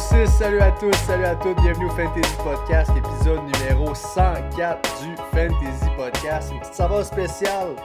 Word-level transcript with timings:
6, 0.00 0.26
salut 0.38 0.60
à 0.60 0.72
tous, 0.72 0.94
salut 1.06 1.26
à 1.26 1.36
toutes, 1.36 1.60
bienvenue 1.60 1.84
au 1.84 1.90
Fantasy 1.90 2.36
Podcast, 2.42 2.90
épisode 2.96 3.40
numéro 3.44 3.94
104 3.94 5.02
du 5.02 5.14
Fantasy 5.30 5.90
Podcast. 5.94 6.50
Une 6.52 6.60
petite 6.60 6.74
saveur 6.74 7.04
spéciale 7.04 7.76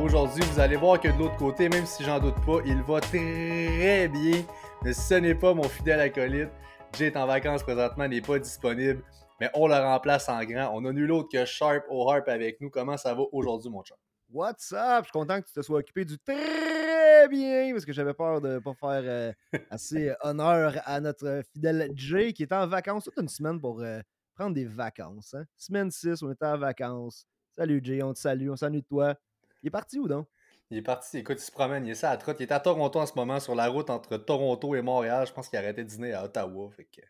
aujourd'hui. 0.00 0.44
Vous 0.52 0.60
allez 0.60 0.76
voir 0.76 1.00
que 1.00 1.08
de 1.08 1.18
l'autre 1.18 1.36
côté, 1.36 1.68
même 1.68 1.84
si 1.84 2.04
j'en 2.04 2.20
doute 2.20 2.36
pas, 2.46 2.58
il 2.64 2.80
va 2.82 3.00
très 3.00 4.08
bien. 4.08 4.44
Mais 4.84 4.92
ce 4.92 5.14
n'est 5.14 5.34
pas 5.34 5.54
mon 5.54 5.64
fidèle 5.64 6.00
acolyte. 6.00 6.50
Jay 6.96 7.06
est 7.06 7.16
en 7.16 7.26
vacances 7.26 7.64
présentement, 7.64 8.06
n'est 8.06 8.20
pas 8.20 8.38
disponible, 8.38 9.02
mais 9.40 9.50
on 9.52 9.66
le 9.66 9.74
remplace 9.74 10.28
en 10.28 10.42
grand. 10.44 10.70
On 10.72 10.84
a 10.84 10.92
nul 10.92 11.10
autre 11.10 11.28
que 11.32 11.44
Sharp 11.44 11.82
O'Harp 11.90 12.28
avec 12.28 12.60
nous. 12.60 12.70
Comment 12.70 12.96
ça 12.96 13.12
va 13.12 13.22
aujourd'hui, 13.32 13.70
mon 13.70 13.82
chat? 13.82 13.96
What's 14.28 14.72
up? 14.72 15.04
Je 15.04 15.04
suis 15.04 15.12
content 15.12 15.40
que 15.40 15.46
tu 15.46 15.52
te 15.52 15.62
sois 15.62 15.78
occupé 15.78 16.04
du 16.04 16.18
très 16.18 17.28
bien 17.28 17.70
parce 17.72 17.84
que 17.84 17.92
j'avais 17.92 18.12
peur 18.12 18.40
de 18.40 18.54
ne 18.54 18.58
pas 18.58 18.74
faire 18.74 19.02
euh, 19.04 19.32
assez 19.70 20.12
honneur 20.22 20.80
à 20.84 21.00
notre 21.00 21.42
fidèle 21.52 21.92
Jay 21.94 22.32
qui 22.32 22.42
était 22.42 22.54
en 22.54 22.66
vacances 22.66 23.04
toute 23.04 23.18
une 23.18 23.28
semaine 23.28 23.60
pour 23.60 23.80
euh, 23.80 24.00
prendre 24.34 24.54
des 24.54 24.64
vacances. 24.64 25.34
Hein? 25.34 25.44
Semaine 25.56 25.90
6, 25.92 26.22
on 26.22 26.32
était 26.32 26.44
en 26.44 26.58
vacances. 26.58 27.24
Salut 27.56 27.80
Jay, 27.82 28.02
on 28.02 28.12
te 28.12 28.18
salue, 28.18 28.50
on 28.50 28.56
s'ennuie 28.56 28.82
de 28.82 28.86
toi. 28.86 29.14
Il 29.62 29.68
est 29.68 29.70
parti 29.70 29.98
où 29.98 30.08
donc? 30.08 30.28
Il 30.70 30.78
est 30.78 30.82
parti, 30.82 31.18
écoute, 31.18 31.38
il 31.40 31.44
se 31.44 31.52
promène, 31.52 31.86
il 31.86 31.92
est 31.92 31.94
ça 31.94 32.10
à 32.10 32.16
trotte. 32.16 32.40
Il 32.40 32.42
est 32.42 32.52
à 32.52 32.58
Toronto 32.58 32.98
en 32.98 33.06
ce 33.06 33.14
moment, 33.14 33.38
sur 33.38 33.54
la 33.54 33.68
route 33.68 33.90
entre 33.90 34.16
Toronto 34.16 34.74
et 34.74 34.82
Montréal. 34.82 35.24
Je 35.26 35.32
pense 35.32 35.48
qu'il 35.48 35.56
a 35.56 35.62
arrêté 35.62 35.84
de 35.84 35.88
dîner 35.88 36.12
à 36.12 36.24
Ottawa. 36.24 36.68
Fait 36.72 36.84
que... 36.84 37.00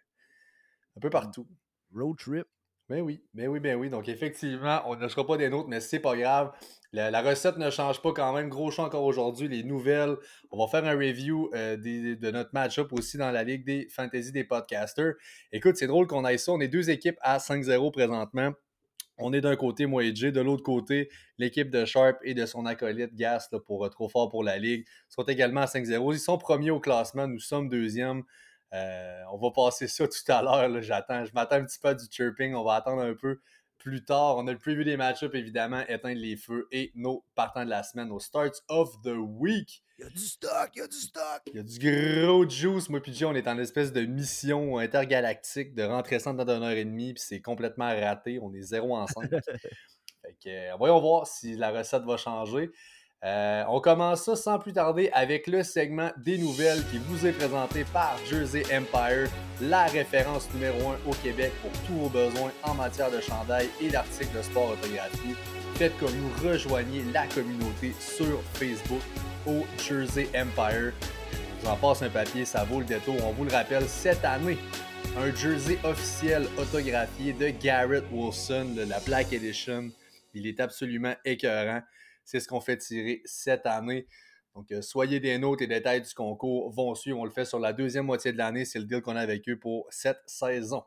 Un 0.96 1.00
peu 1.00 1.08
partout. 1.08 1.46
Road 1.94 2.18
trip. 2.18 2.46
Ben 2.88 3.00
oui, 3.00 3.20
ben 3.34 3.48
oui, 3.48 3.58
ben 3.58 3.76
oui. 3.76 3.90
Donc 3.90 4.08
effectivement, 4.08 4.80
on 4.86 4.94
ne 4.94 5.08
sera 5.08 5.26
pas 5.26 5.36
des 5.36 5.48
nôtres, 5.48 5.68
mais 5.68 5.80
c'est 5.80 5.98
pas 5.98 6.16
grave. 6.16 6.52
La, 6.92 7.20
recette 7.20 7.58
ne 7.58 7.68
change 7.68 8.00
pas 8.00 8.12
quand 8.12 8.32
même. 8.32 8.48
Gros 8.48 8.70
champ 8.70 8.84
encore 8.84 9.02
aujourd'hui. 9.02 9.48
Les 9.48 9.64
nouvelles. 9.64 10.16
On 10.52 10.64
va 10.64 10.70
faire 10.70 10.88
un 10.88 10.96
review 10.96 11.50
euh, 11.54 11.76
de 11.76 12.30
notre 12.30 12.50
match-up 12.54 12.92
aussi 12.92 13.18
dans 13.18 13.30
la 13.32 13.42
Ligue 13.42 13.66
des 13.66 13.88
Fantasy 13.90 14.30
des 14.30 14.44
podcasters. 14.44 15.14
Écoute, 15.52 15.76
c'est 15.76 15.88
drôle 15.88 16.06
qu'on 16.06 16.24
aille 16.24 16.38
ça. 16.38 16.52
On 16.52 16.60
est 16.60 16.68
deux 16.68 16.88
équipes 16.88 17.18
à 17.22 17.38
5-0 17.38 17.90
présentement. 17.92 18.52
On 19.18 19.32
est 19.32 19.40
d'un 19.40 19.56
côté, 19.56 19.86
moi 19.86 20.04
et 20.04 20.14
Jay. 20.14 20.30
De 20.30 20.40
l'autre 20.40 20.62
côté, 20.62 21.10
l'équipe 21.38 21.70
de 21.70 21.84
Sharp 21.84 22.18
et 22.22 22.34
de 22.34 22.46
son 22.46 22.66
acolyte 22.66 23.14
Gas 23.14 23.48
pour 23.66 23.84
euh, 23.84 23.88
Trop 23.88 24.08
Fort 24.08 24.30
pour 24.30 24.44
la 24.44 24.58
Ligue 24.58 24.86
sont 25.08 25.24
également 25.24 25.62
à 25.62 25.66
5-0. 25.66 26.14
Ils 26.14 26.20
sont 26.20 26.38
premiers 26.38 26.70
au 26.70 26.80
classement. 26.80 27.26
Nous 27.26 27.40
sommes 27.40 27.68
deuxième. 27.68 28.22
Euh, 28.72 29.22
on 29.32 29.38
va 29.38 29.50
passer 29.50 29.88
ça 29.88 30.06
tout 30.06 30.32
à 30.32 30.42
l'heure. 30.42 30.82
J'attends. 30.82 31.24
Je 31.24 31.32
m'attends 31.32 31.56
un 31.56 31.64
petit 31.64 31.78
peu 31.78 31.88
à 31.88 31.94
du 31.94 32.04
chirping. 32.10 32.54
On 32.54 32.64
va 32.64 32.74
attendre 32.74 33.02
un 33.02 33.14
peu 33.14 33.40
plus 33.78 34.04
tard. 34.04 34.36
On 34.36 34.46
a 34.48 34.52
le 34.52 34.58
preview 34.58 34.84
des 34.84 34.96
match-ups, 34.96 35.34
évidemment, 35.34 35.82
éteindre 35.88 36.20
les 36.20 36.36
feux 36.36 36.66
et 36.72 36.90
nos 36.94 37.24
partants 37.34 37.64
de 37.64 37.70
la 37.70 37.82
semaine, 37.82 38.08
nos 38.08 38.18
starts 38.18 38.60
of 38.68 39.00
the 39.02 39.14
week. 39.16 39.82
Il 39.98 40.04
y 40.04 40.08
a 40.08 40.10
du 40.10 40.18
stock, 40.18 40.70
il 40.74 40.78
y 40.80 40.82
a 40.82 40.88
du 40.88 40.96
stock. 40.96 41.42
Il 41.46 41.54
y 41.54 41.58
a 41.58 41.62
du 41.62 41.78
gros 41.78 42.48
juice. 42.48 42.88
Moi, 42.90 43.00
puis 43.00 43.24
on 43.24 43.34
est 43.34 43.48
en 43.48 43.58
espèce 43.58 43.92
de 43.92 44.02
mission 44.02 44.78
intergalactique 44.78 45.74
de 45.74 45.84
rentrer 45.84 46.18
ça 46.18 46.32
dans 46.32 46.56
une 46.56 46.62
heure 46.62 46.70
et 46.70 46.84
demie, 46.84 47.14
puis 47.14 47.22
c'est 47.24 47.40
complètement 47.40 47.88
raté. 47.88 48.38
On 48.42 48.52
est 48.52 48.62
zéro 48.62 48.96
ensemble. 48.96 49.28
fait 50.22 50.36
que, 50.42 50.48
euh, 50.48 50.76
voyons 50.76 51.00
voir 51.00 51.26
si 51.26 51.54
la 51.54 51.70
recette 51.70 52.02
va 52.02 52.16
changer. 52.16 52.70
Euh, 53.24 53.64
on 53.68 53.80
commence 53.80 54.24
ça 54.24 54.36
sans 54.36 54.58
plus 54.58 54.74
tarder 54.74 55.08
avec 55.12 55.46
le 55.46 55.62
segment 55.62 56.10
des 56.18 56.36
nouvelles 56.36 56.84
qui 56.90 56.98
vous 56.98 57.26
est 57.26 57.32
présenté 57.32 57.84
par 57.84 58.18
Jersey 58.28 58.62
Empire, 58.64 59.28
la 59.60 59.86
référence 59.86 60.48
numéro 60.52 60.90
1 60.90 61.10
au 61.10 61.14
Québec 61.14 61.52
pour 61.62 61.70
tous 61.86 61.94
vos 61.94 62.08
besoins 62.08 62.52
en 62.62 62.74
matière 62.74 63.10
de 63.10 63.20
chandail 63.20 63.68
et 63.80 63.88
d'articles 63.88 64.36
de 64.36 64.42
sport 64.42 64.70
autographié. 64.70 65.34
Faites 65.76 65.96
comme 65.98 66.12
nous, 66.14 66.48
rejoignez 66.48 67.02
la 67.12 67.26
communauté 67.26 67.94
sur 67.98 68.42
Facebook 68.54 69.02
au 69.46 69.64
Jersey 69.78 70.28
Empire. 70.34 70.92
Je 71.32 71.64
vous 71.64 71.68
en 71.68 71.76
passe 71.76 72.02
un 72.02 72.10
papier, 72.10 72.44
ça 72.44 72.64
vaut 72.64 72.80
le 72.80 72.86
détour. 72.86 73.16
On 73.24 73.32
vous 73.32 73.44
le 73.44 73.52
rappelle, 73.52 73.88
cette 73.88 74.24
année, 74.24 74.58
un 75.18 75.34
jersey 75.34 75.78
officiel 75.84 76.46
autographié 76.58 77.32
de 77.32 77.48
Garrett 77.48 78.04
Wilson 78.12 78.74
de 78.76 78.82
la 78.82 79.00
Black 79.00 79.32
Edition. 79.32 79.90
Il 80.34 80.46
est 80.46 80.60
absolument 80.60 81.14
écœurant. 81.24 81.80
C'est 82.26 82.40
ce 82.40 82.48
qu'on 82.48 82.60
fait 82.60 82.76
tirer 82.76 83.22
cette 83.24 83.64
année. 83.64 84.06
Donc, 84.54 84.70
euh, 84.72 84.82
soyez 84.82 85.20
des 85.20 85.38
notes 85.38 85.62
et 85.62 85.66
détails 85.66 86.02
du 86.02 86.12
concours 86.12 86.70
vont 86.70 86.94
suivre. 86.94 87.18
On 87.18 87.24
le 87.24 87.30
fait 87.30 87.44
sur 87.44 87.58
la 87.58 87.72
deuxième 87.72 88.06
moitié 88.06 88.32
de 88.32 88.38
l'année. 88.38 88.64
C'est 88.64 88.78
le 88.78 88.84
deal 88.84 89.00
qu'on 89.00 89.16
a 89.16 89.20
avec 89.20 89.48
eux 89.48 89.58
pour 89.58 89.86
cette 89.90 90.20
saison. 90.26 90.82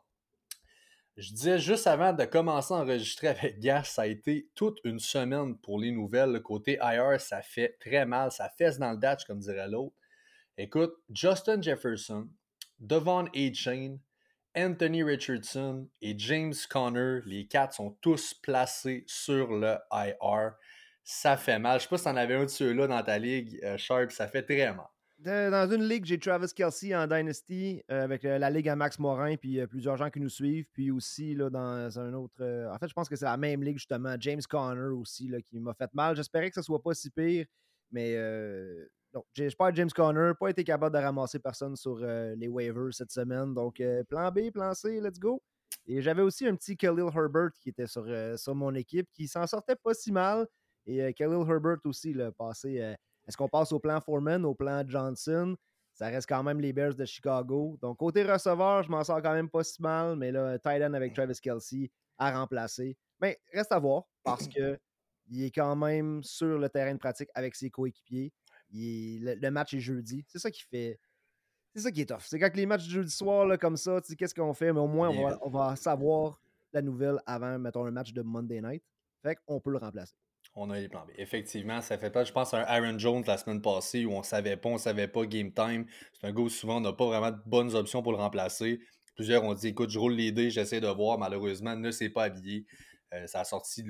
Je 1.16 1.32
disais 1.32 1.58
juste 1.58 1.86
avant 1.86 2.12
de 2.12 2.24
commencer 2.24 2.72
à 2.72 2.78
enregistrer 2.78 3.28
avec 3.28 3.58
Gas, 3.58 3.84
ça 3.84 4.02
a 4.02 4.06
été 4.06 4.48
toute 4.54 4.78
une 4.84 4.98
semaine 4.98 5.56
pour 5.58 5.78
les 5.78 5.90
nouvelles. 5.90 6.30
Le 6.30 6.40
côté 6.40 6.78
IR, 6.82 7.20
ça 7.20 7.42
fait 7.42 7.76
très 7.80 8.06
mal. 8.06 8.30
Ça 8.32 8.48
fesse 8.48 8.78
dans 8.78 8.92
le 8.92 8.96
Dutch, 8.96 9.24
comme 9.24 9.40
dirait 9.40 9.68
l'autre. 9.68 9.94
Écoute, 10.56 10.94
Justin 11.12 11.60
Jefferson, 11.60 12.28
Devon 12.78 13.26
A. 13.34 13.52
Chain, 13.52 13.98
Anthony 14.56 15.02
Richardson 15.02 15.88
et 16.02 16.18
James 16.18 16.54
Conner, 16.68 17.20
les 17.24 17.46
quatre 17.46 17.74
sont 17.74 17.96
tous 18.00 18.34
placés 18.34 19.04
sur 19.06 19.52
le 19.52 19.76
IR 19.92 20.54
ça 21.10 21.36
fait 21.36 21.58
mal. 21.58 21.78
Je 21.78 21.84
sais 21.84 21.88
pas 21.88 21.98
si 21.98 22.04
t'en 22.04 22.16
avais 22.16 22.34
un 22.34 22.44
de 22.44 22.50
ceux-là 22.50 22.86
dans 22.86 23.02
ta 23.02 23.18
ligue, 23.18 23.58
euh, 23.64 23.76
Sharp, 23.76 24.12
ça 24.12 24.28
fait 24.28 24.42
très 24.42 24.72
mal. 24.72 24.86
Dans 25.18 25.70
une 25.70 25.86
ligue, 25.86 26.06
j'ai 26.06 26.18
Travis 26.18 26.48
Kelsey 26.54 26.94
en 26.96 27.06
Dynasty 27.06 27.82
euh, 27.90 28.04
avec 28.04 28.24
euh, 28.24 28.38
la 28.38 28.48
ligue 28.48 28.70
à 28.70 28.76
Max 28.76 28.98
Morin, 28.98 29.36
puis 29.36 29.60
plusieurs 29.66 29.96
gens 29.98 30.08
qui 30.08 30.20
nous 30.20 30.30
suivent. 30.30 30.66
Puis 30.72 30.90
aussi, 30.90 31.34
là, 31.34 31.50
dans 31.50 31.98
un 31.98 32.14
autre. 32.14 32.42
en 32.42 32.78
fait, 32.78 32.88
je 32.88 32.94
pense 32.94 33.08
que 33.08 33.16
c'est 33.16 33.26
la 33.26 33.36
même 33.36 33.62
ligue, 33.62 33.76
justement. 33.76 34.14
James 34.18 34.40
Conner 34.48 34.94
aussi, 34.94 35.28
là, 35.28 35.42
qui 35.42 35.58
m'a 35.58 35.74
fait 35.74 35.92
mal. 35.92 36.16
J'espérais 36.16 36.48
que 36.48 36.54
ce 36.54 36.62
soit 36.62 36.80
pas 36.80 36.94
si 36.94 37.10
pire, 37.10 37.44
mais 37.90 38.14
donc, 39.12 39.24
j'ai 39.34 39.50
pas 39.50 39.72
James 39.74 39.90
Conner, 39.90 40.32
pas 40.38 40.48
été 40.48 40.62
capable 40.62 40.96
de 40.96 41.02
ramasser 41.02 41.40
personne 41.40 41.76
sur 41.76 41.96
les 41.98 42.48
waivers 42.48 42.94
cette 42.94 43.10
semaine. 43.10 43.52
Donc, 43.52 43.82
plan 44.08 44.30
B, 44.30 44.50
plan 44.50 44.72
C, 44.72 45.00
let's 45.00 45.18
go. 45.18 45.42
Et 45.86 46.00
j'avais 46.00 46.22
aussi 46.22 46.46
un 46.46 46.54
petit 46.54 46.76
Khalil 46.76 47.10
Herbert 47.14 47.50
qui 47.60 47.68
était 47.68 47.86
sur, 47.86 48.06
sur 48.38 48.54
mon 48.54 48.74
équipe, 48.74 49.08
qui 49.12 49.28
s'en 49.28 49.46
sortait 49.46 49.76
pas 49.76 49.92
si 49.92 50.12
mal. 50.12 50.46
Et 50.90 51.02
euh, 51.02 51.12
Khalil 51.12 51.48
Herbert 51.48 51.78
aussi, 51.84 52.12
le 52.12 52.32
passé. 52.32 52.80
Euh, 52.80 52.94
est-ce 53.28 53.36
qu'on 53.36 53.48
passe 53.48 53.70
au 53.70 53.78
plan 53.78 54.00
Foreman, 54.00 54.44
au 54.44 54.54
plan 54.54 54.82
Johnson? 54.84 55.56
Ça 55.94 56.08
reste 56.08 56.28
quand 56.28 56.42
même 56.42 56.60
les 56.60 56.72
Bears 56.72 56.96
de 56.96 57.04
Chicago. 57.04 57.78
Donc, 57.80 57.98
côté 57.98 58.24
receveur, 58.24 58.82
je 58.82 58.90
m'en 58.90 59.04
sors 59.04 59.22
quand 59.22 59.32
même 59.32 59.48
pas 59.48 59.62
si 59.62 59.80
mal, 59.80 60.16
mais 60.16 60.32
là, 60.32 60.58
tight 60.58 60.82
end 60.82 60.94
avec 60.94 61.14
Travis 61.14 61.38
Kelsey 61.40 61.90
à 62.18 62.32
remplacer. 62.32 62.96
Mais 63.20 63.38
reste 63.52 63.70
à 63.70 63.78
voir 63.78 64.04
parce 64.24 64.48
que 64.48 64.78
il 65.28 65.44
est 65.44 65.50
quand 65.52 65.76
même 65.76 66.24
sur 66.24 66.58
le 66.58 66.68
terrain 66.68 66.92
de 66.92 66.98
pratique 66.98 67.28
avec 67.34 67.54
ses 67.54 67.70
coéquipiers. 67.70 68.32
le, 68.72 69.50
match 69.50 69.74
est 69.74 69.80
jeudi. 69.80 70.24
C'est 70.26 70.40
ça 70.40 70.50
qui 70.50 70.62
fait. 70.62 70.98
C'est 71.72 71.82
ça 71.82 71.92
qui 71.92 72.00
est 72.00 72.06
tough. 72.06 72.22
C'est 72.26 72.40
quand 72.40 72.52
les 72.56 72.66
matchs 72.66 72.84
du 72.86 72.90
jeudi 72.90 73.12
soir, 73.12 73.46
là, 73.46 73.56
comme 73.56 73.76
ça, 73.76 74.00
tu 74.00 74.08
sais, 74.08 74.16
qu'est-ce 74.16 74.34
qu'on 74.34 74.54
fait? 74.54 74.72
Mais 74.72 74.80
au 74.80 74.88
moins, 74.88 75.10
on 75.10 75.28
va, 75.28 75.38
on 75.42 75.50
va, 75.50 75.76
savoir 75.76 76.40
la 76.72 76.82
nouvelle 76.82 77.20
avant, 77.26 77.60
mettons, 77.60 77.86
un 77.86 77.92
match 77.92 78.12
de 78.12 78.22
Monday 78.22 78.60
night. 78.60 78.82
Fait 79.22 79.36
qu'on 79.46 79.60
peut 79.60 79.70
le 79.70 79.78
remplacer. 79.78 80.16
On 80.62 80.68
a 80.68 80.78
les 80.78 80.90
plans 80.90 81.06
B. 81.06 81.12
Effectivement, 81.16 81.80
ça 81.80 81.96
fait 81.96 82.10
pas, 82.10 82.22
je 82.22 82.32
pense, 82.32 82.52
un 82.52 82.60
Aaron 82.60 82.98
Jones 82.98 83.24
la 83.26 83.38
semaine 83.38 83.62
passée 83.62 84.04
où 84.04 84.12
on 84.12 84.22
savait 84.22 84.58
pas, 84.58 84.68
on 84.68 84.76
savait 84.76 85.08
pas 85.08 85.24
game 85.24 85.50
time. 85.54 85.86
C'est 86.12 86.26
un 86.26 86.32
gars 86.32 86.42
où 86.42 86.50
souvent 86.50 86.76
on 86.76 86.80
n'a 86.80 86.92
pas 86.92 87.06
vraiment 87.06 87.30
de 87.30 87.40
bonnes 87.46 87.74
options 87.74 88.02
pour 88.02 88.12
le 88.12 88.18
remplacer. 88.18 88.78
Plusieurs 89.14 89.42
ont 89.42 89.54
dit 89.54 89.68
écoute, 89.68 89.88
je 89.88 89.98
roule 89.98 90.12
les 90.12 90.32
dés, 90.32 90.50
j'essaie 90.50 90.80
de 90.80 90.86
voir. 90.86 91.18
Malheureusement, 91.18 91.74
ne 91.76 91.90
s'est 91.90 92.10
pas 92.10 92.24
habillé. 92.24 92.66
Euh, 93.14 93.26
ça 93.26 93.40
a 93.40 93.44
sorti 93.44 93.82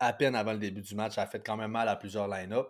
à 0.00 0.12
peine 0.12 0.34
avant 0.34 0.54
le 0.54 0.58
début 0.58 0.82
du 0.82 0.96
match. 0.96 1.14
Ça 1.14 1.22
a 1.22 1.26
fait 1.26 1.40
quand 1.40 1.56
même 1.56 1.70
mal 1.70 1.88
à 1.88 1.94
plusieurs 1.94 2.26
line-up. 2.26 2.66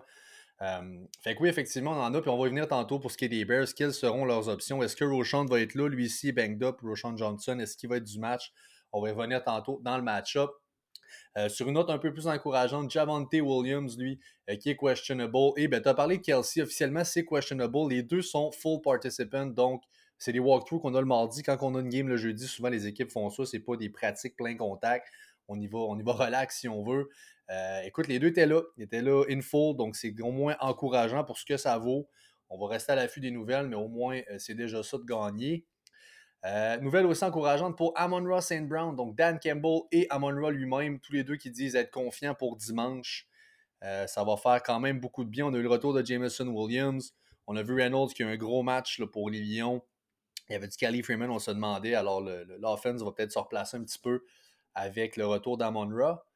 Euh, 0.60 1.06
fait 1.22 1.34
que 1.34 1.40
oui, 1.42 1.48
effectivement, 1.48 1.92
on 1.92 2.02
en 2.02 2.12
a, 2.12 2.20
puis 2.20 2.30
on 2.30 2.38
va 2.38 2.46
y 2.46 2.50
venir 2.50 2.68
tantôt 2.68 2.98
pour 2.98 3.10
ce 3.10 3.16
qui 3.16 3.24
est 3.24 3.30
des 3.30 3.46
Bears. 3.46 3.68
Quelles 3.74 3.94
seront 3.94 4.26
leurs 4.26 4.50
options? 4.50 4.82
Est-ce 4.82 4.94
que 4.94 5.04
Roshan 5.04 5.46
va 5.46 5.60
être 5.60 5.74
là, 5.74 5.88
lui 5.88 6.04
ici, 6.04 6.32
banged 6.32 6.62
up, 6.62 6.80
Roshan 6.82 7.16
Johnson? 7.16 7.58
Est-ce 7.60 7.78
qu'il 7.78 7.88
va 7.88 7.96
être 7.96 8.04
du 8.04 8.18
match? 8.18 8.52
On 8.92 9.00
va 9.00 9.08
y 9.08 9.12
revenir 9.12 9.42
tantôt 9.42 9.80
dans 9.82 9.96
le 9.96 10.02
match-up. 10.02 10.50
Euh, 11.36 11.48
sur 11.48 11.68
une 11.68 11.74
note 11.74 11.90
un 11.90 11.98
peu 11.98 12.12
plus 12.12 12.26
encourageante, 12.26 12.90
Javante 12.90 13.32
Williams, 13.32 13.98
lui, 13.98 14.20
euh, 14.48 14.56
qui 14.56 14.70
est 14.70 14.76
questionable. 14.76 15.52
Et 15.56 15.68
ben, 15.68 15.80
tu 15.82 15.88
as 15.88 15.94
parlé 15.94 16.18
de 16.18 16.22
Kelsey, 16.22 16.62
officiellement, 16.62 17.04
c'est 17.04 17.24
questionable. 17.24 17.76
Les 17.90 18.02
deux 18.02 18.22
sont 18.22 18.52
full 18.52 18.80
participants, 18.80 19.46
donc 19.46 19.82
c'est 20.18 20.32
des 20.32 20.38
walkthroughs 20.38 20.80
qu'on 20.80 20.94
a 20.94 21.00
le 21.00 21.06
mardi. 21.06 21.42
Quand 21.42 21.56
on 21.62 21.74
a 21.74 21.80
une 21.80 21.88
game 21.88 22.08
le 22.08 22.16
jeudi, 22.16 22.46
souvent 22.46 22.68
les 22.68 22.86
équipes 22.86 23.10
font 23.10 23.30
ça, 23.30 23.44
c'est 23.44 23.60
pas 23.60 23.76
des 23.76 23.90
pratiques 23.90 24.36
plein 24.36 24.56
contact. 24.56 25.08
On 25.48 25.58
y 25.58 25.66
va, 25.66 25.78
on 25.78 25.98
y 25.98 26.02
va 26.02 26.12
relax 26.26 26.60
si 26.60 26.68
on 26.68 26.82
veut. 26.82 27.08
Euh, 27.50 27.80
écoute, 27.82 28.06
les 28.08 28.18
deux 28.18 28.28
étaient 28.28 28.46
là, 28.46 28.62
ils 28.76 28.84
étaient 28.84 29.02
là 29.02 29.24
in 29.28 29.40
full, 29.40 29.76
donc 29.76 29.96
c'est 29.96 30.14
au 30.20 30.30
moins 30.30 30.56
encourageant 30.60 31.24
pour 31.24 31.38
ce 31.38 31.44
que 31.44 31.56
ça 31.56 31.76
vaut. 31.78 32.08
On 32.48 32.58
va 32.58 32.68
rester 32.68 32.92
à 32.92 32.94
l'affût 32.94 33.20
des 33.20 33.30
nouvelles, 33.30 33.66
mais 33.66 33.76
au 33.76 33.88
moins 33.88 34.20
c'est 34.38 34.54
déjà 34.54 34.82
ça 34.82 34.98
de 34.98 35.04
gagner. 35.04 35.66
Euh, 36.44 36.76
nouvelle 36.78 37.06
aussi 37.06 37.24
encourageante 37.24 37.76
pour 37.76 37.92
Amon-Ra 37.96 38.42
St. 38.42 38.68
Brown, 38.68 38.94
donc 38.94 39.16
Dan 39.16 39.38
Campbell 39.42 39.80
et 39.92 40.06
Amon-Ra 40.10 40.50
lui-même, 40.50 41.00
tous 41.00 41.12
les 41.12 41.24
deux 41.24 41.36
qui 41.36 41.50
disent 41.50 41.74
être 41.74 41.90
confiants 41.90 42.34
pour 42.34 42.56
dimanche. 42.56 43.26
Euh, 43.82 44.06
ça 44.06 44.24
va 44.24 44.36
faire 44.36 44.62
quand 44.62 44.80
même 44.80 45.00
beaucoup 45.00 45.24
de 45.24 45.30
bien. 45.30 45.46
On 45.46 45.54
a 45.54 45.58
eu 45.58 45.62
le 45.62 45.68
retour 45.68 45.94
de 45.94 46.04
Jameson 46.04 46.48
Williams. 46.48 47.14
On 47.46 47.56
a 47.56 47.62
vu 47.62 47.74
Reynolds 47.74 48.12
qui 48.12 48.22
a 48.22 48.28
un 48.28 48.36
gros 48.36 48.62
match 48.62 49.02
pour 49.04 49.30
les 49.30 49.40
Lions. 49.40 49.82
Il 50.48 50.52
y 50.52 50.56
avait 50.56 50.68
du 50.68 50.76
Cali 50.76 51.02
Freeman, 51.02 51.30
on 51.30 51.38
se 51.38 51.50
demandait. 51.50 51.94
Alors, 51.94 52.20
l'offense 52.20 53.02
va 53.02 53.12
peut-être 53.12 53.32
se 53.32 53.38
replacer 53.38 53.78
un 53.78 53.84
petit 53.84 53.98
peu 53.98 54.22
avec 54.74 55.16
le 55.16 55.26
retour 55.26 55.56
d'Amon-Ra. 55.56 56.26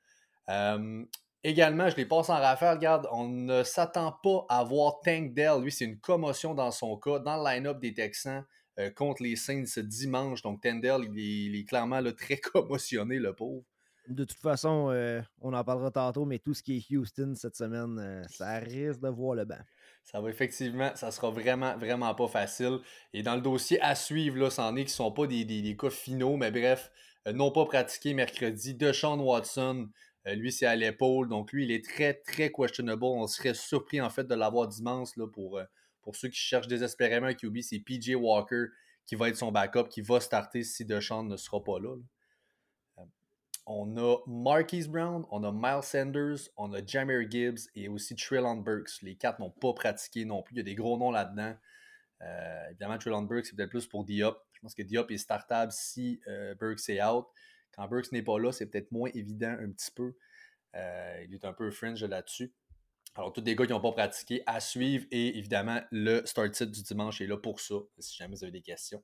Euh, 0.49 1.05
également, 1.45 1.91
je 1.91 1.97
les 1.97 2.07
passe 2.07 2.31
en 2.31 2.37
rafale. 2.37 2.77
Regarde, 2.77 3.09
on 3.13 3.29
ne 3.29 3.63
s'attend 3.63 4.13
pas 4.23 4.47
à 4.49 4.65
voir 4.65 5.01
Tank 5.01 5.35
Dell. 5.35 5.61
Lui, 5.61 5.73
c'est 5.73 5.85
une 5.85 6.01
commotion 6.01 6.55
dans 6.55 6.71
son 6.71 6.97
cas. 6.97 7.19
Dans 7.19 7.37
le 7.37 7.51
line-up 7.51 7.81
des 7.81 7.93
Texans, 7.93 8.45
contre 8.97 9.23
les 9.23 9.37
Saints 9.37 9.67
ce 9.67 9.81
dimanche. 9.81 10.43
Donc, 10.43 10.61
Tendell, 10.63 11.09
il 11.15 11.57
est, 11.57 11.65
clairement 11.65 12.03
très 12.13 12.37
commotionné, 12.53 13.19
le 13.19 13.33
pauvre. 13.35 13.65
De 14.09 14.25
toute 14.25 14.39
façon, 14.39 14.91
on 15.43 15.53
en 15.53 15.65
parlera 15.65 15.91
tantôt, 15.91 16.25
mais 16.25 16.39
tout 16.39 16.55
ce 16.55 16.63
qui 16.63 16.79
est 16.79 16.97
Houston 16.97 17.35
cette 17.35 17.57
semaine, 17.57 18.25
ça 18.31 18.59
risque 18.59 19.01
de 19.01 19.09
voir 19.09 19.35
le 19.35 19.45
banc. 19.45 19.61
Ça 20.03 20.23
va 20.23 20.31
effectivement, 20.31 20.91
ça 20.95 21.11
sera 21.11 21.31
vraiment, 21.31 21.77
vraiment 21.77 22.15
pas 22.15 22.29
facile. 22.29 22.79
Et 23.13 23.23
dans 23.23 23.35
le 23.35 23.43
dossier 23.43 23.79
à 23.83 23.95
suivre, 23.95 24.39
là, 24.39 24.49
c'en 24.49 24.75
est 24.77 24.85
qui 24.85 24.93
ne 24.93 24.97
sont 24.97 25.13
pas 25.13 25.27
des, 25.27 25.45
des, 25.45 25.77
cas 25.77 25.91
finaux, 25.91 26.39
mais 26.39 26.51
bref, 26.51 26.91
non 27.35 27.51
pas 27.51 27.67
pratiqué 27.67 28.15
mercredi. 28.15 28.75
Deshaun 28.75 29.21
Watson, 29.21 29.91
euh, 30.27 30.35
lui, 30.35 30.53
c'est 30.53 30.67
à 30.67 30.77
l'épaule. 30.77 31.29
Donc, 31.29 31.53
lui, 31.53 31.65
il 31.65 31.71
est 31.71 31.85
très, 31.85 32.15
très 32.15 32.51
questionable. 32.51 33.05
On 33.05 33.27
serait 33.27 33.55
surpris, 33.55 34.01
en 34.01 34.11
fait, 34.11 34.25
de 34.25 34.35
l'avoir 34.35 34.69
dimanche 34.69 35.17
là, 35.17 35.27
pour, 35.27 35.59
euh, 35.59 35.65
pour 36.03 36.17
ceux 36.17 36.29
qui 36.29 36.39
cherchent 36.39 36.69
désespérément 36.69 37.27
un 37.27 37.35
QB. 37.35 37.59
C'est 37.61 37.81
PJ 37.81 38.15
Walker 38.15 38.67
qui 39.07 39.15
va 39.15 39.29
être 39.29 39.37
son 39.37 39.53
backup, 39.53 39.89
qui 39.89 40.01
va 40.01 40.21
starter 40.21 40.63
si 40.63 40.85
Deshaun 40.85 41.25
ne 41.25 41.37
sera 41.37 41.63
pas 41.63 41.79
là. 41.79 41.97
Euh, 42.99 43.03
on 43.67 43.97
a 43.97 44.19
Marquise 44.27 44.89
Brown, 44.89 45.25
on 45.31 45.45
a 45.45 45.53
Miles 45.53 45.83
Sanders, 45.83 46.51
on 46.57 46.73
a 46.73 46.85
Jameer 46.85 47.31
Gibbs 47.31 47.71
et 47.75 47.89
aussi 47.89 48.17
Trillon 48.17 48.57
Burks. 48.57 49.03
Les 49.03 49.17
quatre 49.17 49.41
n'ont 49.41 49.51
pas 49.51 49.73
pratiqué 49.73 50.25
non 50.25 50.43
plus. 50.43 50.55
Il 50.55 50.59
y 50.59 50.61
a 50.61 50.65
des 50.65 50.75
gros 50.75 50.99
noms 50.99 51.11
là-dedans. 51.11 51.55
évidemment, 52.71 52.99
Trillon 52.99 53.23
Burks, 53.23 53.47
c'est 53.47 53.57
peut-être 53.57 53.71
plus 53.71 53.87
pour 53.87 54.05
Diop. 54.05 54.39
Je 54.53 54.61
pense 54.61 54.75
que 54.75 54.83
Diop 54.83 55.11
est 55.11 55.19
startable 55.19 55.73
si 55.73 56.21
Burks 56.59 56.89
est 56.89 57.03
out. 57.03 57.27
Quand 57.79 57.87
Burks 57.87 58.13
n'est 58.13 58.23
pas 58.23 58.39
là, 58.39 58.53
c'est 58.53 58.67
peut-être 58.67 58.91
moins 58.91 59.11
évident 59.15 59.57
un 59.61 59.71
petit 59.71 59.91
peu. 59.93 60.17
Euh, 60.75 61.25
il 61.25 61.35
est 61.35 61.45
un 61.45 61.53
peu 61.53 61.71
fringe 61.71 62.03
là-dessus. 62.05 62.53
Alors, 63.19 63.33
tous 63.33 63.43
les 63.45 63.57
gars 63.57 63.67
qui 63.67 63.73
n'ont 63.73 63.81
pas 63.81 63.91
pratiqué 63.91 64.45
à 64.47 64.61
suivre 64.61 65.05
et 65.11 65.37
évidemment, 65.37 65.81
le 65.91 66.25
start 66.25 66.55
set 66.55 66.71
du 66.71 66.85
dimanche 66.85 67.21
est 67.21 67.27
là 67.27 67.37
pour 67.37 67.59
ça. 67.59 67.75
Si 67.99 68.17
jamais 68.17 68.37
vous 68.37 68.45
avez 68.45 68.53
des 68.53 68.63
questions, 68.63 69.03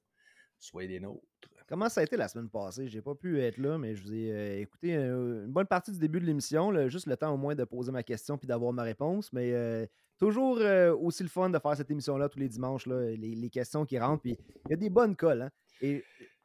soyez 0.61 0.87
des 0.87 1.00
nôtres. 1.00 1.26
Comment 1.66 1.88
ça 1.88 2.00
a 2.00 2.05
été 2.05 2.16
la 2.16 2.28
semaine 2.28 2.49
passée? 2.49 2.87
J'ai 2.87 3.02
pas 3.02 3.16
pu 3.16 3.43
être 3.43 3.58
là, 3.58 3.76
mais 3.76 3.96
je 3.96 4.05
vous 4.05 4.14
ai 4.14 4.31
euh, 4.31 4.61
écouté 4.61 4.94
euh, 4.94 5.46
une 5.46 5.52
bonne 5.52 5.66
partie 5.66 5.90
du 5.90 5.99
début 5.99 6.20
de 6.20 6.26
l'émission, 6.26 6.72
juste 6.88 7.06
le 7.06 7.16
temps 7.16 7.34
au 7.34 7.37
moins 7.37 7.56
de 7.56 7.64
poser 7.64 7.90
ma 7.90 8.05
question 8.05 8.38
puis 8.38 8.46
d'avoir 8.46 8.72
ma 8.72 8.84
réponse. 8.84 9.32
Mais 9.32 9.90
toujours 10.20 10.60
aussi 11.00 11.25
le 11.25 11.28
fun 11.28 11.50
de 11.50 11.58
faire 11.58 11.76
cette 11.76 11.90
émission-là 11.90 12.28
tous 12.28 12.38
les 12.38 12.49
dimanches, 12.49 12.87
les, 12.87 13.50
questions 13.50 13.84
qui 13.84 13.99
rentrent. 13.99 14.22
Puis 14.22 14.38
il 14.67 14.70
y 14.70 14.75
a 14.75 14.76
des 14.76 14.90
bonnes 14.90 15.17
colles. 15.17 15.43
Hein? 15.43 15.50
Et 15.81 16.05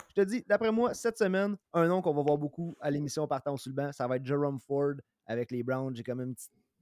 je 0.09 0.15
te 0.15 0.21
dis, 0.21 0.43
d'après 0.47 0.71
moi, 0.71 0.95
cette 0.95 1.19
semaine, 1.19 1.55
un 1.73 1.87
nom 1.87 2.01
qu'on 2.01 2.15
va 2.15 2.23
voir 2.23 2.39
beaucoup 2.39 2.75
à 2.81 2.89
l'émission 2.89 3.27
partant 3.27 3.55
sur 3.57 3.69
le 3.69 3.75
banc, 3.75 3.91
ça 3.91 4.07
va 4.07 4.15
être 4.15 4.25
Jerome 4.25 4.59
Ford 4.59 4.95
avec 5.27 5.51
les 5.51 5.61
Browns. 5.61 5.95
J'ai 5.95 6.03
quand 6.03 6.15
même 6.15 6.33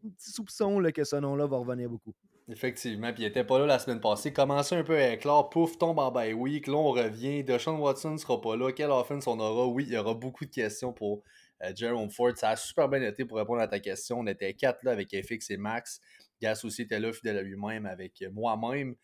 un 0.05 0.09
petit, 0.09 0.31
soupçon 0.31 0.81
que 0.93 1.03
ce 1.03 1.15
nom-là 1.15 1.47
va 1.47 1.57
revenir 1.57 1.89
beaucoup. 1.89 2.13
Effectivement, 2.49 3.11
puis 3.11 3.23
il 3.23 3.25
n'était 3.25 3.43
pas 3.43 3.59
là 3.59 3.65
la 3.65 3.79
semaine 3.79 3.99
passée. 3.99 4.31
Commencez 4.31 4.75
un 4.75 4.83
peu 4.83 4.95
à 4.95 5.13
éclore, 5.13 5.49
pouf, 5.49 5.77
tombe 5.77 5.99
en 5.99 6.11
bye 6.11 6.33
week. 6.33 6.67
Là, 6.67 6.75
on 6.75 6.91
revient. 6.91 7.43
Deshaun 7.43 7.77
Watson 7.77 8.11
ne 8.11 8.17
sera 8.17 8.39
pas 8.39 8.55
là. 8.55 8.71
Quelle 8.71 8.91
offense 8.91 9.27
on 9.27 9.37
aura? 9.39 9.67
Oui, 9.67 9.83
il 9.85 9.93
y 9.93 9.97
aura 9.97 10.13
beaucoup 10.13 10.45
de 10.45 10.51
questions 10.51 10.93
pour 10.93 11.23
euh, 11.63 11.73
Jerome 11.75 12.09
Ford. 12.09 12.31
Ça 12.37 12.49
a 12.49 12.55
super 12.55 12.87
bien 12.87 13.01
été 13.01 13.25
pour 13.25 13.37
répondre 13.37 13.59
à 13.59 13.67
ta 13.67 13.79
question. 13.79 14.19
On 14.19 14.27
était 14.27 14.53
quatre 14.53 14.83
là 14.83 14.91
avec 14.91 15.09
FX 15.09 15.49
et 15.49 15.57
Max. 15.57 15.99
Gas 16.41 16.61
aussi 16.63 16.83
était 16.83 16.99
là, 16.99 17.11
fidèle 17.11 17.37
à 17.37 17.41
lui-même, 17.41 17.85
avec 17.85 18.23
moi-même. 18.31 18.95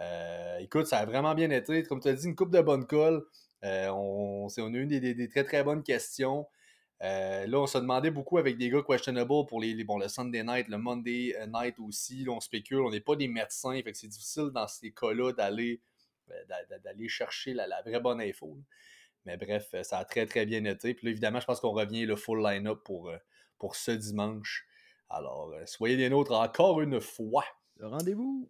Euh, 0.00 0.58
écoute, 0.58 0.86
ça 0.86 0.98
a 0.98 1.04
vraiment 1.04 1.34
bien 1.34 1.50
été. 1.50 1.82
Comme 1.84 2.00
tu 2.00 2.08
as 2.08 2.14
dit, 2.14 2.26
une 2.26 2.34
coupe 2.34 2.50
de 2.50 2.60
bonne 2.60 2.86
colle. 2.86 3.22
Euh, 3.64 3.88
on, 3.90 4.46
on, 4.46 4.74
a 4.74 4.76
eu 4.76 4.86
des, 4.86 5.28
très 5.28 5.44
très 5.44 5.62
bonnes 5.62 5.82
questions. 5.82 6.46
Euh, 7.02 7.46
là, 7.46 7.60
on 7.60 7.66
se 7.66 7.78
demandait 7.78 8.10
beaucoup 8.10 8.38
avec 8.38 8.58
des 8.58 8.68
gars 8.68 8.82
questionable 8.82 9.46
pour 9.46 9.60
les, 9.60 9.84
bon, 9.84 9.98
le 9.98 10.08
Sunday 10.08 10.42
night, 10.42 10.68
le 10.68 10.76
Monday 10.76 11.34
night 11.48 11.78
aussi. 11.78 12.26
on 12.28 12.40
spécule, 12.40 12.80
on 12.80 12.90
n'est 12.90 13.00
pas 13.00 13.16
des 13.16 13.28
médecins, 13.28 13.80
c'est 13.94 14.08
difficile 14.08 14.50
dans 14.52 14.68
ces 14.68 14.92
cas-là 14.92 15.32
d'aller 15.32 15.80
d'aller 16.84 17.08
chercher 17.08 17.54
la, 17.54 17.82
vraie 17.82 17.98
bonne 17.98 18.20
info. 18.20 18.56
Mais 19.24 19.36
bref, 19.36 19.74
ça 19.82 19.98
a 19.98 20.04
très 20.04 20.26
très 20.26 20.46
bien 20.46 20.64
été. 20.64 20.94
Puis 20.94 21.06
là, 21.06 21.10
évidemment, 21.10 21.40
je 21.40 21.46
pense 21.46 21.58
qu'on 21.58 21.72
revient 21.72 22.06
le 22.06 22.14
full 22.14 22.40
line-up 22.40 22.82
pour, 22.84 23.10
pour 23.58 23.74
ce 23.74 23.90
dimanche. 23.90 24.66
Alors, 25.08 25.52
soyez 25.66 25.96
des 25.96 26.08
nôtres 26.08 26.32
encore 26.32 26.80
une 26.82 27.00
fois. 27.00 27.44
Rendez-vous. 27.80 28.48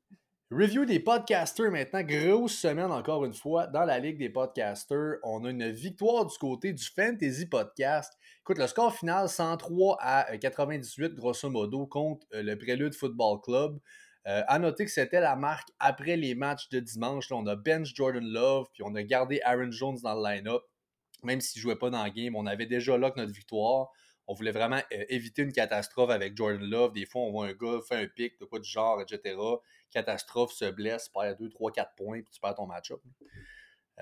Review 0.52 0.84
des 0.84 0.98
podcasters 0.98 1.70
maintenant. 1.70 2.02
Grosse 2.02 2.58
semaine 2.58 2.90
encore 2.90 3.24
une 3.24 3.32
fois 3.32 3.68
dans 3.68 3.84
la 3.84 4.00
Ligue 4.00 4.18
des 4.18 4.30
podcasters. 4.30 5.18
On 5.22 5.44
a 5.44 5.50
une 5.50 5.70
victoire 5.70 6.26
du 6.26 6.36
côté 6.38 6.72
du 6.72 6.82
Fantasy 6.84 7.46
Podcast. 7.46 8.18
Écoute, 8.40 8.58
le 8.58 8.66
score 8.66 8.92
final 8.92 9.28
103 9.28 9.98
à 10.00 10.36
98 10.36 11.14
grosso 11.14 11.48
modo 11.48 11.86
contre 11.86 12.26
euh, 12.34 12.42
le 12.42 12.58
Prélude 12.58 12.96
Football 12.96 13.40
Club. 13.42 13.78
Euh, 14.26 14.42
à 14.48 14.58
noter 14.58 14.86
que 14.86 14.90
c'était 14.90 15.20
la 15.20 15.36
marque 15.36 15.68
après 15.78 16.16
les 16.16 16.34
matchs 16.34 16.68
de 16.70 16.80
dimanche. 16.80 17.30
on 17.30 17.46
a 17.46 17.54
bench 17.54 17.94
Jordan 17.94 18.24
Love, 18.24 18.66
puis 18.72 18.82
on 18.84 18.96
a 18.96 19.04
gardé 19.04 19.40
Aaron 19.44 19.70
Jones 19.70 19.98
dans 20.02 20.16
le 20.16 20.28
line-up. 20.28 20.62
Même 21.22 21.40
s'il 21.40 21.60
ne 21.60 21.62
jouait 21.62 21.78
pas 21.78 21.90
dans 21.90 22.02
le 22.02 22.10
game, 22.10 22.34
on 22.34 22.46
avait 22.46 22.66
déjà 22.66 22.98
là 22.98 23.12
notre 23.16 23.32
victoire. 23.32 23.92
On 24.30 24.34
voulait 24.34 24.52
vraiment 24.52 24.80
euh, 24.92 25.04
éviter 25.08 25.42
une 25.42 25.52
catastrophe 25.52 26.10
avec 26.10 26.36
Jordan 26.36 26.62
Love. 26.62 26.92
Des 26.92 27.04
fois, 27.04 27.22
on 27.22 27.32
voit 27.32 27.46
un 27.46 27.52
gars 27.52 27.80
faire 27.88 27.98
un 27.98 28.06
pic, 28.06 28.38
de 28.38 28.44
quoi 28.44 28.60
du 28.60 28.68
genre, 28.68 29.00
etc 29.00 29.36
catastrophe, 29.90 30.52
se 30.52 30.70
blesse, 30.70 31.08
perd 31.08 31.38
2, 31.38 31.50
3, 31.50 31.72
4 31.72 31.94
points, 31.96 32.22
puis 32.22 32.32
tu 32.32 32.40
perds 32.40 32.54
ton 32.54 32.66
match-up. 32.66 33.00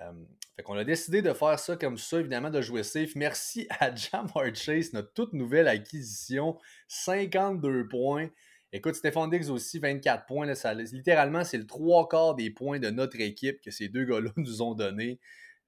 Euh, 0.00 0.12
fait 0.54 0.62
qu'on 0.62 0.76
a 0.76 0.84
décidé 0.84 1.22
de 1.22 1.32
faire 1.32 1.58
ça 1.58 1.76
comme 1.76 1.98
ça, 1.98 2.20
évidemment, 2.20 2.50
de 2.50 2.60
jouer 2.60 2.84
safe. 2.84 3.16
Merci 3.16 3.66
à 3.80 3.92
Jamar 3.94 4.54
Chase, 4.54 4.92
notre 4.92 5.12
toute 5.12 5.32
nouvelle 5.32 5.66
acquisition. 5.66 6.56
52 6.86 7.88
points. 7.88 8.28
Écoute, 8.72 8.94
Stéphane 8.94 9.30
Diggs 9.30 9.48
aussi, 9.48 9.78
24 9.78 10.26
points. 10.26 10.46
littéralement, 10.92 11.42
c'est 11.42 11.58
le 11.58 11.66
trois 11.66 12.06
quarts 12.06 12.34
des 12.34 12.50
points 12.50 12.78
de 12.78 12.90
notre 12.90 13.18
équipe 13.18 13.60
que 13.60 13.70
ces 13.70 13.88
deux 13.88 14.04
gars-là 14.04 14.30
nous 14.36 14.62
ont 14.62 14.74
donné. 14.74 15.18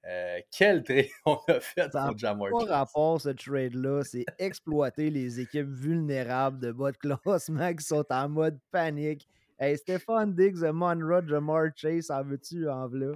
Euh, 0.07 0.39
quel 0.51 0.83
trade 0.83 1.05
on 1.25 1.37
a 1.47 1.59
fait 1.59 1.89
pour 1.91 2.17
Jamar 2.17 2.49
Chase? 2.49 2.67
Pas 2.67 2.77
rapport, 2.77 3.21
ce 3.21 3.29
trade-là, 3.29 4.03
c'est 4.03 4.25
exploiter 4.39 5.09
les 5.09 5.39
équipes 5.39 5.69
vulnérables 5.69 6.59
de 6.59 6.71
bas 6.71 6.91
de 6.91 6.97
classement 6.97 7.73
qui 7.73 7.85
sont 7.85 8.05
en 8.09 8.29
mode 8.29 8.59
panique. 8.71 9.27
Hey, 9.59 9.77
Stéphane 9.77 10.33
Diggs, 10.33 10.63
Monroe, 10.73 11.27
Jamar 11.27 11.67
Chase, 11.75 12.09
en 12.09 12.23
veux-tu, 12.23 12.67
en 12.67 12.87
v'là? 12.87 13.13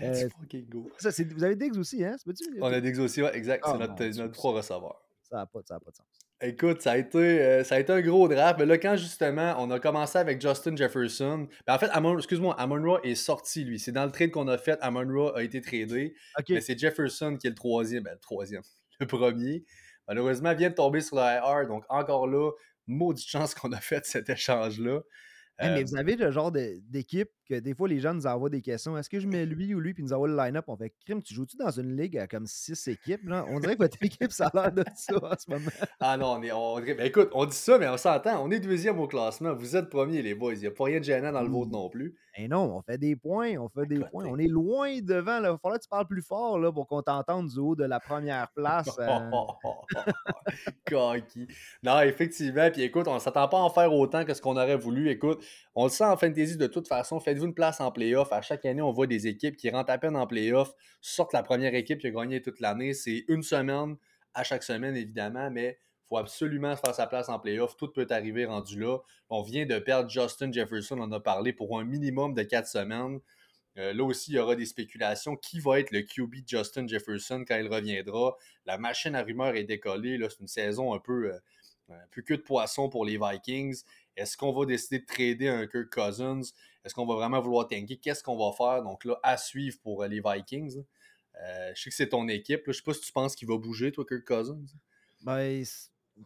Let's 0.00 0.24
euh, 0.24 0.28
fucking 0.40 0.68
go. 0.68 0.90
Ça, 0.98 1.10
vous 1.10 1.44
avez 1.44 1.56
Diggs 1.56 1.78
aussi, 1.78 2.02
hein? 2.04 2.16
On 2.60 2.72
a 2.72 2.80
Diggs? 2.80 2.98
Aussi, 2.98 3.22
ouais, 3.22 3.36
exact. 3.36 3.64
c'est 3.64 3.72
oh 3.74 3.78
notre, 3.78 4.04
notre 4.04 4.32
trois 4.32 4.52
receveurs. 4.54 5.00
Ça 5.22 5.36
n'a 5.36 5.46
pas, 5.46 5.60
pas, 5.62 5.78
de 5.78 5.94
sens. 5.94 6.06
Écoute, 6.46 6.82
ça 6.82 6.92
a, 6.92 6.96
été, 6.98 7.18
euh, 7.18 7.64
ça 7.64 7.76
a 7.76 7.80
été 7.80 7.92
un 7.92 8.00
gros 8.00 8.28
draft. 8.28 8.58
Mais 8.58 8.66
là, 8.66 8.76
quand 8.78 8.96
justement, 8.96 9.54
on 9.58 9.70
a 9.70 9.80
commencé 9.80 10.18
avec 10.18 10.40
Justin 10.40 10.76
Jefferson, 10.76 11.48
ben, 11.66 11.74
en 11.74 11.78
fait, 11.78 11.90
excuse-moi, 12.18 12.54
Amon 12.58 12.98
est 13.02 13.14
sorti, 13.14 13.64
lui. 13.64 13.78
C'est 13.78 13.92
dans 13.92 14.04
le 14.04 14.10
trade 14.10 14.30
qu'on 14.30 14.48
a 14.48 14.58
fait. 14.58 14.78
Amon 14.82 15.32
a 15.34 15.42
été 15.42 15.60
tradé. 15.60 16.14
Mais 16.48 16.60
c'est 16.60 16.78
Jefferson 16.78 17.36
qui 17.40 17.46
est 17.46 17.50
le 17.50 17.56
troisième. 17.56 18.02
Ben, 18.02 18.12
le 18.12 18.20
troisième. 18.20 18.62
Le 19.00 19.06
premier. 19.06 19.64
Malheureusement, 20.06 20.52
il 20.52 20.58
vient 20.58 20.70
de 20.70 20.74
tomber 20.76 21.00
sur 21.00 21.16
la 21.16 21.38
IR. 21.38 21.66
Donc, 21.66 21.84
encore 21.88 22.28
là, 22.28 22.52
maudite 22.86 23.26
chance 23.26 23.52
qu'on 23.52 23.72
a 23.72 23.80
fait 23.80 24.04
cet 24.06 24.30
échange-là 24.30 25.00
mais 25.62 25.84
vous 25.84 25.96
avez 25.96 26.16
le 26.16 26.30
genre 26.30 26.52
d'équipe 26.52 27.30
que 27.44 27.54
des 27.60 27.74
fois 27.74 27.88
les 27.88 28.00
gens 28.00 28.14
nous 28.14 28.26
envoient 28.26 28.50
des 28.50 28.62
questions. 28.62 28.96
Est-ce 28.96 29.08
que 29.08 29.20
je 29.20 29.26
mets 29.26 29.46
lui 29.46 29.74
ou 29.74 29.80
lui 29.80 29.94
puis 29.94 30.02
nous 30.02 30.12
envoie 30.12 30.28
le 30.28 30.36
line-up? 30.36 30.64
On 30.68 30.76
fait 30.76 30.92
crime, 31.04 31.22
tu 31.22 31.34
joues-tu 31.34 31.56
dans 31.56 31.70
une 31.70 31.96
ligue 31.96 32.18
à 32.18 32.26
comme 32.26 32.46
six 32.46 32.88
équipes? 32.88 33.28
Là? 33.28 33.44
On 33.48 33.60
dirait 33.60 33.74
que 33.76 33.82
votre 33.82 33.98
équipe, 34.00 34.32
ça 34.32 34.46
a 34.46 34.62
l'air 34.62 34.72
de 34.72 34.84
ça 34.94 35.14
en 35.16 35.34
ce 35.38 35.50
moment. 35.50 35.70
ah 36.00 36.16
non, 36.16 36.38
on 36.38 36.42
est. 36.42 36.52
On, 36.52 36.80
ben 36.80 37.00
écoute, 37.00 37.30
on 37.32 37.46
dit 37.46 37.56
ça, 37.56 37.78
mais 37.78 37.88
on 37.88 37.96
s'entend. 37.96 38.44
On 38.44 38.50
est 38.50 38.60
deuxième 38.60 38.98
au 38.98 39.06
classement. 39.06 39.54
Vous 39.54 39.76
êtes 39.76 39.88
premier, 39.88 40.22
les 40.22 40.34
boys. 40.34 40.54
Il 40.54 40.60
n'y 40.60 40.66
a 40.66 40.70
pas 40.70 40.84
rien 40.84 41.00
de 41.00 41.04
gênant 41.04 41.32
dans 41.32 41.42
le 41.42 41.50
vôtre 41.50 41.70
non 41.70 41.88
plus. 41.88 42.16
Et 42.36 42.48
non, 42.48 42.76
on 42.76 42.82
fait 42.82 42.98
des 42.98 43.14
points, 43.14 43.56
on 43.58 43.68
fait 43.68 43.86
des 43.86 44.00
points. 44.00 44.26
On 44.26 44.36
est 44.38 44.48
loin 44.48 45.00
devant. 45.00 45.36
Il 45.36 45.42
va 45.42 45.58
falloir 45.58 45.78
que 45.78 45.84
tu 45.84 45.88
parles 45.88 46.08
plus 46.08 46.22
fort 46.22 46.58
là, 46.58 46.72
pour 46.72 46.88
qu'on 46.88 47.00
t'entende 47.00 47.46
du 47.46 47.58
haut 47.60 47.76
de 47.76 47.84
la 47.84 48.00
première 48.00 48.48
place. 48.56 48.88
Euh... 48.98 49.30
non, 51.84 52.00
effectivement. 52.00 52.70
Puis 52.72 52.82
écoute, 52.82 53.06
on 53.06 53.14
ne 53.14 53.20
s'attend 53.20 53.46
pas 53.46 53.58
à 53.58 53.60
en 53.60 53.70
faire 53.70 53.92
autant 53.92 54.24
que 54.24 54.34
ce 54.34 54.42
qu'on 54.42 54.56
aurait 54.56 54.76
voulu. 54.76 55.10
Écoute, 55.10 55.44
on 55.76 55.84
le 55.84 55.90
sent 55.90 56.04
en 56.04 56.16
fantasy 56.16 56.56
de 56.56 56.66
toute 56.66 56.88
façon. 56.88 57.20
Faites-vous 57.34 57.46
une 57.46 57.54
place 57.54 57.80
en 57.80 57.90
playoff? 57.90 58.32
À 58.32 58.42
chaque 58.42 58.64
année, 58.64 58.80
on 58.80 58.92
voit 58.92 59.08
des 59.08 59.26
équipes 59.26 59.56
qui 59.56 59.68
rentrent 59.68 59.90
à 59.90 59.98
peine 59.98 60.14
en 60.14 60.24
playoff, 60.24 60.72
sortent 61.00 61.32
la 61.32 61.42
première 61.42 61.74
équipe 61.74 61.98
qui 61.98 62.06
a 62.06 62.10
gagné 62.10 62.40
toute 62.40 62.60
l'année. 62.60 62.94
C'est 62.94 63.24
une 63.26 63.42
semaine 63.42 63.96
à 64.34 64.44
chaque 64.44 64.62
semaine, 64.62 64.96
évidemment, 64.96 65.50
mais 65.50 65.80
il 65.80 66.08
faut 66.08 66.16
absolument 66.16 66.76
faire 66.76 66.94
sa 66.94 67.08
place 67.08 67.28
en 67.28 67.40
playoff. 67.40 67.76
Tout 67.76 67.88
peut 67.88 68.06
arriver 68.10 68.44
rendu 68.44 68.78
là. 68.78 68.98
On 69.30 69.42
vient 69.42 69.66
de 69.66 69.80
perdre 69.80 70.08
Justin 70.08 70.52
Jefferson, 70.52 70.96
on 70.96 71.02
en 71.02 71.10
a 71.10 71.18
parlé, 71.18 71.52
pour 71.52 71.76
un 71.76 71.82
minimum 71.82 72.34
de 72.34 72.44
quatre 72.44 72.68
semaines. 72.68 73.18
Euh, 73.78 73.92
là 73.92 74.04
aussi, 74.04 74.30
il 74.30 74.34
y 74.36 74.38
aura 74.38 74.54
des 74.54 74.66
spéculations. 74.66 75.34
Qui 75.34 75.58
va 75.58 75.80
être 75.80 75.90
le 75.90 76.02
QB 76.02 76.46
Justin 76.46 76.86
Jefferson 76.86 77.44
quand 77.48 77.56
il 77.56 77.66
reviendra? 77.66 78.36
La 78.64 78.78
machine 78.78 79.16
à 79.16 79.24
rumeurs 79.24 79.56
est 79.56 79.64
décollée. 79.64 80.24
C'est 80.30 80.38
une 80.38 80.46
saison 80.46 80.94
un 80.94 81.00
peu, 81.00 81.32
euh, 81.32 81.38
un 81.88 81.96
de 82.16 82.36
poisson 82.36 82.88
pour 82.88 83.04
les 83.04 83.18
Vikings. 83.18 83.82
Est-ce 84.16 84.36
qu'on 84.36 84.52
va 84.52 84.66
décider 84.66 85.00
de 85.00 85.06
trader 85.06 85.48
un 85.48 85.66
Kirk 85.66 85.92
Cousins? 85.92 86.42
Est-ce 86.84 86.94
qu'on 86.94 87.06
va 87.06 87.14
vraiment 87.14 87.40
vouloir 87.40 87.66
tanker? 87.66 87.96
Qu'est-ce 87.96 88.22
qu'on 88.22 88.36
va 88.36 88.54
faire? 88.56 88.82
Donc 88.82 89.04
là, 89.04 89.18
à 89.22 89.36
suivre 89.36 89.78
pour 89.82 90.02
euh, 90.02 90.08
les 90.08 90.20
Vikings. 90.20 90.82
je 91.34 91.80
sais 91.80 91.90
que 91.90 91.96
c'est 91.96 92.08
ton 92.08 92.28
équipe. 92.28 92.62
Je 92.64 92.70
ne 92.70 92.74
sais 92.74 92.82
pas 92.82 92.94
si 92.94 93.00
tu 93.00 93.12
penses 93.12 93.34
qu'il 93.34 93.48
va 93.48 93.56
bouger, 93.56 93.92
toi, 93.92 94.04
Kirk 94.08 94.24
Cousins. 94.24 94.66
Ben, 95.22 95.64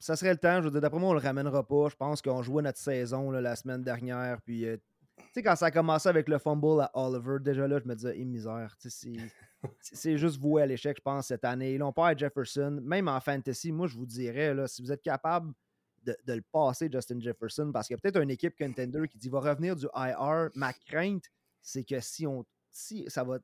ça 0.00 0.16
serait 0.16 0.33
le 0.33 0.38
temps. 0.38 0.61
Je 0.61 0.66
veux 0.66 0.71
dire, 0.71 0.80
d'après 0.80 0.99
moi, 0.99 1.11
on 1.11 1.14
le 1.14 1.21
ramènera 1.21 1.66
pas. 1.66 1.88
Je 1.88 1.97
pense 1.97 2.21
qu'on 2.21 2.42
jouait 2.42 2.62
notre 2.62 2.78
saison 2.78 3.30
la 3.30 3.57
semaine 3.57 3.83
dernière. 3.83 4.40
Puis, 4.42 4.66
euh, 4.66 4.76
sais, 5.33 5.42
quand 5.42 5.57
ça 5.57 5.66
a 5.66 5.71
commencé 5.71 6.09
avec 6.09 6.28
le 6.28 6.38
fumble 6.38 6.80
à 6.80 6.90
Oliver, 6.95 7.37
déjà 7.40 7.66
là, 7.66 7.78
je 7.78 7.88
me 7.88 7.95
disais, 7.95 8.14
eh, 8.16 8.25
misère. 8.25 8.76
C'est 9.80 10.18
juste 10.18 10.40
voué 10.40 10.62
à 10.62 10.66
l'échec, 10.66 10.97
je 10.99 11.02
pense, 11.02 11.28
cette 11.28 11.45
année. 11.45 11.78
Là, 11.78 11.87
on 11.87 11.92
part 11.92 12.07
à 12.07 12.16
Jefferson. 12.16 12.80
Même 12.83 13.09
en 13.09 13.21
fantasy, 13.21 13.73
moi, 13.73 13.87
je 13.87 13.97
vous 13.97 14.07
dirais, 14.07 14.54
là, 14.54 14.66
si 14.66 14.83
vous 14.83 14.92
êtes 14.92 15.02
capable 15.02 15.52
de, 16.05 16.33
le 16.33 16.43
passer, 16.43 16.88
Justin 16.93 17.21
Jefferson, 17.21 17.71
parce 17.73 17.87
qu'il 17.87 17.95
y 17.95 17.99
a 17.99 18.00
peut-être 18.00 18.21
une 18.21 18.31
équipe 18.31 18.57
contender 18.57 19.07
qui 19.09 19.19
dit 19.19 19.28
va 19.28 19.40
revenir 19.40 19.76
du 19.76 19.87
IR. 19.95 20.50
Ma 20.55 20.73
crainte, 20.73 21.25
c'est 21.61 21.85
que 21.85 22.00
si, 22.00 22.26
on, 22.26 22.45
si 22.71 23.05
ça 23.09 23.25
va 23.25 23.38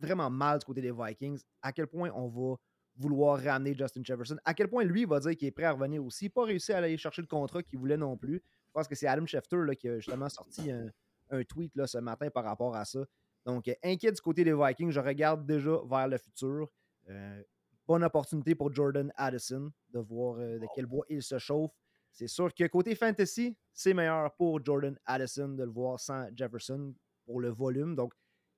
vraiment 0.00 0.30
mal 0.30 0.58
du 0.58 0.64
côté 0.64 0.80
des 0.80 0.92
Vikings, 0.92 1.40
à 1.62 1.72
quel 1.72 1.86
point 1.86 2.10
on 2.14 2.28
va 2.28 2.56
vouloir 2.96 3.40
ramener 3.42 3.74
Justin 3.74 4.02
Jefferson, 4.02 4.36
à 4.44 4.54
quel 4.54 4.68
point 4.68 4.84
lui 4.84 5.04
va 5.04 5.20
dire 5.20 5.36
qu'il 5.36 5.48
est 5.48 5.52
prêt 5.52 5.64
à 5.64 5.72
revenir 5.72 6.04
aussi, 6.04 6.28
pas 6.28 6.44
réussi 6.44 6.72
à 6.72 6.78
aller 6.78 6.96
chercher 6.96 7.22
le 7.22 7.28
contrat 7.28 7.62
qu'il 7.62 7.78
voulait 7.78 7.96
non 7.96 8.16
plus. 8.16 8.42
Je 8.66 8.72
pense 8.72 8.88
que 8.88 8.94
c'est 8.94 9.06
Adam 9.06 9.26
Schefter 9.26 9.58
là, 9.64 9.74
qui 9.74 9.88
a 9.88 9.98
justement 9.98 10.28
sorti 10.28 10.70
un, 10.70 11.44
tweet 11.44 11.74
là, 11.76 11.86
ce 11.86 11.98
matin 11.98 12.28
par 12.30 12.44
rapport 12.44 12.74
à 12.74 12.84
ça. 12.84 13.00
Donc, 13.44 13.70
inquiet 13.82 14.12
du 14.12 14.20
côté 14.20 14.44
des 14.44 14.54
Vikings, 14.54 14.90
je 14.90 15.00
regarde 15.00 15.46
déjà 15.46 15.78
vers 15.88 16.08
le 16.08 16.18
futur. 16.18 16.68
Euh, 17.08 17.42
bonne 17.88 18.04
opportunité 18.04 18.54
pour 18.54 18.72
Jordan 18.72 19.10
Addison 19.16 19.72
de 19.88 19.98
voir 19.98 20.36
euh, 20.38 20.58
de 20.58 20.66
quel 20.74 20.84
bois 20.86 21.06
il 21.08 21.22
se 21.22 21.38
chauffe. 21.38 21.72
C'est 22.12 22.28
sûr 22.28 22.52
que 22.54 22.66
côté 22.66 22.94
fantasy, 22.94 23.56
c'est 23.72 23.94
meilleur 23.94 24.34
pour 24.36 24.62
Jordan 24.64 24.96
Addison 25.06 25.48
de 25.48 25.64
le 25.64 25.70
voir 25.70 25.98
sans 25.98 26.28
Jefferson 26.36 26.94
pour 27.24 27.40
le 27.40 27.48
volume. 27.48 27.96
Donc, 27.96 28.12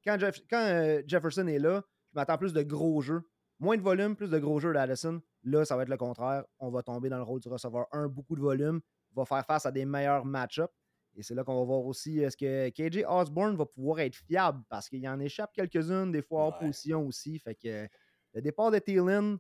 quand, 0.05 0.19
euh, 0.21 1.03
Jefferson 1.07 1.47
est 1.47 1.59
là, 1.59 1.83
je 2.13 2.19
m'attends 2.19 2.39
plus 2.39 2.53
de 2.53 2.63
gros 2.63 3.01
jeux. 3.01 3.23
Moins 3.61 3.77
de 3.77 3.83
volume, 3.83 4.17
plus 4.17 4.31
de 4.31 4.39
gros 4.39 4.59
jeux 4.59 4.73
d'Addison. 4.73 5.21
Là, 5.45 5.65
ça 5.65 5.77
va 5.77 5.83
être 5.83 5.91
le 5.91 5.97
contraire. 5.97 6.45
On 6.59 6.71
va 6.71 6.83
tomber 6.83 7.09
dans 7.09 7.19
le 7.19 7.23
rôle 7.23 7.41
du 7.41 7.49
receveur 7.49 7.87
1, 7.93 8.09
beaucoup 8.09 8.35
de 8.35 8.41
volume, 8.41 8.81
va 9.15 9.25
faire 9.25 9.45
face 9.45 9.67
à 9.67 9.71
des 9.71 9.85
meilleurs 9.85 10.25
match-ups. 10.25 10.73
Et 11.15 11.23
c'est 11.23 11.35
là 11.35 11.45
qu'on 11.45 11.59
va 11.59 11.65
voir 11.65 11.85
aussi 11.85 12.21
est-ce 12.21 12.37
que 12.37 12.71
KJ 12.71 13.05
Osborne 13.07 13.57
va 13.57 13.67
pouvoir 13.67 14.01
être 14.01 14.17
fiable 14.17 14.63
parce 14.69 14.89
qu'il 14.89 15.07
en 15.07 15.21
échappe 15.21 15.53
quelques-unes, 15.53 16.11
des 16.13 16.23
fois 16.23 16.45
en 16.45 16.53
position 16.53 17.07
aussi. 17.07 17.39
Fait 17.39 17.55
que 17.55 17.89
le 18.35 18.43
départ 18.43 18.71
de 18.71 18.79
Thielen, 18.79 19.39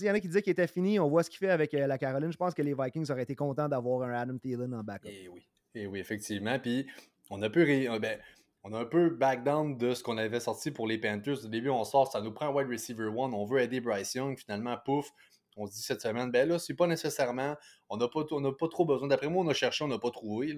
il 0.00 0.06
y 0.06 0.10
en 0.10 0.14
a 0.14 0.20
qui 0.20 0.28
disaient 0.28 0.42
qu'il 0.42 0.52
était 0.52 0.66
fini. 0.66 0.98
On 0.98 1.08
voit 1.08 1.22
ce 1.22 1.30
qu'il 1.30 1.38
fait 1.38 1.50
avec 1.50 1.74
euh, 1.74 1.86
la 1.86 1.98
Caroline. 1.98 2.32
Je 2.32 2.36
pense 2.36 2.54
que 2.54 2.62
les 2.62 2.74
Vikings 2.74 3.10
auraient 3.10 3.22
été 3.22 3.34
contents 3.34 3.68
d'avoir 3.68 4.08
un 4.08 4.12
Adam 4.12 4.38
Thielen 4.38 4.74
en 4.74 4.82
backup. 4.82 5.08
Et 5.08 5.24
eh 5.24 5.28
oui, 5.28 5.40
et 5.74 5.82
eh 5.82 5.86
oui, 5.86 5.98
effectivement. 5.98 6.58
Puis 6.58 6.86
on 7.28 7.42
a 7.42 7.50
pu. 7.50 7.60
Euh, 7.88 7.98
ben, 7.98 8.18
on 8.62 8.74
a 8.74 8.80
un 8.80 8.84
peu 8.84 9.08
back 9.08 9.42
down 9.42 9.78
de 9.78 9.94
ce 9.94 10.02
qu'on 10.02 10.18
avait 10.18 10.40
sorti 10.40 10.70
pour 10.70 10.86
les 10.86 10.98
Panthers. 10.98 11.44
Au 11.44 11.48
début, 11.48 11.70
on 11.70 11.82
sort, 11.84 12.12
ça 12.12 12.20
nous 12.20 12.32
prend 12.32 12.52
wide 12.52 12.68
receiver 12.68 13.06
one, 13.06 13.32
on 13.32 13.46
veut 13.46 13.60
aider 13.60 13.80
Bryce 13.80 14.14
Young. 14.14 14.38
Finalement, 14.38 14.76
pouf, 14.84 15.10
on 15.56 15.66
se 15.66 15.72
dit 15.72 15.82
cette 15.82 16.00
semaine, 16.00 16.30
ben 16.30 16.48
là, 16.48 16.58
c'est 16.58 16.74
pas 16.74 16.86
nécessairement, 16.86 17.56
on 17.88 17.96
n'a 17.96 18.08
pas, 18.08 18.24
pas 18.24 18.68
trop 18.68 18.84
besoin. 18.84 19.08
D'après 19.08 19.28
moi, 19.28 19.44
on 19.44 19.48
a 19.48 19.54
cherché, 19.54 19.84
on 19.84 19.88
n'a 19.88 19.98
pas 19.98 20.10
trouvé. 20.10 20.56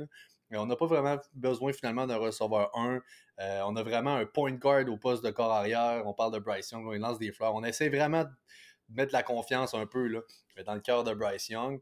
Mais 0.50 0.58
on 0.58 0.66
n'a 0.66 0.76
pas 0.76 0.86
vraiment 0.86 1.16
besoin 1.34 1.72
finalement 1.72 2.06
d'un 2.06 2.18
receveur 2.18 2.70
1. 2.76 3.00
Euh, 3.40 3.60
on 3.66 3.74
a 3.76 3.82
vraiment 3.82 4.16
un 4.16 4.26
point 4.26 4.52
guard 4.52 4.88
au 4.88 4.98
poste 4.98 5.24
de 5.24 5.30
corps 5.30 5.52
arrière. 5.52 6.06
On 6.06 6.12
parle 6.12 6.34
de 6.34 6.38
Bryce 6.38 6.70
Young, 6.70 6.86
on 6.86 6.92
lance 6.92 7.18
des 7.18 7.32
fleurs. 7.32 7.54
On 7.54 7.64
essaie 7.64 7.88
vraiment 7.88 8.24
de 8.24 8.30
mettre 8.90 9.12
la 9.12 9.22
confiance 9.22 9.74
un 9.74 9.86
peu 9.86 10.06
là, 10.06 10.20
dans 10.66 10.74
le 10.74 10.80
cœur 10.80 11.04
de 11.04 11.14
Bryce 11.14 11.48
Young. 11.48 11.80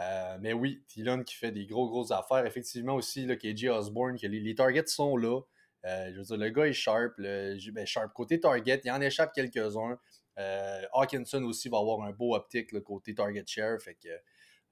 Euh, 0.00 0.38
mais 0.40 0.52
oui, 0.52 0.82
Thielen 0.88 1.24
qui 1.24 1.34
fait 1.34 1.50
des 1.50 1.66
gros, 1.66 1.88
grosses 1.88 2.12
affaires. 2.12 2.46
Effectivement 2.46 2.94
aussi, 2.94 3.26
là, 3.26 3.36
KJ 3.36 3.66
Osborne, 3.66 4.18
que 4.18 4.26
les 4.26 4.54
targets 4.54 4.86
sont 4.86 5.16
là. 5.16 5.40
Euh, 5.84 6.10
je 6.12 6.18
veux 6.18 6.24
dire, 6.24 6.36
le 6.36 6.50
gars 6.50 6.66
est 6.66 6.72
sharp. 6.72 7.14
Ben, 7.18 7.86
sharp 7.86 8.12
côté 8.12 8.40
target, 8.40 8.80
il 8.84 8.90
en 8.90 9.00
échappe 9.00 9.32
quelques-uns. 9.34 9.98
Euh, 10.38 10.82
Hawkinson 10.92 11.42
aussi 11.44 11.68
va 11.68 11.78
avoir 11.78 12.02
un 12.02 12.12
beau 12.12 12.34
optique 12.34 12.72
le 12.72 12.80
côté 12.80 13.14
target 13.14 13.44
share. 13.46 13.80
Fait 13.80 13.94
que, 13.94 14.08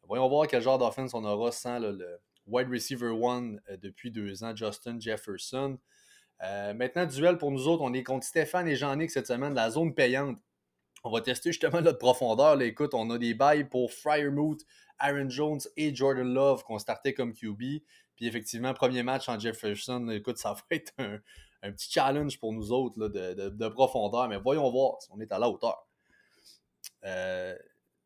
voyons 0.05 0.29
voir 0.29 0.47
quel 0.47 0.63
genre 0.63 0.79
d'offense 0.79 1.15
on 1.15 1.25
aura 1.25 1.53
sans 1.53 1.79
le 1.79 2.21
wide 2.47 2.69
receiver 2.71 3.11
one 3.11 3.61
euh, 3.69 3.77
depuis 3.77 4.11
deux 4.11 4.43
ans, 4.45 4.55
Justin 4.55 4.99
Jefferson. 4.99 5.79
maintenant, 6.41 7.07
duel 7.07 7.39
pour 7.39 7.51
nous 7.51 7.69
autres, 7.69 7.83
on 7.83 7.93
est 7.93 8.03
contre 8.03 8.27
Stéphane 8.27 8.69
et 8.69 8.77
Jean-Nic 8.77 9.11
cette 9.11 9.27
semaine, 9.27 9.55
la 9.55 9.71
zone 9.71 9.95
payante. 9.95 10.39
On 11.03 11.11
va 11.11 11.21
tester 11.23 11.51
justement 11.53 11.81
notre 11.81 11.99
profondeur. 11.99 12.61
écoute, 12.61 12.93
on 12.93 13.09
a 13.11 13.19
des 13.19 13.35
bails 13.35 13.69
pour 13.69 13.93
Fryermuth, 13.93 14.67
Aaron 14.99 15.31
Jones 15.31 15.61
et 15.77 15.95
Jordan 15.95 16.33
Love 16.33 16.63
qu'on 16.65 16.79
startait 16.79 17.15
comme 17.15 17.33
QB. 17.33 17.83
Puis 18.17 18.27
effectivement, 18.27 18.75
premier 18.75 19.03
match 19.03 19.29
en 19.29 19.39
Jefferson, 19.39 20.09
écoute, 20.11 20.37
ça 20.39 20.53
va 20.53 20.61
être 20.71 20.93
un, 20.99 21.19
petit 21.63 21.91
challenge 21.91 22.39
pour 22.39 22.53
nous 22.53 22.73
autres 22.73 23.09
de, 23.09 23.69
profondeur, 23.69 24.29
mais 24.29 24.39
voyons 24.39 24.71
voir 24.71 25.01
si 25.01 25.09
on 25.13 25.21
est 25.21 25.31
à 25.33 25.39
la 25.39 25.49
hauteur. 25.49 25.87
Euh, 27.05 27.55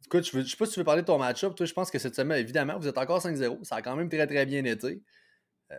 écoute, 0.04 0.28
je 0.30 0.38
ne 0.38 0.44
sais 0.44 0.56
pas 0.56 0.66
si 0.66 0.72
tu 0.72 0.80
veux 0.80 0.84
parler 0.84 1.02
de 1.02 1.06
ton 1.06 1.18
match-up. 1.18 1.54
Toi, 1.54 1.66
je 1.66 1.72
pense 1.72 1.90
que 1.90 1.98
cette 1.98 2.14
semaine, 2.14 2.38
évidemment, 2.38 2.78
vous 2.78 2.88
êtes 2.88 2.98
encore 2.98 3.20
5-0. 3.20 3.64
Ça 3.64 3.76
a 3.76 3.82
quand 3.82 3.96
même 3.96 4.08
très, 4.08 4.26
très 4.26 4.46
bien 4.46 4.64
été. 4.64 5.02
Euh, 5.70 5.76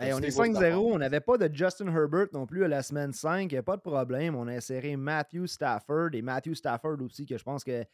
on 0.00 0.20
est 0.20 0.36
5-0. 0.36 0.74
On 0.74 0.98
n'avait 0.98 1.20
pas 1.20 1.38
de 1.38 1.52
Justin 1.52 1.88
Herbert 1.88 2.28
non 2.32 2.46
plus 2.46 2.64
à 2.64 2.68
la 2.68 2.82
semaine 2.82 3.12
5. 3.12 3.60
Pas 3.62 3.76
de 3.76 3.82
problème. 3.82 4.34
On 4.34 4.46
a 4.48 4.52
inséré 4.52 4.96
Matthew 4.96 5.46
Stafford 5.46 6.10
et 6.14 6.22
Matthew 6.22 6.54
Stafford 6.54 7.00
aussi, 7.02 7.26
que 7.26 7.38
je 7.38 7.44
pense 7.44 7.64
que 7.64 7.84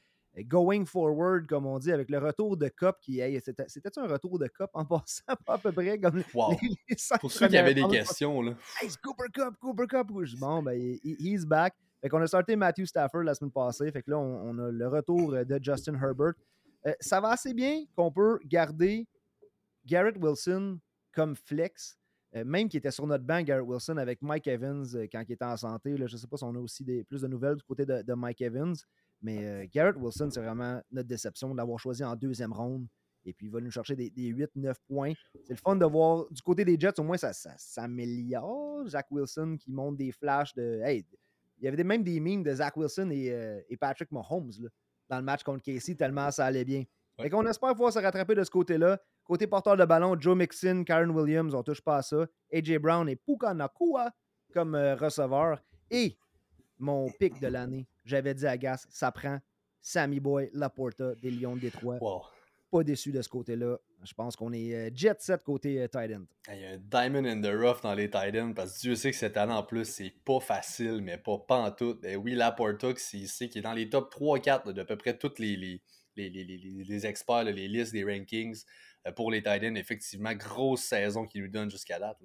going 0.44 0.84
forward, 0.86 1.46
comme 1.46 1.66
on 1.66 1.78
dit, 1.78 1.92
avec 1.92 2.10
le 2.10 2.18
retour 2.18 2.56
de 2.56 2.68
Cup 2.68 2.96
qui 3.00 3.20
c'était 3.42 3.98
un 3.98 4.06
retour 4.06 4.38
de 4.38 4.46
Cup 4.46 4.70
en 4.72 4.84
passant 4.84 5.24
pas 5.44 5.54
à 5.54 5.58
peu 5.58 5.72
près 5.72 5.98
comme 5.98 6.22
wow. 6.34 6.54
Pour 7.20 7.32
ceux 7.32 7.48
qui 7.48 7.56
avaient 7.56 7.74
des 7.74 7.86
questions 7.88 8.42
là. 8.42 8.54
Hey, 8.80 8.88
Cooper 9.02 9.30
Cup, 9.32 9.54
Cooper 9.60 9.86
Cup. 9.86 10.08
Bon, 10.38 10.62
ben, 10.62 10.98
he's 11.02 11.44
back. 11.44 11.74
Fait 12.00 12.08
qu'on 12.08 12.20
a 12.20 12.26
starté 12.26 12.54
Matthew 12.54 12.84
Stafford 12.84 13.24
la 13.24 13.34
semaine 13.34 13.50
passée. 13.50 13.90
Fait 13.90 14.02
que 14.02 14.10
là, 14.10 14.18
on, 14.18 14.56
a 14.58 14.70
le 14.70 14.88
retour 14.88 15.34
euh, 15.34 15.44
de 15.44 15.58
Justin 15.62 15.94
Herbert. 15.94 16.34
Euh, 16.86 16.92
ça 17.00 17.20
va 17.20 17.30
assez 17.30 17.54
bien 17.54 17.84
qu'on 17.96 18.12
peut 18.12 18.38
garder 18.44 19.06
Garrett 19.84 20.16
Wilson 20.16 20.78
comme 21.12 21.34
flex. 21.34 21.98
Euh, 22.36 22.44
même 22.44 22.68
qui 22.68 22.76
était 22.76 22.90
sur 22.90 23.06
notre 23.06 23.24
banc, 23.24 23.42
Garrett 23.42 23.66
Wilson, 23.66 23.96
avec 23.96 24.22
Mike 24.22 24.46
Evans 24.46 24.86
quand 25.10 25.24
il 25.26 25.32
était 25.32 25.44
en 25.44 25.56
santé. 25.56 25.96
Là, 25.96 26.06
je 26.06 26.14
ne 26.14 26.18
sais 26.18 26.26
pas 26.26 26.36
si 26.36 26.44
on 26.44 26.54
a 26.54 26.58
aussi 26.58 26.84
des, 26.84 27.02
plus 27.02 27.22
de 27.22 27.26
nouvelles 27.26 27.56
du 27.56 27.64
côté 27.64 27.84
de 27.84 28.14
Mike 28.14 28.42
Evans. 28.42 28.76
Mais 29.20 29.44
euh, 29.44 29.66
Garrett 29.72 29.96
Wilson, 29.96 30.30
c'est 30.30 30.40
vraiment 30.40 30.80
notre 30.90 31.08
déception 31.08 31.54
d'avoir 31.54 31.78
choisi 31.78 32.04
en 32.04 32.14
deuxième 32.14 32.52
ronde. 32.52 32.86
Et 33.24 33.32
puis, 33.32 33.46
il 33.46 33.52
va 33.52 33.60
nous 33.60 33.70
chercher 33.70 33.96
des, 33.96 34.10
8-9 34.10 34.74
points. 34.86 35.12
C'est 35.44 35.54
le 35.54 35.56
fun 35.56 35.76
de 35.76 35.84
voir 35.84 36.30
du 36.30 36.40
côté 36.40 36.64
des 36.64 36.78
Jets, 36.78 36.98
au 36.98 37.02
moins, 37.02 37.16
ça, 37.16 37.32
s'améliore. 37.32 38.88
Zach 38.88 39.06
Wilson 39.10 39.56
qui 39.58 39.70
monte 39.70 39.96
des 39.96 40.12
flashs 40.12 40.54
de. 40.54 40.80
Hey, 40.82 41.04
il 41.58 41.64
y 41.64 41.68
avait 41.68 41.82
même 41.84 42.02
des 42.02 42.20
memes 42.20 42.42
de 42.42 42.54
Zach 42.54 42.76
Wilson 42.76 43.10
et, 43.10 43.30
euh, 43.32 43.60
Patrick 43.80 44.10
Mahomes 44.12 44.52
dans 45.08 45.18
le 45.18 45.24
match 45.24 45.42
contre 45.42 45.62
Casey, 45.62 45.94
tellement 45.94 46.30
ça 46.30 46.46
allait 46.46 46.64
bien. 46.64 46.84
Et 47.24 47.30
qu'on 47.30 47.44
espère 47.46 47.72
pouvoir 47.72 47.92
se 47.92 47.98
rattraper 47.98 48.36
de 48.36 48.44
ce 48.44 48.50
côté-là. 48.50 49.00
Côté 49.24 49.48
porteur 49.48 49.76
de 49.76 49.84
ballon, 49.84 50.16
Joe 50.18 50.36
Mixon, 50.36 50.84
Karen 50.84 51.10
Williams, 51.10 51.52
on 51.52 51.64
touche 51.64 51.80
pas 51.80 51.96
à 51.96 52.02
ça. 52.02 52.26
AJ 52.52 52.78
Brown 52.78 53.08
et 53.08 53.16
Puka 53.16 53.54
Nakua 53.54 54.10
comme 54.54 54.76
euh, 54.76 54.94
receveur. 54.94 55.60
Et 55.90 56.16
mon 56.78 57.10
pic 57.10 57.40
de 57.40 57.48
l'année, 57.48 57.86
j'avais 58.04 58.34
dit 58.34 58.46
à 58.46 58.56
Gas, 58.56 58.86
ça 58.90 59.10
prend 59.12 59.38
Sammy 59.80 60.20
Boy, 60.20 60.50
Laporta 60.52 61.14
des 61.16 61.30
Lions 61.30 61.56
de 61.56 61.60
Détroit. 61.60 61.98
Pas 62.70 62.84
déçu 62.84 63.12
de 63.12 63.22
ce 63.22 63.28
côté-là. 63.28 63.78
Je 64.04 64.12
pense 64.12 64.36
qu'on 64.36 64.52
est 64.52 64.74
euh, 64.74 64.90
jet 64.94 65.20
set 65.20 65.42
côté 65.42 65.80
euh, 65.80 65.88
tight 65.88 66.12
end. 66.14 66.24
Il 66.52 66.60
y 66.60 66.66
a 66.66 66.70
un 66.72 66.76
diamond 66.76 67.24
in 67.24 67.40
the 67.40 67.52
rough 67.58 67.80
dans 67.82 67.94
les 67.94 68.10
tight 68.10 68.36
ends 68.36 68.52
parce 68.52 68.74
que 68.74 68.80
Dieu 68.80 68.94
sait 68.94 69.10
que 69.10 69.16
cette 69.16 69.38
année 69.38 69.54
en 69.54 69.62
plus, 69.62 69.86
c'est 69.86 70.14
pas 70.24 70.38
facile, 70.38 71.00
mais 71.02 71.16
pas, 71.16 71.70
tout. 71.70 71.98
Et 72.04 72.14
oui, 72.14 72.34
Laporta, 72.34 72.88
c'est 72.96 73.48
qui 73.48 73.58
est 73.58 73.62
dans 73.62 73.72
les 73.72 73.88
top 73.88 74.14
3-4 74.14 74.72
de 74.72 74.82
peu 74.82 74.96
près 74.96 75.16
tous 75.16 75.38
les, 75.38 75.56
les, 75.56 75.80
les, 76.16 76.28
les 76.28 77.06
experts, 77.06 77.44
les 77.44 77.68
listes 77.68 77.92
des 77.92 78.04
rankings 78.04 78.62
euh, 79.06 79.12
pour 79.12 79.30
les 79.30 79.42
tight 79.42 79.64
ends. 79.64 79.74
Effectivement, 79.74 80.34
grosse 80.34 80.82
saison 80.82 81.26
qu'il 81.26 81.42
nous 81.42 81.48
donne 81.48 81.70
jusqu'à 81.70 81.98
date. 81.98 82.18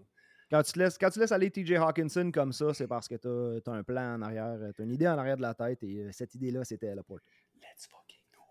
Quand 0.54 0.62
tu, 0.62 0.78
laisses, 0.78 1.00
quand 1.00 1.10
tu 1.10 1.20
laisses 1.20 1.32
aller 1.32 1.50
TJ 1.50 1.72
Hawkinson 1.78 2.30
comme 2.32 2.54
ça, 2.54 2.76
c'est 2.76 2.86
parce 2.86 3.08
que 3.08 3.16
tu 3.16 3.28
as, 3.68 3.74
un 3.74 3.82
plan 3.82 4.18
en 4.18 4.22
arrière, 4.22 4.56
tu 4.76 4.84
as 4.84 4.86
une 4.86 4.92
idée 4.92 5.08
en 5.08 5.18
arrière 5.18 5.36
de 5.36 5.42
la 5.42 5.56
tête 5.56 5.82
et 5.82 6.02
euh, 6.02 6.12
cette 6.12 6.36
idée-là, 6.36 6.64
c'était 6.64 6.94
la 6.94 7.02
porte. 7.02 7.24
Let's 7.56 7.88
fucking 7.88 8.22
go. 8.32 8.42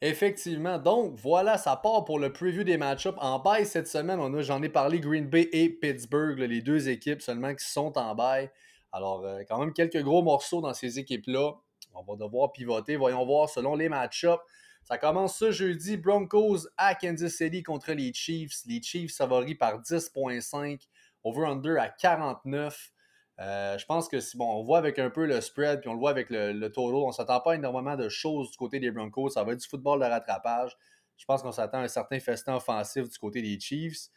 Effectivement, 0.00 0.78
donc 0.78 1.16
voilà, 1.16 1.58
ça 1.58 1.74
part 1.74 2.04
pour 2.04 2.20
le 2.20 2.32
preview 2.32 2.62
des 2.62 2.76
match-ups. 2.76 3.18
En 3.20 3.40
bail 3.40 3.66
cette 3.66 3.88
semaine, 3.88 4.20
j'en 4.42 4.62
ai 4.62 4.68
parlé, 4.68 5.00
Green 5.00 5.28
Bay 5.28 5.48
et 5.50 5.70
Pittsburgh, 5.70 6.38
les 6.38 6.62
deux 6.62 6.88
équipes 6.88 7.20
seulement 7.20 7.52
qui 7.52 7.66
sont 7.66 7.98
en 7.98 8.14
bail. 8.14 8.48
Alors, 8.92 9.26
euh, 9.26 9.40
quand 9.48 9.58
même 9.58 9.72
quelques 9.72 10.04
gros 10.04 10.22
morceaux 10.22 10.60
dans 10.60 10.72
ces 10.72 11.00
équipes-là. 11.00 11.54
On 11.94 12.04
va 12.04 12.14
devoir 12.14 12.52
pivoter. 12.52 12.94
Voyons 12.94 13.26
voir 13.26 13.48
selon 13.48 13.74
les 13.74 13.88
match-ups. 13.88 14.38
Ça 14.84 14.98
commence 14.98 15.36
ce 15.36 15.50
jeudi, 15.50 15.96
Broncos 15.96 16.68
à 16.76 16.94
Kansas 16.94 17.32
City 17.32 17.64
contre 17.64 17.90
les 17.90 18.12
Chiefs. 18.12 18.60
Les 18.66 18.80
Chiefs 18.80 19.16
favoris 19.16 19.58
par 19.58 19.80
10.5 19.80 20.86
over-under 21.24 21.78
à 21.78 21.88
49. 21.88 22.92
Euh, 23.40 23.78
je 23.78 23.86
pense 23.86 24.08
que 24.08 24.20
si 24.20 24.36
bon, 24.36 24.50
on 24.52 24.62
voit 24.62 24.78
avec 24.78 24.98
un 24.98 25.08
peu 25.08 25.26
le 25.26 25.40
spread, 25.40 25.80
puis 25.80 25.88
on 25.88 25.94
le 25.94 25.98
voit 25.98 26.10
avec 26.10 26.28
le, 26.30 26.68
total, 26.68 26.94
on 26.96 27.08
ne 27.08 27.12
s'attend 27.12 27.40
pas 27.40 27.54
énormément 27.54 27.96
de 27.96 28.08
choses 28.08 28.50
du 28.50 28.56
côté 28.56 28.80
des 28.80 28.90
Broncos. 28.90 29.30
Ça 29.30 29.44
va 29.44 29.52
être 29.52 29.60
du 29.60 29.68
football 29.68 30.00
de 30.00 30.04
rattrapage. 30.04 30.76
Je 31.16 31.24
pense 31.24 31.42
qu'on 31.42 31.52
s'attend 31.52 31.78
à 31.78 31.82
un 31.82 31.88
certain 31.88 32.20
festin 32.20 32.56
offensif 32.56 33.08
du 33.08 33.18
côté 33.18 33.40
des 33.40 33.58
Chiefs. 33.58 34.08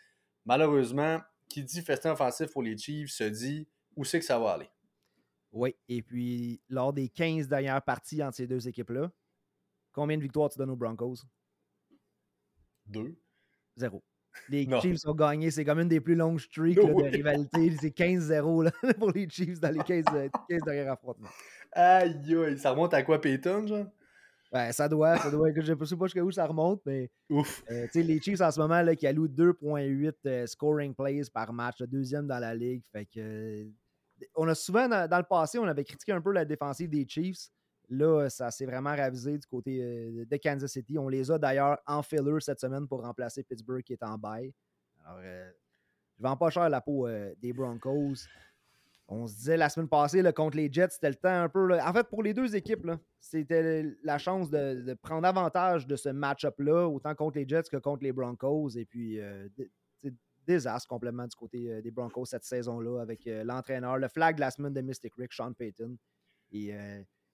Malheureusement, 0.46 1.20
qui 1.48 1.64
dit 1.64 1.82
festin 1.82 2.12
offensif 2.14 2.52
pour 2.52 2.64
les 2.64 2.78
Chiefs 2.78 3.12
se 3.12 3.24
dit 3.24 3.68
où 3.96 4.04
c'est 4.04 4.20
que 4.20 4.26
ça 4.26 4.40
va 4.40 4.54
aller. 4.54 4.70
Oui, 5.52 5.76
et 5.88 6.02
puis 6.02 6.62
lors 6.68 6.92
des 6.92 7.10
15 7.10 7.48
dernières 7.48 7.82
parties 7.82 8.24
entre 8.24 8.36
ces 8.36 8.48
deux 8.48 8.68
équipes-là, 8.68 9.12
combien 9.92 10.18
de 10.18 10.24
victoires 10.24 10.50
tu 10.50 10.58
donnes 10.58 10.72
aux 10.72 10.76
Broncos? 10.76 11.18
Deux. 12.86 13.16
Zéro. 13.76 14.04
Les 14.50 14.68
Chiefs 14.82 15.06
ont 15.06 15.14
gagné. 15.14 15.52
C'est 15.52 15.66
comme 15.66 15.80
une 15.80 15.88
des 15.88 16.02
plus 16.02 16.16
longues 16.16 16.40
streaks 16.40 16.76
de 16.76 17.12
rivalité. 17.12 17.76
C'est 17.80 17.96
15-0 17.96 18.72
pour 19.00 19.12
les 19.12 19.30
Chiefs 19.30 19.60
dans 19.60 19.72
les 19.72 19.80
15, 19.80 20.06
15 20.50 20.62
derniers 20.66 20.88
affrontements. 20.88 21.30
Aïe, 21.72 22.36
aïe. 22.36 22.58
Ça 22.58 22.72
remonte 22.72 22.94
à 22.94 23.04
quoi, 23.04 23.20
Peyton, 23.20 23.68
genre? 23.68 23.88
Ben, 24.54 24.72
ça 24.72 24.88
doit, 24.88 25.18
ça 25.18 25.32
doit. 25.32 25.50
Je 25.56 25.74
ne 25.74 25.86
sais 25.86 25.96
pas 25.98 26.06
jusqu'à 26.06 26.24
où 26.24 26.32
ça 26.32 26.46
remonte, 26.46 26.80
mais. 26.86 27.10
Ouf. 27.32 27.64
Euh, 27.72 27.88
les 27.96 28.22
Chiefs 28.22 28.40
en 28.40 28.52
ce 28.52 28.60
moment 28.60 28.84
là, 28.84 28.96
qui 28.96 29.08
allouent 29.08 29.28
2,8 29.28 30.14
euh, 30.28 30.46
scoring 30.46 30.94
plays 30.94 31.24
par 31.34 31.52
match, 31.52 31.78
le 31.80 31.88
deuxième 31.88 32.28
dans 32.28 32.38
la 32.38 32.54
ligue. 32.54 32.84
Fait 32.92 33.08
que. 33.08 33.68
on 34.36 34.48
a 34.48 34.54
souvent, 34.54 34.88
dans, 34.88 35.18
le 35.18 35.28
passé, 35.28 35.58
on 35.58 35.64
avait 35.64 35.84
critiqué 35.84 36.12
un 36.12 36.22
peu 36.22 36.32
la 36.32 36.46
défensive 36.46 36.88
des 36.88 37.04
Chiefs. 37.08 37.50
Là, 37.90 38.30
ça 38.30 38.50
s'est 38.50 38.66
vraiment 38.66 38.96
ravisé 38.96 39.38
du 39.38 39.46
côté 39.46 39.80
euh, 39.82 40.26
de 40.26 40.38
Kansas 40.38 40.72
City. 40.72 40.98
On 40.98 41.10
les 41.10 41.30
a 41.30 41.38
d'ailleurs 41.38 41.80
en 41.86 42.02
filler 42.02 42.40
cette 42.40 42.60
semaine 42.60 42.88
pour 42.88 43.02
remplacer 43.02 43.44
Pittsburgh 43.44 43.84
qui 43.84 43.94
est 43.94 44.04
en 44.04 44.18
bail. 44.18 44.54
Alors, 45.06 45.22
je 45.22 46.24
vends 46.24 46.38
pas 46.38 46.50
cher 46.50 46.70
la 46.70 46.80
peau 46.80 47.08
des 47.42 47.52
Broncos 47.52 48.26
on 49.08 49.28
se 49.28 49.36
disait 49.36 49.58
la 49.58 49.70
semaine 49.70 49.90
passée 49.90 50.24
contre 50.34 50.58
les 50.58 50.72
Jets, 50.72 50.90
c'était 50.92 51.10
le 51.10 51.16
temps 51.16 51.44
un 51.44 51.50
peu. 51.50 51.80
En 51.80 51.94
fait, 51.94 52.08
pour 52.08 52.24
les 52.24 52.34
deux 52.34 52.56
équipes, 52.56 52.90
c'était 53.20 53.84
la 54.04 54.18
chance 54.18 54.50
de, 54.50 54.94
prendre 55.02 55.28
avantage 55.28 55.88
de 55.88 55.96
ce 55.96 56.10
match-up-là, 56.10 56.88
autant 56.88 57.14
contre 57.16 57.38
les 57.38 57.48
Jets 57.48 57.64
que 57.72 57.78
contre 57.78 58.04
les 58.04 58.12
Broncos. 58.12 58.70
Et 58.76 58.86
puis, 58.86 59.20
euh, 59.20 59.48
désastre 60.46 60.90
complètement 60.90 61.26
du 61.26 61.36
côté 61.36 61.72
euh, 61.72 61.82
des 61.82 61.92
Broncos 61.92 62.26
cette 62.26 62.44
saison-là 62.44 63.00
avec 63.00 63.26
euh, 63.28 63.46
l'entraîneur, 63.46 63.98
le 63.98 64.10
flag 64.10 64.36
de 64.36 64.42
la 64.42 64.52
semaine 64.52 64.74
de 64.74 64.82
Mystic 64.82 65.14
Rick, 65.16 65.32
Sean 65.32 65.54
Payton. 65.54 65.98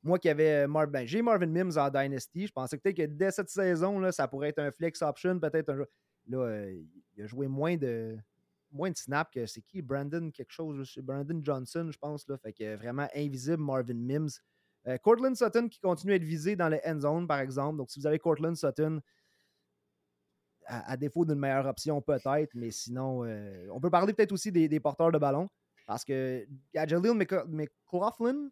Moi 0.02 0.18
qui 0.20 0.30
avais 0.30 0.68
Marvin, 0.68 0.92
ben, 0.92 1.08
j'ai 1.08 1.22
Marvin 1.22 1.48
Mims 1.48 1.78
en 1.78 1.90
Dynasty, 1.90 2.48
je 2.48 2.54
pensais 2.54 2.78
peut-être 2.78 2.98
que 2.98 3.06
dès 3.06 3.32
cette 3.32 3.50
saison, 3.50 4.00
là, 4.00 4.12
ça 4.12 4.28
pourrait 4.28 4.50
être 4.50 4.60
un 4.60 4.72
flex 4.72 5.02
option, 5.02 5.40
peut-être 5.40 5.70
un 5.70 5.86
Là, 6.30 6.70
il 7.18 7.24
a 7.24 7.28
joué 7.28 7.48
moins 7.48 7.76
de 7.76 8.16
moins 8.72 8.92
de 8.92 8.98
snap 8.98 9.32
que 9.34 9.48
c'est 9.48 9.62
qui? 9.64 9.82
Brandon 9.82 10.30
quelque 10.30 10.52
chose, 10.52 10.96
Brandon 11.02 11.42
Johnson, 11.44 11.90
je 11.92 11.98
pense. 11.98 12.28
Là, 12.28 12.38
fait 12.38 12.54
que 12.54 12.76
vraiment 12.76 13.08
invisible 13.16 13.64
Marvin 13.64 13.96
Mims. 13.96 14.30
Euh, 14.88 14.98
Cortland 15.00 15.36
Sutton 15.36 15.68
qui 15.68 15.80
continue 15.80 16.14
à 16.14 16.16
être 16.16 16.24
visé 16.24 16.56
dans 16.56 16.70
les 16.70 16.80
end 16.86 17.00
zone, 17.00 17.28
par 17.28 17.40
exemple. 17.40 17.78
Donc, 17.78 17.90
si 17.90 18.00
vous 18.00 18.06
avez 18.06 18.20
Cortland 18.20 18.56
Sutton, 18.56 19.02
à, 20.66 20.96
défaut 20.98 21.26
d'une 21.26 21.40
meilleure 21.40 21.66
option, 21.66 22.00
peut-être, 22.00 22.54
mais 22.54 22.70
sinon, 22.70 23.26
euh, 23.26 23.68
on 23.72 23.82
peut 23.82 23.90
parler 23.90 24.14
peut-être 24.14 24.32
aussi 24.32 24.52
des, 24.52 24.80
porteurs 24.80 25.12
de 25.12 25.18
ballon. 25.18 25.50
Parce 25.88 26.06
que 26.06 26.48
Jaleel 26.76 27.16
McLaughlin, 27.16 28.50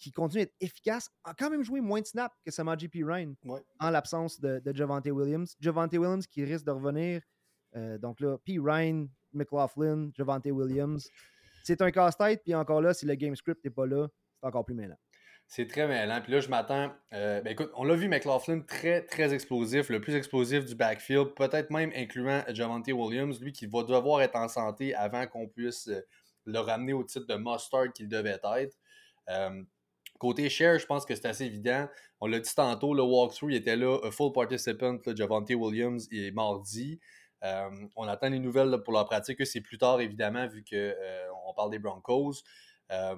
qui 0.00 0.10
continue 0.12 0.44
d'être 0.44 0.56
efficace, 0.60 1.10
a 1.24 1.34
quand 1.34 1.50
même 1.50 1.62
joué 1.62 1.80
moins 1.80 2.00
de 2.00 2.06
snaps 2.06 2.34
que 2.44 2.50
Samaji 2.50 2.88
P. 2.88 3.04
Ryan 3.04 3.34
en 3.78 3.90
l'absence 3.90 4.40
de, 4.40 4.58
de 4.58 4.74
Javante 4.74 5.06
Williams. 5.06 5.54
Javante 5.60 5.92
Williams 5.92 6.26
qui 6.26 6.44
risque 6.44 6.64
de 6.64 6.70
revenir. 6.70 7.22
Euh, 7.76 7.98
donc 7.98 8.20
là, 8.20 8.38
P. 8.44 8.58
Ryan, 8.58 9.06
McLaughlin, 9.32 10.10
Javante 10.16 10.46
Williams. 10.46 11.08
C'est 11.62 11.82
un 11.82 11.90
casse-tête, 11.90 12.42
puis 12.42 12.54
encore 12.54 12.80
là, 12.80 12.94
si 12.94 13.04
le 13.06 13.14
game 13.14 13.36
script 13.36 13.62
n'est 13.64 13.70
pas 13.70 13.86
là, 13.86 14.08
c'est 14.40 14.46
encore 14.46 14.64
plus 14.64 14.74
mêlant. 14.74 14.96
C'est 15.46 15.66
très 15.66 15.86
mêlant. 15.86 16.20
Puis 16.22 16.32
là, 16.32 16.40
je 16.40 16.48
m'attends. 16.48 16.90
Euh, 17.12 17.42
ben 17.42 17.50
écoute, 17.50 17.70
on 17.74 17.84
l'a 17.84 17.94
vu, 17.94 18.08
McLaughlin, 18.08 18.60
très, 18.60 19.02
très 19.02 19.34
explosif, 19.34 19.90
le 19.90 20.00
plus 20.00 20.14
explosif 20.14 20.64
du 20.64 20.74
backfield, 20.74 21.34
peut-être 21.34 21.70
même 21.70 21.92
incluant 21.94 22.42
Javante 22.48 22.88
Williams, 22.88 23.40
lui 23.40 23.52
qui 23.52 23.66
va 23.66 23.82
devoir 23.82 24.22
être 24.22 24.36
en 24.36 24.48
santé 24.48 24.94
avant 24.94 25.26
qu'on 25.26 25.48
puisse 25.48 25.88
euh, 25.88 26.00
le 26.46 26.58
ramener 26.60 26.92
au 26.94 27.04
titre 27.04 27.26
de 27.26 27.34
mustard 27.34 27.92
qu'il 27.92 28.08
devait 28.08 28.40
être. 28.42 28.76
Euh, 29.28 29.62
côté 30.20 30.48
share, 30.48 30.78
je 30.78 30.86
pense 30.86 31.04
que 31.04 31.16
c'est 31.16 31.26
assez 31.26 31.46
évident. 31.46 31.88
On 32.20 32.28
l'a 32.28 32.38
dit 32.38 32.54
tantôt, 32.54 32.94
le 32.94 33.02
walkthrough, 33.02 33.50
il 33.50 33.56
était 33.56 33.74
là, 33.74 33.98
a 34.04 34.10
full 34.12 34.32
participant, 34.32 34.98
Javante 35.16 35.50
Williams, 35.50 36.06
il 36.12 36.26
est 36.26 36.30
mardi. 36.30 37.00
Euh, 37.42 37.70
on 37.96 38.06
attend 38.06 38.28
les 38.28 38.38
nouvelles 38.38 38.82
pour 38.84 38.92
leur 38.92 39.06
pratique. 39.06 39.44
C'est 39.46 39.62
plus 39.62 39.78
tard, 39.78 40.00
évidemment, 40.00 40.46
vu 40.46 40.62
qu'on 40.62 40.76
euh, 40.76 41.52
parle 41.56 41.70
des 41.70 41.78
Broncos. 41.78 42.42
Euh, 42.92 43.14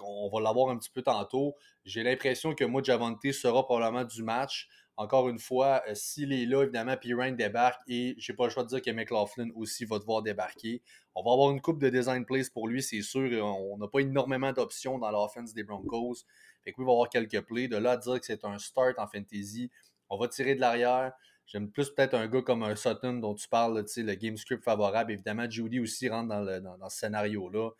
on, 0.00 0.28
va 0.32 0.40
l'avoir 0.40 0.70
un 0.70 0.76
petit 0.76 0.90
peu 0.90 1.02
tantôt. 1.02 1.54
J'ai 1.84 2.02
l'impression 2.02 2.54
que 2.54 2.64
moi, 2.64 2.82
Javante 2.82 3.32
sera 3.32 3.64
probablement 3.64 4.04
du 4.04 4.22
match. 4.22 4.68
Encore 4.98 5.30
une 5.30 5.38
fois, 5.38 5.82
s'il 5.94 6.34
est 6.34 6.44
là, 6.44 6.64
évidemment, 6.64 6.96
Pirine 6.98 7.34
débarque 7.34 7.80
et 7.88 8.14
j'ai 8.18 8.34
pas 8.34 8.44
le 8.44 8.50
choix 8.50 8.62
de 8.62 8.68
dire 8.68 8.82
que 8.82 8.90
McLaughlin 8.90 9.48
aussi 9.54 9.86
va 9.86 9.98
devoir 9.98 10.22
débarquer. 10.22 10.82
On 11.14 11.22
va 11.22 11.32
avoir 11.32 11.50
une 11.50 11.62
coupe 11.62 11.80
de 11.80 11.88
design 11.88 12.26
plays 12.26 12.50
pour 12.52 12.68
lui, 12.68 12.82
c'est 12.82 13.00
sûr. 13.00 13.42
On 13.42 13.78
n'a 13.78 13.88
pas 13.88 14.00
énormément 14.00 14.52
d'options 14.52 14.98
dans 14.98 15.10
l'offense 15.10 15.54
des 15.54 15.64
Broncos. 15.64 16.24
Fait 16.64 16.74
il 16.76 16.84
va 16.84 16.92
avoir 16.92 17.08
quelques 17.08 17.40
plays. 17.42 17.68
De 17.68 17.76
là 17.76 17.92
à 17.92 17.96
dire 17.96 18.18
que 18.20 18.26
c'est 18.26 18.44
un 18.44 18.58
start 18.58 18.98
en 18.98 19.06
fantasy, 19.06 19.70
on 20.08 20.18
va 20.18 20.28
tirer 20.28 20.54
de 20.54 20.60
l'arrière. 20.60 21.12
J'aime 21.46 21.70
plus 21.70 21.90
peut-être 21.90 22.14
un 22.14 22.28
gars 22.28 22.42
comme 22.42 22.62
un 22.62 22.76
Sutton 22.76 23.14
dont 23.14 23.34
tu 23.34 23.48
parles, 23.48 23.84
le 23.96 24.14
game 24.14 24.36
script 24.36 24.64
favorable. 24.64 25.12
Évidemment, 25.12 25.48
Judy 25.50 25.80
aussi 25.80 26.08
rentre 26.08 26.28
dans, 26.28 26.88
ce 26.88 26.98
scénario-là. 26.98 27.70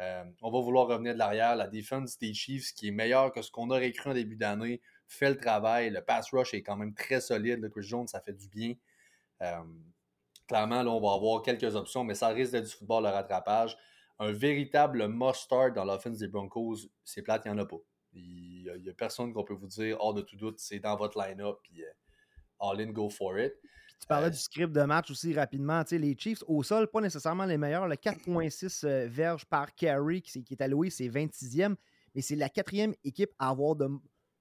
Euh, 0.00 0.24
on 0.40 0.50
va 0.50 0.60
vouloir 0.60 0.86
revenir 0.86 1.12
de 1.12 1.18
l'arrière. 1.18 1.54
La 1.56 1.68
défense 1.68 2.18
des 2.18 2.32
Chiefs, 2.32 2.72
qui 2.72 2.88
est 2.88 2.92
meilleure 2.92 3.32
que 3.32 3.42
ce 3.42 3.50
qu'on 3.50 3.70
aurait 3.70 3.92
cru 3.92 4.10
en 4.10 4.14
début 4.14 4.36
d'année, 4.36 4.80
fait 5.06 5.28
le 5.28 5.36
travail. 5.36 5.90
Le 5.90 6.00
pass 6.00 6.30
rush 6.32 6.54
est 6.54 6.62
quand 6.62 6.76
même 6.76 6.94
très 6.94 7.20
solide. 7.20 7.60
Le 7.60 7.68
Chris 7.68 7.82
Jones, 7.82 8.08
ça 8.08 8.20
fait 8.20 8.32
du 8.32 8.48
bien. 8.48 8.74
Euh, 9.42 9.62
clairement, 10.48 10.82
là, 10.82 10.90
on 10.90 11.00
va 11.00 11.14
avoir 11.14 11.42
quelques 11.42 11.76
options, 11.76 12.04
mais 12.04 12.14
ça 12.14 12.28
risque 12.28 12.52
d'être 12.52 12.66
du 12.66 12.72
football 12.72 13.04
de 13.04 13.08
rattrapage. 13.08 13.76
Un 14.18 14.32
véritable 14.32 15.06
must-start 15.08 15.74
dans 15.74 15.84
l'offense 15.84 16.18
des 16.18 16.28
Broncos, 16.28 16.76
c'est 17.04 17.22
plate, 17.22 17.42
il 17.44 17.52
n'y 17.52 17.58
en 17.58 17.62
a 17.62 17.66
pas. 17.66 17.80
Il 18.12 18.80
n'y 18.82 18.88
a, 18.88 18.92
personne 18.92 19.32
qu'on 19.32 19.44
peut 19.44 19.54
vous 19.54 19.66
dire, 19.66 19.96
hors 20.00 20.14
de 20.14 20.22
tout 20.22 20.36
doute, 20.36 20.58
c'est 20.58 20.80
dans 20.80 20.96
votre 20.96 21.18
line-up. 21.18 21.58
Puis, 21.62 21.82
euh, 21.82 21.88
all 22.60 22.80
in, 22.80 22.92
go 22.92 23.08
for 23.08 23.38
it. 23.38 23.52
tu 24.00 24.06
parlais 24.06 24.28
euh, 24.28 24.30
du 24.30 24.36
script 24.36 24.72
de 24.72 24.82
match 24.82 25.10
aussi 25.10 25.32
rapidement. 25.32 25.82
les 25.90 26.16
Chiefs, 26.18 26.42
au 26.46 26.62
sol, 26.62 26.88
pas 26.88 27.00
nécessairement 27.00 27.44
les 27.44 27.58
meilleurs. 27.58 27.88
Le 27.88 27.96
4,6 27.96 28.86
euh, 28.86 29.06
verges 29.08 29.44
par 29.46 29.74
carry 29.74 30.22
qui, 30.22 30.44
est 30.50 30.60
alloué, 30.60 30.90
c'est 30.90 31.08
26e, 31.08 31.74
mais 32.14 32.22
c'est 32.22 32.36
la 32.36 32.48
quatrième 32.48 32.94
équipe 33.04 33.30
à 33.38 33.50
avoir 33.50 33.76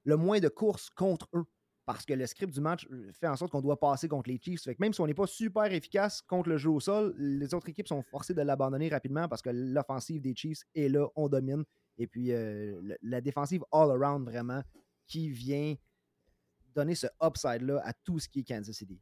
le 0.03 0.17
moins 0.17 0.39
de 0.39 0.49
courses 0.49 0.89
contre 0.89 1.27
eux. 1.33 1.45
Parce 1.89 2.05
que 2.05 2.13
le 2.13 2.27
script 2.27 2.53
du 2.53 2.61
match 2.61 2.87
euh, 2.91 3.11
fait 3.19 3.27
en 3.27 3.35
sorte 3.35 3.51
qu'on 3.51 3.61
doit 3.61 3.79
passer 3.79 4.07
contre 4.07 4.29
les 4.29 4.39
Chiefs. 4.39 4.67
même 4.77 4.93
si 4.93 5.01
on 5.01 5.07
n'est 5.07 5.15
pas 5.15 5.25
super 5.25 5.73
efficace 5.73 6.21
contre 6.21 6.49
le 6.49 6.57
jeu 6.57 6.69
au 6.69 6.79
sol, 6.79 7.15
les 7.17 7.51
autres 7.55 7.67
équipes 7.67 7.87
sont 7.87 8.03
forcées 8.03 8.35
de 8.35 8.43
l'abandonner 8.43 8.89
rapidement 8.89 9.27
parce 9.27 9.41
que 9.41 9.49
l'offensive 9.51 10.21
des 10.21 10.35
Chiefs 10.35 10.61
est 10.75 10.87
là, 10.87 11.07
on 11.15 11.27
domine. 11.29 11.63
Et 11.99 12.07
puis 12.07 12.31
la 13.03 13.21
défensive 13.21 13.63
all-around 13.71 14.25
vraiment 14.27 14.63
qui 15.05 15.29
vient 15.29 15.75
donner 16.73 16.95
ce 16.95 17.07
upside-là 17.21 17.81
à 17.83 17.93
tout 17.93 18.19
ce 18.19 18.27
qui 18.27 18.39
est 18.39 18.43
Kansas 18.43 18.75
City. 18.75 18.99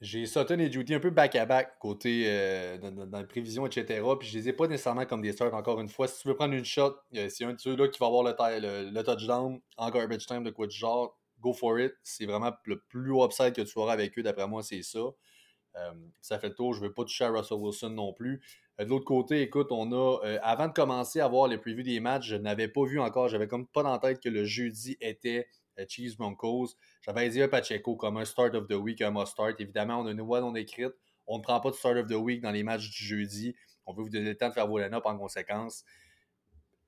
J'ai 0.00 0.26
Sutton 0.26 0.58
et 0.58 0.70
Judy 0.70 0.94
un 0.94 1.00
peu 1.00 1.10
back-à-back 1.10 1.78
côté 1.78 2.24
euh, 2.26 2.76
dans, 2.78 3.18
les 3.18 3.26
prévisions, 3.26 3.66
etc. 3.66 4.02
Puis 4.18 4.28
je 4.28 4.38
les 4.38 4.48
ai 4.50 4.52
pas 4.52 4.66
nécessairement 4.66 5.06
comme 5.06 5.22
des 5.22 5.32
starts 5.32 5.54
encore 5.54 5.80
une 5.80 5.88
fois. 5.88 6.06
Si 6.06 6.20
tu 6.20 6.28
veux 6.28 6.34
prendre 6.34 6.52
une 6.52 6.66
shot, 6.66 6.96
c'est 7.30 7.44
un 7.44 7.54
de 7.54 7.58
ceux-là 7.60 7.88
qui 7.88 7.98
va 7.98 8.06
avoir 8.06 8.22
le, 8.24 8.90
le, 8.90 9.02
touchdown 9.02 9.58
en 9.78 9.90
garbage 9.90 10.26
time 10.26 10.42
de 10.42 10.50
quoi 10.50 10.66
du 10.66 10.76
genre. 10.76 11.18
Go 11.40 11.52
for 11.52 11.78
it. 11.78 11.92
C'est 12.02 12.26
vraiment 12.26 12.52
le 12.64 12.80
plus 12.80 13.12
upside 13.22 13.54
que 13.54 13.62
tu 13.62 13.78
auras 13.78 13.94
avec 13.94 14.18
eux, 14.18 14.22
d'après 14.22 14.46
moi, 14.46 14.62
c'est 14.62 14.82
ça. 14.82 14.98
Euh, 14.98 15.92
ça 16.20 16.38
fait 16.38 16.48
le 16.48 16.54
tour. 16.54 16.74
Je 16.74 16.80
ne 16.82 16.88
veux 16.88 16.92
pas 16.92 17.04
toucher 17.04 17.24
à 17.24 17.30
Russell 17.30 17.58
Wilson 17.58 17.90
non 17.90 18.12
plus. 18.12 18.42
Euh, 18.80 18.84
de 18.84 18.90
l'autre 18.90 19.04
côté, 19.04 19.42
écoute, 19.42 19.68
on 19.70 19.92
a, 19.92 20.20
avant 20.42 20.68
de 20.68 20.72
commencer 20.72 21.20
à 21.20 21.28
voir 21.28 21.48
les 21.48 21.58
previews 21.58 21.82
des 21.82 22.00
matchs, 22.00 22.26
je 22.28 22.36
n'avais 22.36 22.68
pas 22.68 22.84
vu 22.84 23.00
encore, 23.00 23.28
j'avais 23.28 23.48
comme 23.48 23.66
pas 23.66 23.82
dans 23.82 23.92
la 23.92 23.98
tête 23.98 24.20
que 24.20 24.28
le 24.28 24.44
jeudi 24.44 24.96
était 25.00 25.48
Chiefs 25.88 26.16
Broncos. 26.16 26.76
J'avais 27.02 27.26
Isaiah 27.26 27.48
Pacheco 27.48 27.96
comme 27.96 28.16
un 28.16 28.24
start 28.24 28.54
of 28.54 28.66
the 28.68 28.74
week, 28.74 29.02
un 29.02 29.10
must 29.10 29.32
start. 29.32 29.60
Évidemment, 29.60 30.00
on 30.00 30.06
a 30.06 30.12
une 30.12 30.22
voix 30.22 30.40
non 30.40 30.54
écrite. 30.54 30.92
On 31.26 31.38
ne 31.38 31.42
prend 31.42 31.60
pas 31.60 31.70
de 31.70 31.76
start 31.76 31.96
of 31.96 32.06
the 32.06 32.14
week 32.14 32.40
dans 32.40 32.50
les 32.50 32.62
matchs 32.62 32.88
du 32.90 33.04
jeudi. 33.04 33.54
On 33.84 33.92
veut 33.92 34.02
vous 34.02 34.10
donner 34.10 34.30
le 34.30 34.36
temps 34.36 34.48
de 34.48 34.54
faire 34.54 34.66
vos 34.66 34.78
line-up 34.78 35.04
en 35.04 35.16
conséquence. 35.16 35.84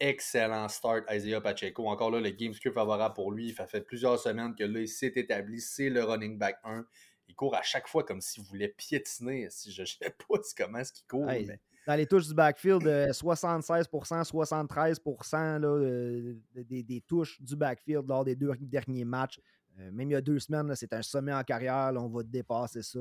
Excellent 0.00 0.68
start, 0.68 1.04
Isaiah 1.10 1.40
Pacheco. 1.40 1.88
Encore 1.88 2.10
là, 2.10 2.20
le 2.20 2.30
game 2.30 2.54
script 2.54 2.74
favorable 2.74 3.14
pour 3.14 3.32
lui. 3.32 3.52
Ça 3.52 3.66
fait 3.66 3.80
plusieurs 3.80 4.18
semaines 4.18 4.54
que 4.54 4.64
là, 4.64 4.80
il 4.80 4.88
s'est 4.88 5.12
établi. 5.16 5.60
C'est 5.60 5.90
le 5.90 6.04
running 6.04 6.38
back 6.38 6.58
1. 6.64 6.86
Il 7.28 7.34
court 7.34 7.54
à 7.54 7.62
chaque 7.62 7.88
fois 7.88 8.04
comme 8.04 8.20
s'il 8.20 8.44
voulait 8.44 8.68
piétiner. 8.68 9.48
Si 9.50 9.72
je 9.72 9.82
ne 9.82 9.86
sais 9.86 10.10
pas 10.10 10.38
comment 10.56 10.78
est-ce 10.78 10.92
qu'il 10.92 11.06
court. 11.06 11.26
mais 11.26 11.60
dans 11.88 11.94
les 11.94 12.06
touches 12.06 12.28
du 12.28 12.34
backfield, 12.34 12.82
76% 12.82 13.88
73% 13.88 16.38
des, 16.54 17.00
touches 17.00 17.40
du 17.40 17.56
backfield 17.56 18.06
lors 18.06 18.26
des 18.26 18.36
deux 18.36 18.52
derniers 18.60 19.06
matchs. 19.06 19.40
Euh, 19.80 19.90
même 19.90 20.10
il 20.10 20.12
y 20.12 20.16
a 20.16 20.20
deux 20.20 20.38
semaines, 20.38 20.70
c'est 20.76 20.92
un 20.92 21.00
sommet 21.00 21.32
en 21.32 21.42
carrière. 21.42 21.90
on 21.96 22.08
va 22.08 22.22
dépasser 22.22 22.82
ça. 22.82 23.00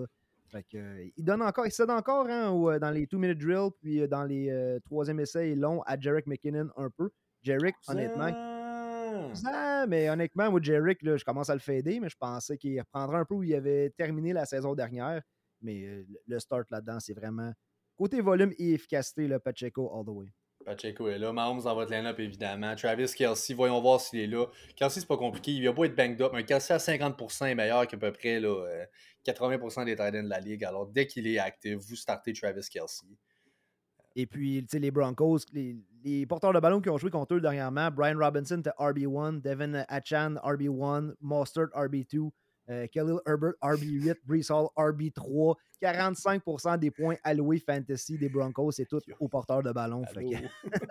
il 0.71 1.11
donne 1.17 1.41
encore, 1.41 1.65
il 1.65 1.71
cède 1.73 1.89
encore 1.89 2.27
hein, 2.29 2.55
euh, 2.55 2.79
dans 2.79 2.91
les 2.91 3.07
two-minute 3.07 3.37
drills, 3.37 3.71
puis 3.81 3.99
euh, 3.99 4.07
dans 4.07 4.23
les 4.23 4.79
troisième 4.85 5.19
essais 5.19 5.53
longs 5.53 5.81
à 5.81 5.99
Jarek 5.99 6.25
McKinnon 6.25 6.69
un 6.77 6.89
peu. 6.89 7.09
Jarek, 7.43 7.75
honnêtement. 7.89 8.31
mais 9.85 10.09
honnêtement, 10.09 10.49
moi, 10.49 10.61
Jarek, 10.63 10.99
je 11.03 11.25
commence 11.25 11.49
à 11.49 11.55
le 11.55 11.59
fader, 11.59 11.99
mais 11.99 12.07
je 12.07 12.17
pensais 12.17 12.57
qu'il 12.57 12.79
reprendrait 12.79 13.19
un 13.19 13.25
peu 13.25 13.35
où 13.35 13.43
il 13.43 13.53
avait 13.53 13.89
terminé 13.97 14.31
la 14.31 14.45
saison 14.45 14.75
dernière. 14.75 15.21
Mais 15.61 16.05
le 16.25 16.39
start 16.39 16.71
là-dedans, 16.71 17.01
c'est 17.01 17.13
vraiment 17.13 17.51
Côté 17.97 18.21
volume 18.21 18.53
et 18.57 18.73
efficacité, 18.73 19.27
Pacheco 19.43 19.91
all 19.93 20.05
the 20.05 20.09
way. 20.09 20.27
Pacheco 20.63 21.07
est 21.07 21.17
là. 21.17 21.31
Mahomes 21.31 21.63
dans 21.63 21.73
votre 21.73 21.91
line-up, 21.91 22.19
évidemment. 22.19 22.75
Travis 22.75 23.11
Kelsey, 23.15 23.53
voyons 23.53 23.81
voir 23.81 24.01
s'il 24.01 24.19
est 24.19 24.27
là. 24.27 24.45
Kelsey, 24.75 24.99
c'est 24.99 25.07
pas 25.07 25.17
compliqué. 25.17 25.51
Il 25.51 25.65
va 25.65 25.73
pas 25.73 25.85
être 25.85 25.95
banged 25.95 26.21
up. 26.21 26.33
Un 26.33 26.43
Kelsey 26.43 26.73
à 26.73 26.77
50% 26.77 27.47
est 27.47 27.55
meilleur 27.55 27.87
qu'à 27.87 27.97
peu 27.97 28.11
près 28.11 28.39
là, 28.39 28.85
80% 29.25 29.81
euh, 29.81 29.85
des 29.85 29.95
tight 29.95 30.11
de 30.11 30.29
la 30.29 30.39
ligue. 30.39 30.63
Alors, 30.65 30.85
dès 30.85 31.07
qu'il 31.07 31.25
est 31.25 31.39
actif, 31.39 31.77
vous 31.77 31.95
startez 31.95 32.33
Travis 32.33 32.67
Kelsey. 32.69 33.07
Et 34.17 34.25
puis, 34.25 34.61
tu 34.63 34.67
sais, 34.71 34.79
les 34.79 34.91
Broncos, 34.91 35.39
les, 35.53 36.25
porteurs 36.25 36.51
de 36.51 36.59
ballon 36.59 36.81
qui 36.81 36.89
ont 36.89 36.97
joué 36.97 37.11
contre 37.11 37.35
eux 37.35 37.41
dernièrement, 37.41 37.89
Brian 37.91 38.17
Robinson 38.17 38.59
était 38.59 38.71
RB1, 38.71 39.41
Devin 39.41 39.85
Achan 39.87 40.35
RB1, 40.43 41.13
Mostert 41.21 41.67
RB2, 41.67 42.31
euh, 42.69 42.87
Khalil 42.87 43.19
Herbert 43.25 43.53
RB8, 43.61 44.15
Brees 44.25 44.51
Hall 44.51 44.67
RB3. 44.77 45.55
45% 45.81 46.79
des 46.79 46.89
points 46.89 47.15
alloués 47.23 47.59
fantasy 47.59 48.17
des 48.17 48.29
Broncos, 48.29 48.71
c'est 48.71 48.87
tout 48.87 49.01
aux 49.19 49.27
porteurs 49.27 49.61
de 49.61 49.71
ballon. 49.71 50.01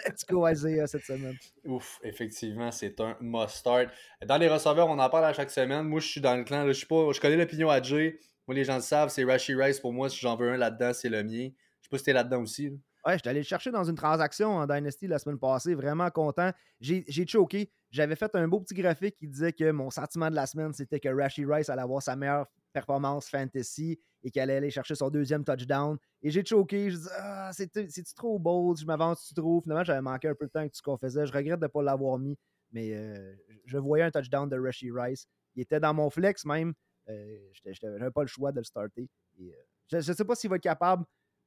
let's 0.06 0.24
go 0.28 0.46
Isaiah 0.46 0.86
cette 0.86 1.04
semaine. 1.04 1.36
Ouf, 1.64 1.98
effectivement, 2.04 2.70
c'est 2.70 3.00
un 3.00 3.16
must-start. 3.20 3.88
Dans 4.24 4.36
les 4.36 4.48
receveurs, 4.48 4.88
on 4.88 4.98
en 4.98 5.10
parle 5.10 5.24
à 5.24 5.32
chaque 5.32 5.50
semaine. 5.50 5.82
Moi, 5.82 6.00
je 6.00 6.06
suis 6.06 6.20
dans 6.20 6.36
le 6.36 6.44
clan. 6.44 6.66
je, 6.66 6.72
suis 6.72 6.86
pas, 6.86 7.12
je 7.12 7.20
connais 7.20 7.36
l'opinion 7.36 7.68
à 7.68 7.82
Jay. 7.82 8.18
Moi, 8.46 8.54
les 8.54 8.64
gens 8.64 8.76
le 8.76 8.82
savent, 8.82 9.08
c'est 9.08 9.24
Rashi 9.24 9.54
Rice 9.54 9.80
pour 9.80 9.92
moi. 9.92 10.08
Si 10.08 10.18
j'en 10.20 10.36
veux 10.36 10.52
un 10.52 10.56
là-dedans, 10.56 10.92
c'est 10.92 11.08
le 11.08 11.24
mien. 11.24 11.48
Je 11.80 11.86
sais 11.86 11.90
pas 11.90 11.98
si 11.98 12.04
t'es 12.04 12.12
là-dedans 12.12 12.42
aussi. 12.42 12.70
Ouais, 13.04 13.14
je 13.14 13.18
suis 13.18 13.28
allé 13.28 13.40
le 13.40 13.44
chercher 13.44 13.70
dans 13.70 13.84
une 13.84 13.94
transaction 13.94 14.56
en 14.56 14.66
Dynasty 14.66 15.06
la 15.06 15.18
semaine 15.18 15.38
passée. 15.38 15.74
Vraiment 15.74 16.10
content. 16.10 16.50
J'ai 16.80 17.26
choqué. 17.26 17.70
J'avais 17.96 18.14
fait 18.14 18.34
un 18.34 18.46
beau 18.46 18.60
petit 18.60 18.74
graphique 18.74 19.16
qui 19.16 19.26
disait 19.26 19.54
que 19.54 19.70
mon 19.70 19.88
sentiment 19.88 20.28
de 20.28 20.34
la 20.34 20.46
semaine, 20.46 20.70
c'était 20.74 21.00
que 21.00 21.08
Rashi 21.08 21.46
Rice 21.46 21.70
allait 21.70 21.80
avoir 21.80 22.02
sa 22.02 22.14
meilleure 22.14 22.46
performance 22.74 23.26
fantasy 23.26 23.98
et 24.22 24.30
qu'elle 24.30 24.50
allait 24.50 24.58
aller 24.58 24.70
chercher 24.70 24.94
son 24.94 25.08
deuxième 25.08 25.44
touchdown. 25.44 25.96
Et 26.20 26.30
j'ai 26.30 26.44
choqué. 26.44 26.90
Je 26.90 26.98
dis 26.98 27.08
Ah, 27.16 27.50
c'est-tu 27.54 28.14
trop 28.14 28.38
bold? 28.38 28.78
Je 28.78 28.84
m'avance-tu 28.84 29.32
trop? 29.32 29.62
Finalement, 29.62 29.82
j'avais 29.82 30.02
manqué 30.02 30.28
un 30.28 30.34
peu 30.34 30.44
de 30.44 30.50
temps 30.50 30.60
avec 30.60 30.72
tout 30.72 30.76
ce 30.76 30.82
qu'on 30.82 30.98
faisait. 30.98 31.26
Je 31.26 31.32
regrette 31.32 31.58
de 31.58 31.64
ne 31.64 31.70
pas 31.70 31.82
l'avoir 31.82 32.18
mis, 32.18 32.36
mais 32.70 32.92
euh, 32.92 33.34
je 33.64 33.78
voyais 33.78 34.04
un 34.04 34.10
touchdown 34.10 34.46
de 34.46 34.58
Rashi 34.58 34.90
Rice. 34.92 35.26
Il 35.54 35.62
était 35.62 35.80
dans 35.80 35.94
mon 35.94 36.10
flex 36.10 36.44
même. 36.44 36.74
Euh, 37.08 37.38
je 37.54 37.86
n'avais 37.86 38.10
pas 38.10 38.22
le 38.22 38.28
choix 38.28 38.52
de 38.52 38.58
le 38.58 38.64
starter. 38.64 39.08
Euh, 39.40 39.44
je 39.88 39.96
ne 39.96 40.02
sais 40.02 40.24
pas 40.26 40.34
s'il 40.34 40.50
va 40.50 40.56
être 40.56 40.62
capable 40.62 41.06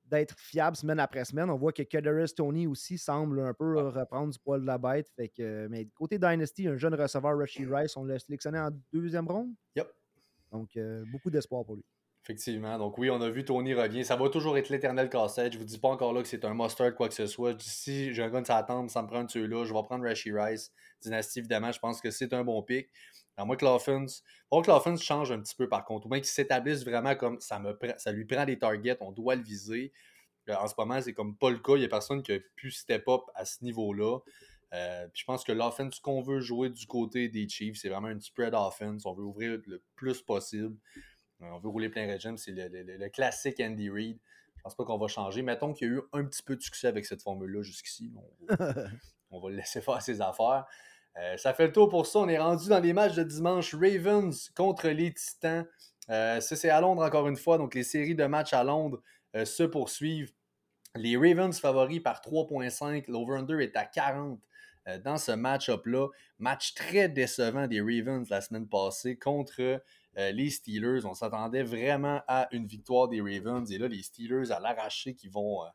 d'être 0.10 0.36
fiable 0.38 0.76
semaine 0.76 1.00
après 1.00 1.26
semaine. 1.26 1.50
On 1.50 1.58
voit 1.58 1.72
que 1.72 1.84
Kadarius 1.84 2.36
Tony 2.36 2.67
aussi 2.67 2.98
semble 2.98 3.39
un 3.41 3.54
peu 3.54 3.88
reprendre 3.88 4.34
du 4.34 4.39
poil 4.39 4.62
de 4.62 4.65
la 4.65 4.78
bête. 4.78 5.10
Fait 5.15 5.30
que, 5.30 5.67
mais 5.67 5.86
côté 5.88 6.17
Dynasty, 6.17 6.67
un 6.67 6.78
jeune 6.78 6.95
receveur, 6.95 7.38
Rushy 7.38 7.65
Rice, 7.65 7.95
on 7.98 8.04
l'a 8.04 8.19
sélectionné 8.19 8.60
en 8.60 8.69
deuxième 8.91 9.28
ronde. 9.28 9.54
Yep. 9.76 9.88
Donc, 10.52 10.76
euh, 10.78 11.04
beaucoup 11.12 11.30
d'espoir 11.30 11.63
pour 11.63 11.76
lui. 11.76 11.84
Effectivement. 12.30 12.78
Donc 12.78 13.00
oui, 13.00 13.10
on 13.10 13.20
a 13.22 13.30
vu 13.32 13.44
Tony 13.44 13.74
revient. 13.74 14.06
Ça 14.06 14.15
va 14.15 14.30
toujours 14.30 14.56
être 14.56 14.70
l'éternel 14.70 15.10
casse-tête. 15.10 15.54
Je 15.54 15.58
vous 15.58 15.63
dis 15.63 15.80
pas 15.80 15.88
encore 15.88 16.13
là 16.13 16.22
que 16.22 16.28
c'est 16.28 16.46
un 16.46 16.54
mustard 16.54 16.94
quoi 16.94 17.08
que 17.08 17.15
ce 17.15 17.26
soit. 17.26 17.60
Si 17.60 18.13
j'ai 18.13 18.22
un 18.22 18.42
de 18.42 18.46
sa 18.46 18.62
tente, 18.62 18.92
ça 18.92 19.02
me 19.02 19.08
prend 19.08 19.28
celui-là. 19.28 19.65
Je 19.65 19.74
vais 19.74 19.82
prendre 19.82 20.04
Rashi 20.06 20.32
Rice. 20.32 20.72
Dynasty, 21.02 21.39
évidemment, 21.39 21.72
je 21.72 21.80
pense 21.80 22.00
que 22.00 22.12
c'est 22.12 22.32
un 22.34 22.44
bon 22.44 22.62
pic. 22.62 22.88
Alors 23.36 23.48
moi 23.48 23.56
que 23.56 23.65
l'offense. 23.65 24.22
Faut 24.52 24.62
que 24.62 24.96
change 24.98 25.32
un 25.32 25.39
petit 25.39 25.56
peu 25.56 25.68
par 25.68 25.84
contre. 25.86 26.06
Ou 26.06 26.10
bien 26.10 26.20
qu'il 26.20 26.28
s'établisse 26.28 26.86
vraiment 26.86 27.15
comme 27.15 27.42
ça 27.42 27.58
me 27.58 27.76
ça 27.98 28.12
lui 28.12 28.26
prend 28.26 28.46
des 28.46 28.60
targets, 28.60 28.98
on 29.02 29.12
doit 29.12 29.36
le 29.36 29.42
viser. 29.42 29.92
Euh, 30.50 30.56
en 30.56 30.68
ce 30.68 30.76
moment, 30.78 31.02
c'est 31.02 31.13
comme 31.13 31.36
pas 31.36 31.50
le 31.50 31.58
cas. 31.58 31.78
Il 31.78 31.80
n'y 31.80 31.86
a 31.86 31.89
personne 31.89 32.22
qui 32.22 32.34
a 32.34 32.39
pu 32.56 32.70
step 32.70 33.08
up 33.08 33.22
à 33.34 33.44
ce 33.44 33.63
niveau-là. 33.63 34.20
Euh, 34.76 35.08
je 35.15 35.24
pense 35.26 35.44
que 35.44 35.52
l'offense 35.52 36.00
qu'on 36.00 36.22
veut 36.22 36.42
jouer 36.42 36.70
du 36.70 36.86
côté 36.86 37.28
des 37.28 37.50
Chiefs, 37.50 37.78
c'est 37.78 37.89
vraiment 37.89 38.10
une 38.10 38.22
spread 38.22 38.54
offense. 38.54 39.08
On 39.08 39.13
veut 39.13 39.24
ouvrir 39.24 39.60
le 39.65 39.82
plus 39.96 40.22
possible. 40.22 40.78
Euh, 41.41 41.45
on 41.52 41.60
veut 41.60 41.69
rouler 41.69 41.89
plein 41.89 42.06
régime. 42.06 42.38
C'est 42.38 42.52
le, 42.52 43.10
classique 43.10 43.60
Andy 43.60 43.89
Reid. 43.89 44.17
Je 44.58 44.62
pense 44.62 44.75
pas 44.75 44.86
qu'on 44.86 44.97
va 44.97 45.08
changer. 45.08 45.41
Mettons 45.41 45.73
qu'il 45.73 45.88
y 45.88 45.91
a 45.91 45.93
eu 45.95 46.02
un 46.13 46.25
petit 46.25 46.43
peu 46.43 46.56
de 46.56 46.62
succès 46.62 46.88
avec 46.88 47.06
cette 47.06 47.21
formule-là 47.21 47.62
jusqu'ici. 47.62 48.12
On, 49.32 49.39
va 49.39 49.49
le 49.49 49.58
laisser 49.58 49.80
faire 49.80 50.02
ses 50.02 50.21
affaires. 50.21 50.65
ça 51.38 51.54
fait 51.54 51.67
le 51.67 51.71
tour 51.71 51.88
pour 51.88 52.08
ça. 52.08 52.19
On 52.19 52.28
est 52.28 52.39
rendu 52.39 52.67
dans 52.67 52.80
les 52.80 52.93
matchs 52.93 53.15
de 53.15 53.23
dimanche. 53.23 53.73
Ravens 53.73 54.49
contre 54.56 54.89
les 54.89 55.13
Titans. 55.13 55.65
ça, 56.08 56.41
c'est 56.41 56.69
à 56.69 56.82
Londres 56.82 57.04
encore 57.04 57.28
une 57.28 57.38
fois. 57.38 57.58
Donc, 57.58 57.75
les 57.75 57.84
séries 57.84 58.15
de 58.15 58.25
matchs 58.25 58.54
à 58.54 58.63
Londres 58.63 59.02
se 59.45 59.63
poursuivent. 59.63 60.34
Les 60.95 61.15
Ravens 61.15 61.58
favoris 61.58 62.02
par 62.02 62.21
3.5. 62.21 63.06
L'over-under 63.08 63.60
est 63.60 63.75
à 63.78 63.86
40 63.86 64.39
euh, 64.88 64.97
dans 64.99 65.17
ce 65.17 65.32
match-up-là. 65.32 66.08
Match 66.39 66.73
très 66.73 67.10
décevant 67.10 67.67
des 67.67 67.82
Ravens 67.82 68.28
la 68.30 68.41
semaine 68.41 68.67
passée 68.67 69.17
contre 69.17 69.82
euh, 70.17 70.32
les 70.32 70.50
Steelers. 70.50 71.06
On 71.06 71.13
s'attendait 71.13 71.63
vraiment 71.63 72.22
à 72.28 72.48
une 72.52 72.65
victoire 72.65 73.08
des 73.08 73.22
Ravens. 73.22 73.69
Et 73.72 73.78
là, 73.78 73.88
les 73.88 74.02
Steelers 74.02 74.52
à 74.52 74.60
l'arraché 74.60 75.13
qui 75.15 75.28
vont 75.28 75.63
euh, 75.63 75.67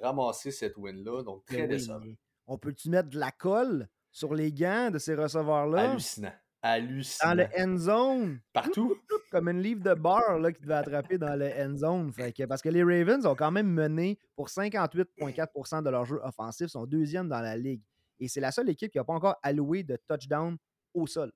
ramasser 0.00 0.50
cette 0.50 0.76
win-là. 0.76 1.22
Donc, 1.22 1.44
très 1.46 1.66
décevant. 1.66 2.00
On 2.46 2.58
peut-tu 2.58 2.90
mettre 2.90 3.10
de 3.10 3.18
la 3.18 3.30
colle 3.30 3.88
sur 4.10 4.34
les 4.34 4.52
gants 4.52 4.90
de 4.90 4.98
ces 4.98 5.14
receveurs-là? 5.14 5.90
Hallucinant. 5.90 6.32
Hallucinant. 6.62 7.30
Dans 7.30 7.34
le 7.34 7.46
end 7.56 7.76
zone. 7.78 8.40
Partout. 8.52 8.96
Comme 9.30 9.48
une 9.48 9.62
livre 9.62 9.82
de 9.82 9.94
bar 9.94 10.38
là, 10.38 10.52
qui 10.52 10.60
devait 10.60 10.74
attraper 10.74 11.16
dans 11.16 11.36
le 11.36 11.46
end 11.46 11.76
zone. 11.76 12.12
parce 12.48 12.60
que 12.60 12.68
les 12.68 12.82
Ravens 12.82 13.24
ont 13.24 13.36
quand 13.36 13.52
même 13.52 13.68
mené 13.68 14.18
pour 14.34 14.48
58,4% 14.48 15.82
de 15.82 15.90
leur 15.90 16.04
jeu 16.04 16.20
offensif, 16.22 16.66
sont 16.66 16.84
deuxième 16.86 17.28
dans 17.28 17.40
la 17.40 17.56
ligue. 17.56 17.82
Et 18.18 18.28
c'est 18.28 18.40
la 18.40 18.52
seule 18.52 18.68
équipe 18.68 18.92
qui 18.92 18.98
n'a 18.98 19.04
pas 19.04 19.14
encore 19.14 19.36
alloué 19.42 19.82
de 19.82 19.96
touchdown 20.08 20.56
au 20.92 21.06
sol. 21.06 21.32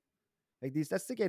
Avec 0.61 0.73
des 0.73 0.83
statistiques 0.83 1.21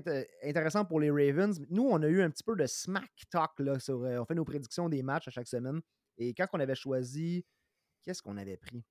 intéressantes 0.42 0.88
pour 0.88 1.00
les 1.00 1.10
Ravens. 1.10 1.60
Nous, 1.68 1.82
on 1.82 2.02
a 2.02 2.06
eu 2.06 2.22
un 2.22 2.30
petit 2.30 2.44
peu 2.44 2.56
de 2.56 2.66
smack 2.66 3.10
talk. 3.30 3.58
Là, 3.58 3.78
sur, 3.78 4.04
euh, 4.04 4.18
on 4.18 4.24
fait 4.24 4.34
nos 4.34 4.44
prédictions 4.44 4.88
des 4.88 5.02
matchs 5.02 5.28
à 5.28 5.30
chaque 5.30 5.48
semaine. 5.48 5.80
Et 6.16 6.32
quand 6.32 6.46
on 6.52 6.60
avait 6.60 6.74
choisi, 6.74 7.44
qu'est-ce 8.02 8.22
qu'on 8.22 8.36
avait 8.36 8.56
pris? 8.56 8.84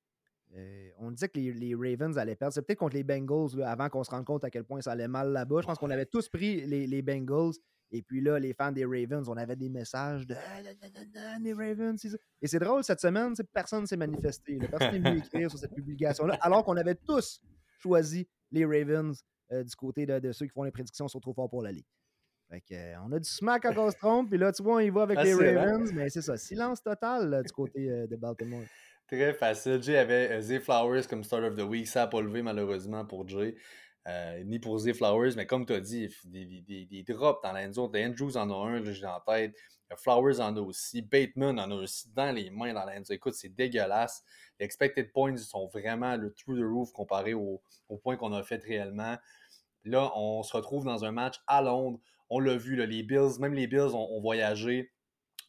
Euh, 0.56 0.90
on 1.00 1.12
disait 1.12 1.30
que 1.30 1.40
les, 1.40 1.76
Ravens 1.76 2.18
allaient 2.18 2.36
perdre. 2.36 2.54
C'est 2.54 2.62
peut-être 2.62 2.80
contre 2.80 2.96
les 2.96 3.04
Bengals 3.04 3.62
avant 3.64 3.90
qu'on 3.90 4.04
se 4.04 4.12
rende 4.12 4.26
compte 4.26 4.44
à 4.44 4.50
quel 4.50 4.64
point 4.64 4.82
ça 4.82 4.92
allait 4.92 5.08
mal 5.08 5.32
là-bas. 5.32 5.62
Je 5.62 5.68
pense 5.68 5.78
qu'on 5.78 5.90
avait 5.90 6.06
tous 6.06 6.30
pris 6.30 6.66
les, 6.66 7.02
Bengals. 7.02 7.54
Et 7.92 8.02
puis 8.02 8.22
là, 8.22 8.40
les 8.40 8.54
fans 8.54 8.72
des 8.72 8.86
Ravens, 8.86 9.28
on 9.30 9.38
avait 9.38 9.56
des 9.56 9.70
messages 9.70 10.26
de 10.26 10.36
ah, 10.36 11.40
les 11.40 11.54
Ravens. 11.54 12.04
Et 12.42 12.48
c'est 12.48 12.60
drôle, 12.60 12.84
cette 12.84 13.00
semaine, 13.00 13.34
personne 13.54 13.82
ne 13.82 13.86
s'est 13.86 13.98
manifesté. 13.98 14.58
Personne 14.58 15.02
n'est 15.02 15.10
venu 15.10 15.20
écrire 15.20 15.50
sur 15.50 15.60
cette 15.60 15.74
publication-là, 15.74 16.38
alors 16.42 16.64
qu'on 16.64 16.78
avait 16.78 16.96
tous 16.96 17.42
choisi 17.80 18.28
les 18.52 18.66
Ravens 18.66 19.24
euh, 19.52 19.64
du 19.64 19.76
côté 19.76 20.06
de, 20.06 20.32
ceux 20.32 20.46
qui 20.46 20.52
font 20.52 20.64
les 20.64 20.72
prédictions 20.72 21.08
sont 21.08 21.20
trop 21.20 21.34
forts 21.34 21.50
pour 21.50 21.62
la 21.62 21.72
Ligue. 21.72 21.86
Euh, 22.72 22.96
on 23.04 23.12
a 23.12 23.20
du 23.20 23.30
smack 23.30 23.66
à 23.66 23.74
cause 23.74 23.96
trompe, 23.96 24.30
puis 24.30 24.38
là, 24.38 24.52
tu 24.52 24.64
vois, 24.64 24.76
on 24.76 24.80
y 24.80 24.90
va 24.90 25.04
avec 25.04 25.20
les 25.22 25.34
Ravens, 25.34 25.92
mais 25.94 26.10
c'est 26.10 26.22
ça, 26.22 26.38
silence 26.38 26.82
total 26.82 27.42
du 27.44 27.52
côté 27.52 28.08
de 28.08 28.16
Baltimore. 28.16 28.64
Très 29.08 29.34
facile. 29.34 29.82
Jay 29.84 29.98
avait 29.98 30.32
euh, 30.32 30.42
Zay 30.42 30.60
Flowers 30.60 31.04
comme 31.08 31.24
Start 31.24 31.44
of 31.44 31.56
the 31.56 31.62
Week. 31.62 31.88
Ça 31.88 32.02
n'a 32.02 32.08
pas 32.08 32.22
levé 32.22 32.42
malheureusement 32.42 33.06
pour 33.06 33.28
Jay. 33.28 33.56
Euh, 34.08 34.44
ni 34.44 34.60
pour 34.60 34.78
Zay 34.80 34.94
Flowers, 34.94 35.34
mais 35.36 35.46
comme 35.46 35.66
tu 35.66 35.74
as 35.74 35.80
dit, 35.80 36.10
des, 36.26 36.46
des, 36.46 36.86
des, 36.86 37.04
drops 37.04 37.42
dans 37.44 37.52
la 37.52 37.72
zone. 37.72 37.92
Andrews 37.96 38.38
en 38.38 38.50
a 38.50 38.70
un, 38.70 38.84
j'ai 38.84 39.06
en 39.06 39.20
tête. 39.20 39.56
Flowers 39.98 40.40
en 40.40 40.56
a 40.56 40.60
aussi. 40.60 41.02
Bateman 41.02 41.60
en 41.60 41.72
a 41.72 41.76
aussi 41.76 42.10
dans 42.14 42.34
les 42.34 42.50
mains 42.50 42.74
dans 42.74 42.86
la. 42.86 42.96
Écoute, 43.10 43.34
c'est 43.34 43.50
dégueulasse. 43.50 44.24
Les 44.60 44.66
expected 44.66 45.12
points 45.12 45.38
sont 45.38 45.68
vraiment 45.68 46.16
le 46.16 46.34
through 46.34 46.58
the 46.58 46.64
roof 46.64 46.92
comparé 46.92 47.34
au, 47.34 47.62
au 47.90 47.98
point 47.98 48.18
qu'on 48.18 48.34
a 48.34 48.44
fait 48.44 48.64
réellement. 48.64 49.18
Là, 49.84 50.12
on 50.16 50.42
se 50.44 50.56
retrouve 50.56 50.86
dans 50.86 51.06
un 51.06 51.12
match 51.12 51.36
à 51.48 51.62
Londres. 51.62 52.00
On 52.30 52.40
l'a 52.40 52.56
vu, 52.56 52.76
les 52.76 53.04
Bills, 53.04 53.40
même 53.40 53.54
les 53.54 53.68
Bills 53.68 53.94
ont 53.94 54.20
voyagé 54.20 54.92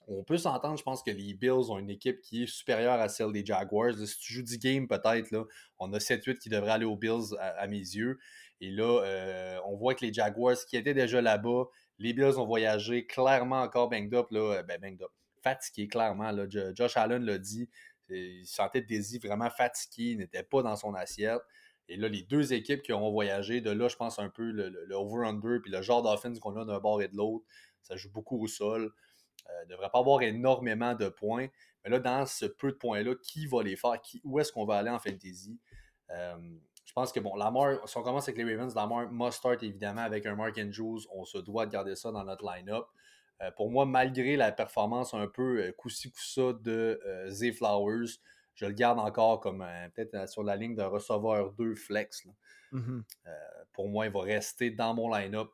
on 0.09 0.22
peut 0.22 0.38
s'entendre, 0.38 0.79
je 0.79 0.83
pense 0.83 1.03
que 1.03 1.11
les 1.11 1.35
Bills 1.35 1.70
ont 1.70 1.79
une 1.79 1.90
équipe 1.90 2.20
qui 2.20 2.44
est 2.44 2.46
supérieure 2.46 3.01
à 3.01 3.09
celle 3.09 3.33
des 3.33 3.44
Jaguars. 3.44 3.94
si 3.94 4.18
tu 4.18 4.33
joues 4.33 4.42
10 4.42 4.59
games, 4.59 4.88
peut-être, 4.88 5.31
là, 5.33 5.44
on 5.79 5.92
a 5.92 5.99
7-8 5.99 6.38
qui 6.38 6.49
devraient 6.49 6.72
aller 6.72 6.85
aux 6.85 6.96
Bills 6.96 7.37
à, 7.40 7.66
mes 7.66 7.79
yeux. 7.79 8.18
Et 8.61 8.70
là, 8.70 9.03
euh, 9.03 9.59
on 9.66 9.77
voit 9.77 9.94
que 9.94 10.05
les 10.05 10.12
Jaguars 10.12 10.57
qui 10.68 10.77
étaient 10.77 10.94
déjà 10.94 11.20
là-bas, 11.20 11.64
les 11.98 12.12
Bills 12.12 12.38
ont 12.38 12.46
voyagé 12.46 13.06
clairement 13.06 13.62
encore 13.62 13.88
banged 13.88 14.14
up, 14.14 14.30
là, 14.30 14.59
euh, 14.59 14.62
ben 14.62 14.80
banged 14.80 15.02
up, 15.02 15.11
fatigué 15.42 15.88
clairement. 15.88 16.30
Là. 16.30 16.46
Josh 16.74 16.96
Allen 16.96 17.24
l'a 17.24 17.38
dit, 17.38 17.68
il 18.09 18.46
sentait 18.46 18.82
Daisy 18.82 19.18
vraiment 19.18 19.50
fatigué, 19.50 20.11
il 20.11 20.18
n'était 20.18 20.42
pas 20.42 20.62
dans 20.62 20.76
son 20.76 20.94
assiette. 20.94 21.42
Et 21.88 21.96
là, 21.96 22.09
les 22.09 22.22
deux 22.22 22.52
équipes 22.52 22.82
qui 22.82 22.92
ont 22.92 23.11
voyagé, 23.11 23.61
de 23.61 23.70
là, 23.70 23.88
je 23.88 23.96
pense 23.96 24.18
un 24.18 24.28
peu 24.28 24.50
le, 24.50 24.68
le 24.68 24.94
over-under, 24.94 25.61
puis 25.62 25.70
le 25.70 25.82
genre 25.82 26.02
d'offense 26.02 26.40
qu'on 26.40 26.56
a 26.56 26.64
d'un 26.64 26.80
bord 26.80 27.00
et 27.00 27.09
de 27.09 27.16
l'autre, 27.16 27.44
ça 27.82 27.96
joue 27.96 28.11
beaucoup 28.11 28.42
au 28.42 28.48
sol. 28.48 28.92
Euh, 29.48 29.64
ne 29.64 29.70
devrait 29.70 29.90
pas 29.90 30.00
avoir 30.00 30.22
énormément 30.22 30.94
de 30.94 31.09
points. 31.09 31.48
Mais 31.85 31.90
là, 31.90 32.00
dans 32.00 32.26
ce 32.26 32.46
peu 32.46 32.72
de 32.72 32.76
points-là, 32.76 33.14
qui 33.22 33.46
va 33.46 33.62
les 33.62 33.76
faire? 33.76 34.00
Où 34.24 34.40
est-ce 34.40 34.52
qu'on 34.52 34.64
va 34.64 34.76
aller 34.78 34.90
en 34.90 34.98
fantasy? 34.98 35.61
Euh, 36.11 36.37
pense 36.96 37.12
que, 37.12 37.20
bon, 37.20 37.37
Lamar, 37.37 37.88
si 37.88 37.96
on 37.96 38.02
commence 38.02 38.28
avec 38.28 38.42
les 38.42 38.56
Ravens, 38.56 38.74
Lamar 38.74 39.11
must 39.12 39.38
start 39.38 39.62
évidemment 39.62 40.00
avec 40.00 40.26
un 40.26 40.35
Mark 40.35 40.59
Andrews. 40.59 41.00
On 41.12 41.24
se 41.24 41.38
doit 41.38 41.66
de 41.66 41.72
garder 41.72 41.94
ça 41.94 42.11
dans 42.11 42.24
notre 42.24 42.44
line-up. 42.44 42.87
Euh, 43.42 43.50
pour 43.52 43.70
moi, 43.70 43.87
malgré 43.87 44.37
la 44.37 44.50
performance 44.50 45.14
un 45.14 45.28
peu 45.28 45.72
coussi 45.76 46.11
coussa 46.11 46.52
de 46.54 47.00
Z 47.28 47.52
Flowers, 47.52 48.18
je 48.54 48.66
le 48.66 48.72
garde 48.72 48.98
encore 48.98 49.40
comme 49.40 49.64
peut-être 49.94 50.28
sur 50.28 50.42
la 50.42 50.56
ligne 50.56 50.74
de 50.74 50.82
receveur 50.82 51.52
2 51.52 51.74
flex. 51.74 52.26
Mm-hmm. 52.72 53.02
pour 53.72 53.88
moi, 53.88 54.06
il 54.06 54.12
va 54.12 54.22
rester 54.22 54.70
dans 54.70 54.92
mon 54.92 55.09
line-up 55.14 55.50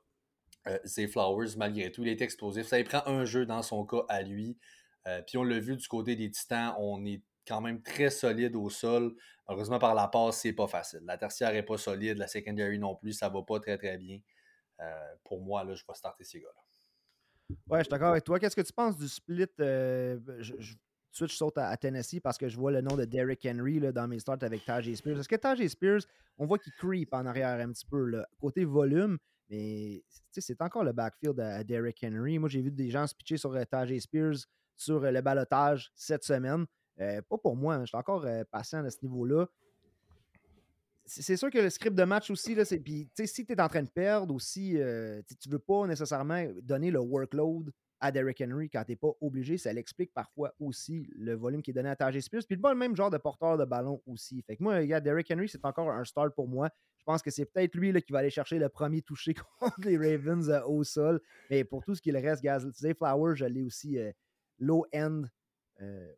euh, 0.68 0.78
Zay 0.84 1.08
Flowers, 1.08 1.56
malgré 1.56 1.90
tout, 1.90 2.02
il 2.02 2.08
est 2.08 2.20
explosif. 2.20 2.66
Ça 2.66 2.78
il 2.78 2.84
prend 2.84 3.02
un 3.06 3.24
jeu 3.24 3.46
dans 3.46 3.62
son 3.62 3.84
cas 3.84 4.04
à 4.08 4.22
lui. 4.22 4.56
Euh, 5.06 5.20
puis 5.22 5.36
on 5.38 5.44
l'a 5.44 5.58
vu 5.58 5.76
du 5.76 5.88
côté 5.88 6.14
des 6.14 6.30
Titans, 6.30 6.74
on 6.78 7.04
est 7.04 7.22
quand 7.46 7.60
même 7.60 7.82
très 7.82 8.10
solide 8.10 8.54
au 8.54 8.70
sol. 8.70 9.14
Heureusement, 9.52 9.78
par 9.78 9.94
la 9.94 10.08
passe, 10.08 10.40
c'est 10.40 10.52
pas 10.52 10.66
facile. 10.66 11.00
La 11.04 11.18
tertiaire 11.18 11.52
n'est 11.52 11.62
pas 11.62 11.76
solide, 11.76 12.18
la 12.18 12.26
secondary 12.26 12.78
non 12.78 12.96
plus, 12.96 13.12
ça 13.12 13.28
va 13.28 13.42
pas 13.42 13.60
très 13.60 13.76
très 13.76 13.98
bien. 13.98 14.20
Euh, 14.80 15.14
pour 15.24 15.40
moi, 15.40 15.62
là, 15.64 15.74
je 15.74 15.84
vais 15.86 15.94
starter 15.94 16.24
ces 16.24 16.40
gars-là. 16.40 16.62
Ouais, 17.68 17.80
je 17.80 17.84
suis 17.84 17.90
d'accord 17.90 18.10
avec 18.10 18.24
toi. 18.24 18.38
Qu'est-ce 18.38 18.56
que 18.56 18.62
tu 18.62 18.72
penses 18.72 18.96
du 18.96 19.08
split? 19.08 19.46
Euh, 19.60 20.18
je, 20.38 20.54
je, 20.58 21.26
saute 21.26 21.58
à, 21.58 21.76
Tennessee 21.76 22.20
parce 22.20 22.38
que 22.38 22.48
je 22.48 22.56
vois 22.56 22.72
le 22.72 22.80
nom 22.80 22.96
de 22.96 23.04
Derrick 23.04 23.46
Henry 23.46 23.78
là, 23.78 23.92
dans 23.92 24.08
mes 24.08 24.18
starts 24.18 24.42
avec 24.42 24.64
Tajay 24.64 24.94
Spears. 24.94 25.18
Est-ce 25.18 25.28
que 25.28 25.36
Tajay 25.36 25.68
Spears, 25.68 26.00
on 26.38 26.46
voit 26.46 26.58
qu'il 26.58 26.72
creep 26.72 27.12
en 27.12 27.26
arrière 27.26 27.60
un 27.60 27.70
petit 27.72 27.84
peu, 27.84 28.04
là, 28.06 28.26
côté 28.40 28.64
volume, 28.64 29.18
mais 29.50 30.02
c'est 30.30 30.62
encore 30.62 30.84
le 30.84 30.92
backfield 30.92 31.38
à, 31.38 31.62
Derrick 31.62 32.02
Henry. 32.02 32.38
Moi, 32.38 32.48
j'ai 32.48 32.62
vu 32.62 32.70
des 32.70 32.90
gens 32.90 33.06
se 33.06 33.14
pitcher 33.14 33.36
sur 33.36 33.52
euh, 33.54 33.64
Tajay 33.64 34.00
Spears 34.00 34.46
sur 34.76 35.04
euh, 35.04 35.10
le 35.10 35.20
balotage 35.20 35.92
cette 35.94 36.24
semaine. 36.24 36.66
Pas 36.96 37.38
pour 37.38 37.56
moi, 37.56 37.76
hein, 37.76 37.80
je 37.82 37.86
suis 37.86 37.96
encore 37.96 38.26
patient 38.50 38.84
à 38.84 38.90
ce 38.90 38.98
niveau-là 39.02 39.46
c'est 41.04 41.36
sûr 41.36 41.50
que 41.50 41.58
le 41.58 41.70
script 41.70 41.96
de 41.96 42.04
match 42.04 42.30
aussi, 42.30 42.54
là, 42.54 42.64
si 42.64 42.78
tu 42.78 43.52
es 43.52 43.60
en 43.60 43.68
train 43.68 43.82
de 43.82 43.90
perdre 43.90 44.34
ou 44.34 44.40
si 44.40 44.78
euh, 44.78 45.20
tu 45.40 45.48
ne 45.48 45.52
veux 45.52 45.58
pas 45.58 45.86
nécessairement 45.86 46.44
donner 46.62 46.90
le 46.90 47.00
workload 47.00 47.70
à 48.00 48.10
Derrick 48.10 48.40
Henry 48.40 48.68
quand 48.68 48.82
tu 48.84 48.92
n'es 48.92 48.96
pas 48.96 49.12
obligé, 49.20 49.58
ça 49.58 49.72
l'explique 49.72 50.12
parfois 50.12 50.52
aussi 50.58 51.08
le 51.16 51.34
volume 51.34 51.62
qui 51.62 51.70
est 51.70 51.74
donné 51.74 51.88
à 51.88 51.96
Tajay 51.96 52.20
Spears. 52.20 52.42
Puis 52.48 52.56
le 52.56 52.74
même 52.74 52.96
genre 52.96 53.10
de 53.10 53.18
porteur 53.18 53.58
de 53.58 53.64
ballon 53.64 54.02
aussi. 54.06 54.42
Fait 54.42 54.56
que 54.56 54.62
moi, 54.62 54.76
regarde, 54.76 55.04
Derrick 55.04 55.30
Henry, 55.30 55.48
c'est 55.48 55.64
encore 55.64 55.90
un 55.90 56.04
start 56.04 56.34
pour 56.34 56.48
moi. 56.48 56.68
Je 56.98 57.04
pense 57.04 57.22
que 57.22 57.30
c'est 57.30 57.44
peut-être 57.44 57.74
lui 57.74 57.92
là, 57.92 58.00
qui 58.00 58.12
va 58.12 58.20
aller 58.20 58.30
chercher 58.30 58.58
le 58.58 58.68
premier 58.68 59.02
touché 59.02 59.34
contre 59.60 59.80
les 59.84 59.96
Ravens 59.96 60.50
euh, 60.50 60.62
au 60.66 60.82
sol. 60.84 61.20
Mais 61.50 61.64
pour 61.64 61.84
tout 61.84 61.94
ce 61.94 62.02
qui 62.02 62.10
le 62.10 62.18
reste, 62.18 62.42
Gaz, 62.42 62.68
Zay 62.72 62.94
Flower, 62.94 63.34
je 63.36 63.44
l'ai 63.44 63.62
aussi 63.62 63.98
euh, 63.98 64.10
low-end 64.58 65.22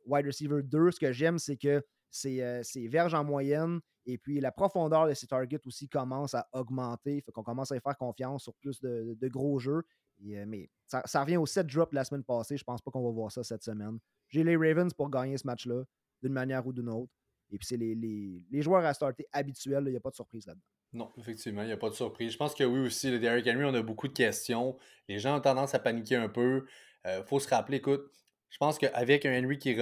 wide 0.07 0.27
receiver 0.27 0.63
2. 0.63 0.91
Ce 0.91 1.01
que 1.01 1.13
j'aime, 1.13 1.39
c'est 1.39 1.57
que 1.57 1.83
c'est 2.11 2.89
verge 2.89 3.15
en 3.15 3.25
moyenne. 3.25 3.81
Et 4.07 4.19
puis, 4.19 4.41
la 4.41 4.53
profondeur 4.53 5.09
de 5.09 5.15
ses 5.15 5.27
targets 5.27 5.67
aussi 5.67 5.89
commence 5.89 6.35
à 6.35 6.47
augmenter. 6.53 7.21
Fait 7.23 7.33
qu'on 7.33 7.43
commence 7.43 7.73
à 7.73 7.77
y 7.77 7.81
faire 7.81 7.97
confiance 7.97 8.45
sur 8.45 8.55
plus 8.55 8.81
de, 8.81 9.29
gros 9.29 9.59
jeux. 9.59 9.83
Euh, 10.27 10.45
mais 10.47 10.71
ça, 10.87 11.03
revient 11.23 11.39
au 11.39 11.47
7 11.47 11.67
drop 11.67 11.93
la 11.93 12.05
semaine 12.05 12.23
passée. 12.23 12.57
Je 12.57 12.65
pense 12.65 12.83
pas 12.83 12.91
qu'on 12.91 13.03
va 13.03 13.11
voir 13.11 13.33
ça 13.33 13.43
cette 13.43 13.63
semaine. 13.63 13.99
J'ai 14.29 14.45
les 14.45 14.57
Ravens 14.57 14.93
pour 14.93 15.11
gagner 15.11 15.39
ce 15.39 15.47
match-là, 15.47 15.85
d'une 16.23 16.33
manière 16.33 16.67
ou 16.67 16.73
d'une 16.73 16.89
autre. 16.89 17.13
Et 17.51 17.59
puis, 17.59 17.67
c'est 17.67 17.77
les, 17.77 18.63
joueurs 18.63 18.85
à 18.85 18.93
starter 18.95 19.27
habituels. 19.33 19.85
Il 19.87 19.93
n'y 19.93 19.97
a 19.97 20.01
pas 20.01 20.11
de 20.11 20.17
surprise 20.17 20.47
là-dedans. 20.47 20.65
Non, 20.93 21.11
effectivement, 21.17 21.63
il 21.63 21.67
n'y 21.67 21.73
a 21.73 21.77
pas 21.77 21.89
de 21.89 21.95
surprise. 21.95 22.33
Je 22.33 22.37
pense 22.37 22.55
que 22.55 22.63
oui 22.63 22.81
aussi, 22.81 23.11
le 23.11 23.19
Derrick 23.19 23.47
Henry, 23.49 23.65
on 23.65 23.75
a 23.75 23.83
beaucoup 23.83 24.07
de 24.07 24.13
questions. 24.13 24.77
Les 25.09 25.19
gens 25.19 25.39
ont 25.39 25.41
tendance 25.41 25.75
à 25.75 25.81
paniquer 25.81 26.17
un 26.17 26.29
peu. 26.29 26.67
Il 27.05 27.11
euh, 27.11 27.25
faut 27.25 27.41
se 27.41 27.49
rappeler, 27.49 27.79
écoute, 27.79 28.13
je 28.55 28.59
pense 28.59 28.79
qu'avec 28.79 29.27
un 29.27 29.37
Henry 29.37 29.59
qui, 29.59 29.75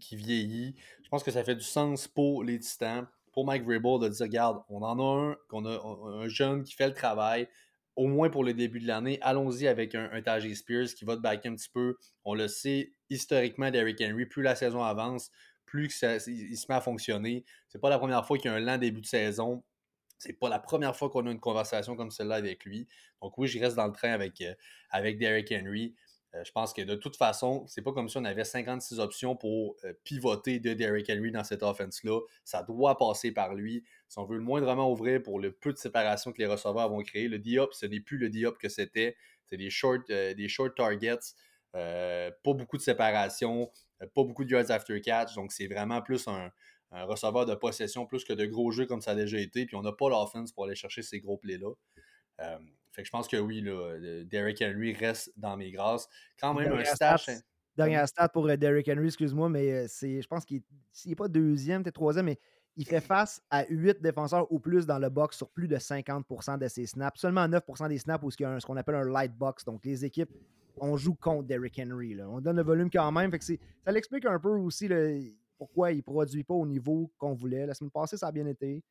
qui, 0.00 0.16
vieillit, 0.16 0.74
je 1.04 1.08
pense 1.08 1.22
que 1.22 1.30
ça 1.30 1.44
fait 1.44 1.54
du 1.54 1.64
sens 1.64 2.08
pour 2.08 2.42
les 2.42 2.58
Titans 2.58 3.06
pour 3.32 3.46
Mike 3.46 3.62
Vrabel 3.62 4.00
de 4.00 4.08
dire 4.08 4.26
regarde, 4.26 4.60
on 4.68 4.82
en 4.82 4.98
a 4.98 5.30
un, 5.30 5.36
qu'on 5.48 5.64
a 5.66 6.24
un 6.24 6.26
jeune 6.26 6.64
qui 6.64 6.74
fait 6.74 6.88
le 6.88 6.94
travail, 6.94 7.46
au 7.94 8.08
moins 8.08 8.28
pour 8.28 8.42
le 8.42 8.54
début 8.54 8.80
de 8.80 8.88
l'année. 8.88 9.20
Allons-y 9.22 9.68
avec 9.68 9.94
un, 9.94 10.10
un 10.12 10.54
Spears 10.54 10.88
qui 10.88 11.04
va 11.04 11.14
te 11.14 11.20
backer 11.20 11.48
un 11.48 11.54
petit 11.54 11.68
peu. 11.72 11.94
On 12.24 12.34
le 12.34 12.48
sait 12.48 12.90
historiquement 13.08 13.70
d'Eric 13.70 14.00
Henry, 14.00 14.26
plus 14.26 14.42
la 14.42 14.56
saison 14.56 14.82
avance, 14.82 15.30
plus 15.64 15.84
il, 16.26 16.56
se 16.56 16.66
met 16.68 16.74
à 16.74 16.80
fonctionner. 16.80 17.44
C'est 17.68 17.80
pas 17.80 17.90
la 17.90 17.98
première 17.98 18.26
fois 18.26 18.36
qu'il 18.36 18.50
y 18.50 18.54
a 18.54 18.56
un 18.56 18.60
lent 18.60 18.78
début 18.78 19.02
de 19.02 19.06
saison. 19.06 19.62
C'est 20.18 20.32
pas 20.32 20.48
la 20.48 20.58
première 20.58 20.96
fois 20.96 21.08
qu'on 21.08 21.24
a 21.28 21.30
une 21.30 21.38
conversation 21.38 21.94
comme 21.94 22.10
celle-là 22.10 22.34
avec 22.34 22.64
lui. 22.64 22.88
Donc 23.22 23.38
oui, 23.38 23.46
je 23.46 23.60
reste 23.60 23.76
dans 23.76 23.86
le 23.86 23.92
train 23.92 24.10
avec, 24.10 24.40
euh, 24.40 24.52
avec 24.90 25.18
Derrick 25.18 25.52
Henry. 25.52 25.94
Euh, 26.34 26.44
je 26.44 26.52
pense 26.52 26.74
que 26.74 26.82
de 26.82 26.94
toute 26.94 27.16
façon, 27.16 27.64
c'est 27.66 27.80
pas 27.80 27.92
comme 27.92 28.08
si 28.08 28.18
on 28.18 28.24
avait 28.24 28.44
56 28.44 29.00
options 29.00 29.34
pour 29.34 29.76
euh, 29.84 29.92
pivoter 30.04 30.60
de 30.60 30.74
Derrick 30.74 31.08
Henry 31.10 31.30
dans 31.32 31.44
cette 31.44 31.62
offense-là. 31.62 32.20
Ça 32.44 32.62
doit 32.62 32.98
passer 32.98 33.32
par 33.32 33.54
lui. 33.54 33.84
Si 34.08 34.18
on 34.18 34.24
veut 34.24 34.36
le 34.36 34.42
moindrement 34.42 34.90
ouvrir 34.90 35.22
pour 35.22 35.40
le 35.40 35.52
peu 35.52 35.72
de 35.72 35.78
séparation 35.78 36.32
que 36.32 36.38
les 36.38 36.46
receveurs 36.46 36.90
vont 36.90 37.02
créer, 37.02 37.28
le 37.28 37.38
Diop, 37.38 37.72
ce 37.72 37.86
n'est 37.86 38.00
plus 38.00 38.18
le 38.18 38.28
Diop 38.28 38.58
que 38.58 38.68
c'était. 38.68 39.16
C'est 39.46 39.56
des 39.56 39.70
short, 39.70 40.02
euh, 40.10 40.34
des 40.34 40.48
short 40.48 40.76
targets, 40.76 41.34
pas 41.72 42.32
beaucoup 42.44 42.76
de 42.76 42.82
séparation, 42.82 43.70
pas 44.00 44.24
beaucoup 44.24 44.44
de 44.44 44.50
yards 44.50 44.70
after 44.70 45.00
catch. 45.00 45.34
Donc, 45.34 45.52
c'est 45.52 45.66
vraiment 45.66 46.02
plus 46.02 46.28
un, 46.28 46.50
receveur 46.90 47.44
de 47.46 47.54
possession 47.54 48.06
plus 48.06 48.24
que 48.24 48.32
de 48.32 48.46
gros 48.46 48.70
jeux 48.70 48.86
comme 48.86 49.00
ça 49.00 49.12
a 49.12 49.14
déjà 49.14 49.38
été. 49.38 49.66
Puis, 49.66 49.76
on 49.76 49.82
n'a 49.82 49.92
pas 49.92 50.08
l'offense 50.10 50.52
pour 50.52 50.64
aller 50.64 50.74
chercher 50.74 51.02
ces 51.02 51.20
gros 51.20 51.38
plays-là 51.38 51.72
je 52.38 53.10
pense 53.10 53.28
que 53.28 53.36
oui, 53.36 53.60
là, 53.60 54.24
Derrick 54.24 54.62
Henry 54.62 54.92
reste 54.92 55.32
dans 55.36 55.56
mes 55.56 55.70
grâces. 55.70 56.08
Quand 56.40 56.54
même 56.54 56.72
un 56.72 56.84
stash. 56.84 57.28
Hein. 57.28 57.38
Dernière 57.78 58.08
stat 58.08 58.28
pour 58.30 58.48
euh, 58.48 58.56
Derrick 58.56 58.88
Henry, 58.88 59.06
excuse-moi, 59.06 59.48
mais 59.48 59.70
euh, 59.70 59.86
c'est, 59.88 60.20
je 60.20 60.26
pense 60.26 60.44
qu'il 60.44 60.62
n'est 61.06 61.14
pas 61.14 61.28
deuxième, 61.28 61.84
peut-être 61.84 61.94
troisième, 61.94 62.26
mais 62.26 62.40
il 62.76 62.84
fait 62.84 63.00
face 63.00 63.40
à 63.50 63.64
huit 63.68 64.02
défenseurs 64.02 64.50
ou 64.50 64.58
plus 64.58 64.84
dans 64.84 64.98
le 64.98 65.08
box 65.08 65.36
sur 65.36 65.48
plus 65.48 65.68
de 65.68 65.76
50% 65.76 66.58
de 66.58 66.66
ses 66.66 66.86
snaps. 66.86 67.20
Seulement 67.20 67.46
9% 67.46 67.88
des 67.88 67.98
snaps 67.98 68.24
où 68.24 68.30
il 68.36 68.42
y 68.42 68.44
a 68.46 68.58
ce 68.58 68.66
qu'on 68.66 68.76
appelle 68.76 68.96
un 68.96 69.08
light 69.08 69.32
box. 69.32 69.64
Donc 69.64 69.84
les 69.84 70.04
équipes, 70.04 70.30
on 70.78 70.96
joue 70.96 71.14
contre 71.14 71.44
Derrick 71.44 71.78
Henry. 71.78 72.20
On 72.20 72.40
donne 72.40 72.56
le 72.56 72.64
volume 72.64 72.90
quand 72.90 73.12
même. 73.12 73.30
Fait 73.30 73.38
que 73.38 73.44
ça 73.44 73.92
l'explique 73.92 74.24
un 74.26 74.40
peu 74.40 74.56
aussi 74.56 74.88
pourquoi 75.56 75.92
il 75.92 75.98
ne 75.98 76.02
produit 76.02 76.42
pas 76.42 76.54
au 76.54 76.66
niveau 76.66 77.12
qu'on 77.16 77.34
voulait. 77.34 77.64
La 77.64 77.74
semaine 77.74 77.92
passée, 77.92 78.16
ça 78.16 78.26
a 78.26 78.32
bien 78.32 78.46
été. 78.46 78.82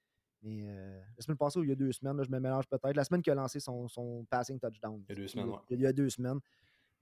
Mais 0.48 0.64
euh, 0.66 1.00
la 1.18 1.22
semaine 1.22 1.38
passée, 1.38 1.60
ou 1.60 1.64
il 1.64 1.70
y 1.70 1.74
a 1.74 1.76
deux 1.76 1.92
semaines, 1.92 2.24
je 2.24 2.32
me 2.32 2.40
mélange 2.40 2.68
peut-être. 2.68 2.96
La 2.96 3.04
semaine 3.04 3.22
qu'il 3.22 3.32
a 3.32 3.36
lancé 3.36 3.60
son, 3.60 3.88
son, 3.88 4.26
passing 4.30 4.60
touchdown. 4.60 5.04
Il 5.08 5.10
y 5.10 5.12
a 5.12 5.16
deux 5.16 5.28
semaines, 5.28 5.52
Il 5.70 5.82
y 5.82 5.86
a 5.86 5.94
deux 5.94 6.10
semaines. 6.10 6.40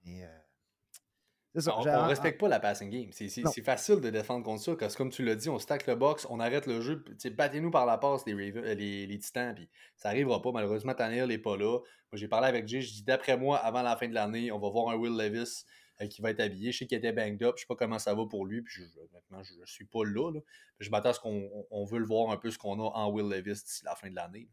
Mais, 0.04 0.24
euh, 0.24 1.62
ça, 1.62 1.78
on 1.78 1.84
ne 1.84 2.08
respecte 2.08 2.40
pas 2.40 2.48
la 2.48 2.60
passing 2.60 2.90
game. 2.90 3.10
C'est 3.12 3.62
facile 3.62 4.02
de 4.02 4.10
défendre 4.10 4.44
contre 4.44 4.64
ça, 4.64 4.76
parce 4.76 4.94
que 4.94 4.98
comme 4.98 5.12
tu 5.12 5.24
l'as 5.24 5.36
dit, 5.36 5.50
on 5.50 5.60
stack 5.60 5.88
le 5.88 5.96
box, 5.96 6.26
on 6.30 6.40
arrête 6.40 6.66
le 6.66 6.82
jeu. 6.82 7.04
Battez-nous 7.38 7.72
par 7.72 7.86
la 7.86 7.98
passe, 7.98 8.26
les, 8.26 8.34
euh, 8.34 8.74
les, 8.74 9.06
les, 9.06 9.20
Titans, 9.20 9.54
puis 9.54 9.70
ça 9.96 10.10
n'arrivera 10.10 10.42
pas. 10.42 10.52
Malheureusement, 10.52 10.94
Tanner 10.94 11.26
n'est 11.28 11.38
pas 11.38 11.56
là. 11.56 11.80
Moi, 11.80 11.86
j'ai 12.14 12.28
parlé 12.28 12.48
avec 12.48 12.68
Jay, 12.68 12.82
je 12.82 12.92
dis 12.92 13.04
d'après 13.04 13.38
moi, 13.38 13.58
avant 13.58 13.84
la 13.84 13.96
fin 13.96 14.08
de 14.08 14.14
l'année, 14.14 14.52
on 14.52 14.60
va 14.60 14.70
voir 14.70 14.90
un 14.90 14.96
Will 14.96 15.16
Levis 15.16 15.66
qui 16.10 16.22
va 16.22 16.32
être 16.32 16.42
habillé. 16.42 16.72
Je 16.72 16.80
sais 16.80 16.88
qu'il 16.88 16.98
était 16.98 17.14
banged 17.14 17.42
up. 17.44 17.56
Je 17.58 17.62
sais 17.62 17.68
pas 17.68 17.76
comment 17.76 18.00
ça 18.00 18.14
va 18.14 18.26
pour 18.26 18.46
lui. 18.46 18.62
Puis 18.62 18.82
je, 18.82 19.00
maintenant, 19.14 19.44
je 19.44 19.54
ne 19.60 19.66
suis 19.66 19.86
pas 19.86 20.04
là. 20.04 20.32
Je 20.80 20.90
m'attends 20.90 21.10
à 21.10 21.14
ce 21.14 21.20
qu'on 21.20 21.86
veut 21.86 22.00
le 22.00 22.06
voir 22.06 22.32
un 22.32 22.38
peu 22.38 22.52
ce 22.52 22.58
qu'on 22.58 22.80
a 22.80 22.92
en 22.92 23.10
Will 23.12 23.30
Levis 23.30 23.64
d'ici 23.64 23.86
la 23.86 23.96
fin 23.96 24.10
de 24.10 24.16
l'année. 24.16 24.50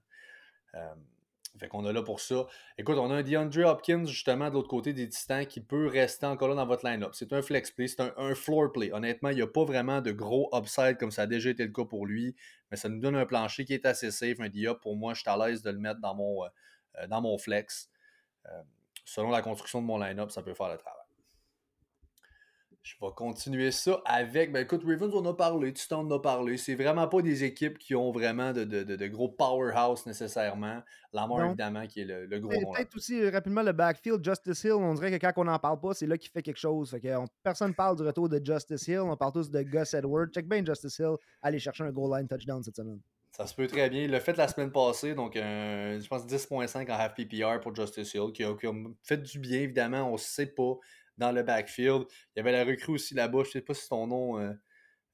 Euh, 0.74 0.94
fait 1.58 1.68
qu'on 1.68 1.84
a 1.84 1.92
là 1.92 2.02
pour 2.02 2.20
ça. 2.20 2.46
Écoute, 2.78 2.96
on 2.96 3.10
a 3.10 3.16
un 3.16 3.22
DeAndre 3.22 3.66
Hopkins, 3.66 4.06
justement, 4.06 4.48
de 4.48 4.54
l'autre 4.54 4.68
côté 4.68 4.94
des 4.94 5.08
Titans, 5.08 5.44
qui 5.44 5.60
peut 5.60 5.86
rester 5.86 6.24
encore 6.24 6.48
là 6.48 6.54
dans 6.54 6.66
votre 6.66 6.88
line-up. 6.88 7.10
C'est 7.12 7.32
un 7.34 7.42
flex 7.42 7.70
play, 7.70 7.88
c'est 7.88 8.00
un, 8.00 8.34
floor 8.34 8.72
play. 8.72 8.90
Honnêtement, 8.92 9.28
il 9.28 9.36
n'y 9.36 9.42
a 9.42 9.46
pas 9.46 9.64
vraiment 9.64 10.00
de 10.00 10.12
gros 10.12 10.48
upside 10.54 10.96
comme 10.96 11.10
ça 11.10 11.22
a 11.22 11.26
déjà 11.26 11.50
été 11.50 11.64
le 11.64 11.72
cas 11.72 11.84
pour 11.84 12.06
lui, 12.06 12.34
mais 12.70 12.78
ça 12.78 12.88
nous 12.88 13.00
donne 13.00 13.16
un 13.16 13.26
plancher 13.26 13.66
qui 13.66 13.74
est 13.74 13.84
assez 13.84 14.10
safe. 14.10 14.40
Un 14.40 14.48
Diop, 14.48 14.80
pour 14.80 14.96
moi, 14.96 15.12
je 15.12 15.20
suis 15.20 15.28
à 15.28 15.36
l'aise 15.36 15.62
de 15.62 15.70
le 15.70 15.78
mettre 15.78 16.00
dans 16.00 16.14
mon, 16.14 16.42
euh, 16.44 17.06
dans 17.06 17.20
mon 17.20 17.36
flex. 17.36 17.90
selon 19.04 19.30
la 19.30 19.42
construction 19.42 19.82
de 19.82 19.86
mon 19.86 19.98
line-up, 19.98 20.30
ça 20.30 20.42
peut 20.42 20.54
faire 20.54 20.68
le 20.68 20.78
travail. 20.78 21.01
Je 22.82 22.96
vais 23.00 23.12
continuer 23.14 23.70
ça 23.70 24.00
avec. 24.04 24.50
Ben 24.50 24.64
écoute, 24.64 24.82
Ravens, 24.84 25.14
on 25.14 25.24
a 25.26 25.34
parlé, 25.34 25.72
tu 25.72 25.86
t'en 25.86 26.10
as 26.10 26.18
parlé. 26.18 26.56
C'est 26.56 26.74
vraiment 26.74 27.06
pas 27.06 27.22
des 27.22 27.44
équipes 27.44 27.78
qui 27.78 27.94
ont 27.94 28.10
vraiment 28.10 28.52
de, 28.52 28.64
de, 28.64 28.82
de, 28.82 29.06
gros 29.06 29.28
powerhouse 29.28 30.04
nécessairement. 30.04 30.82
Lamar, 31.12 31.44
évidemment, 31.46 31.86
qui 31.86 32.00
est 32.00 32.04
le, 32.04 32.26
le 32.26 32.40
gros 32.40 32.52
nom. 32.52 32.72
Peut-être 32.72 32.96
aussi 32.96 33.22
euh, 33.22 33.30
rapidement 33.30 33.62
le 33.62 33.70
backfield, 33.70 34.24
Justice 34.24 34.64
Hill. 34.64 34.72
On 34.72 34.94
dirait 34.94 35.16
que 35.16 35.24
quand 35.24 35.32
on 35.36 35.44
n'en 35.44 35.60
parle 35.60 35.78
pas, 35.78 35.94
c'est 35.94 36.06
là 36.06 36.18
qu'il 36.18 36.30
fait 36.32 36.42
quelque 36.42 36.58
chose. 36.58 36.90
Fait 36.90 37.00
que, 37.00 37.08
personne 37.44 37.68
ne 37.68 37.74
parle 37.74 37.96
du 37.96 38.02
retour 38.02 38.28
de 38.28 38.44
Justice 38.44 38.88
Hill. 38.88 39.00
On 39.00 39.16
parle 39.16 39.32
tous 39.32 39.48
de 39.48 39.62
Gus 39.62 39.94
Edwards. 39.94 40.26
Check 40.34 40.48
bien 40.48 40.64
Justice 40.64 40.98
Hill. 40.98 41.14
Aller 41.40 41.60
chercher 41.60 41.84
un 41.84 41.92
goal 41.92 42.18
line 42.18 42.26
touchdown 42.26 42.64
cette 42.64 42.76
semaine. 42.76 42.98
Ça 43.30 43.46
se 43.46 43.54
peut 43.54 43.68
très 43.68 43.90
bien. 43.90 44.02
Il 44.02 44.10
l'a 44.10 44.20
fait 44.20 44.36
la 44.36 44.48
semaine 44.48 44.72
passée, 44.72 45.14
donc 45.14 45.34
je 45.36 46.06
pense 46.08 46.26
10.5 46.26 46.90
en 46.90 46.94
half 46.94 47.14
PPR 47.14 47.60
pour 47.60 47.74
Justice 47.74 48.12
Hill, 48.12 48.32
qui 48.34 48.44
a, 48.44 48.54
qui 48.54 48.66
a, 48.66 48.72
fait 49.04 49.22
du 49.22 49.38
bien, 49.38 49.60
évidemment. 49.60 50.08
On 50.08 50.14
ne 50.14 50.18
sait 50.18 50.46
pas 50.46 50.78
dans 51.22 51.32
le 51.32 51.42
backfield. 51.42 52.04
Il 52.34 52.38
y 52.38 52.40
avait 52.40 52.52
la 52.52 52.64
recrue 52.64 52.94
aussi 52.94 53.14
là-bas. 53.14 53.42
Je 53.44 53.48
ne 53.48 53.52
sais 53.52 53.60
pas 53.60 53.74
si 53.74 53.88
ton 53.88 54.06
nom 54.06 54.38
euh, 54.38 54.52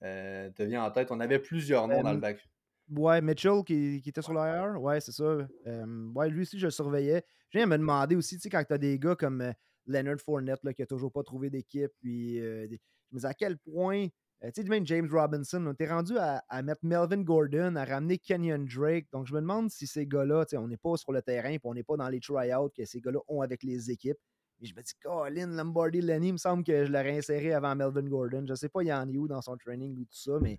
euh, 0.03 0.51
te 0.51 0.62
vient 0.62 0.83
en 0.85 0.90
tête. 0.90 1.09
On 1.11 1.21
avait 1.21 1.38
plusieurs 1.38 1.87
noms 1.87 2.03
dans 2.03 2.12
le 2.12 2.18
backfield. 2.18 2.51
Ouais, 2.90 3.21
Mitchell 3.21 3.62
qui, 3.66 4.03
était 4.05 4.23
sur 4.23 4.33
l'AR. 4.33 4.81
Ouais, 4.81 5.01
c'est 5.01 5.12
ça. 5.12 5.25
Euh, 5.66 6.12
ouais, 6.14 6.31
lui 6.31 6.42
aussi, 6.42 6.59
je 6.59 6.66
le 6.66 6.71
surveillais. 6.71 7.23
Je 7.51 7.59
viens 7.59 7.66
me 7.66 7.77
demander 7.77 8.16
aussi, 8.16 8.37
tu 8.37 8.42
sais, 8.42 8.49
quand 8.49 8.64
tu 8.64 8.73
as 8.73 8.79
des 8.79 8.99
gars 8.99 9.14
comme 9.14 9.53
Leonard 9.87 10.21
Fournette 10.21 10.64
là, 10.64 10.73
qui 10.73 10.83
n'a 10.83 10.87
toujours 10.87 11.12
pas 11.12 11.23
trouvé 11.23 11.51
d'équipe, 11.51 11.92
puis 12.01 12.38
je 12.38 12.79
me 13.12 13.21
dis 13.21 13.27
à 13.27 13.35
quel 13.35 13.59
point. 13.59 14.07
tu 14.42 14.51
sais, 14.55 14.62
même 14.64 14.87
James 14.87 15.09
Robinson, 15.11 15.62
on 15.66 15.73
était 15.73 15.88
rendu 15.88 16.14
à, 16.18 16.62
mettre 16.62 16.81
Melvin 16.83 17.23
Gordon, 17.23 17.77
à 17.77 17.85
ramener 17.85 18.16
Kenyon 18.16 18.64
Drake. 18.64 19.07
Donc, 19.12 19.27
je 19.27 19.35
me 19.35 19.40
demande 19.40 19.71
si 19.71 19.87
ces 19.87 20.07
gars-là, 20.07 20.47
tu 20.47 20.51
sais, 20.51 20.57
on 20.57 20.68
n'est 20.68 20.79
pas 20.79 20.97
sur 20.97 21.12
le 21.12 21.21
terrain, 21.21 21.51
puis 21.51 21.61
on 21.64 21.75
n'est 21.75 21.85
pas 21.85 21.97
dans 21.97 22.09
les 22.09 22.21
tryouts 22.21 22.71
que 22.75 22.87
ces 22.87 23.03
gars-là 23.03 23.21
ont 23.29 23.42
avec 23.42 23.62
les 23.62 23.90
équipes. 23.90 24.18
Et 24.61 24.66
je 24.66 24.75
me 24.75 24.83
dis, 24.83 24.92
Colin, 25.03 25.47
Lombardi, 25.47 26.01
Lenny, 26.01 26.29
il 26.29 26.33
me 26.33 26.38
semble 26.38 26.64
que 26.64 26.85
je 26.85 26.90
l'aurais 26.90 27.16
inséré 27.16 27.53
avant 27.53 27.77
Melvin 27.77 28.03
Gordon. 28.03 28.44
Je 28.44 28.53
ne 28.53 28.57
sais 28.57 28.68
pas, 28.68 28.83
il 28.83 28.92
en 28.92 29.09
a 29.09 29.12
où 29.12 29.29
dans 29.29 29.42
son 29.42 29.57
training 29.57 29.97
ou 29.97 30.05
tout 30.05 30.18
ça, 30.18 30.33
mais 30.40 30.59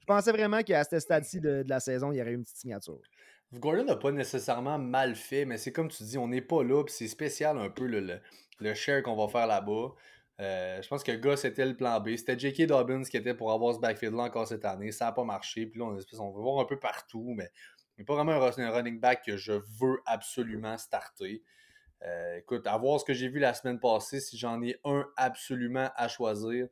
je 0.00 0.06
pensais 0.06 0.32
vraiment 0.32 0.62
qu'à 0.62 0.84
ce 0.84 0.98
stade-ci 0.98 1.40
de, 1.40 1.64
la 1.66 1.80
saison, 1.80 2.12
il 2.12 2.18
y 2.18 2.22
aurait 2.22 2.32
une 2.32 2.42
petite 2.42 2.56
signature. 2.56 3.00
Gordon 3.52 3.84
n'a 3.84 3.96
pas 3.96 4.12
nécessairement 4.12 4.78
mal 4.78 5.14
fait, 5.14 5.44
mais 5.44 5.58
c'est 5.58 5.72
comme 5.72 5.88
tu 5.88 6.02
dis, 6.04 6.16
on 6.16 6.28
n'est 6.28 6.40
pas 6.40 6.62
là, 6.62 6.82
puis 6.84 6.94
c'est 6.94 7.08
spécial 7.08 7.58
un 7.58 7.68
peu 7.68 7.86
le, 7.86 8.20
le, 8.60 8.74
share 8.74 9.02
qu'on 9.02 9.16
va 9.16 9.28
faire 9.28 9.46
là-bas. 9.46 9.92
Euh, 10.40 10.80
je 10.80 10.88
pense 10.88 11.02
que 11.02 11.12
Gus 11.12 11.44
était 11.44 11.66
le 11.66 11.76
plan 11.76 12.00
B. 12.00 12.16
C'était 12.16 12.38
J.K. 12.38 12.66
Dobbins 12.66 13.02
qui 13.02 13.18
était 13.18 13.34
pour 13.34 13.52
avoir 13.52 13.74
ce 13.74 13.80
backfield-là 13.80 14.22
encore 14.22 14.46
cette 14.46 14.64
année. 14.64 14.90
Ça 14.90 15.06
n'a 15.06 15.12
pas 15.12 15.24
marché. 15.24 15.66
Puis 15.66 15.80
là, 15.80 15.86
on, 15.86 15.98
on 16.18 16.30
veut 16.30 16.40
voir 16.40 16.60
un 16.60 16.64
peu 16.64 16.78
partout, 16.78 17.34
mais 17.36 17.50
il 17.96 18.00
n'est 18.00 18.04
pas 18.06 18.14
vraiment 18.14 18.32
un 18.32 18.70
running 18.70 18.98
back 18.98 19.22
que 19.26 19.36
je 19.36 19.52
veux 19.52 20.00
absolument 20.06 20.78
starter. 20.78 21.42
Euh, 22.02 22.38
écoute, 22.38 22.66
à 22.66 22.76
voir 22.78 22.98
ce 22.98 23.04
que 23.04 23.12
j'ai 23.12 23.28
vu 23.28 23.38
la 23.38 23.52
semaine 23.54 23.78
passée, 23.78 24.20
si 24.20 24.38
j'en 24.38 24.62
ai 24.62 24.80
un 24.84 25.06
absolument 25.16 25.90
à 25.96 26.08
choisir, 26.08 26.68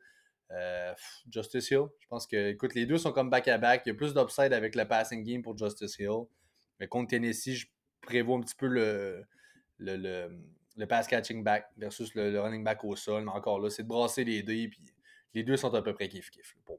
euh, 0.50 0.94
Justice 1.30 1.70
Hill. 1.70 1.86
Je 2.00 2.06
pense 2.08 2.26
que, 2.26 2.50
écoute, 2.50 2.74
les 2.74 2.86
deux 2.86 2.98
sont 2.98 3.12
comme 3.12 3.30
back-à-back. 3.30 3.82
Il 3.84 3.90
y 3.90 3.92
a 3.92 3.94
plus 3.94 4.14
d'upside 4.14 4.52
avec 4.52 4.74
le 4.74 4.86
passing 4.86 5.22
game 5.22 5.42
pour 5.42 5.56
Justice 5.56 5.98
Hill. 5.98 6.24
Mais 6.80 6.88
contre 6.88 7.10
Tennessee, 7.10 7.54
je 7.54 7.66
prévois 8.00 8.38
un 8.38 8.40
petit 8.40 8.54
peu 8.54 8.66
le, 8.66 9.24
le, 9.78 9.96
le, 10.76 10.86
pass 10.86 11.06
catching 11.06 11.42
back 11.44 11.66
versus 11.76 12.14
le, 12.14 12.40
running 12.40 12.64
back 12.64 12.82
au 12.84 12.96
sol. 12.96 13.24
Mais 13.24 13.30
encore 13.30 13.60
là, 13.60 13.68
c'est 13.68 13.82
de 13.82 13.88
brasser 13.88 14.24
les 14.24 14.42
deux. 14.42 14.68
Puis 14.68 14.80
les 15.34 15.42
deux 15.42 15.56
sont 15.56 15.74
à 15.74 15.82
peu 15.82 15.92
près 15.92 16.06
kiff-kiff 16.06 16.54
pour. 16.64 16.77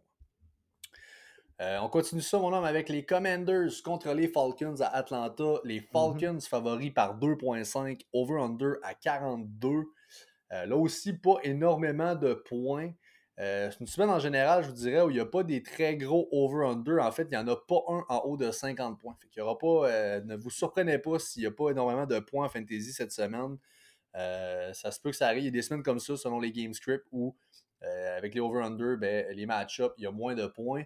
Euh, 1.62 1.78
on 1.82 1.90
continue 1.90 2.22
ça, 2.22 2.40
mon 2.40 2.54
homme, 2.54 2.64
avec 2.64 2.88
les 2.88 3.04
Commanders 3.04 3.84
contre 3.84 4.14
les 4.14 4.30
Falcons 4.30 4.80
à 4.80 4.88
Atlanta. 4.96 5.56
Les 5.66 5.82
mm-hmm. 5.82 5.92
Falcons 5.92 6.40
favoris 6.40 6.94
par 6.94 7.20
2.5, 7.20 8.00
over-under 8.14 8.76
à 8.82 8.94
42. 8.94 9.68
Euh, 10.52 10.66
là 10.66 10.76
aussi, 10.78 11.14
pas 11.14 11.36
énormément 11.44 12.16
de 12.16 12.34
points. 12.34 12.92
Euh, 13.40 13.70
c'est 13.72 13.82
une 13.82 13.88
semaine 13.88 14.10
en 14.10 14.20
général, 14.20 14.64
je 14.64 14.70
vous 14.70 14.76
dirais, 14.76 15.02
où 15.02 15.10
il 15.10 15.16
n'y 15.16 15.20
a 15.20 15.26
pas 15.26 15.44
des 15.44 15.62
très 15.62 15.98
gros 15.98 16.30
over-under. 16.32 17.02
En 17.02 17.12
fait, 17.12 17.24
il 17.24 17.32
n'y 17.32 17.38
en 17.38 17.48
a 17.48 17.58
pas 17.58 17.82
un 17.90 18.06
en 18.08 18.22
haut 18.24 18.38
de 18.38 18.52
50 18.52 18.98
points. 18.98 19.16
Fait 19.22 19.28
qu'il 19.28 19.40
y 19.40 19.44
aura 19.44 19.58
pas, 19.58 20.22
ne 20.22 20.36
vous 20.38 20.50
surprenez 20.50 20.98
pas 20.98 21.20
s'il 21.20 21.42
n'y 21.42 21.48
a 21.48 21.52
pas 21.52 21.72
énormément 21.72 22.06
de 22.06 22.20
points 22.20 22.46
en 22.46 22.50
fantasy 22.50 22.94
cette 22.94 23.12
semaine. 23.12 23.58
ça 24.14 24.92
se 24.92 25.00
peut 25.00 25.12
que 25.12 25.16
ça 25.16 25.28
arrive. 25.28 25.44
Il 25.44 25.46
y 25.46 25.50
a 25.50 25.52
des 25.52 25.62
semaines 25.62 25.84
comme 25.84 26.00
ça, 26.00 26.18
selon 26.18 26.40
les 26.40 26.52
game 26.52 26.74
scripts, 26.74 27.06
où 27.12 27.36
avec 27.82 28.34
les 28.34 28.42
over-under, 28.42 28.98
ben, 28.98 29.34
les 29.34 29.46
match-ups, 29.46 29.94
il 29.98 30.04
y 30.04 30.08
a 30.08 30.12
moins 30.12 30.36
de 30.36 30.48
points. 30.48 30.84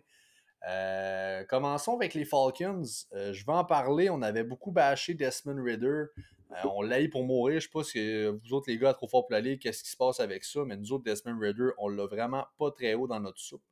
Euh, 0.69 1.43
commençons 1.45 1.95
avec 1.95 2.13
les 2.13 2.26
Falcons. 2.26 2.84
Euh, 3.13 3.34
je 3.34 3.45
vais 3.45 3.52
en 3.52 3.65
parler. 3.65 4.10
On 4.10 4.21
avait 4.21 4.43
beaucoup 4.43 4.71
bâché 4.71 5.13
Desmond 5.13 5.62
Ritter. 5.62 5.86
Euh, 5.86 6.67
on 6.71 6.82
l'a 6.82 7.02
eu 7.02 7.10
pour 7.10 7.26
mourir. 7.26 7.60
Je 7.60 7.65
sais 7.65 7.71
pas 7.71 7.84
si 7.84 8.26
vous 8.28 8.54
autres, 8.54 8.69
les 8.69 8.78
gars, 8.78 8.93
trop 8.93 9.08
fort 9.08 9.26
pour 9.26 9.34
l'aller, 9.34 9.58
qu'est-ce 9.58 9.84
qui 9.84 9.89
se 9.89 9.97
passe 9.97 10.19
avec 10.19 10.43
ça? 10.43 10.63
Mais 10.65 10.78
nous 10.78 10.93
autres, 10.93 11.04
Desmond 11.04 11.39
Ritter, 11.39 11.69
on 11.78 11.89
l'a 11.89 12.06
vraiment 12.06 12.45
pas 12.58 12.71
très 12.71 12.93
haut 12.93 13.08
dans 13.08 13.19
notre 13.19 13.39
soupe. 13.39 13.63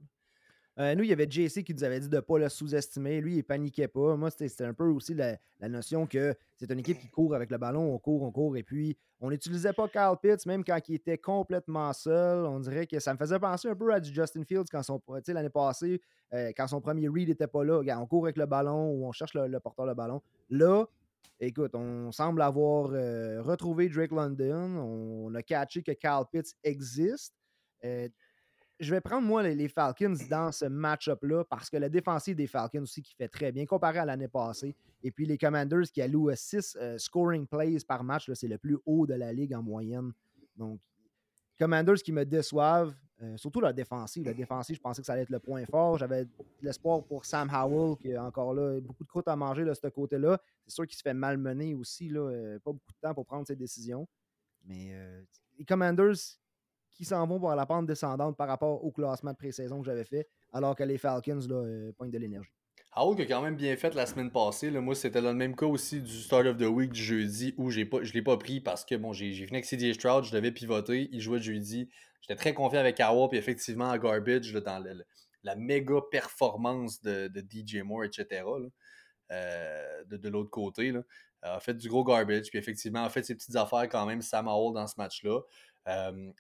Euh, 0.82 0.96
nous, 0.96 1.04
il 1.04 1.10
y 1.12 1.14
avait 1.14 1.30
JC 1.30 1.64
qui 1.64 1.76
nous 1.76 1.84
avait 1.84 2.00
dit 2.00 2.10
de 2.10 2.16
ne 2.16 2.22
pas 2.22 2.40
le 2.40 2.50
sous-estimer. 2.50 3.22
Lui, 3.22 3.38
il 3.38 3.44
paniquait 3.44 3.88
pas. 3.88 4.16
Moi, 4.16 4.32
c'était 4.32 4.64
un 4.64 4.74
peu 4.74 4.86
aussi 4.86 5.14
la, 5.14 5.38
notion 5.70 6.08
que 6.08 6.34
c'est 6.58 6.72
une 6.72 6.80
équipe 6.80 6.98
qui 6.98 7.08
court 7.08 7.36
avec 7.36 7.52
le 7.52 7.60
ballon, 7.60 7.94
on 7.94 8.00
court, 8.00 8.24
on 8.24 8.32
court. 8.32 8.58
Et 8.58 8.64
puis, 8.64 8.98
on 9.20 9.30
n'utilisait 9.30 9.74
pas 9.74 9.88
Kyle 9.88 10.16
Pitts, 10.20 10.48
même 10.48 10.64
quand 10.64 10.80
il 10.90 10.96
était 10.96 11.20
complètement 11.20 11.94
seul. 11.94 12.48
On 12.48 12.60
dirait 12.60 12.88
que 12.88 13.00
ça 13.00 13.14
me 13.14 13.20
faisait 13.20 13.38
penser 13.38 13.68
un 13.70 13.76
peu 13.76 13.94
à 13.94 14.00
du 14.00 14.12
Justin 14.12 14.44
Fields 14.44 14.66
quand 14.72 14.82
son, 14.82 15.00
l'année 15.28 15.50
passée, 15.50 16.02
euh, 16.34 16.52
quand 16.58 16.68
son 16.68 16.82
premier 16.82 17.08
read 17.08 17.28
n'était 17.28 17.46
pas 17.46 17.64
là. 17.64 17.84
on 18.00 18.08
court 18.08 18.26
avec 18.26 18.38
le 18.38 18.48
ballon 18.48 18.90
ou 18.90 19.06
on 19.06 19.12
cherche 19.12 19.36
le, 19.36 19.60
porteur 19.60 19.86
de 19.86 19.94
ballon. 19.94 20.20
Là, 20.50 20.86
écoute, 21.40 21.76
on 21.76 22.12
semble 22.12 22.42
avoir 22.42 22.90
euh, 22.94 23.44
retrouvé 23.44 23.88
Drake 23.88 24.12
London. 24.12 24.78
On, 24.78 25.36
a 25.36 25.44
catché 25.44 25.84
que 25.84 25.92
Kyle 25.92 26.24
Pitts 26.32 26.56
existe 26.64 27.36
je 28.82 28.90
vais 28.90 29.00
prendre, 29.00 29.28
moi, 29.28 29.44
les, 29.44 29.68
Falcons 29.68 30.16
dans 30.30 30.52
ce 30.52 30.66
match-up-là 30.66 31.44
parce 31.46 31.70
que 31.70 31.78
la 31.78 31.88
défensive 31.88 32.36
des 32.36 32.48
Falcons 32.48 32.82
aussi 32.82 33.04
qui 33.04 33.14
fait 33.14 33.28
très 33.28 33.52
bien 33.52 33.66
comparé 33.66 34.00
à 34.00 34.06
l'année 34.06 34.28
passée. 34.28 34.76
Et 35.04 35.12
puis 35.12 35.28
les 35.28 35.38
Commanders 35.38 35.92
qui 35.92 36.02
allouent 36.02 36.34
6 36.34 36.78
euh, 36.82 36.98
scoring 36.98 37.46
plays 37.46 37.78
par 37.88 38.04
match, 38.04 38.30
c'est 38.34 38.48
le 38.48 38.58
plus 38.58 38.80
haut 38.88 39.06
de 39.06 39.14
la 39.14 39.32
ligue 39.32 39.54
en 39.54 39.62
moyenne. 39.62 40.12
Donc, 40.56 40.80
Commanders 41.60 42.02
qui 42.02 42.12
me 42.12 42.26
déçoivent, 42.26 42.96
euh, 43.22 43.38
surtout 43.38 43.62
la 43.62 43.72
défensive. 43.72 44.26
La 44.26 44.34
défensive, 44.34 44.78
je 44.78 44.82
pensais 44.82 45.02
que 45.02 45.06
ça 45.06 45.14
allait 45.14 45.22
être 45.22 45.30
le 45.30 45.40
point 45.40 45.64
fort. 45.68 46.00
J'avais 46.00 46.26
l'espoir 46.64 47.04
pour 47.04 47.24
Sam 47.24 47.52
Howell, 47.54 47.98
qui 47.98 48.16
a 48.16 48.24
encore 48.24 48.56
là 48.56 48.82
beaucoup 48.82 49.04
de 49.04 49.10
croûte 49.10 49.28
à 49.28 49.36
manger 49.36 49.64
de 49.64 49.76
ce 49.76 49.88
côté-là. 49.88 50.42
C'est 50.66 50.74
sûr 50.74 50.88
qu'il 50.88 50.98
se 50.98 51.04
fait 51.04 51.14
malmener 51.14 51.76
aussi, 51.76 52.10
là, 52.10 52.22
euh, 52.22 52.58
pas 52.58 52.72
beaucoup 52.72 52.94
de 52.94 53.00
temps 53.00 53.14
pour 53.14 53.28
prendre 53.28 53.46
ses 53.46 53.56
décisions. 53.56 54.08
Mais 54.66 54.92
les 55.58 55.66
Commanders, 55.66 56.16
qui 56.94 57.06
s'en 57.06 57.26
vont 57.26 57.38
voir 57.38 57.56
la 57.56 57.66
pente 57.66 57.86
descendante 57.86 58.38
par 58.38 58.48
rapport 58.48 58.84
au 58.84 58.92
classement 58.92 59.32
de 59.32 59.38
pré-saison 59.38 59.80
que 59.80 59.86
j'avais 59.86 60.06
fait, 60.06 60.28
alors 60.54 60.76
que 60.76 60.84
les 60.84 60.98
Falcons 60.98 61.40
là, 61.48 61.56
euh, 61.56 61.92
pointent 61.94 62.12
de 62.12 62.18
l'énergie. 62.18 62.52
Qui 62.94 63.22
a 63.22 63.26
quand 63.26 63.42
même 63.42 63.56
bien 63.56 63.78
fait 63.78 63.96
la 63.96 64.06
semaine 64.06 64.32
passée. 64.32 64.70
Moi, 64.70 64.96
c'était 64.96 65.22
le 65.22 65.34
même 65.34 65.56
cas 65.56 65.66
aussi 65.66 66.02
du 66.02 66.12
Start 66.12 66.46
of 66.46 66.58
the 66.58 66.64
Week 66.64 66.92
du 66.92 67.02
jeudi 67.02 67.54
où 67.58 67.70
j'ai 67.70 67.86
pas, 67.86 68.04
je 68.04 68.10
ne 68.10 68.14
l'ai 68.14 68.22
pas 68.22 68.36
pris 68.36 68.60
parce 68.60 68.84
que 68.84 68.96
bon, 68.96 69.14
j'ai 69.14 69.32
fini 69.34 69.52
avec 69.54 69.66
CDH 69.66 69.94
Stroud, 69.94 70.26
je 70.26 70.32
devais 70.34 70.52
pivoter, 70.52 71.08
il 71.14 71.22
jouait 71.22 71.40
jeudi. 71.40 71.90
J'étais 72.22 72.36
très 72.36 72.54
confiant 72.54 72.82
avec 72.82 73.00
Howell, 73.00 73.30
puis 73.30 73.38
effectivement, 73.38 73.90
à 73.90 73.98
Garbage, 73.98 74.52
dans 74.52 74.84
la 75.44 75.56
méga 75.56 76.02
performance 76.12 77.02
de, 77.02 77.32
DJ 77.50 77.78
Moore, 77.78 78.04
etc. 78.04 78.44
Euh, 79.32 80.04
de, 80.10 80.30
l'autre 80.30 80.50
côté. 80.50 80.92
Là. 80.92 81.02
a 81.44 81.60
fait 81.62 81.74
du 81.74 81.88
gros 81.88 82.04
garbage, 82.04 82.50
puis 82.50 82.60
effectivement, 82.60 83.06
a 83.06 83.10
fait 83.10 83.24
ses 83.24 83.36
petites 83.36 83.56
affaires 83.56 83.88
quand 83.90 84.06
même, 84.06 84.22
Sam 84.22 84.50
Howell 84.50 84.74
dans 84.74 84.88
ce 84.88 84.96
match-là 84.98 85.40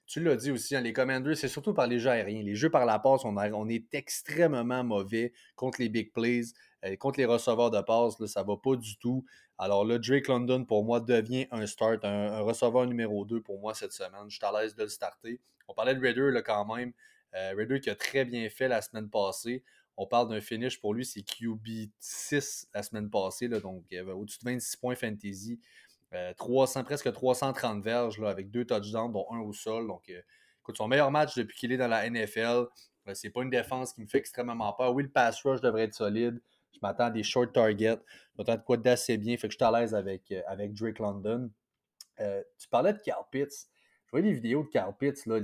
tu 0.05 0.21
l'as 0.21 0.35
dit 0.35 0.51
aussi, 0.51 0.75
hein, 0.75 0.81
les 0.81 0.93
Commanders, 0.93 1.35
c'est 1.35 1.47
surtout 1.47 1.73
par 1.73 1.87
les 1.87 1.99
jeux 1.99 2.09
aériens. 2.09 2.43
Les 2.43 2.55
jeux 2.55 2.69
par 2.69 2.85
la 2.85 2.99
passe, 2.99 3.25
on, 3.25 3.69
est 3.69 3.93
extrêmement 3.93 4.83
mauvais 4.83 5.33
contre 5.55 5.81
les 5.81 5.89
big 5.89 6.13
plays, 6.13 6.43
euh, 6.85 6.95
contre 6.95 7.19
les 7.19 7.25
receveurs 7.25 7.71
de 7.71 7.81
passe, 7.81 8.23
ça 8.25 8.43
va 8.43 8.55
pas 8.57 8.75
du 8.75 8.97
tout. 8.97 9.25
Alors 9.57 9.85
là, 9.85 9.97
Drake 9.97 10.27
London, 10.27 10.65
pour 10.65 10.83
moi, 10.83 10.99
devient 10.99 11.47
un 11.51 11.65
start, 11.65 12.03
un, 12.03 12.41
receveur 12.41 12.85
numéro 12.85 13.25
2 13.25 13.41
pour 13.41 13.59
moi 13.59 13.73
cette 13.73 13.93
semaine. 13.93 14.29
Je 14.29 14.35
suis 14.35 14.45
à 14.45 14.51
l'aise 14.51 14.75
de 14.75 14.83
le 14.83 14.89
starter. 14.89 15.39
On 15.67 15.73
parlait 15.73 15.95
de 15.95 16.01
Raider 16.01 16.31
là, 16.31 16.41
quand 16.41 16.75
même. 16.75 16.93
Euh, 17.35 17.53
Raider 17.55 17.79
qui 17.79 17.89
a 17.89 17.95
très 17.95 18.25
bien 18.25 18.49
fait 18.49 18.67
la 18.67 18.81
semaine 18.81 19.09
passée. 19.09 19.63
On 19.97 20.07
parle 20.07 20.29
d'un 20.29 20.41
finish 20.41 20.79
pour 20.79 20.93
lui, 20.93 21.05
c'est 21.05 21.21
QB 21.21 21.91
6 21.99 22.69
la 22.73 22.81
semaine 22.81 23.09
passée, 23.09 23.47
là, 23.47 23.59
donc 23.59 23.83
au-dessus 23.91 24.39
de 24.39 24.45
26 24.45 24.77
points 24.77 24.95
fantasy. 24.95 25.59
300, 26.37 26.79
euh, 26.79 26.83
presque 26.83 27.11
330 27.11 27.83
verges 27.83 28.19
là, 28.19 28.29
avec 28.29 28.51
deux 28.51 28.65
touchdowns, 28.65 29.11
dont 29.11 29.25
un 29.31 29.39
au 29.39 29.53
sol. 29.53 29.87
Donc, 29.87 30.09
euh, 30.09 30.21
écoute, 30.61 30.77
son 30.77 30.87
meilleur 30.87 31.11
match 31.11 31.35
depuis 31.35 31.57
qu'il 31.57 31.71
est 31.71 31.77
dans 31.77 31.87
la 31.87 32.09
NFL. 32.09 32.65
Euh, 33.07 33.13
c'est 33.13 33.29
pas 33.29 33.43
une 33.43 33.49
défense 33.49 33.93
qui 33.93 34.01
me 34.01 34.07
fait 34.07 34.17
extrêmement 34.17 34.73
peur. 34.73 34.93
Oui, 34.93 35.03
le 35.03 35.09
pass 35.09 35.41
rush 35.43 35.61
devrait 35.61 35.83
être 35.83 35.93
solide. 35.93 36.41
Je 36.73 36.79
m'attends 36.81 37.05
à 37.05 37.11
des 37.11 37.23
short 37.23 37.53
targets. 37.53 37.99
Je 38.37 38.57
quoi 38.57 38.77
d'assez 38.77 39.17
bien. 39.17 39.37
Fait 39.37 39.47
que 39.47 39.53
je 39.53 39.57
suis 39.57 39.65
à 39.65 39.71
l'aise 39.71 39.95
avec, 39.95 40.33
avec 40.47 40.73
Drake 40.73 40.99
London. 40.99 41.49
tu 42.17 42.67
parlais 42.69 42.93
de 42.93 42.99
Carl 42.99 43.25
Pitts. 43.31 43.67
Je 44.05 44.11
vois 44.11 44.21
les 44.21 44.33
vidéos 44.33 44.63
de 44.63 44.69
Carl 44.69 44.95
Pitts. 44.97 45.25
Là, 45.25 45.39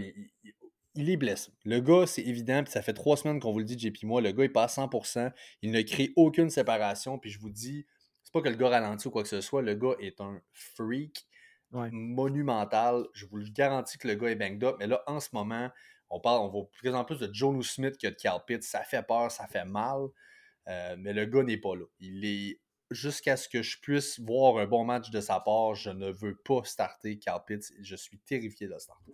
il, 0.96 1.10
est 1.10 1.18
blessé. 1.18 1.52
Le 1.64 1.80
gars, 1.80 2.08
c'est 2.08 2.24
évident, 2.24 2.64
puis 2.64 2.72
ça 2.72 2.82
fait 2.82 2.94
trois 2.94 3.18
semaines 3.18 3.40
qu'on 3.40 3.52
vous 3.52 3.60
le 3.60 3.66
dit, 3.66 3.78
JP 3.78 4.04
moi, 4.04 4.22
le 4.22 4.32
gars 4.32 4.46
est 4.46 4.50
pas 4.50 4.64
à 4.64 4.68
100%. 4.68 5.32
Il 5.62 5.72
ne 5.72 5.82
crée 5.82 6.14
aucune 6.16 6.50
séparation. 6.50 7.20
Puis 7.20 7.30
je 7.30 7.40
vous 7.40 7.50
dis, 7.50 7.86
c'est 8.28 8.34
pas 8.34 8.42
que 8.42 8.50
le 8.50 8.58
gars 8.58 8.68
ralentit 8.68 9.08
ou 9.08 9.12
quoi 9.12 9.24
que 9.24 9.30
ce 9.30 9.40
soit. 9.40 9.62
Le 9.62 9.74
gars 9.74 9.96
est 10.02 10.20
un 10.20 10.42
freak 10.52 11.26
monumental. 11.72 13.08
Je 13.14 13.26
vous 13.26 13.38
le 13.38 13.50
garantis 13.50 13.98
que 13.98 14.06
le 14.06 14.16
gars 14.16 14.28
est 14.28 14.36
banged 14.36 14.66
up. 14.66 14.76
Mais 14.80 14.88
là, 14.88 15.02
en 15.08 15.22
ce 15.22 15.30
moment, 15.32 15.70
on 16.10 16.20
parle, 16.20 16.42
on 16.42 16.50
voit 16.50 16.70
plus 16.74 16.94
en 16.94 17.06
plus 17.06 17.20
de 17.20 17.34
Jono 17.34 17.62
Smith 17.62 17.98
que 17.98 18.08
de 18.08 18.16
Carl 18.16 18.44
Pitt. 18.46 18.64
Ça 18.64 18.84
fait 18.84 19.02
peur, 19.02 19.32
ça 19.32 19.48
fait 19.48 19.64
mal. 19.64 20.08
Euh, 20.68 20.98
mais 21.00 21.14
le 21.14 21.24
gars 21.24 21.44
n'est 21.44 21.56
pas 21.56 21.74
là. 21.74 21.86
Il 22.02 22.26
est 22.26 22.60
jusqu'à 22.92 23.38
ce 23.38 23.48
que 23.48 23.62
je 23.62 23.80
puisse 23.80 24.20
voir 24.20 24.58
un 24.58 24.68
bon 24.68 24.84
match 24.84 25.10
de 25.10 25.22
sa 25.22 25.40
part, 25.40 25.76
je 25.76 25.92
ne 25.92 26.12
veux 26.12 26.36
pas 26.36 26.66
starter 26.66 27.20
Carl 27.20 27.42
Pitts. 27.48 27.72
Je 27.80 27.96
suis 27.96 28.20
terrifié 28.20 28.68
de 28.68 28.78
starter. 28.78 29.14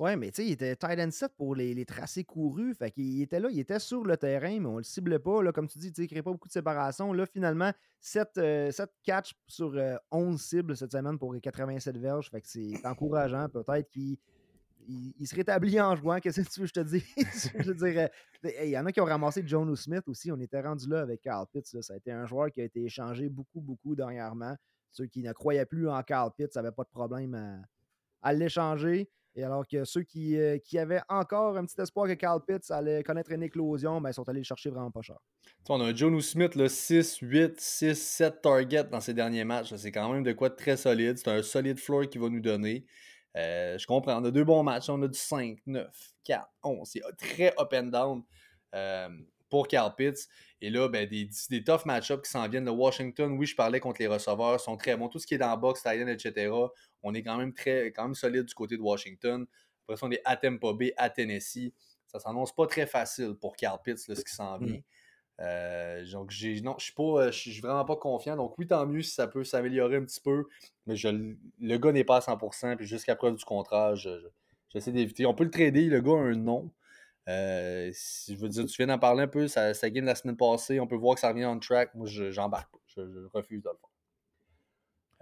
Ouais, 0.00 0.16
mais 0.16 0.30
tu 0.30 0.36
sais, 0.36 0.48
il 0.48 0.52
était 0.52 0.74
tight 0.76 0.98
end 0.98 1.10
set 1.10 1.30
pour 1.36 1.54
les, 1.54 1.84
tracés 1.84 2.24
courus. 2.24 2.74
Fait 2.74 2.90
qu'il 2.90 3.20
était 3.20 3.38
là, 3.38 3.50
il 3.52 3.58
était 3.58 3.78
sur 3.78 4.02
le 4.02 4.16
terrain, 4.16 4.58
mais 4.58 4.66
on 4.66 4.78
le 4.78 4.82
ciblait 4.82 5.18
pas. 5.18 5.42
Là, 5.42 5.52
comme 5.52 5.68
tu 5.68 5.78
dis, 5.78 5.92
il 5.94 6.02
ne 6.02 6.06
crée 6.06 6.22
pas 6.22 6.30
beaucoup 6.32 6.48
de 6.48 6.54
séparation. 6.54 7.12
Là, 7.12 7.26
finalement, 7.26 7.70
7, 8.00 8.38
euh, 8.38 8.70
catchs 9.02 9.34
sur 9.46 9.74
11 10.10 10.34
euh, 10.34 10.38
cibles 10.38 10.74
cette 10.74 10.92
semaine 10.92 11.18
pour 11.18 11.38
87 11.38 11.98
verges. 11.98 12.30
Fait 12.30 12.40
que 12.40 12.48
c'est 12.48 12.72
encourageant. 12.86 13.46
Peut-être 13.52 13.90
qu'il 13.90 14.16
il, 14.88 15.26
se 15.26 15.36
rétablit 15.36 15.78
en 15.78 15.94
jouant. 15.96 16.18
Qu'est-ce 16.18 16.40
que 16.40 16.48
tu 16.48 16.60
veux 16.60 16.66
je 16.66 16.72
te 16.72 16.80
dis? 16.80 17.04
je 17.58 17.72
dirais, 17.72 18.10
il 18.42 18.70
y 18.70 18.78
en 18.78 18.86
a 18.86 18.92
qui 18.92 19.02
ont 19.02 19.04
ramassé 19.04 19.42
John 19.44 19.76
Smith 19.76 20.08
aussi. 20.08 20.32
On 20.32 20.40
était 20.40 20.62
rendu 20.62 20.88
là 20.88 21.02
avec 21.02 21.20
Carl 21.20 21.46
Pitts. 21.52 21.78
Ça 21.82 21.92
a 21.92 21.96
été 21.98 22.10
un 22.10 22.24
joueur 22.24 22.50
qui 22.50 22.62
a 22.62 22.64
été 22.64 22.82
échangé 22.82 23.28
beaucoup, 23.28 23.60
beaucoup 23.60 23.94
dernièrement. 23.94 24.56
Ceux 24.92 25.04
qui 25.04 25.22
ne 25.22 25.34
croyaient 25.34 25.66
plus 25.66 25.90
en 25.90 26.02
Carl 26.02 26.30
Pitts 26.34 26.56
n'avaient 26.56 26.72
pas 26.72 26.84
de 26.84 26.88
problème 26.88 27.34
à, 27.34 27.58
à 28.22 28.32
l'échanger. 28.32 29.10
Et 29.36 29.44
alors 29.44 29.66
que 29.66 29.84
ceux 29.84 30.02
qui, 30.02 30.36
euh, 30.36 30.58
qui, 30.58 30.78
avaient 30.78 31.02
encore 31.08 31.56
un 31.56 31.64
petit 31.64 31.80
espoir 31.80 32.08
que 32.08 32.14
Carl 32.14 32.40
Pitts 32.44 32.70
allait 32.70 33.02
connaître 33.04 33.30
une 33.30 33.42
éclosion, 33.42 34.00
ben, 34.00 34.10
ils 34.10 34.14
sont 34.14 34.28
allés 34.28 34.40
le 34.40 34.44
chercher 34.44 34.70
vraiment 34.70 34.90
pas 34.90 35.02
cher. 35.02 35.18
on 35.68 35.80
a 35.80 35.84
un 35.84 35.94
John 35.94 36.20
Smith, 36.20 36.52
6, 36.66 37.18
8, 37.18 37.60
6, 37.60 37.94
7 37.94 38.42
targets 38.42 38.84
dans 38.84 39.00
ses 39.00 39.14
derniers 39.14 39.44
matchs. 39.44 39.74
C'est 39.76 39.92
quand 39.92 40.12
même 40.12 40.24
de 40.24 40.32
quoi 40.32 40.48
de 40.48 40.56
très 40.56 40.76
solide. 40.76 41.16
C'est 41.18 41.30
un 41.30 41.42
solide 41.42 41.78
floor 41.78 42.08
qu'il 42.08 42.20
va 42.20 42.28
nous 42.28 42.40
donner. 42.40 42.84
Euh, 43.36 43.78
je 43.78 43.86
comprends. 43.86 44.20
On 44.20 44.24
a 44.24 44.30
deux 44.30 44.44
bons 44.44 44.64
matchs. 44.64 44.88
On 44.88 45.00
a 45.02 45.08
du 45.08 45.18
5, 45.18 45.58
9, 45.64 45.86
4, 46.24 46.48
11. 46.64 46.88
C'est 46.88 47.02
très 47.16 47.54
up 47.58 47.72
and 47.72 47.84
down. 47.84 48.22
Euh, 48.74 49.08
pour 49.50 49.68
Carl 49.68 49.94
Pitts. 49.96 50.28
Et 50.62 50.70
là, 50.70 50.88
ben, 50.88 51.06
des, 51.08 51.28
des 51.50 51.64
tough 51.64 51.84
match-ups 51.86 52.22
qui 52.22 52.30
s'en 52.30 52.48
viennent 52.48 52.64
de 52.66 52.70
Washington. 52.70 53.32
Oui, 53.38 53.46
je 53.46 53.56
parlais 53.56 53.80
contre 53.80 54.00
les 54.00 54.06
receveurs, 54.06 54.60
sont 54.60 54.76
très 54.76 54.96
bons. 54.96 55.08
Tout 55.08 55.18
ce 55.18 55.26
qui 55.26 55.34
est 55.34 55.38
dans 55.38 55.48
la 55.48 55.56
box, 55.56 55.82
Titan, 55.82 56.06
etc., 56.06 56.52
on 57.02 57.14
est 57.14 57.22
quand 57.22 57.36
même 57.36 57.52
très 57.52 57.92
quand 57.92 58.04
même 58.04 58.14
solide 58.14 58.44
du 58.44 58.54
côté 58.54 58.76
de 58.76 58.82
Washington. 58.82 59.46
Après 59.86 59.96
ça, 59.98 60.06
on 60.06 60.10
est 60.10 60.20
à 60.24 60.36
Tampa 60.36 60.72
Bay, 60.72 60.92
à 60.96 61.10
Tennessee. 61.10 61.72
Ça 62.06 62.18
s'annonce 62.20 62.54
pas 62.54 62.66
très 62.66 62.86
facile 62.86 63.34
pour 63.40 63.56
Carl 63.56 63.78
Pitts, 63.84 63.98
ce 63.98 64.12
qui 64.12 64.34
s'en 64.34 64.58
Mm. 64.58 64.64
vient. 64.66 64.80
Euh, 65.40 66.04
donc, 66.12 66.30
j'ai, 66.30 66.60
non, 66.60 66.74
je 66.78 66.84
suis 66.84 66.92
pas, 66.92 67.02
euh, 67.02 67.32
je 67.32 67.38
suis 67.38 67.60
vraiment 67.60 67.84
pas 67.86 67.96
confiant. 67.96 68.36
Donc, 68.36 68.58
oui, 68.58 68.66
tant 68.66 68.84
mieux 68.86 69.00
si 69.02 69.12
ça 69.14 69.26
peut 69.26 69.42
s'améliorer 69.44 69.96
un 69.96 70.04
petit 70.04 70.20
peu. 70.20 70.44
Mais 70.86 70.96
je, 70.96 71.08
le 71.08 71.76
gars 71.78 71.92
n'est 71.92 72.04
pas 72.04 72.16
à 72.16 72.20
100%. 72.20 72.76
Puis 72.76 72.86
jusqu'à 72.86 73.16
preuve 73.16 73.36
du 73.36 73.44
contrat, 73.44 73.94
je- 73.94 74.20
je- 74.20 74.26
j'essaie 74.68 74.92
d'éviter. 74.92 75.24
On 75.24 75.34
peut 75.34 75.44
le 75.44 75.50
trader. 75.50 75.84
Le 75.86 76.00
gars 76.02 76.12
a 76.12 76.16
un 76.16 76.34
nom. 76.34 76.70
Euh, 77.28 77.90
si, 77.92 78.34
je 78.34 78.40
veux 78.40 78.48
dire, 78.48 78.66
tu 78.66 78.76
viens 78.76 78.86
d'en 78.86 78.98
parler 78.98 79.22
un 79.22 79.28
peu. 79.28 79.48
Ça, 79.48 79.74
ça 79.74 79.88
la 79.88 80.14
semaine 80.14 80.36
passée. 80.36 80.80
On 80.80 80.86
peut 80.86 80.96
voir 80.96 81.14
que 81.14 81.20
ça 81.20 81.28
revient 81.28 81.44
on 81.44 81.58
track. 81.58 81.94
Moi, 81.94 82.06
je, 82.06 82.30
j'embarque 82.30 82.70
pas. 82.72 82.78
Je, 82.86 83.02
je 83.02 83.26
refuse 83.32 83.62
de 83.62 83.68
le 83.68 83.76
faire. 83.76 83.90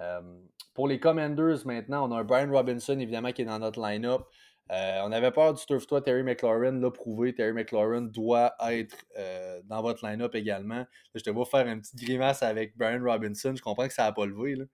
Euh, 0.00 0.38
pour 0.74 0.86
les 0.86 1.00
Commanders, 1.00 1.66
maintenant, 1.66 2.08
on 2.08 2.14
a 2.14 2.20
un 2.20 2.24
Brian 2.24 2.50
Robinson, 2.50 2.98
évidemment, 2.98 3.32
qui 3.32 3.42
est 3.42 3.46
dans 3.46 3.58
notre 3.58 3.80
line-up. 3.80 4.22
Euh, 4.70 5.00
on 5.02 5.12
avait 5.12 5.30
peur 5.30 5.54
du 5.54 5.64
turf 5.64 5.86
toi 5.86 6.02
Terry 6.02 6.22
McLaurin 6.22 6.72
l'a 6.72 6.90
prouvé. 6.90 7.34
Terry 7.34 7.52
McLaurin 7.52 8.02
doit 8.02 8.54
être 8.70 8.96
dans 9.64 9.82
votre 9.82 10.06
line-up 10.06 10.34
également. 10.34 10.84
Je 11.14 11.22
te 11.22 11.30
vois 11.30 11.46
faire 11.46 11.66
une 11.66 11.80
petite 11.80 11.98
grimace 11.98 12.42
avec 12.42 12.76
Brian 12.76 13.02
Robinson. 13.02 13.54
Je 13.56 13.62
comprends 13.62 13.88
que 13.88 13.94
ça 13.94 14.04
n'a 14.04 14.12
pas 14.12 14.26
levé. 14.26 14.56
Là. 14.56 14.64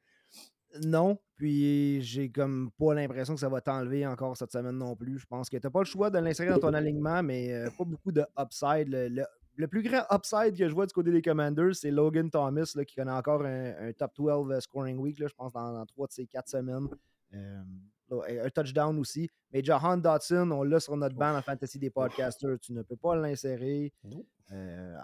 Non, 0.83 1.19
puis 1.37 2.03
j'ai 2.03 2.31
comme 2.31 2.71
pas 2.79 2.95
l'impression 2.95 3.35
que 3.35 3.41
ça 3.41 3.49
va 3.49 3.61
t'enlever 3.61 4.07
encore 4.07 4.37
cette 4.37 4.51
semaine 4.51 4.77
non 4.77 4.97
plus. 4.97 5.19
Je 5.19 5.27
pense 5.27 5.49
que 5.49 5.57
t'as 5.57 5.71
pas 5.71 5.81
le 5.81 5.85
choix 5.85 6.11
de 6.11 6.19
l'insérer 6.19 6.51
dans 6.51 6.59
ton 6.59 6.75
alignement, 6.75 7.23
mais 7.23 7.53
euh, 7.53 7.71
pas 7.79 7.85
beaucoup 7.85 8.11
de 8.13 8.25
upside. 8.39 8.89
Le, 8.89 9.09
le- 9.09 9.27
le 9.57 9.69
plus 9.69 9.83
grand 9.83 10.03
upside 10.13 10.57
que 10.59 10.69
je 10.69 10.75
vois 10.75 10.85
du 10.87 10.93
côté 10.93 11.13
des 11.13 11.23
Commanders, 11.23 11.77
c'est 11.77 11.93
Logan 11.93 12.29
Thomas, 12.29 12.73
là, 12.75 12.85
qui 12.85 12.97
connaît 12.97 13.13
encore 13.13 13.43
un, 13.45 13.89
un 13.89 13.93
top 13.93 14.11
12 14.17 14.59
scoring 14.59 14.99
week, 14.99 15.21
là, 15.21 15.29
je 15.29 15.35
pense, 15.35 15.53
dans, 15.53 15.87
3 15.87 16.09
de 16.09 16.13
ses 16.13 16.27
4 16.27 16.49
semaines. 16.49 16.89
Euh, 17.35 17.63
un 18.11 18.51
touchdown 18.51 18.99
aussi. 18.99 19.31
Mais 19.53 19.63
Jahan 19.63 19.97
Dotson, 19.97 20.51
on 20.51 20.65
l'a 20.65 20.81
sur 20.81 20.97
notre 20.97 21.15
banc 21.15 21.37
en 21.37 21.41
fantasy 21.43 21.79
des 21.79 21.91
podcasters. 21.91 22.59
Tu 22.61 22.73
ne 22.73 22.83
peux 22.83 22.97
pas 22.97 23.15
l'insérer. 23.15 23.93
Non. 24.03 24.25
Euh, 24.53 24.97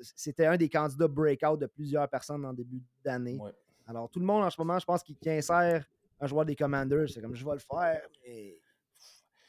C'était 0.00 0.46
un 0.46 0.56
des 0.56 0.68
candidats 0.70 1.08
breakout 1.08 1.58
de 1.58 1.66
plusieurs 1.66 2.08
personnes 2.08 2.44
en 2.46 2.52
début 2.54 2.82
d'année. 3.04 3.38
Ouais. 3.38 3.52
Alors, 3.88 4.10
tout 4.10 4.20
le 4.20 4.26
monde 4.26 4.44
en 4.44 4.50
ce 4.50 4.60
moment, 4.60 4.78
je 4.78 4.84
pense 4.84 5.02
qu'il 5.02 5.16
qui 5.16 5.30
insère 5.30 5.84
un 6.20 6.26
joueur 6.26 6.44
des 6.44 6.54
Commanders. 6.54 7.08
C'est 7.08 7.22
comme 7.22 7.34
je 7.34 7.44
vais 7.44 7.52
le 7.52 7.58
faire, 7.58 8.00
mais 8.26 8.58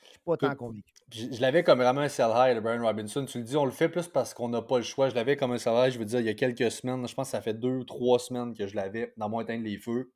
je 0.02 0.10
suis 0.10 0.20
pas 0.26 0.38
tant 0.38 0.56
convaincu. 0.56 0.94
Je, 1.12 1.26
je 1.34 1.42
l'avais 1.42 1.62
comme 1.62 1.80
vraiment 1.80 2.02
un 2.02 2.10
sell 2.10 2.32
high 2.34 2.56
de 2.56 2.62
Brian 2.62 2.82
Robinson. 2.82 3.26
Tu 3.26 3.40
le 3.40 3.44
dis, 3.44 3.58
on 3.58 3.66
le 3.66 3.72
fait 3.72 3.90
plus 3.90 4.08
parce 4.08 4.34
qu'on 4.34 4.48
n'a 4.48 4.62
pas 4.62 4.78
le 4.78 4.84
choix. 4.84 5.10
Je 5.10 5.16
l'avais 5.16 5.36
comme 5.36 5.52
un 5.52 5.58
sell 5.58 5.74
high, 5.76 5.92
je 5.92 6.00
veux 6.00 6.06
dire, 6.06 6.22
il 6.22 6.26
y 6.26 6.30
a 6.30 6.36
quelques 6.36 6.72
semaines. 6.72 7.06
Je 7.06 7.14
pense 7.14 7.28
que 7.28 7.32
ça 7.32 7.42
fait 7.42 7.54
deux 7.54 7.70
ou 7.70 7.84
trois 7.84 8.18
semaines 8.18 8.54
que 8.54 8.66
je 8.66 8.76
l'avais 8.76 9.14
dans 9.18 9.28
mon 9.28 9.42
éteindre 9.42 9.66
les 9.66 9.78
feux. 9.78 10.14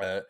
Euh, 0.00 0.22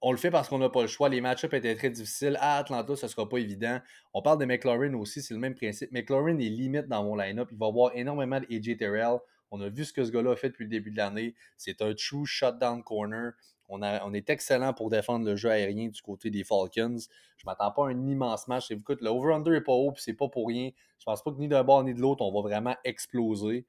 on 0.00 0.12
le 0.12 0.18
fait 0.18 0.30
parce 0.30 0.48
qu'on 0.48 0.58
n'a 0.58 0.70
pas 0.70 0.80
le 0.80 0.88
choix. 0.88 1.10
Les 1.10 1.20
match-ups 1.20 1.52
étaient 1.52 1.76
très 1.76 1.90
difficiles. 1.90 2.38
À 2.40 2.56
Atlanta, 2.56 2.96
ce 2.96 3.04
ne 3.04 3.10
sera 3.10 3.28
pas 3.28 3.36
évident. 3.36 3.78
On 4.14 4.22
parle 4.22 4.38
de 4.38 4.46
McLaurin 4.46 4.94
aussi, 4.94 5.20
c'est 5.20 5.34
le 5.34 5.40
même 5.40 5.54
principe. 5.54 5.92
McLaurin 5.92 6.38
est 6.38 6.48
limite 6.48 6.88
dans 6.88 7.04
mon 7.04 7.14
line-up. 7.14 7.48
Il 7.52 7.58
va 7.58 7.66
avoir 7.66 7.94
énormément 7.94 8.40
d'AJ 8.40 8.78
Terrell. 8.78 9.18
On 9.50 9.60
a 9.60 9.68
vu 9.68 9.84
ce 9.84 9.92
que 9.92 10.04
ce 10.04 10.10
gars-là 10.10 10.32
a 10.32 10.36
fait 10.36 10.50
depuis 10.50 10.64
le 10.64 10.70
début 10.70 10.90
de 10.90 10.96
l'année. 10.96 11.34
C'est 11.56 11.82
un 11.82 11.94
true 11.94 12.26
shutdown 12.26 12.82
corner. 12.82 13.32
On, 13.72 14.12
est 14.14 14.28
excellent 14.30 14.74
pour 14.74 14.90
défendre 14.90 15.24
le 15.24 15.36
jeu 15.36 15.48
aérien 15.48 15.88
du 15.88 16.02
côté 16.02 16.28
des 16.30 16.42
Falcons. 16.42 16.98
Je 17.36 17.46
ne 17.46 17.46
m'attends 17.46 17.70
pas 17.70 17.86
à 17.86 17.90
un 17.90 18.08
immense 18.08 18.48
match. 18.48 18.68
Écoute, 18.72 19.00
le 19.00 19.10
over-under 19.10 19.52
n'est 19.52 19.60
pas 19.60 19.72
haut, 19.72 19.92
puis 19.92 20.02
c'est 20.02 20.14
pas 20.14 20.28
pour 20.28 20.48
rien. 20.48 20.70
Je 20.98 21.04
pense 21.04 21.22
pas 21.22 21.30
que 21.30 21.38
ni 21.38 21.46
d'un 21.46 21.62
bord 21.62 21.84
ni 21.84 21.94
de 21.94 22.00
l'autre, 22.00 22.24
on 22.24 22.32
va 22.32 22.48
vraiment 22.48 22.76
exploser. 22.82 23.64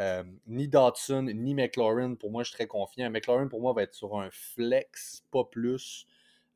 Euh, 0.00 0.22
ni 0.46 0.68
Dodson, 0.68 1.22
ni 1.34 1.54
McLaurin, 1.54 2.14
pour 2.14 2.30
moi, 2.30 2.42
je 2.42 2.48
suis 2.48 2.56
très 2.56 2.66
confiant. 2.66 3.10
McLaurin, 3.10 3.48
pour 3.48 3.62
moi, 3.62 3.72
va 3.72 3.84
être 3.84 3.94
sur 3.94 4.20
un 4.20 4.28
flex, 4.30 5.24
pas 5.30 5.44
plus. 5.44 6.06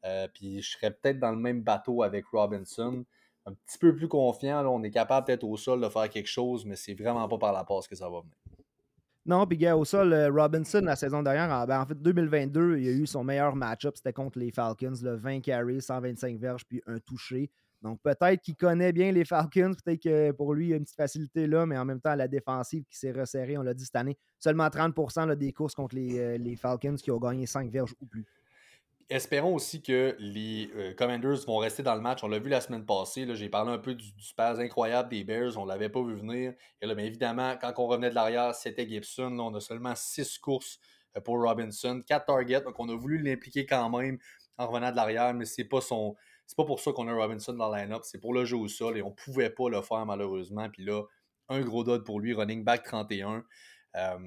Euh, 0.05 0.29
puis 0.33 0.61
je 0.61 0.73
serais 0.73 0.91
peut-être 0.91 1.19
dans 1.19 1.31
le 1.31 1.39
même 1.39 1.63
bateau 1.63 2.03
avec 2.03 2.27
Robinson. 2.27 3.05
Un 3.47 3.55
petit 3.55 3.79
peu 3.79 3.97
plus 3.97 4.09
confiant. 4.09 4.67
On 4.67 4.83
est 4.83 4.91
capable 4.91 5.27
peut-être 5.27 5.45
au 5.45 5.57
sol 5.57 5.81
de 5.81 5.89
faire 5.89 6.11
quelque 6.11 6.29
chose, 6.29 6.67
mais 6.67 6.77
c'est 6.77 6.95
vraiment 6.95 7.27
pas 7.27 7.39
par 7.39 7.53
la 7.53 7.65
passe 7.65 7.89
que 7.89 7.97
ça 7.97 8.09
va 8.11 8.21
venir. 8.21 8.42
Non, 9.25 9.47
puis 9.47 9.71
au 9.71 9.85
sol, 9.85 10.13
euh, 10.13 10.31
Robinson, 10.31 10.81
la 10.83 10.97
saison 10.97 11.23
dernière, 11.23 11.51
en, 11.51 11.65
ben, 11.65 11.81
en, 11.81 11.87
fait, 11.87 11.95
2022, 11.95 12.79
il 12.79 12.89
a 12.89 12.91
eu 12.91 13.07
son 13.07 13.23
meilleur 13.23 13.55
match-up, 13.55 13.95
c'était 13.97 14.13
contre 14.13 14.41
les 14.41 14.51
Falcons, 14.51 14.95
le 15.01 15.15
20 15.15 15.41
carries, 15.41 15.81
125 15.81 16.39
verges, 16.41 16.65
puis 16.67 16.83
un 16.89 16.99
touché. 16.99 17.49
Donc 17.83 18.01
peut-être 18.01 18.41
qu'il 18.41 18.55
connaît 18.55 18.93
bien 18.93 19.11
les 19.11 19.25
Falcons, 19.25 19.75
peut-être 19.85 20.03
que 20.03 20.31
pour 20.33 20.55
lui, 20.55 20.67
il 20.67 20.71
y 20.71 20.73
a 20.73 20.77
une 20.77 20.85
petite 20.85 20.97
facilité 20.97 21.47
là, 21.47 21.67
mais 21.67 21.77
en 21.77 21.85
même 21.85 22.01
temps, 22.01 22.15
la 22.15 22.29
défensive 22.29 22.85
qui 22.89 22.97
s'est 22.97 23.11
resserrée, 23.11 23.59
on 23.59 23.63
l'a 23.63 23.75
dit 23.75 23.85
cette 23.85 23.97
année, 23.97 24.17
seulement 24.39 24.69
30% 24.69 25.27
là, 25.27 25.35
des 25.35 25.53
courses 25.53 25.75
contre 25.75 25.97
les, 25.97 26.19
euh, 26.19 26.39
les, 26.39 26.55
Falcons 26.55 26.95
qui 26.95 27.11
ont 27.11 27.19
gagné 27.19 27.47
5 27.47 27.71
verges 27.71 27.95
ou 28.01 28.07
plus. 28.07 28.25
Espérons 29.13 29.55
aussi 29.55 29.83
que 29.83 30.17
les 30.19 30.71
euh, 30.75 30.95
Commanders 30.95 31.45
vont 31.47 31.59
rester 31.59 31.83
dans 31.83 31.95
le 31.95 32.01
match. 32.01 32.25
On 32.25 32.29
l'a 32.29 32.39
vu 32.39 32.49
la 32.49 32.63
semaine 32.63 32.87
passée. 32.87 33.27
J'ai 33.35 33.51
parlé 33.51 33.71
un 33.71 33.77
peu 33.77 33.95
du, 33.95 34.11
du 34.11 34.25
spaz 34.25 34.59
incroyable 34.59 35.11
des 35.11 35.23
Bears. 35.23 35.59
On 35.59 35.65
ne 35.65 35.69
l'avait 35.69 35.91
pas 35.91 36.03
vu 36.03 36.15
venir. 36.15 36.55
Et 36.81 36.87
là, 36.87 36.95
évidemment, 36.99 37.55
quand 37.61 37.75
on 37.77 37.89
revenait 37.89 38.09
de 38.09 38.15
l'arrière, 38.15 38.55
c'était 38.55 38.89
Gibson. 38.89 39.29
Là, 39.29 39.43
on 39.43 39.55
a 39.55 39.61
seulement 39.61 39.93
6 39.95 40.39
courses 40.39 40.79
euh, 41.15 41.21
pour 41.21 41.43
Robinson, 41.43 42.01
4 42.07 42.25
targets. 42.25 42.63
Donc, 42.63 42.81
on 42.81 42.89
a 42.89 42.97
voulu 42.97 43.19
l'impliquer 43.19 43.67
quand 43.67 43.91
même 43.91 44.17
en 44.57 44.67
revenant 44.67 44.91
de 44.91 44.97
l'arrière, 44.97 45.35
mais 45.35 45.45
c'est 45.45 45.65
pas 45.65 45.83
son. 45.83 46.17
C'est 46.47 46.57
pas 46.57 46.65
pour 46.65 46.81
ça 46.81 46.93
qu'on 46.93 47.07
a 47.07 47.13
Robinson 47.13 47.53
dans 47.53 47.69
la 47.69 47.83
line-up, 47.83 48.05
c'est 48.05 48.19
pour 48.19 48.33
le 48.33 48.47
jeu 48.47 48.57
au 48.57 48.69
sol 48.69 48.97
et 48.97 49.03
on 49.03 49.11
pouvait 49.11 49.51
pas 49.51 49.69
le 49.69 49.83
faire 49.83 50.07
malheureusement. 50.07 50.71
Puis 50.71 50.85
là, 50.85 51.03
un 51.51 51.61
gros 51.61 51.85
dot 51.85 52.03
pour 52.03 52.19
lui, 52.19 52.33
running 52.33 52.65
back 52.65 52.83
31. 52.85 53.45
Euh, 53.95 54.19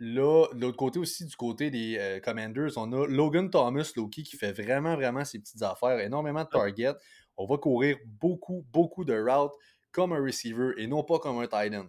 là, 0.00 0.46
de 0.52 0.60
l'autre 0.60 0.76
côté 0.76 0.98
aussi, 0.98 1.26
du 1.26 1.36
côté 1.36 1.70
des 1.70 1.96
euh, 1.98 2.20
Commanders, 2.20 2.72
on 2.76 2.92
a 2.92 3.06
Logan 3.06 3.50
Thomas, 3.50 3.90
Loki, 3.96 4.22
qui 4.22 4.36
fait 4.36 4.52
vraiment, 4.52 4.94
vraiment 4.96 5.24
ses 5.24 5.38
petites 5.38 5.62
affaires, 5.62 5.98
énormément 6.00 6.44
de 6.44 6.48
targets. 6.48 6.94
On 7.36 7.46
va 7.46 7.56
courir 7.56 7.96
beaucoup, 8.04 8.64
beaucoup 8.72 9.04
de 9.04 9.14
routes 9.18 9.54
comme 9.92 10.12
un 10.12 10.22
receiver 10.22 10.72
et 10.76 10.86
non 10.86 11.02
pas 11.02 11.18
comme 11.18 11.38
un 11.38 11.46
tight 11.46 11.74
end. 11.74 11.88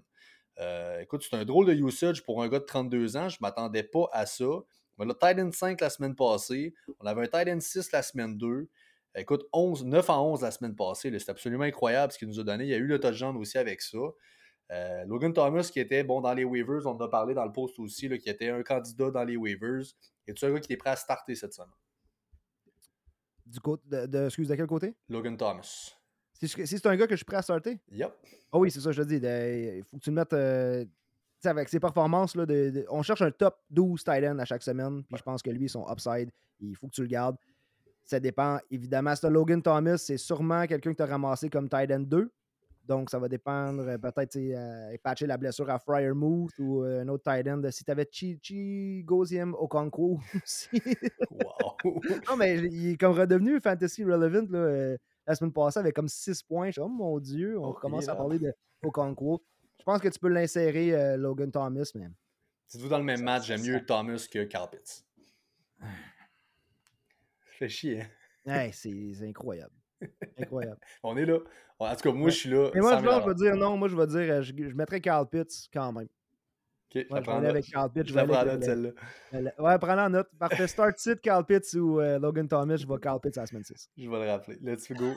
Euh, 0.59 0.99
écoute, 0.99 1.25
c'est 1.27 1.35
un 1.35 1.45
drôle 1.45 1.67
de 1.67 1.73
usage 1.73 2.23
pour 2.23 2.43
un 2.43 2.49
gars 2.49 2.59
de 2.59 2.65
32 2.65 3.17
ans. 3.17 3.29
Je 3.29 3.37
ne 3.37 3.45
m'attendais 3.45 3.83
pas 3.83 4.09
à 4.11 4.25
ça. 4.25 4.45
On 4.97 5.03
a 5.03 5.05
le 5.05 5.13
tight 5.13 5.39
end 5.39 5.51
5 5.51 5.79
la 5.79 5.89
semaine 5.89 6.15
passée. 6.15 6.73
On 6.99 7.05
avait 7.05 7.23
un 7.23 7.27
tight 7.27 7.47
end 7.47 7.59
6 7.59 7.91
la 7.91 8.01
semaine 8.01 8.37
2. 8.37 8.69
Écoute, 9.15 9.45
11, 9.53 9.85
9 9.85 10.09
à 10.09 10.21
11 10.21 10.41
la 10.41 10.51
semaine 10.51 10.75
passée. 10.75 11.11
C'est 11.17 11.29
absolument 11.29 11.63
incroyable 11.63 12.11
ce 12.11 12.17
qu'il 12.17 12.27
nous 12.27 12.39
a 12.39 12.43
donné. 12.43 12.65
Il 12.65 12.69
y 12.69 12.73
a 12.73 12.77
eu 12.77 12.85
le 12.85 12.99
touchdown 12.99 13.35
aussi 13.37 13.57
avec 13.57 13.81
ça. 13.81 13.97
Euh, 14.71 15.03
Logan 15.05 15.33
Thomas, 15.33 15.69
qui 15.71 15.79
était 15.79 16.03
bon 16.03 16.21
dans 16.21 16.33
les 16.33 16.43
waivers, 16.43 16.85
on 16.85 16.91
en 16.91 16.99
a 16.99 17.07
parlé 17.07 17.33
dans 17.33 17.45
le 17.45 17.51
post 17.51 17.79
aussi, 17.79 18.07
là, 18.07 18.17
qui 18.17 18.29
était 18.29 18.49
un 18.49 18.61
candidat 18.61 19.09
dans 19.09 19.23
les 19.23 19.35
waivers. 19.35 19.83
Et 20.27 20.33
tu 20.33 20.45
un 20.45 20.53
gars 20.53 20.59
qui 20.59 20.73
est 20.73 20.77
prêt 20.77 20.91
à 20.91 20.95
starter 20.95 21.33
cette 21.33 21.53
semaine? 21.53 21.69
Du 23.45 23.59
côté 23.59 23.83
de, 23.89 24.05
de, 24.05 24.25
excuse, 24.25 24.47
de 24.47 24.55
quel 24.55 24.67
côté? 24.67 24.95
Logan 25.09 25.35
Thomas. 25.35 25.95
Si, 26.33 26.47
c'est 26.47 26.85
un 26.85 26.95
gars 26.95 27.07
que 27.07 27.13
je 27.13 27.17
suis 27.17 27.25
prêt 27.25 27.37
à 27.37 27.41
starter? 27.41 27.79
Yep. 27.91 28.13
Oh 28.51 28.59
oui, 28.59 28.69
c'est 28.69 28.79
ça, 28.79 28.91
je 28.91 29.01
te 29.01 29.07
dis. 29.07 29.15
Il 29.15 29.83
faut 29.83 29.97
que 29.97 30.03
tu 30.03 30.11
le 30.11 30.15
mettes. 30.15 30.33
Euh, 30.33 30.85
avec 31.45 31.69
ses 31.69 31.79
performances, 31.79 32.35
là, 32.35 32.45
de, 32.45 32.69
de, 32.69 32.85
on 32.89 33.01
cherche 33.01 33.21
un 33.21 33.31
top 33.31 33.57
12 33.69 34.03
tight 34.03 34.25
end 34.25 34.39
à 34.39 34.45
chaque 34.45 34.61
semaine. 34.61 35.03
Puis 35.03 35.13
ouais. 35.13 35.17
je 35.17 35.23
pense 35.23 35.41
que 35.41 35.49
lui, 35.49 35.69
son 35.69 35.89
upside, 35.89 36.29
il 36.59 36.75
faut 36.75 36.87
que 36.87 36.93
tu 36.93 37.01
le 37.01 37.07
gardes. 37.07 37.37
Ça 38.03 38.19
dépend. 38.19 38.59
Évidemment, 38.69 39.15
c'est 39.15 39.29
Logan 39.29 39.61
Thomas, 39.61 39.97
c'est 39.97 40.17
sûrement 40.17 40.67
quelqu'un 40.67 40.91
que 40.91 40.97
tu 40.97 41.03
as 41.03 41.05
ramassé 41.05 41.49
comme 41.49 41.69
tight 41.69 41.91
end 41.91 42.01
2. 42.01 42.31
Donc, 42.89 43.11
ça 43.11 43.19
va 43.19 43.29
dépendre. 43.29 43.85
Peut-être 43.99 44.35
euh, 44.35 44.97
patcher 45.03 45.27
la 45.27 45.37
blessure 45.37 45.69
à 45.69 45.77
Fryermouth 45.77 46.57
ou 46.57 46.83
euh, 46.83 47.01
un 47.03 47.07
autre 47.09 47.23
tight 47.23 47.47
end. 47.47 47.61
Si 47.69 47.85
tu 47.85 47.91
avais 47.91 48.09
Chi 48.11 49.03
Goziem 49.05 49.53
Okonkwo 49.53 50.19
aussi. 50.43 50.81
wow! 51.29 52.01
non, 52.27 52.35
mais 52.35 52.57
il 52.57 52.93
est 52.93 52.97
comme 52.97 53.11
redevenu 53.11 53.61
fantasy 53.61 54.03
relevant 54.03 54.47
là, 54.49 54.57
euh, 54.57 54.97
la 55.27 55.35
semaine 55.35 55.53
passée 55.53 55.77
avec 55.77 55.95
comme 55.95 56.07
6 56.07 56.41
points. 56.41 56.71
Je 56.71 56.81
oh 56.81 56.87
mon 56.87 57.19
Dieu, 57.19 57.59
on 57.59 57.67
oh, 57.67 57.73
commence 57.73 58.09
à 58.09 58.15
parler 58.15 58.39
de 58.39 58.51
Okonkwo. 58.83 59.43
Je 59.77 59.83
pense 59.83 60.01
que 60.01 60.07
tu 60.07 60.17
peux 60.17 60.29
l'insérer, 60.29 60.95
euh, 60.95 61.15
Logan 61.15 61.51
Thomas, 61.51 61.91
mais. 61.93 62.07
Dites-vous 62.69 62.89
dans 62.89 62.97
le 62.97 63.03
même 63.03 63.21
match, 63.21 63.45
j'aime 63.45 63.61
mieux 63.61 63.85
Thomas 63.85 64.27
que 64.31 64.45
Carl 64.45 64.67
Pitts. 64.67 65.05
fait 67.59 67.69
chier. 67.69 68.01
Hein? 68.47 68.61
Hey, 68.61 68.73
c'est 68.73 69.27
incroyable. 69.27 69.75
Incroyable. 70.39 70.79
On 71.03 71.15
est 71.17 71.25
là. 71.25 71.37
En 71.79 71.95
tout 71.95 72.09
cas, 72.09 72.11
moi, 72.11 72.29
je 72.29 72.35
suis 72.35 72.49
là. 72.49 72.69
Et 72.75 72.81
moi, 72.81 72.97
je, 72.97 73.03
je 73.03 73.27
vais 73.27 73.35
dire 73.35 73.55
non. 73.55 73.77
Moi, 73.77 73.87
je 73.87 73.95
vais 73.95 74.07
dire, 74.07 74.41
je, 74.41 74.51
je 74.51 74.75
mettrais 74.75 74.99
Carl 74.99 75.27
Pitts 75.27 75.69
quand 75.73 75.93
même. 75.93 76.07
Ok, 76.95 77.05
je 77.07 77.13
ouais, 77.13 77.21
vais 77.21 77.31
aller 77.31 77.47
avec 77.47 77.65
Carl 77.65 77.91
Pitts. 77.91 78.07
Je 78.07 78.13
vais 78.13 78.25
prendre 78.25 78.51
note, 78.51 78.63
celle-là. 78.63 79.51
Ouais, 79.59 79.77
prends-la 79.77 80.07
en 80.07 80.09
note. 80.09 80.27
Parfait. 80.39 80.67
Start 80.67 80.97
sit, 80.97 81.21
Carl 81.21 81.45
Pitts 81.45 81.75
ou 81.75 81.99
euh, 81.99 82.17
Logan 82.17 82.47
Thomas. 82.47 82.77
Je 82.77 82.87
vais 82.87 82.97
Carl 82.99 83.19
Pitts 83.21 83.37
à 83.37 83.41
la 83.41 83.47
semaine 83.47 83.63
6. 83.63 83.89
Je 83.95 84.09
vais 84.09 84.19
le 84.25 84.31
rappeler. 84.31 84.57
Let's 84.61 84.91
go. 84.91 85.13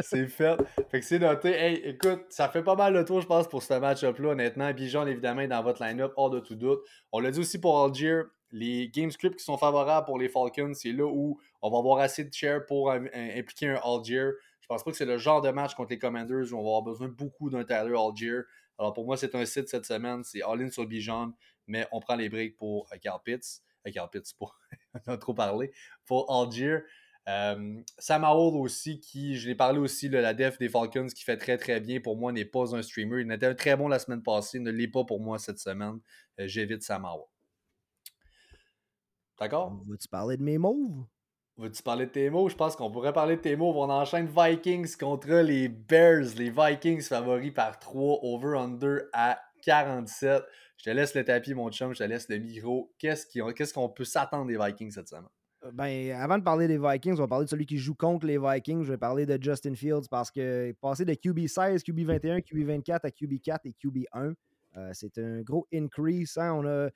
c'est 0.00 0.26
fait. 0.26 0.56
Fait 0.90 0.98
que 1.00 1.06
c'est 1.06 1.20
noté. 1.20 1.50
Hey, 1.50 1.76
écoute, 1.84 2.24
ça 2.28 2.48
fait 2.48 2.62
pas 2.62 2.74
mal 2.74 2.94
de 2.94 3.02
tour, 3.04 3.20
je 3.20 3.26
pense, 3.26 3.48
pour 3.48 3.62
ce 3.62 3.74
match-up-là, 3.74 4.30
honnêtement. 4.30 4.72
Bijon, 4.72 5.06
évidemment, 5.06 5.42
est 5.42 5.48
dans 5.48 5.62
votre 5.62 5.82
line-up, 5.84 6.12
hors 6.16 6.30
de 6.30 6.40
tout 6.40 6.56
doute. 6.56 6.80
On 7.12 7.20
l'a 7.20 7.30
dit 7.30 7.38
aussi 7.38 7.60
pour 7.60 7.82
Algier. 7.82 8.22
Les 8.50 8.88
game 8.88 9.10
scripts 9.10 9.38
qui 9.38 9.44
sont 9.44 9.56
favorables 9.56 10.04
pour 10.04 10.18
les 10.18 10.28
Falcons, 10.28 10.74
c'est 10.74 10.92
là 10.92 11.06
où 11.06 11.40
on 11.62 11.70
va 11.70 11.78
avoir 11.78 12.00
assez 12.00 12.24
de 12.24 12.34
share 12.34 12.66
pour 12.66 12.90
euh, 12.90 12.98
impliquer 13.14 13.68
un 13.68 13.80
Algier. 13.82 14.28
Je 14.72 14.76
pense 14.76 14.84
pas 14.84 14.90
que 14.92 14.96
c'est 14.96 15.04
le 15.04 15.18
genre 15.18 15.42
de 15.42 15.50
match 15.50 15.74
contre 15.74 15.90
les 15.90 15.98
Commanders 15.98 16.50
où 16.50 16.56
on 16.56 16.62
va 16.62 16.68
avoir 16.68 16.82
besoin 16.82 17.08
beaucoup 17.08 17.50
d'un 17.50 17.62
Tyler 17.62 17.94
Algier. 17.94 18.40
Alors 18.78 18.94
pour 18.94 19.04
moi, 19.04 19.18
c'est 19.18 19.34
un 19.34 19.44
site 19.44 19.68
cette 19.68 19.84
semaine. 19.84 20.24
C'est 20.24 20.40
all-in 20.40 20.70
sur 20.70 20.86
Bijan, 20.86 21.32
mais 21.66 21.86
on 21.92 22.00
prend 22.00 22.16
les 22.16 22.30
breaks 22.30 22.56
pour 22.56 22.88
euh, 22.90 22.96
Carl 22.96 23.20
Pitts. 23.22 23.62
Euh, 23.86 23.90
Carl 23.90 24.08
Pitts, 24.08 24.32
pour 24.38 24.58
on 25.06 25.12
a 25.12 25.18
trop 25.18 25.34
parlé. 25.34 25.72
Pour 26.06 26.34
Algier. 26.34 26.78
Sam 27.26 28.24
Howell 28.24 28.62
aussi, 28.62 28.98
qui, 28.98 29.36
je 29.36 29.46
l'ai 29.46 29.54
parlé 29.54 29.78
aussi, 29.78 30.08
de 30.08 30.16
la 30.16 30.32
def 30.32 30.56
des 30.56 30.70
Falcons, 30.70 31.08
qui 31.14 31.22
fait 31.22 31.36
très 31.36 31.58
très 31.58 31.78
bien. 31.78 32.00
Pour 32.00 32.16
moi, 32.16 32.32
n'est 32.32 32.46
pas 32.46 32.74
un 32.74 32.80
streamer. 32.80 33.20
Il 33.20 33.30
était 33.30 33.54
très 33.54 33.76
bon 33.76 33.88
la 33.88 33.98
semaine 33.98 34.22
passée, 34.22 34.58
ne 34.58 34.70
l'est 34.70 34.88
pas 34.88 35.04
pour 35.04 35.20
moi 35.20 35.38
cette 35.38 35.58
semaine. 35.58 36.00
J'évite 36.38 36.82
Sam 36.82 37.04
Howell. 37.04 37.26
D'accord? 39.38 39.78
Veux-tu 39.86 40.08
parler 40.08 40.38
de 40.38 40.42
mes 40.42 40.56
moves? 40.56 41.04
Veux-tu 41.58 41.82
parler 41.82 42.06
de 42.06 42.10
tes 42.10 42.30
mots? 42.30 42.48
Je 42.48 42.56
pense 42.56 42.76
qu'on 42.76 42.90
pourrait 42.90 43.12
parler 43.12 43.36
de 43.36 43.42
tes 43.42 43.56
mots. 43.56 43.72
On 43.76 43.90
enchaîne 43.90 44.26
Vikings 44.26 44.96
contre 44.96 45.28
les 45.28 45.68
Bears. 45.68 46.34
Les 46.36 46.50
Vikings 46.50 47.02
favoris 47.02 47.52
par 47.52 47.78
3, 47.78 48.20
over-under 48.22 49.02
à 49.12 49.38
47. 49.62 50.42
Je 50.78 50.84
te 50.84 50.90
laisse 50.90 51.14
le 51.14 51.24
tapis, 51.24 51.54
mon 51.54 51.70
chum. 51.70 51.92
Je 51.92 51.98
te 51.98 52.04
laisse 52.04 52.28
le 52.28 52.38
micro. 52.38 52.92
Qu'est-ce 52.98 53.72
qu'on 53.72 53.88
peut 53.90 54.04
s'attendre 54.04 54.46
des 54.46 54.56
Vikings 54.56 54.92
cette 54.92 55.08
semaine? 55.08 55.28
Euh, 55.64 55.70
ben, 55.72 56.12
avant 56.12 56.38
de 56.38 56.42
parler 56.42 56.66
des 56.66 56.78
Vikings, 56.78 57.14
on 57.14 57.22
va 57.22 57.28
parler 57.28 57.44
de 57.44 57.50
celui 57.50 57.66
qui 57.66 57.78
joue 57.78 57.94
contre 57.94 58.26
les 58.26 58.38
Vikings. 58.38 58.82
Je 58.82 58.92
vais 58.92 58.98
parler 58.98 59.26
de 59.26 59.38
Justin 59.40 59.74
Fields 59.74 60.08
parce 60.10 60.30
que 60.30 60.72
passer 60.80 61.04
de 61.04 61.14
QB 61.14 61.46
16, 61.46 61.82
QB 61.82 62.00
21, 62.00 62.40
QB 62.40 62.64
24 62.64 63.04
à 63.04 63.10
QB 63.10 63.40
4 63.42 63.66
et 63.66 63.72
QB 63.74 63.98
1, 64.12 64.32
euh, 64.76 64.90
c'est 64.92 65.18
un 65.18 65.42
gros 65.42 65.66
increase. 65.72 66.36
Hein. 66.38 66.52
On 66.54 66.66
a 66.66 66.88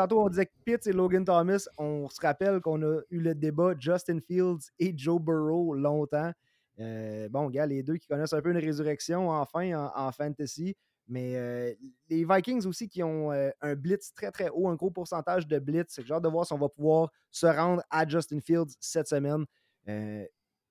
tantôt, 0.00 0.22
on 0.22 0.28
disait 0.28 0.46
que 0.46 0.52
Pitts 0.64 0.86
et 0.86 0.92
Logan 0.92 1.24
Thomas, 1.24 1.68
on 1.76 2.08
se 2.08 2.20
rappelle 2.20 2.60
qu'on 2.60 2.82
a 2.82 3.00
eu 3.10 3.20
le 3.20 3.34
débat 3.34 3.74
Justin 3.78 4.18
Fields 4.20 4.70
et 4.78 4.96
Joe 4.96 5.20
Burrow 5.20 5.74
longtemps. 5.74 6.32
Euh, 6.78 7.28
bon, 7.28 7.50
gars, 7.50 7.66
les 7.66 7.82
deux 7.82 7.96
qui 7.96 8.06
connaissent 8.06 8.32
un 8.32 8.40
peu 8.40 8.50
une 8.50 8.58
résurrection 8.58 9.30
enfin 9.30 9.90
en, 9.94 10.12
fantasy. 10.12 10.74
Mais 11.08 11.36
euh, 11.36 11.74
les 12.08 12.24
Vikings 12.24 12.66
aussi 12.66 12.88
qui 12.88 13.02
ont 13.02 13.32
euh, 13.32 13.50
un 13.60 13.74
blitz 13.74 14.14
très 14.14 14.30
très 14.30 14.48
haut, 14.48 14.68
un 14.68 14.76
gros 14.76 14.90
pourcentage 14.90 15.46
de 15.46 15.58
blitz. 15.58 15.88
C'est 15.90 16.06
genre 16.06 16.20
de 16.20 16.28
voir 16.28 16.46
si 16.46 16.52
on 16.52 16.58
va 16.58 16.68
pouvoir 16.68 17.10
se 17.30 17.46
rendre 17.46 17.82
à 17.90 18.06
Justin 18.08 18.40
Fields 18.40 18.74
cette 18.80 19.08
semaine. 19.08 19.44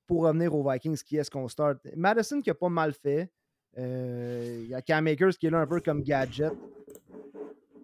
pour 0.08 0.24
revenir 0.24 0.56
aux 0.56 0.68
Vikings, 0.68 0.98
qui 1.06 1.18
est-ce 1.18 1.30
qu'on 1.30 1.48
start? 1.48 1.80
Madison 1.96 2.42
qui 2.42 2.50
a 2.50 2.56
pas 2.56 2.70
mal 2.70 2.94
fait. 2.94 3.32
Il 3.78 4.68
y 4.68 4.74
a 4.74 4.82
Cam 4.82 5.04
Makers 5.04 5.38
qui 5.38 5.46
est 5.46 5.52
là 5.52 5.60
un 5.60 5.68
peu 5.68 5.80
comme 5.82 6.02
gadget 6.02 6.54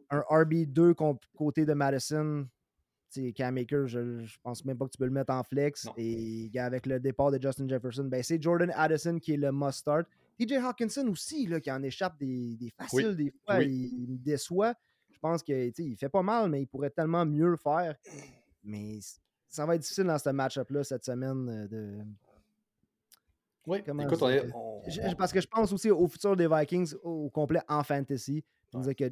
un 0.09 0.19
RB2 0.29 0.93
côté 1.35 1.65
de 1.65 1.73
Madison, 1.73 2.47
Cam 3.33 3.55
Maker, 3.55 3.87
je, 3.87 4.37
pense 4.43 4.65
même 4.65 4.77
pas 4.77 4.85
que 4.85 4.91
tu 4.91 4.97
peux 4.97 5.05
le 5.05 5.11
mettre 5.11 5.33
en 5.33 5.43
flex. 5.43 5.87
Et 5.97 6.51
avec 6.57 6.85
le 6.85 6.99
départ 6.99 7.31
de 7.31 7.41
Justin 7.41 7.67
Jefferson, 7.67 8.05
ben, 8.05 8.21
c'est 8.23 8.41
Jordan 8.41 8.71
Addison 8.75 9.19
qui 9.19 9.33
est 9.33 9.37
le 9.37 9.51
must-start. 9.51 10.07
TJ 10.37 10.53
Hawkinson 10.53 11.07
aussi, 11.07 11.47
là, 11.47 11.59
qui 11.59 11.71
en 11.71 11.81
échappe 11.83 12.17
des, 12.19 12.57
des 12.57 12.69
faciles, 12.69 13.15
des 13.15 13.31
fois, 13.45 13.61
il, 13.63 14.07
me 14.09 14.17
déçoit. 14.17 14.73
Je 15.11 15.19
pense 15.19 15.41
qu'il 15.41 15.95
fait 15.97 16.09
pas 16.09 16.23
mal, 16.23 16.49
mais 16.49 16.61
il 16.61 16.67
pourrait 16.67 16.89
tellement 16.89 17.25
mieux 17.25 17.49
le 17.49 17.57
faire. 17.57 17.95
Mais 18.63 18.99
ça 19.47 19.65
va 19.65 19.75
être 19.75 19.81
difficile 19.81 20.05
dans 20.05 20.17
ce 20.17 20.29
match-up-là 20.29 20.83
cette 20.83 21.05
semaine 21.05 21.49
euh, 21.49 21.67
de. 21.67 21.97
Oui, 23.67 23.79
écoute, 23.79 24.21
on 24.21 24.81
Parce 25.17 25.31
que 25.31 25.41
je 25.41 25.47
pense 25.47 25.71
aussi 25.71 25.89
au 25.89 26.07
futur 26.07 26.35
des 26.35 26.47
Vikings 26.47 26.93
au 27.01 27.29
complet 27.29 27.61
en 27.67 27.83
fantasy. 27.83 28.43
Ouais. 28.73 28.93
que 28.93 29.05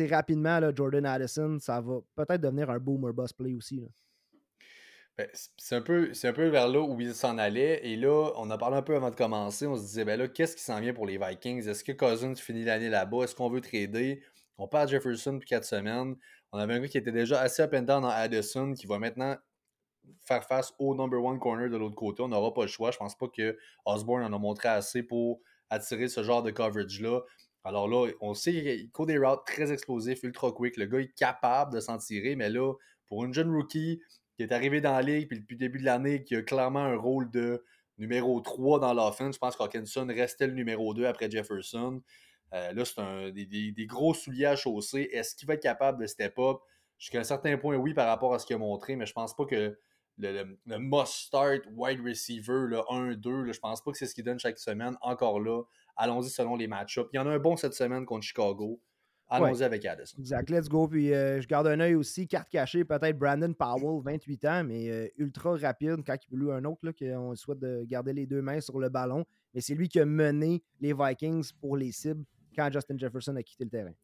rapidement, 0.00 0.60
là, 0.60 0.72
Jordan 0.74 1.06
Addison, 1.06 1.58
ça 1.60 1.80
va 1.80 2.00
peut-être 2.16 2.40
devenir 2.40 2.70
un 2.70 2.78
boomer 2.78 3.12
boss 3.12 3.32
play 3.32 3.54
aussi. 3.54 3.80
Ben, 5.16 5.28
c'est 5.56 5.76
un, 5.76 5.80
peu, 5.80 6.10
un 6.24 6.32
peu 6.32 6.48
vers 6.48 6.66
là 6.66 6.80
où 6.80 7.00
il 7.00 7.14
s'en 7.14 7.38
allait. 7.38 7.86
Et 7.86 7.96
là, 7.96 8.32
on 8.36 8.50
a 8.50 8.58
parlé 8.58 8.76
un 8.76 8.82
peu 8.82 8.96
avant 8.96 9.10
de 9.10 9.14
commencer. 9.14 9.66
On 9.66 9.76
se 9.76 9.82
disait, 9.82 10.04
ben 10.04 10.18
là, 10.18 10.26
qu'est-ce 10.26 10.56
qui 10.56 10.62
s'en 10.62 10.80
vient 10.80 10.92
pour 10.92 11.06
les 11.06 11.18
Vikings? 11.18 11.68
Est-ce 11.68 11.84
que 11.84 11.92
Cousins 11.92 12.34
finit 12.34 12.64
l'année 12.64 12.88
là-bas? 12.88 13.22
Est-ce 13.22 13.36
qu'on 13.36 13.48
veut 13.48 13.60
trader? 13.60 14.22
On 14.58 14.66
de 14.66 14.88
Jefferson 14.88 15.34
depuis 15.34 15.48
quatre 15.48 15.64
semaines. 15.64 16.16
On 16.52 16.58
avait 16.58 16.74
un 16.74 16.80
gars 16.80 16.88
qui 16.88 16.98
était 16.98 17.12
déjà 17.12 17.40
assez 17.40 17.62
up 17.62 17.74
and 17.74 17.82
down 17.82 18.02
dans 18.02 18.08
Addison, 18.08 18.74
qui 18.74 18.86
va 18.86 18.98
maintenant 18.98 19.36
faire 20.20 20.44
face 20.44 20.72
au 20.78 20.94
number 20.94 21.22
one 21.22 21.38
corner 21.38 21.70
de 21.70 21.76
l'autre 21.76 21.96
côté. 21.96 22.22
On 22.22 22.28
n'aura 22.28 22.52
pas 22.52 22.62
le 22.62 22.68
choix. 22.68 22.90
Je 22.90 22.98
pense 22.98 23.16
pas 23.16 23.28
que 23.28 23.56
Osborne 23.84 24.24
en 24.24 24.32
a 24.32 24.38
montré 24.38 24.68
assez 24.68 25.02
pour 25.02 25.40
attirer 25.70 26.08
ce 26.08 26.22
genre 26.22 26.42
de 26.42 26.50
coverage-là. 26.50 27.20
Alors 27.64 27.88
là, 27.88 28.10
on 28.20 28.34
sait 28.34 28.52
qu'il 28.52 28.90
court 28.90 29.06
des 29.06 29.18
routes 29.18 29.44
très 29.46 29.72
explosifs, 29.72 30.22
ultra 30.22 30.52
quick. 30.52 30.76
Le 30.76 30.86
gars 30.86 31.00
est 31.00 31.14
capable 31.14 31.72
de 31.72 31.80
s'en 31.80 31.96
tirer, 31.96 32.36
mais 32.36 32.50
là, 32.50 32.74
pour 33.06 33.24
une 33.24 33.32
jeune 33.32 33.54
rookie 33.54 34.00
qui 34.36 34.42
est 34.42 34.52
arrivé 34.52 34.80
dans 34.80 34.92
la 34.92 35.02
ligue 35.02 35.28
puis 35.28 35.40
depuis 35.40 35.54
le 35.54 35.60
début 35.60 35.78
de 35.78 35.84
l'année, 35.84 36.24
qui 36.24 36.36
a 36.36 36.42
clairement 36.42 36.84
un 36.84 36.96
rôle 36.96 37.30
de 37.30 37.64
numéro 37.98 38.40
3 38.40 38.80
dans 38.80 38.92
l'offense, 38.92 39.36
je 39.36 39.38
pense 39.38 39.56
qu'Hawkinson 39.56 40.06
restait 40.08 40.46
le 40.46 40.54
numéro 40.54 40.92
2 40.92 41.06
après 41.06 41.30
Jefferson. 41.30 42.02
Euh, 42.52 42.72
là, 42.72 42.84
c'est 42.84 43.32
des, 43.32 43.86
gros 43.86 44.14
souliers 44.14 44.46
à 44.46 44.56
chausser. 44.56 45.08
Est-ce 45.12 45.34
qu'il 45.34 45.48
va 45.48 45.54
être 45.54 45.62
capable 45.62 46.00
de 46.00 46.06
step 46.06 46.38
up? 46.38 46.58
Jusqu'à 46.98 47.20
un 47.20 47.24
certain 47.24 47.56
point, 47.56 47.76
oui, 47.76 47.94
par 47.94 48.06
rapport 48.06 48.34
à 48.34 48.38
ce 48.38 48.46
qu'il 48.46 48.56
a 48.56 48.58
montré, 48.58 48.94
mais 48.96 49.06
je 49.06 49.12
pense 49.12 49.34
pas 49.34 49.44
que 49.44 49.76
le, 50.18 50.56
must-start 50.66 51.62
wide 51.74 52.00
receiver, 52.00 52.66
le 52.68 52.78
1-2, 52.88 53.52
je 53.52 53.58
pense 53.58 53.82
pas 53.82 53.90
que 53.90 53.98
c'est 53.98 54.06
ce 54.06 54.14
qu'il 54.14 54.24
donne 54.24 54.38
chaque 54.38 54.58
semaine. 54.58 54.96
Encore 55.00 55.40
là, 55.40 55.62
allons-y 55.96 56.30
selon 56.30 56.56
les 56.56 56.66
match-ups. 56.66 57.08
Il 57.12 57.16
y 57.16 57.18
en 57.18 57.26
a 57.26 57.30
un 57.30 57.38
bon 57.38 57.56
cette 57.56 57.74
semaine 57.74 58.04
contre 58.04 58.24
Chicago. 58.24 58.80
Allons-y 59.28 59.62
avec 59.62 59.84
Addison. 59.86 60.18
Exact, 60.18 60.50
let's 60.50 60.68
go. 60.68 60.86
Puis 60.86 61.12
euh, 61.12 61.40
je 61.40 61.48
garde 61.48 61.66
un 61.66 61.80
œil 61.80 61.94
aussi, 61.94 62.28
carte 62.28 62.50
cachée, 62.50 62.84
peut-être 62.84 63.18
Brandon 63.18 63.52
Powell, 63.54 64.02
28 64.04 64.44
ans, 64.44 64.64
mais 64.64 64.90
euh, 64.90 65.08
ultra 65.16 65.56
rapide 65.56 66.04
quand 66.06 66.16
il 66.22 66.38
peut 66.38 66.52
un 66.52 66.64
autre, 66.64 66.80
qu'on 66.92 67.34
souhaite 67.34 67.58
de 67.58 67.84
garder 67.84 68.12
les 68.12 68.26
deux 68.26 68.42
mains 68.42 68.60
sur 68.60 68.78
le 68.78 68.90
ballon. 68.90 69.24
Mais 69.54 69.60
c'est 69.60 69.74
lui 69.74 69.88
qui 69.88 69.98
a 69.98 70.04
mené 70.04 70.62
les 70.80 70.92
Vikings 70.92 71.50
pour 71.60 71.76
les 71.76 71.90
cibles 71.90 72.24
quand 72.54 72.70
Justin 72.70 72.98
Jefferson 72.98 73.34
a 73.36 73.42
quitté 73.42 73.64
le 73.64 73.70
terrain 73.70 73.94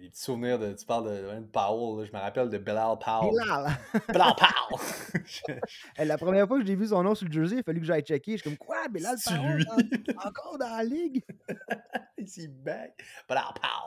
des 0.00 0.08
petits 0.08 0.20
souvenirs 0.20 0.58
de. 0.58 0.72
Tu 0.72 0.86
parles 0.86 1.10
de, 1.10 1.46
Powell, 1.52 2.06
je 2.06 2.12
me 2.12 2.18
rappelle 2.18 2.48
de 2.48 2.58
Bilal 2.58 2.98
Powell. 2.98 3.30
Bilal! 3.30 3.78
Bilal 4.08 4.34
Powell! 4.36 4.80
la 5.98 6.18
première 6.18 6.46
fois 6.46 6.58
que 6.58 6.66
j'ai 6.66 6.74
vu 6.76 6.86
son 6.86 7.02
nom 7.02 7.14
sur 7.14 7.26
le 7.26 7.32
jersey, 7.32 7.56
il 7.56 7.60
a 7.60 7.62
fallu 7.62 7.80
que 7.80 7.86
j'aille 7.86 8.02
checker. 8.02 8.32
Je 8.32 8.36
suis 8.38 8.50
comme 8.50 8.58
quoi, 8.58 8.88
Bilal 8.88 9.16
Powell? 9.24 9.64
encore 10.24 10.58
dans 10.58 10.68
la 10.68 10.84
ligue? 10.84 11.24
Ici, 12.18 12.48
back. 12.48 13.02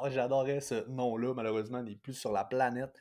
J'adorais 0.09 0.61
ce 0.61 0.87
nom-là. 0.89 1.33
Malheureusement, 1.33 1.79
il 1.79 1.85
n'est 1.85 1.95
plus 1.95 2.13
sur 2.13 2.31
la 2.31 2.43
planète 2.43 2.93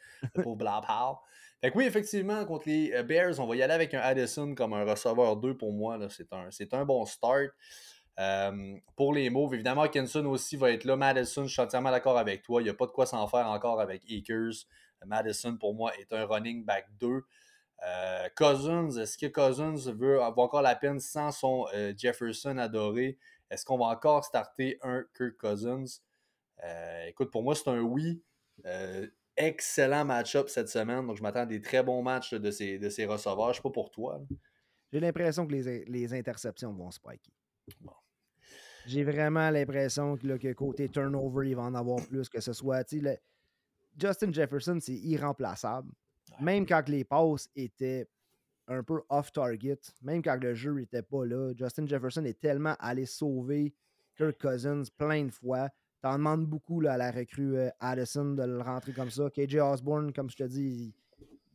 pour 0.43 0.57
Powell. 0.57 1.17
Fait 1.61 1.71
que 1.71 1.79
oui, 1.79 1.85
effectivement, 1.85 2.45
contre 2.45 2.69
les 2.69 2.93
euh, 2.93 3.05
Bears, 3.05 3.39
on 3.39 3.47
va 3.47 3.55
y 3.55 3.63
aller 3.63 3.73
avec 3.73 3.95
un 3.95 4.01
Addison 4.01 4.53
comme 4.55 4.73
un 4.73 4.85
receveur 4.85 5.37
2 5.37 5.57
pour 5.57 5.73
moi. 5.73 5.97
C'est 6.11 6.33
un, 6.33 6.49
un 6.73 6.85
bon 6.85 7.07
start. 7.07 7.53
Euh, 8.19 8.77
pour 8.97 9.15
les 9.15 9.31
moves, 9.31 9.55
évidemment, 9.55 9.89
Kenson 9.89 10.27
aussi 10.27 10.57
va 10.57 10.71
être 10.71 10.85
là. 10.85 10.97
Madison, 10.97 11.47
je 11.47 11.53
suis 11.53 11.63
entièrement 11.63 11.91
d'accord 11.91 12.19
avec 12.19 12.43
toi. 12.43 12.61
Il 12.61 12.65
n'y 12.65 12.71
a 12.71 12.75
pas 12.75 12.87
de 12.87 12.91
quoi 12.91 13.07
s'en 13.07 13.27
faire 13.27 13.47
encore 13.47 13.81
avec 13.81 14.03
Akers. 14.11 14.67
Madison, 15.07 15.57
pour 15.57 15.75
moi, 15.75 15.93
est 15.99 16.13
un 16.13 16.27
running 16.27 16.65
back 16.65 16.87
2. 17.01 17.23
Euh, 17.87 18.29
Cousins, 18.37 18.91
est-ce 18.91 19.19
que 19.19 19.27
Cousins 19.27 19.93
veut 19.93 20.23
avoir 20.23 20.47
encore 20.47 20.63
la 20.63 20.77
peine 20.77 21.01
sans 21.01 21.33
son 21.33 21.67
euh, 21.75 21.93
Jefferson 21.97 22.59
adoré? 22.59 23.19
Est-ce 23.51 23.65
qu'on 23.65 23.79
va 23.79 23.87
encore 23.87 24.25
starter 24.25 24.79
un 24.83 25.05
Kirk 25.17 25.37
Cousins? 25.37 26.01
écoute, 27.09 27.33
pour 27.33 27.43
moi, 27.43 27.57
c'est 27.57 27.69
un 27.69 27.81
oui. 27.81 28.23
excellent 29.37 30.05
match-up 30.05 30.49
cette 30.49 30.69
semaine. 30.69 31.07
Donc, 31.07 31.17
je 31.17 31.23
m'attends 31.23 31.41
à 31.41 31.47
des 31.47 31.61
très 31.61 31.83
bons 31.83 32.03
matchs 32.03 32.35
de 32.35 32.51
ces, 32.53 32.79
de 32.79 32.89
ces 32.89 33.05
receveurs. 33.05 33.47
Je 33.47 33.51
ne 33.51 33.55
sais 33.55 33.63
pas 33.63 33.71
pour 33.71 33.91
toi. 33.91 34.21
J'ai 34.93 35.01
l'impression 35.01 35.45
que 35.47 35.53
les, 35.53 35.85
les, 35.87 36.15
interceptions 36.15 36.73
vont 36.73 36.93
spiker. 36.93 37.33
Bon. 37.81 37.93
J'ai 38.87 39.05
vraiment 39.05 39.51
l'impression 39.51 40.17
que, 40.17 40.53
côté 40.53 40.89
turnover, 40.89 41.49
il 41.49 41.57
va 41.57 41.63
en 41.63 41.75
avoir 41.75 42.05
plus, 42.07 42.29
que 42.29 42.41
ce 42.41 42.53
soit. 42.53 42.85
Justin 43.97 44.33
Jefferson, 44.33 44.79
c'est 44.81 44.95
irremplaçable. 44.95 45.93
Même 46.43 46.67
quand 46.67 46.89
les 46.89 47.05
passes 47.05 47.49
étaient 47.55 48.09
un 48.67 48.83
peu 48.83 49.03
off-target, 49.09 49.79
même 50.03 50.23
quand 50.23 50.37
le 50.41 50.55
jeu 50.55 50.73
n'était 50.73 51.03
pas 51.03 51.25
là, 51.25 51.53
Justin 51.55 51.87
Jefferson 51.87 52.25
est 52.25 52.41
tellement 52.41 52.75
allé 52.81 53.07
sauver 53.07 53.75
Kirk 54.17 54.41
Cousins 54.41 54.85
plein 54.97 55.25
de 55.25 55.31
fois. 55.31 55.69
T'en 56.01 56.15
demandes 56.15 56.47
beaucoup 56.47 56.81
là, 56.81 56.95
à 56.95 56.97
la 56.97 57.13
recrue 57.13 57.57
euh, 57.57 57.71
Addison 57.79 58.35
de 58.35 58.43
le 58.43 58.61
rentrer 58.61 58.93
comme 58.93 59.11
ça. 59.11 59.31
KJ 59.31 59.57
Osborne, 59.57 60.13
comme 60.13 60.31
je 60.31 60.37
te 60.37 60.43
dis, 60.43 60.93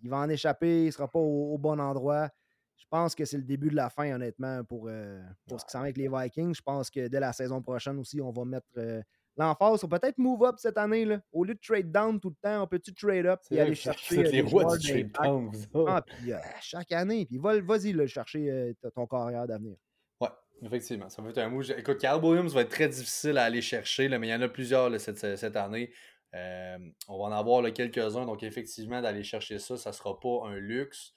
il, 0.02 0.10
va 0.10 0.20
en 0.20 0.30
échapper, 0.30 0.84
il 0.84 0.86
ne 0.86 0.92
sera 0.92 1.08
pas 1.10 1.20
au 1.20 1.58
bon 1.58 1.80
endroit. 1.82 2.30
Je 2.78 2.86
pense 2.90 3.14
que 3.14 3.26
c'est 3.26 3.38
le 3.38 3.44
début 3.44 3.70
de 3.70 3.76
la 3.76 3.90
fin, 3.90 4.16
honnêtement, 4.16 4.64
pour, 4.64 4.86
euh, 4.88 5.22
pour 5.48 5.60
ce 5.60 5.66
qui 5.66 5.72
s'en 5.72 5.80
va 5.80 5.86
avec 5.86 5.98
les 5.98 6.08
Vikings. 6.08 6.56
Je 6.56 6.62
pense 6.62 6.90
que 6.90 7.10
dès 7.10 7.20
la 7.20 7.34
saison 7.34 7.62
prochaine 7.62 8.00
aussi, 8.00 8.22
on 8.22 8.32
va 8.32 8.46
mettre 8.46 8.68
euh, 8.78 9.02
l'emphase 9.38 9.80
sur 9.80 9.90
peut-être 9.90 10.18
move 10.18 10.44
up 10.44 10.56
cette 10.58 10.78
année. 10.78 11.06
Là. 11.06 11.20
Au 11.32 11.44
lieu 11.44 11.54
de 11.54 11.60
trade 11.60 11.92
down 11.92 12.20
tout 12.20 12.30
le 12.30 12.36
temps, 12.42 12.64
on 12.64 12.68
peut-tu 12.68 12.94
trade 12.94 13.26
up 13.26 13.40
et 13.52 13.60
aller 13.60 13.76
chercher. 13.76 14.20
Euh, 14.20 14.32
les 14.32 14.42
rois 14.42 14.78
du 14.78 14.88
trade 14.88 15.12
down, 15.12 15.52
ah, 15.88 16.04
puis, 16.06 16.32
chaque 16.62 16.92
année. 16.92 17.26
Puis 17.26 17.38
vas-y 17.38 17.94
le 17.94 18.08
chercher 18.08 18.76
ton 18.94 19.08
carrière 19.08 19.48
d'avenir. 19.48 19.78
Ouais, 20.20 20.30
effectivement. 20.64 21.10
Ça 21.10 21.22
va 21.22 21.30
être 21.30 21.38
un 21.38 21.50
move. 21.50 21.72
Écoute, 21.78 22.00
Carl 22.00 22.24
Williams 22.24 22.54
va 22.54 22.62
être 22.62 22.72
très 22.72 22.90
difficile 22.90 23.38
à 23.38 23.44
aller 23.44 23.62
chercher, 23.62 24.08
là, 24.08 24.20
mais 24.20 24.28
il 24.28 24.32
y 24.32 24.36
en 24.36 24.42
a 24.42 24.50
plusieurs 24.50 25.00
cette, 25.00 25.38
cette, 25.38 25.56
année. 25.56 25.92
on 26.34 27.18
va 27.18 27.24
en 27.26 27.32
avoir 27.32 27.72
quelques-uns. 27.72 28.26
Donc, 28.26 28.44
effectivement, 28.44 29.02
d'aller 29.02 29.24
chercher 29.24 29.60
ça, 29.60 29.78
ça 29.78 29.92
ne 29.92 29.96
sera 29.96 30.20
pas 30.20 30.48
un 30.48 30.58
luxe. 30.58 31.14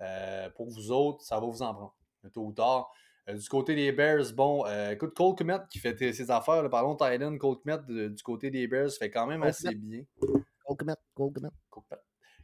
Euh, 0.00 0.48
pour 0.50 0.68
vous 0.68 0.90
autres, 0.90 1.22
ça 1.22 1.40
va 1.40 1.46
vous 1.46 1.62
en 1.62 1.74
prendre, 1.74 1.94
tôt 2.32 2.46
ou 2.46 2.52
tard. 2.52 2.90
Euh, 3.28 3.34
du 3.34 3.48
côté 3.48 3.74
des 3.74 3.92
Bears, 3.92 4.32
bon, 4.34 4.64
euh, 4.66 4.92
écoute, 4.92 5.14
Cole 5.14 5.34
Kmet 5.34 5.58
qui 5.70 5.78
fait 5.78 5.96
ses 6.12 6.30
affaires, 6.30 6.68
parlons 6.70 6.94
de 6.94 6.98
Titan, 6.98 7.36
Cole 7.36 7.56
Kmet 7.64 8.10
du 8.10 8.22
côté 8.22 8.50
des 8.50 8.66
Bears 8.66 8.90
fait 8.90 9.10
quand 9.10 9.26
même 9.26 9.42
assez 9.42 9.74
bien. 9.74 10.02
Cole 10.64 10.76
Kmet, 10.76 10.94
Cole 11.14 11.32
Kmet. 11.32 11.48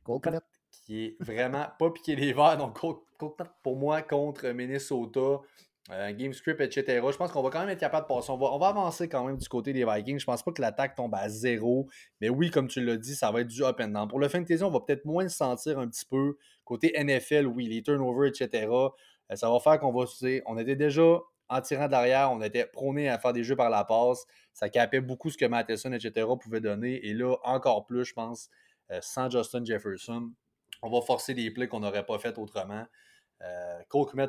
Cole 0.05 0.21
Kmet. 0.21 0.41
qui 0.85 1.05
est 1.05 1.17
vraiment 1.21 1.67
pas 1.79 1.91
piqué 1.91 2.15
les 2.17 2.33
verres. 2.33 2.59
Donc, 2.59 2.79
pour 3.63 3.77
moi, 3.77 4.03
contre 4.03 4.49
Minnesota, 4.49 5.41
euh, 5.91 6.13
game 6.13 6.33
script, 6.33 6.63
etc. 6.63 7.03
Je 7.11 7.17
pense 7.17 7.31
qu'on 7.31 7.43
va 7.43 7.51
quand 7.51 7.61
même 7.61 7.69
être 7.69 7.81
capable 7.81 8.09
de 8.09 8.15
passer. 8.15 8.31
On 8.31 8.39
va, 8.39 8.53
on 8.53 8.59
va 8.59 8.69
avancer 8.69 9.07
quand 9.07 9.23
même 9.25 9.37
du 9.37 9.49
côté 9.49 9.75
des 9.75 9.85
Vikings. 9.85 10.19
Je 10.19 10.25
pense 10.25 10.43
pas 10.43 10.51
que 10.51 10.63
l'attaque 10.63 10.95
tombe 10.95 11.15
à 11.15 11.29
zéro. 11.29 11.89
Mais 12.23 12.31
oui, 12.31 12.51
comme 12.51 12.69
tu 12.69 12.83
l'as 12.83 12.97
dit, 12.97 13.15
ça 13.15 13.31
va 13.31 13.43
être 13.43 13.49
du 13.49 13.63
up 13.63 13.79
and 13.81 13.89
down. 13.89 14.09
Pour 14.09 14.19
le 14.19 14.29
fantasy, 14.29 14.63
on 14.63 14.71
va 14.71 14.81
peut-être 14.81 15.05
moins 15.05 15.25
le 15.25 15.29
sentir 15.29 15.79
un 15.79 15.87
petit 15.89 16.07
peu. 16.07 16.39
Côté 16.65 16.95
NFL, 16.99 17.47
oui, 17.47 17.69
les 17.69 17.83
turnovers, 17.83 18.29
etc. 18.29 18.67
Euh, 19.31 19.37
ça 19.37 19.51
va 19.51 19.59
faire 19.61 19.79
qu'on 19.79 19.93
va. 19.93 20.05
On 20.47 20.59
était 20.59 20.77
déjà 20.77 21.21
en 21.49 21.61
tirant 21.61 21.89
de 21.89 22.29
on 22.31 22.43
était 22.43 22.67
prôné 22.67 23.09
à 23.09 23.19
faire 23.19 23.33
des 23.33 23.45
jeux 23.45 23.57
par 23.57 23.71
la 23.71 23.85
passe. 23.85 24.27
Ça 24.53 24.69
capait 24.69 25.01
beaucoup 25.01 25.31
ce 25.31 25.37
que 25.37 25.45
Matheson, 25.45 25.93
etc. 25.93 26.27
pouvait 26.41 26.61
donner. 26.61 27.07
Et 27.07 27.13
là, 27.13 27.37
encore 27.45 27.85
plus, 27.87 28.05
je 28.05 28.15
pense, 28.15 28.49
euh, 28.91 28.99
sans 29.03 29.31
Justin 29.31 29.65
Jefferson, 29.65 30.31
on 30.83 30.91
va 30.91 31.01
forcer 31.03 31.35
des 31.35 31.51
plays 31.51 31.69
qu'on 31.69 31.81
n'aurait 31.81 32.07
pas 32.07 32.19
fait 32.19 32.39
autrement. 32.39 32.87
Euh, 33.43 33.83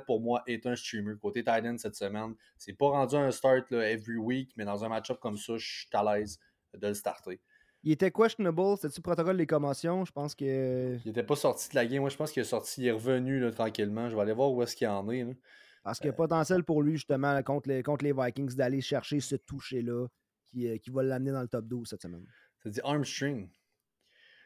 pour 0.06 0.20
moi, 0.20 0.44
est 0.48 0.66
un 0.66 0.76
streamer. 0.76 1.16
Côté 1.22 1.44
Titan 1.44 1.78
cette 1.78 1.96
semaine, 1.96 2.36
c'est 2.58 2.74
pas 2.74 2.90
rendu 2.90 3.16
un 3.16 3.32
start 3.32 3.72
every 3.72 4.18
week, 4.18 4.52
mais 4.58 4.66
dans 4.66 4.84
un 4.84 4.90
match-up 4.90 5.20
comme 5.20 5.38
ça, 5.38 5.58
je 5.58 5.66
suis 5.66 5.88
à 5.94 6.04
l'aise 6.04 6.40
de 6.74 6.88
le 6.88 6.94
starter. 6.94 7.40
Il 7.86 7.92
était 7.92 8.10
questionable, 8.10 8.78
c'était-tu 8.78 9.02
protocole 9.02 9.38
des 9.38 9.46
commotions? 9.46 10.06
Je 10.06 10.12
pense 10.12 10.34
que. 10.34 10.98
Il 11.06 11.12
était 11.12 11.24
pas 11.24 11.36
sorti 11.36 11.70
de 11.70 11.76
la 11.76 11.86
game. 11.86 12.00
Moi, 12.00 12.10
je 12.10 12.18
pense 12.18 12.32
qu'il 12.32 12.42
est 12.42 12.46
sorti, 12.46 12.82
il 12.82 12.88
est 12.88 12.92
revenu 12.92 13.40
là, 13.40 13.52
tranquillement. 13.52 14.10
Je 14.10 14.16
vais 14.16 14.22
aller 14.22 14.34
voir 14.34 14.52
où 14.52 14.64
est-ce 14.64 14.76
qu'il 14.76 14.88
en 14.88 15.08
est. 15.12 15.38
Parce 15.84 16.00
qu'il 16.00 16.08
y 16.08 16.10
a 16.10 16.14
potentiel 16.14 16.64
pour 16.64 16.82
lui, 16.82 16.94
justement, 16.94 17.42
contre 17.44 17.70
les, 17.70 17.84
contre 17.84 18.04
les 18.04 18.12
Vikings, 18.12 18.56
d'aller 18.56 18.82
chercher 18.82 19.20
ce 19.20 19.36
toucher-là 19.36 20.08
qui, 20.48 20.68
euh, 20.68 20.78
qui 20.80 20.90
va 20.90 21.04
l'amener 21.04 21.32
dans 21.32 21.44
le 21.44 21.48
top 21.48 21.66
12 21.68 21.88
cette 21.88 22.02
semaine. 22.02 22.26
Ça 22.64 22.72
dit 22.72 22.82
armstring. 22.84 23.50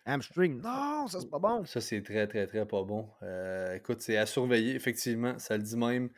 Hamstring? 0.06 0.62
Non, 0.62 1.08
ça 1.08 1.22
c'est 1.22 1.30
pas 1.30 1.40
bon. 1.40 1.64
Ça 1.66 1.82
c'est 1.82 2.02
très 2.02 2.28
très 2.28 2.48
très 2.48 2.66
pas 2.66 2.84
bon. 2.84 3.08
Euh, 3.22 3.76
écoute, 3.76 4.02
c'est 4.02 4.18
à 4.18 4.26
surveiller, 4.26 4.76
effectivement, 4.76 5.38
ça 5.40 5.56
le 5.56 5.64
dit 5.64 5.78
même. 5.78 6.10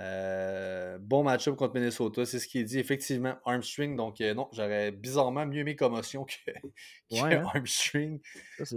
Euh, 0.00 0.98
bon 0.98 1.22
match-up 1.22 1.56
contre 1.56 1.74
Minnesota, 1.74 2.26
c'est 2.26 2.38
ce 2.38 2.48
qu'il 2.48 2.64
dit. 2.64 2.78
Effectivement, 2.78 3.36
armstring. 3.44 3.96
Donc, 3.96 4.20
euh, 4.20 4.34
non, 4.34 4.48
j'aurais 4.52 4.90
bizarrement 4.90 5.46
mieux 5.46 5.64
mes 5.64 5.76
commotions 5.76 6.24
que, 6.24 6.50
que 7.10 7.16
hein? 7.16 7.44
armstring. 7.54 8.20
Ça, 8.64 8.76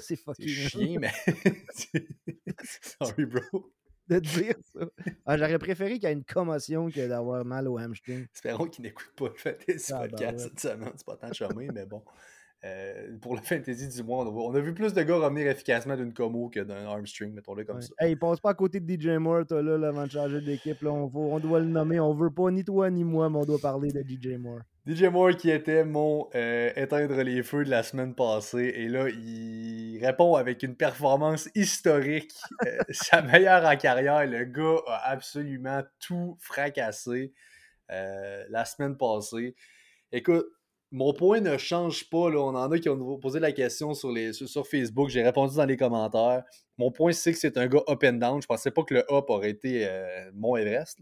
c'est 0.00 0.16
fucking. 0.16 0.48
chien, 0.48 0.98
mais. 1.00 1.12
Sorry, 3.00 3.26
bro. 3.26 3.72
De 4.08 4.18
dire 4.18 4.56
ça. 4.74 4.80
Ah, 5.24 5.38
j'aurais 5.38 5.58
préféré 5.58 5.94
qu'il 5.94 6.04
y 6.04 6.06
ait 6.06 6.12
une 6.12 6.24
commotion 6.24 6.90
que 6.90 7.06
d'avoir 7.06 7.44
mal 7.44 7.68
au 7.68 7.78
hamstring. 7.78 8.26
Espérons 8.34 8.66
qu'il 8.66 8.82
n'écoute 8.82 9.12
pas 9.16 9.28
le 9.28 9.34
fait 9.34 9.78
ce 9.78 9.94
ah, 9.94 10.00
ben 10.00 10.10
podcast 10.10 10.38
cette 10.40 10.60
semaine. 10.60 10.92
C'est 10.96 11.06
pas 11.06 11.16
tant 11.16 11.32
chômé, 11.32 11.68
mais 11.72 11.86
bon. 11.86 12.02
Euh, 12.64 13.16
pour 13.20 13.34
la 13.34 13.42
fantasy 13.42 13.88
du 13.88 14.02
mois, 14.04 14.24
on 14.24 14.54
a, 14.54 14.60
vu 14.60 14.72
plus 14.72 14.94
de 14.94 15.02
gars 15.02 15.16
revenir 15.16 15.48
efficacement 15.48 15.96
d'une 15.96 16.12
commo 16.12 16.48
que 16.48 16.60
d'un 16.60 16.86
armstring, 16.86 17.32
mettons-le 17.32 17.64
comme 17.64 17.80
ça. 17.80 17.92
Hey, 17.98 18.12
il 18.12 18.18
passe 18.18 18.38
pas 18.38 18.50
à 18.50 18.54
côté 18.54 18.78
de 18.78 18.88
DJ 18.88 19.18
Moore, 19.18 19.46
toi, 19.46 19.62
là, 19.62 19.88
avant 19.88 20.06
de 20.06 20.10
changer 20.10 20.40
d'équipe. 20.40 20.78
On, 20.84 21.10
on 21.12 21.40
doit 21.40 21.58
le 21.58 21.66
nommer. 21.66 21.98
On 21.98 22.14
veut 22.14 22.30
pas 22.30 22.50
ni 22.52 22.64
toi 22.64 22.88
ni 22.88 23.02
moi, 23.02 23.28
mais 23.28 23.38
on 23.38 23.44
doit 23.44 23.58
parler 23.58 23.90
de 23.90 24.02
DJ 24.02 24.38
Moore. 24.38 24.60
DJ 24.86 25.04
Moore 25.04 25.36
qui 25.36 25.50
était 25.50 25.84
mon 25.84 26.28
euh, 26.36 26.70
éteindre 26.76 27.20
les 27.22 27.42
feux 27.42 27.64
de 27.64 27.70
la 27.70 27.82
semaine 27.82 28.14
passée. 28.14 28.72
Et 28.76 28.88
là, 28.88 29.08
il 29.08 29.98
répond 30.04 30.36
avec 30.36 30.62
une 30.62 30.76
performance 30.76 31.48
historique. 31.56 32.32
Euh, 32.64 32.78
sa 32.90 33.22
meilleure 33.22 33.64
en 33.64 33.76
carrière. 33.76 34.24
Le 34.24 34.44
gars 34.44 34.82
a 34.86 35.10
absolument 35.10 35.82
tout 35.98 36.36
fracassé 36.40 37.32
la 37.88 38.64
semaine 38.64 38.96
passée. 38.96 39.54
Écoute, 40.12 40.46
mon 40.92 41.14
point 41.14 41.40
ne 41.40 41.56
change 41.56 42.08
pas. 42.10 42.30
Là. 42.30 42.38
On 42.38 42.54
en 42.54 42.70
a 42.70 42.78
qui 42.78 42.88
ont 42.88 43.18
posé 43.18 43.40
la 43.40 43.50
question 43.52 43.94
sur, 43.94 44.12
Facebook. 44.66 45.08
J'ai 45.08 45.22
répondu 45.22 45.56
dans 45.56 45.64
les 45.64 45.76
commentaires. 45.78 46.44
Mon 46.76 46.92
point, 46.92 47.12
c'est 47.12 47.32
que 47.32 47.38
c'est 47.38 47.56
un 47.56 47.66
gars 47.66 47.82
up 47.88 48.04
and 48.04 48.14
down. 48.14 48.42
Je 48.42 48.46
pensais 48.46 48.70
pas 48.70 48.84
que 48.84 48.94
le 48.94 49.00
up 49.10 49.24
aurait 49.28 49.50
été 49.50 49.86
euh, 49.88 50.30
mon 50.34 50.56
Everest. 50.56 51.00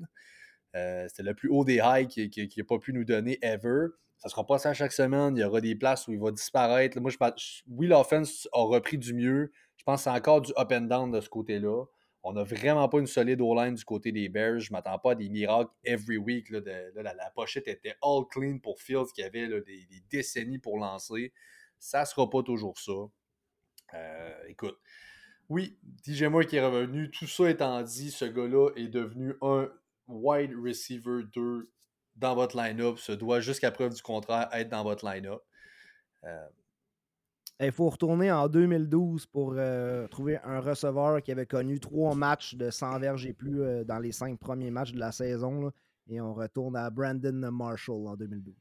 Euh, 0.76 1.07
c'était 1.09 1.24
le 1.24 1.34
plus 1.34 1.49
haut 1.49 1.64
des 1.64 1.80
highs 1.80 2.07
qu'il 2.07 2.49
n'a 2.57 2.64
pas 2.64 2.78
pu 2.78 2.93
nous 2.93 3.05
donner 3.05 3.38
ever. 3.43 3.88
Ça 4.18 4.28
sera 4.28 4.47
pas 4.47 4.59
ça 4.59 4.72
chaque 4.74 4.93
semaine. 4.93 5.36
Il 5.36 5.41
y 5.41 5.45
aura 5.45 5.61
des 5.61 5.74
places 5.74 6.07
où 6.07 6.12
il 6.12 6.20
va 6.20 6.30
disparaître. 6.30 7.01
Moi, 7.01 7.11
je 7.11 7.16
pense, 7.16 7.62
oui, 7.68 7.88
l'offense 7.88 8.49
a 8.53 8.62
repris 8.62 8.97
du 8.97 9.12
mieux. 9.12 9.51
Je 9.76 9.82
pense 9.82 10.01
que 10.01 10.05
c'est 10.05 10.16
encore 10.16 10.41
du 10.41 10.53
up 10.57 10.70
and 10.72 10.82
down 10.82 11.11
de 11.11 11.20
ce 11.20 11.28
côté-là. 11.28 11.84
On 12.23 12.35
n'a 12.35 12.43
vraiment 12.43 12.89
pas 12.89 12.99
une 12.99 13.07
solide 13.07 13.41
O-line 13.41 13.75
du 13.75 13.85
côté 13.85 14.12
des 14.12 14.29
Bears. 14.29 14.61
Je 14.61 14.71
ne 14.71 14.77
m'attends 14.77 14.99
pas 14.99 15.12
à 15.12 15.14
des 15.14 15.31
miracles 15.31 15.71
every 15.85 16.18
week. 16.18 16.51
Là, 16.51 16.61
la, 16.95 17.31
pochette 17.35 17.66
était 17.66 17.95
all 18.03 18.25
clean 18.31 18.59
pour 18.59 18.81
Fields 18.81 19.12
qui 19.14 19.23
avait 19.23 19.49
des, 19.49 19.87
décennies 20.11 20.59
pour 20.59 20.79
lancer. 20.79 21.33
Ça 21.79 22.03
ne 22.03 22.07
sera 22.07 22.29
pas 22.29 22.43
toujours 22.43 22.79
ça. 22.79 22.93
Euh, 23.95 24.43
écoute, 24.49 24.79
oui, 25.49 25.79
DJ 26.07 26.25
Moore 26.25 26.45
qui 26.45 26.57
est 26.57 26.64
revenu. 26.64 27.11
Tout 27.11 27.27
ça 27.27 27.49
étant 27.49 27.83
dit, 27.83 28.11
ce 28.11 28.27
gars-là 28.27 28.71
est 28.77 28.89
devenu 28.89 29.35
un 29.41 29.71
wide 30.07 30.55
receiver 30.62 31.23
2 31.35 31.71
dans 32.16 32.35
votre 32.35 32.57
line-up. 32.57 32.99
Se 32.99 33.12
doit 33.12 33.41
jusqu'à 33.41 33.71
preuve 33.71 33.95
du 33.95 34.03
contraire 34.03 34.49
être 34.53 34.68
dans 34.68 34.85
votre 34.85 35.11
line-up. 35.11 35.43
Euh, 36.25 36.49
il 37.67 37.73
faut 37.73 37.89
retourner 37.89 38.33
en 38.33 38.49
2012 38.49 39.27
pour 39.27 39.55
euh, 39.57 40.09
trouver 40.09 40.39
un 40.45 40.61
receveur 40.61 41.23
qui 41.23 41.33
avait 41.33 41.47
connu 41.47 41.79
trois 41.79 42.15
matchs 42.15 42.55
de 42.55 42.71
100 42.71 42.99
verges 43.01 43.27
et 43.27 43.33
plus 43.33 43.63
euh, 43.63 43.85
dans 43.85 43.99
les 43.99 44.13
cinq 44.13 44.39
premiers 44.39 44.71
matchs 44.71 44.93
de 44.93 44.99
la 44.99 45.13
saison. 45.13 45.71
et 46.09 46.21
on 46.21 46.35
retourne 46.35 46.77
à 46.77 46.89
Brandon 46.91 47.51
Marshall 47.53 48.07
en 48.07 48.17
2012. 48.17 48.55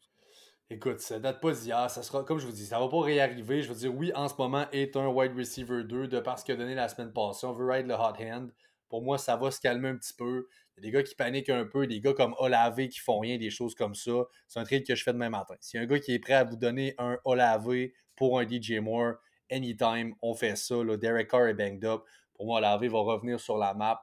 Écoute, 0.71 0.99
ça 0.99 1.17
date 1.17 1.41
pas 1.41 1.51
d'hier. 1.51 1.89
Ça 1.89 2.03
sera, 2.03 2.23
comme 2.23 2.37
je 2.37 2.45
vous 2.45 2.51
dis, 2.51 2.65
ça 2.65 2.79
va 2.79 2.87
pas 2.89 3.01
réarriver. 3.01 3.63
Je 3.63 3.69
veux 3.69 3.75
dire, 3.75 3.95
oui, 3.95 4.11
en 4.13 4.27
ce 4.27 4.35
moment, 4.37 4.65
est 4.71 4.95
un 4.95 5.07
wide 5.07 5.35
receiver 5.35 5.83
2 5.83 6.07
de 6.07 6.19
parce 6.19 6.43
qu'il 6.43 6.53
a 6.53 6.57
donné 6.57 6.75
la 6.75 6.87
semaine 6.87 7.11
passée. 7.11 7.47
On 7.47 7.53
veut 7.53 7.65
ride 7.71 7.87
le 7.87 7.95
hot 7.95 8.13
hand. 8.21 8.51
Pour 8.87 9.01
moi, 9.01 9.17
ça 9.17 9.35
va 9.35 9.49
se 9.49 9.59
calmer 9.59 9.89
un 9.89 9.95
petit 9.95 10.13
peu. 10.13 10.47
Des 10.81 10.91
gars 10.91 11.03
qui 11.03 11.15
paniquent 11.15 11.49
un 11.49 11.65
peu, 11.65 11.87
des 11.87 12.01
gars 12.01 12.13
comme 12.13 12.35
Olave 12.39 12.87
qui 12.87 12.99
font 12.99 13.19
rien, 13.19 13.37
des 13.37 13.49
choses 13.49 13.75
comme 13.75 13.95
ça. 13.95 14.11
C'est 14.47 14.59
un 14.59 14.63
trade 14.63 14.85
que 14.85 14.95
je 14.95 15.03
fais 15.03 15.13
demain 15.13 15.29
matin. 15.29 15.55
S'il 15.59 15.77
y 15.77 15.81
a 15.81 15.83
un 15.83 15.87
gars 15.87 15.99
qui 15.99 16.13
est 16.13 16.19
prêt 16.19 16.33
à 16.33 16.43
vous 16.43 16.55
donner 16.55 16.95
un 16.97 17.17
Olave 17.25 17.89
pour 18.15 18.39
un 18.39 18.47
DJ 18.47 18.79
Moore, 18.79 19.15
anytime, 19.51 20.15
on 20.21 20.33
fait 20.33 20.55
ça. 20.55 20.75
Derek 20.97 21.29
Carr 21.29 21.47
est 21.47 21.53
banged 21.53 21.85
up. 21.85 22.03
Pour 22.33 22.45
moi, 22.45 22.61
Lavé 22.61 22.87
va 22.87 22.99
revenir 22.99 23.39
sur 23.39 23.57
la 23.57 23.73
map. 23.73 24.01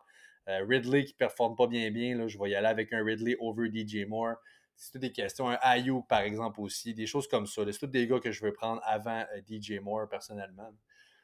Euh, 0.49 0.65
Ridley 0.69 1.05
qui 1.05 1.15
performe 1.15 1.57
pas 1.57 1.67
bien 1.67 1.91
bien, 1.91 2.17
là, 2.17 2.29
je 2.29 2.39
vais 2.39 2.51
y 2.51 2.55
aller 2.55 2.69
avec 2.69 2.93
un 2.93 3.03
Ridley 3.03 3.37
over 3.41 3.69
DJ 3.69 4.07
Moore. 4.07 4.35
C'est 4.77 4.93
toutes 4.93 5.01
des 5.01 5.13
questions. 5.13 5.49
Un 5.49 5.59
Ayuk, 5.63 6.07
par 6.07 6.21
exemple, 6.21 6.61
aussi. 6.61 6.93
Des 6.93 7.07
choses 7.07 7.27
comme 7.27 7.47
ça. 7.47 7.63
C'est 7.73 7.79
tous 7.79 7.87
des 7.87 8.07
gars 8.07 8.21
que 8.21 8.31
je 8.31 8.45
veux 8.45 8.53
prendre 8.53 8.81
avant 8.85 9.25
euh, 9.35 9.41
DJ 9.49 9.81
Moore, 9.81 10.09
personnellement. 10.09 10.71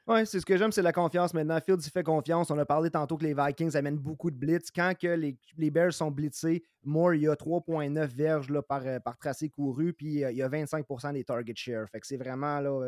Oui, 0.09 0.27
c'est 0.27 0.41
ce 0.41 0.47
que 0.47 0.57
j'aime, 0.57 0.73
c'est 0.73 0.83
la 0.83 0.93
confiance. 0.93 1.33
Maintenant, 1.33 1.61
Fields, 1.61 1.87
il 1.87 1.91
fait 1.91 2.03
confiance. 2.03 2.51
On 2.51 2.59
a 2.59 2.67
parlé 2.67 2.91
tantôt 2.91 3.17
que 3.17 3.25
les 3.25 3.35
Vikings 3.35 3.77
amènent 3.77 3.99
beaucoup 3.99 4.33
de 4.33 4.37
blitz. 4.37 4.71
Quand 4.75 4.95
que 5.01 5.07
les, 5.07 5.39
les 5.57 5.71
Bears 5.71 5.93
sont 5.93 6.11
blitzés, 6.11 6.65
Moore, 6.83 7.15
il 7.15 7.23
y 7.23 7.29
a 7.29 7.35
3,9 7.35 8.07
verges 8.07 8.51
là, 8.51 8.63
par, 8.63 8.85
euh, 8.85 8.99
par 8.99 9.17
tracé 9.17 9.49
couru, 9.49 9.93
puis 9.93 10.15
il 10.23 10.37
y 10.37 10.43
a 10.43 10.49
25% 10.49 11.13
des 11.13 11.23
target 11.23 11.55
share. 11.55 11.89
Fait 11.89 12.01
que 12.01 12.07
c'est 12.09 12.17
vraiment 12.17 12.59
là, 12.59 12.81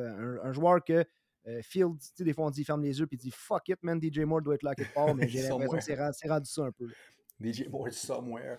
un, 0.43 0.53
joueur 0.53 0.83
que 0.83 1.05
euh, 1.47 1.61
Fields, 1.63 1.99
tu 2.01 2.09
sais, 2.17 2.25
des 2.25 2.33
fois, 2.33 2.47
on 2.47 2.51
dit 2.51 2.65
ferme 2.65 2.83
les 2.83 2.99
yeux, 2.99 3.07
puis 3.07 3.17
il 3.17 3.21
dit 3.21 3.31
fuck 3.31 3.69
it, 3.69 3.79
man, 3.83 4.01
DJ 4.03 4.21
Moore 4.21 4.43
doit 4.43 4.57
être 4.57 4.65
là 4.65 4.75
quelque 4.75 4.95
part, 4.95 5.15
mais 5.15 5.29
j'ai 5.29 5.43
l'impression 5.43 5.79
que 5.79 5.85
c'est 5.85 6.29
rendu, 6.29 6.51
ça 6.51 6.63
un 6.63 6.73
peu. 6.73 6.89
DJ 7.41 7.69
Moore 7.69 7.93
somewhere 7.93 8.59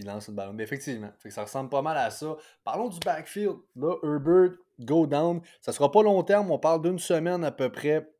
qui 0.00 0.06
lance 0.06 0.28
une 0.28 0.34
ballon. 0.34 0.52
Mais 0.52 0.62
effectivement, 0.62 1.12
ça 1.28 1.42
ressemble 1.42 1.70
pas 1.70 1.82
mal 1.82 1.96
à 1.96 2.10
ça. 2.10 2.36
Parlons 2.64 2.88
du 2.88 2.98
backfield. 3.04 3.56
Là, 3.76 3.96
Herbert, 4.02 4.56
go 4.80 5.06
down. 5.06 5.40
Ça 5.60 5.72
sera 5.72 5.90
pas 5.90 6.02
long 6.02 6.22
terme. 6.22 6.50
On 6.50 6.58
parle 6.58 6.82
d'une 6.82 6.98
semaine 6.98 7.44
à 7.44 7.52
peu 7.52 7.70
près 7.70 8.10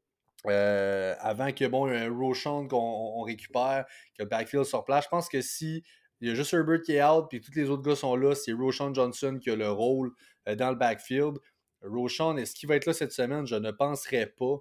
euh, 0.46 1.14
avant 1.20 1.52
que 1.52 1.66
bon, 1.66 1.86
un 1.86 2.10
Roshan 2.10 2.66
qu'on 2.66 3.22
récupère, 3.22 3.86
que 4.16 4.22
le 4.22 4.28
backfield 4.28 4.64
sur 4.64 4.84
place. 4.84 5.04
Je 5.04 5.08
pense 5.08 5.28
que 5.28 5.40
si 5.40 5.82
il 6.20 6.28
y 6.28 6.30
a 6.30 6.34
juste 6.34 6.52
Herbert 6.52 6.82
qui 6.82 6.92
est 6.92 7.02
out, 7.02 7.26
puis 7.30 7.40
tous 7.40 7.54
les 7.54 7.70
autres 7.70 7.82
gars 7.82 7.96
sont 7.96 8.14
là, 8.14 8.34
c'est 8.34 8.52
Roshan 8.52 8.92
Johnson 8.92 9.38
qui 9.40 9.50
a 9.50 9.56
le 9.56 9.70
rôle 9.70 10.12
euh, 10.48 10.54
dans 10.54 10.70
le 10.70 10.76
backfield. 10.76 11.38
Roshan, 11.82 12.36
est-ce 12.36 12.54
qu'il 12.54 12.68
va 12.68 12.76
être 12.76 12.84
là 12.84 12.92
cette 12.92 13.12
semaine? 13.12 13.46
Je 13.46 13.56
ne 13.56 13.70
penserais 13.70 14.26
pas. 14.26 14.58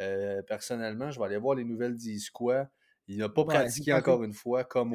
Euh, 0.00 0.42
personnellement, 0.42 1.10
je 1.10 1.18
vais 1.18 1.24
aller 1.24 1.38
voir 1.38 1.56
les 1.56 1.64
nouvelles 1.64 1.96
d'Isqua. 1.96 2.68
Il 3.06 3.16
n'a 3.18 3.30
pas 3.30 3.44
pratiqué 3.44 3.94
encore 3.94 4.22
une 4.22 4.34
fois 4.34 4.64
comme 4.64 4.94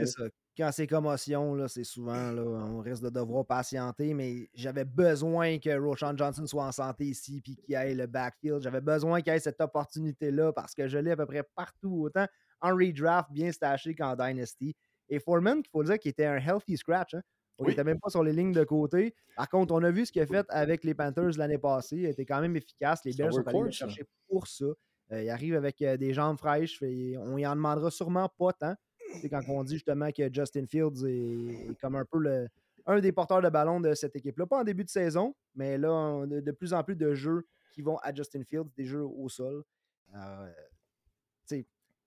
quand 0.57 0.71
c'est 0.71 0.87
commotion, 0.87 1.67
c'est 1.67 1.83
souvent, 1.83 2.31
là, 2.31 2.43
on 2.43 2.79
risque 2.79 3.03
de 3.03 3.09
devoir 3.09 3.45
patienter, 3.45 4.13
mais 4.13 4.49
j'avais 4.53 4.85
besoin 4.85 5.57
que 5.57 5.75
Roshan 5.77 6.15
Johnson 6.15 6.45
soit 6.45 6.65
en 6.65 6.71
santé 6.71 7.05
ici 7.05 7.41
puis 7.41 7.55
qu'il 7.55 7.75
ait 7.75 7.95
le 7.95 8.05
backfield. 8.05 8.61
J'avais 8.61 8.81
besoin 8.81 9.21
qu'il 9.21 9.33
ait 9.33 9.39
cette 9.39 9.61
opportunité-là 9.61 10.53
parce 10.53 10.75
que 10.75 10.87
je 10.87 10.97
l'ai 10.97 11.11
à 11.11 11.15
peu 11.15 11.25
près 11.25 11.43
partout, 11.55 12.03
autant 12.03 12.27
en 12.61 12.75
redraft 12.75 13.31
bien 13.31 13.51
staché 13.51 13.95
qu'en 13.95 14.15
Dynasty. 14.15 14.75
Et 15.09 15.19
Foreman, 15.19 15.61
il 15.63 15.69
faut 15.69 15.83
dire 15.83 15.99
qu'il 15.99 16.09
était 16.09 16.25
un 16.25 16.37
healthy 16.37 16.77
scratch. 16.77 17.13
Hein. 17.15 17.21
Il 17.59 17.67
n'était 17.67 17.83
même 17.83 17.99
pas 17.99 18.09
sur 18.09 18.23
les 18.23 18.33
lignes 18.33 18.51
de 18.51 18.63
côté. 18.63 19.13
Par 19.35 19.49
contre, 19.49 19.73
on 19.73 19.83
a 19.83 19.91
vu 19.91 20.05
ce 20.05 20.11
qu'il 20.11 20.21
a 20.21 20.25
fait 20.25 20.45
avec 20.49 20.83
les 20.83 20.93
Panthers 20.93 21.37
l'année 21.37 21.57
passée. 21.57 21.97
Il 21.97 22.05
était 22.05 22.25
quand 22.25 22.41
même 22.41 22.55
efficace. 22.55 23.01
Les 23.05 23.13
Bears 23.13 23.33
sont 23.33 23.47
allés 23.47 23.61
le 23.61 23.71
chercher 23.71 24.05
pour 24.27 24.47
ça. 24.47 24.65
Euh, 25.11 25.21
il 25.21 25.29
arrive 25.29 25.55
avec 25.55 25.81
euh, 25.81 25.97
des 25.97 26.13
jambes 26.13 26.37
fraîches. 26.37 26.81
on 26.81 27.37
y 27.37 27.45
en 27.45 27.55
demandera 27.55 27.91
sûrement 27.91 28.29
pas 28.37 28.53
tant. 28.53 28.75
C'est 29.21 29.29
quand 29.29 29.41
on 29.47 29.63
dit 29.63 29.75
justement 29.75 30.11
que 30.11 30.31
Justin 30.33 30.65
Fields 30.65 31.05
est, 31.05 31.79
comme 31.79 31.95
un 31.95 32.05
peu 32.05 32.19
le, 32.19 32.47
un 32.85 32.99
des 32.99 33.11
porteurs 33.11 33.41
de 33.41 33.49
ballon 33.49 33.79
de 33.79 33.93
cette 33.93 34.15
équipe-là. 34.15 34.45
Pas 34.45 34.59
en 34.59 34.63
début 34.63 34.83
de 34.83 34.89
saison, 34.89 35.35
mais 35.55 35.77
là, 35.77 36.25
de, 36.25 36.51
plus 36.51 36.73
en 36.73 36.83
plus 36.83 36.95
de 36.95 37.13
jeux 37.13 37.47
qui 37.71 37.81
vont 37.81 37.97
à 37.97 38.13
Justin 38.13 38.43
Fields, 38.43 38.69
des 38.75 38.85
jeux 38.85 39.03
au 39.03 39.29
sol. 39.29 39.63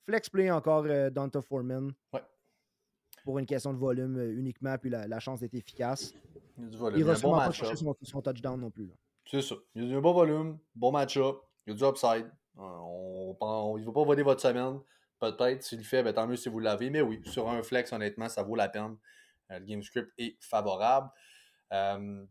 flex 0.05 0.29
play 0.31 0.51
encore 0.51 0.85
euh, 0.87 1.11
Donta 1.11 1.41
Foreman. 1.41 1.93
Ouais. 2.13 2.23
Pour 3.25 3.39
une 3.39 3.47
question 3.47 3.73
de 3.73 3.79
volume 3.79 4.21
uniquement, 4.39 4.77
puis 4.79 4.91
la, 4.91 5.19
chance 5.19 5.41
d'être 5.41 5.55
efficace. 5.55 6.15
Il, 6.59 6.69
du 6.69 6.77
volume. 6.77 7.01
il, 7.01 7.07
il 7.07 7.23
bon 7.23 7.37
pas 7.37 7.51
son, 7.51 7.97
son, 8.03 8.23
touchdown 8.23 8.61
non 8.61 8.71
plus. 8.71 8.89
C'est 9.29 9.43
ça. 9.43 9.57
Il 9.75 9.83
y 9.83 9.87
a 9.87 9.97
du 9.97 10.01
bon 10.01 10.13
volume, 10.13 10.59
bon 10.75 10.93
match-up, 10.93 11.39
il 11.67 11.73
y 11.73 11.77
a 11.77 11.77
du 11.77 11.85
upside. 11.85 12.31
On, 12.57 13.37
on, 13.41 13.77
il 13.77 13.81
ne 13.81 13.87
va 13.87 13.93
pas 13.93 14.05
voler 14.05 14.23
votre 14.23 14.41
semaine. 14.41 14.79
Peut-être, 15.19 15.63
s'il 15.63 15.79
le 15.79 15.85
fait, 15.85 16.03
ben, 16.03 16.13
tant 16.13 16.27
mieux 16.27 16.37
si 16.37 16.49
vous 16.49 16.59
l'avez. 16.59 16.91
Mais 16.91 17.01
oui, 17.01 17.21
sur 17.25 17.49
un 17.49 17.63
flex, 17.63 17.93
honnêtement, 17.93 18.29
ça 18.29 18.43
vaut 18.43 18.57
la 18.57 18.69
peine. 18.69 18.97
le 19.51 19.61
game 19.61 19.83
script 19.83 20.13
est 20.19 20.37
favorable. 20.41 21.11
Euh, 21.73 22.25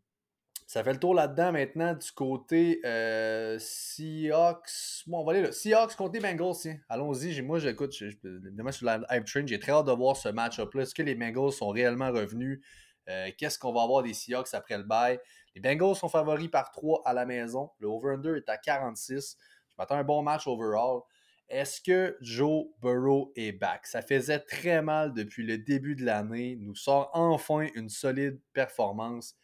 ça 0.67 0.83
fait 0.83 0.93
le 0.93 0.99
tour 0.99 1.13
là-dedans 1.13 1.51
maintenant 1.51 1.93
du 1.93 2.11
côté 2.11 2.81
euh, 2.85 3.57
Seahawks. 3.59 5.03
Bon, 5.05 5.19
on 5.19 5.23
va 5.23 5.33
aller 5.33 5.43
là. 5.43 5.51
Seahawks 5.51 5.95
contre 5.95 6.13
les 6.13 6.19
Bengals. 6.19 6.79
Allons-y. 6.89 7.39
Moi, 7.41 7.59
j'écoute. 7.59 7.93
Demain 8.23 8.71
sur 8.71 8.87
la 8.87 8.99
hype 9.11 9.25
train, 9.25 9.45
j'ai 9.45 9.59
très 9.59 9.71
hâte 9.71 9.85
de 9.85 9.91
voir 9.91 10.17
ce 10.17 10.29
match-up-là. 10.29 10.81
Est-ce 10.81 10.95
que 10.95 11.03
les 11.03 11.13
Bengals 11.13 11.51
sont 11.51 11.69
réellement 11.69 12.11
revenus? 12.11 12.65
Euh, 13.07 13.29
qu'est-ce 13.37 13.59
qu'on 13.59 13.73
va 13.73 13.83
avoir 13.83 14.01
des 14.01 14.15
Seahawks 14.15 14.53
après 14.53 14.77
le 14.77 14.83
bail? 14.83 15.19
Les 15.53 15.61
Bengals 15.61 15.95
sont 15.95 16.09
favoris 16.09 16.49
par 16.49 16.71
3 16.71 17.03
à 17.05 17.13
la 17.13 17.25
maison. 17.25 17.69
Le 17.79 17.87
over-under 17.87 18.35
est 18.35 18.49
à 18.49 18.57
46. 18.57 19.37
Je 19.69 19.75
m'attends 19.77 19.95
à 19.95 19.99
un 19.99 20.03
bon 20.03 20.23
match 20.23 20.47
overall. 20.47 21.01
Est-ce 21.47 21.79
que 21.79 22.17
Joe 22.21 22.65
Burrow 22.81 23.31
est 23.35 23.51
back? 23.51 23.85
Ça 23.85 24.01
faisait 24.01 24.39
très 24.39 24.81
mal 24.81 25.13
depuis 25.13 25.45
le 25.45 25.57
début 25.57 25.95
de 25.95 26.03
l'année. 26.03 26.57
Nous 26.59 26.75
sort 26.75 27.11
enfin 27.13 27.67
une 27.75 27.89
solide 27.89 28.39
performance. 28.51 29.35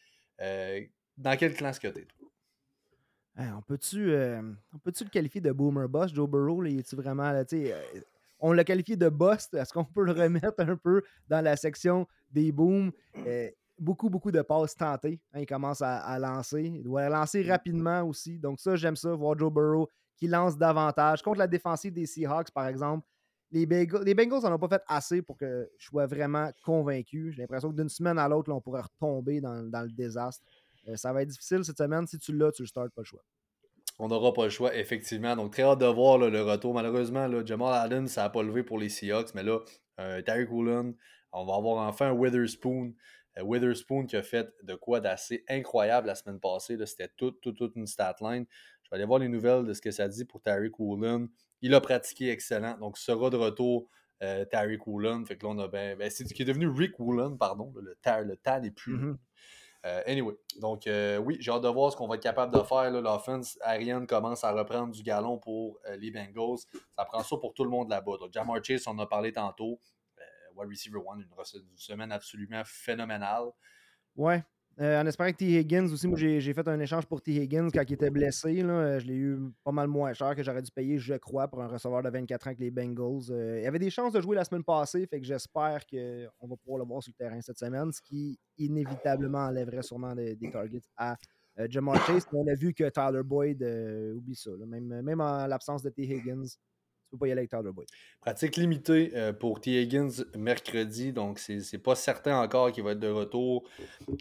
Euh, 0.41 0.82
dans 1.18 1.38
quelle 1.38 1.54
classe 1.54 1.78
que 1.78 1.88
tu 1.88 1.99
es, 1.99 2.08
hein, 3.36 3.56
on 3.58 3.62
peut-tu 3.62 4.12
euh, 4.12 4.41
peut 4.84 4.91
le 4.99 5.10
qualifier 5.10 5.41
de 5.41 5.52
boomer 5.52 5.88
boss, 5.88 6.12
Joe 6.12 6.28
Burrow? 6.28 6.64
est 6.66 6.95
vraiment. 6.95 7.32
Là, 7.32 7.43
euh, 7.54 7.82
on 8.39 8.52
l'a 8.52 8.64
qualifié 8.64 8.95
de 8.95 9.10
boss. 9.10 9.49
Est-ce 9.54 9.72
qu'on 9.72 9.86
peut 9.86 10.04
le 10.04 10.14
remettre 10.14 10.60
un 10.60 10.76
peu 10.76 11.04
dans 11.30 11.41
la 11.41 11.56
section 11.56 12.08
des 12.32 12.52
booms? 12.52 12.91
beaucoup, 13.78 14.10
beaucoup 14.10 14.32
de 14.32 14.41
passes 14.41 14.76
tentées. 14.76 15.20
Hein, 15.34 15.41
il 15.41 15.45
commence 15.45 15.82
à, 15.82 16.18
lancer. 16.20 16.64
Il 16.64 16.84
doit 16.84 17.10
lancer 17.10 17.41
rapidement 17.43 18.04
aussi. 18.04 18.38
Donc, 18.39 18.60
ça, 18.60 18.76
j'aime 18.76 18.95
ça, 18.95 19.14
voir 19.14 19.38
Joe 19.38 19.52
Burrow 19.52 19.89
qui 20.22 20.28
lance 20.28 20.55
davantage. 20.55 21.24
Contre 21.24 21.39
la 21.39 21.47
défensive 21.47 21.91
des 21.91 22.05
Seahawks, 22.05 22.51
par 22.51 22.67
exemple, 22.67 23.07
les 23.51 23.65
Bengals, 23.65 24.03
les 24.03 24.13
n'en 24.13 24.53
ont 24.53 24.59
pas 24.59 24.67
fait 24.67 24.84
assez 24.88 25.24
pour 25.24 25.36
que 25.36 25.67
je 25.80 25.88
sois 25.88 26.05
vraiment 26.05 26.51
convaincu. 26.63 27.32
J'ai 27.32 27.41
l'impression 27.41 27.72
que 27.72 27.76
d'une 27.76 27.89
semaine 27.89 28.19
à 28.19 28.30
l'autre, 28.30 28.51
on 28.51 28.61
pourrait 28.61 28.84
retomber 28.84 29.41
dans, 29.41 29.63
le 29.63 29.91
désastre. 29.91 30.45
Euh, 30.88 30.95
ça 30.95 31.11
va 31.11 31.24
être 31.24 31.30
difficile 31.30 31.65
cette 31.65 31.80
semaine. 31.80 32.05
Si 32.05 32.19
tu 32.19 32.38
l'as, 32.38 32.51
tu 32.51 32.61
le 32.61 32.67
startes, 32.67 32.93
pas 32.93 33.01
le 33.01 33.05
choix. 33.05 33.24
On 33.97 34.09
n'aura 34.09 34.32
pas 34.32 34.43
le 34.43 34.51
choix, 34.51 34.76
effectivement. 34.76 35.36
Donc, 35.36 35.53
très 35.53 35.63
hâte 35.63 35.80
de 35.80 35.88
voir 35.88 36.19
le 36.19 36.41
retour. 36.43 36.76
Malheureusement, 36.76 37.28
Jamal 37.43 37.74
Allen, 37.74 38.07
ça 38.07 38.22
n'a 38.22 38.30
pas 38.30 38.43
levé 38.43 38.61
pour 38.61 38.78
les 38.78 38.89
Seahawks. 38.89 39.34
Mais 39.34 39.43
là, 39.43 39.57
euh, 39.99 40.45
Woolen, 40.51 40.93
on 41.32 41.45
va 41.45 41.55
avoir 41.55 41.88
enfin 41.88 42.09
un 42.09 42.13
Witherspoon. 42.13 42.93
Euh, 43.39 43.43
Witherspoon 43.43 44.05
qui 44.05 44.17
a 44.17 44.24
fait 44.24 44.53
de 44.61 44.76
quoi 44.76 44.99
d'assez 44.99 45.43
incroyable 45.49 46.05
la 46.07 46.15
semaine 46.15 46.39
passée. 46.39 46.78
C'était 46.86 47.09
toute, 47.17 47.41
toute, 47.41 47.57
toute 47.57 47.76
une 47.76 47.88
stat 47.88 48.15
line. 48.22 48.45
Vais 48.92 48.98
aller 48.98 49.06
voir 49.06 49.20
les 49.20 49.30
nouvelles 49.30 49.66
de 49.66 49.74
ce 49.74 49.82
que 49.82 49.92
ça 49.92 50.08
dit 50.08 50.26
pour 50.26 50.42
Tyreek 50.42 50.78
Woolen. 50.80 51.30
Il 51.62 51.74
a 51.74 51.82
pratiqué 51.82 52.30
excellent. 52.30 52.78
Donc, 52.78 52.98
sera 52.98 53.30
de 53.30 53.38
retour 53.38 53.88
euh, 54.22 54.46
Tyreek 54.46 54.86
Woolen. 54.86 55.26
Fait 55.26 55.38
que 55.38 55.46
là, 55.46 55.54
on 55.54 55.60
a 55.60 55.68
ben, 55.68 55.98
ben 55.98 56.10
c'est 56.10 56.26
qui 56.26 56.42
est 56.42 56.46
devenu 56.46 56.68
Rick 56.68 57.00
Woolen, 57.00 57.38
pardon. 57.38 57.74
Le, 57.76 57.96
le 58.24 58.36
tas 58.38 58.60
n'est 58.60 58.72
plus. 58.72 58.98
Mm-hmm. 58.98 59.18
Euh, 59.84 60.04
anyway, 60.06 60.36
donc 60.60 60.86
euh, 60.86 61.18
oui, 61.18 61.38
j'ai 61.39 61.52
hâte 61.52 61.64
de 61.64 61.68
voir 61.68 61.92
ce 61.92 61.98
qu'on 61.98 62.08
va 62.08 62.16
être 62.16 62.22
capable 62.22 62.56
de 62.56 62.62
faire. 62.62 62.92
L'offense 62.92 63.58
Ariane 63.62 64.06
commence 64.06 64.44
à 64.44 64.52
reprendre 64.52 64.94
du 64.94 65.02
galon 65.02 65.39
pour 65.39 65.80
euh, 65.88 65.96
les 65.98 66.12
Bengals. 66.12 66.60
Ça 66.96 67.06
prend 67.06 67.24
ça 67.24 67.38
pour 67.38 67.54
tout 67.54 67.64
le 67.64 67.72
monde 67.72 67.89
là-bas. 67.89 68.18
Donc, 68.20 68.32
Jamar 68.32 68.64
Chase, 68.64 68.84
on 68.88 68.92
en 68.92 69.00
a 69.00 69.08
parlé 69.08 69.34
tantôt. 69.34 69.80
wide 70.56 70.70
receiver 70.70 71.00
one, 71.04 71.22
une, 71.22 71.78
semaine 71.78 72.12
absolument 72.12 72.62
phénoménale. 72.64 73.50
Ouais, 74.16 74.44
euh, 74.82 74.99
en 74.99 75.05
espérant 75.05 75.29
que 75.32 75.38
T. 75.38 75.59
Higgins 75.59 75.91
aussi, 75.91 76.07
moi 76.07 76.17
j'ai 76.17 76.53
fait 76.53 76.67
un 76.67 76.79
échange 76.79 77.05
pour 77.05 77.21
T. 77.21 77.34
Higgins 77.34 77.69
quand 77.71 77.84
il 77.88 77.93
était 77.93 78.09
blessé. 78.09 78.63
Là, 78.63 78.97
je 78.97 79.05
l'ai 79.05 79.13
eu 79.13 79.38
pas 79.63 79.71
mal 79.71 79.88
moins 79.88 80.11
cher 80.13 80.36
que 80.36 80.41
j'aurais 80.41 80.63
dû 80.63 80.71
payer, 80.71 80.97
je 80.97 81.13
crois, 81.13 81.47
pour 81.47 81.61
un 81.61 81.67
receveur 81.67 82.01
de 82.01 82.09
24 82.09 82.47
ans 82.47 82.49
avec 82.49 82.59
les 82.59 82.71
Bengals. 82.71 83.29
Euh, 83.29 83.59
il 83.61 83.67
avait 83.67 83.77
des 83.77 83.91
chances 83.91 84.11
de 84.11 84.19
jouer 84.19 84.36
la 84.36 84.43
semaine 84.43 84.63
passée, 84.63 85.05
fait 85.05 85.19
que 85.19 85.27
j'espère 85.27 85.86
qu'on 85.86 86.47
va 86.47 86.55
pouvoir 86.55 86.79
le 86.79 86.86
voir 86.86 87.03
sur 87.03 87.13
le 87.15 87.23
terrain 87.23 87.39
cette 87.41 87.59
semaine, 87.59 87.91
ce 87.91 88.01
qui 88.01 88.39
inévitablement 88.57 89.45
enlèverait 89.45 89.84
sûrement 89.84 90.15
des, 90.15 90.36
targets 90.51 90.82
à 90.97 91.15
euh, 91.59 91.67
Jamar 91.69 92.03
Chase. 92.07 92.25
On 92.34 92.47
a 92.47 92.55
vu 92.55 92.73
que 92.73 92.89
Tyler 92.89 93.23
Boyd 93.23 93.61
oublie 94.15 94.36
ça. 94.36 94.49
Même, 94.65 95.01
même 95.03 95.21
en 95.21 95.45
l'absence 95.45 95.84
de 95.84 95.91
T. 95.91 96.03
Higgins, 96.03 96.57
pas 97.18 97.28
y 97.28 97.32
aller. 97.32 97.47
Pratique 98.22 98.57
limitée 98.57 99.12
euh, 99.16 99.34
pour 99.34 99.59
T. 99.62 99.82
Higgins 99.82 100.24
mercredi, 100.36 101.14
donc 101.14 101.39
c'est 101.39 101.78
pas 101.78 101.95
certain 101.95 102.39
encore 102.41 102.72
qu'il 102.72 102.84
va 102.84 102.91
être 102.91 102.99
de 102.99 103.09
retour 103.09 103.68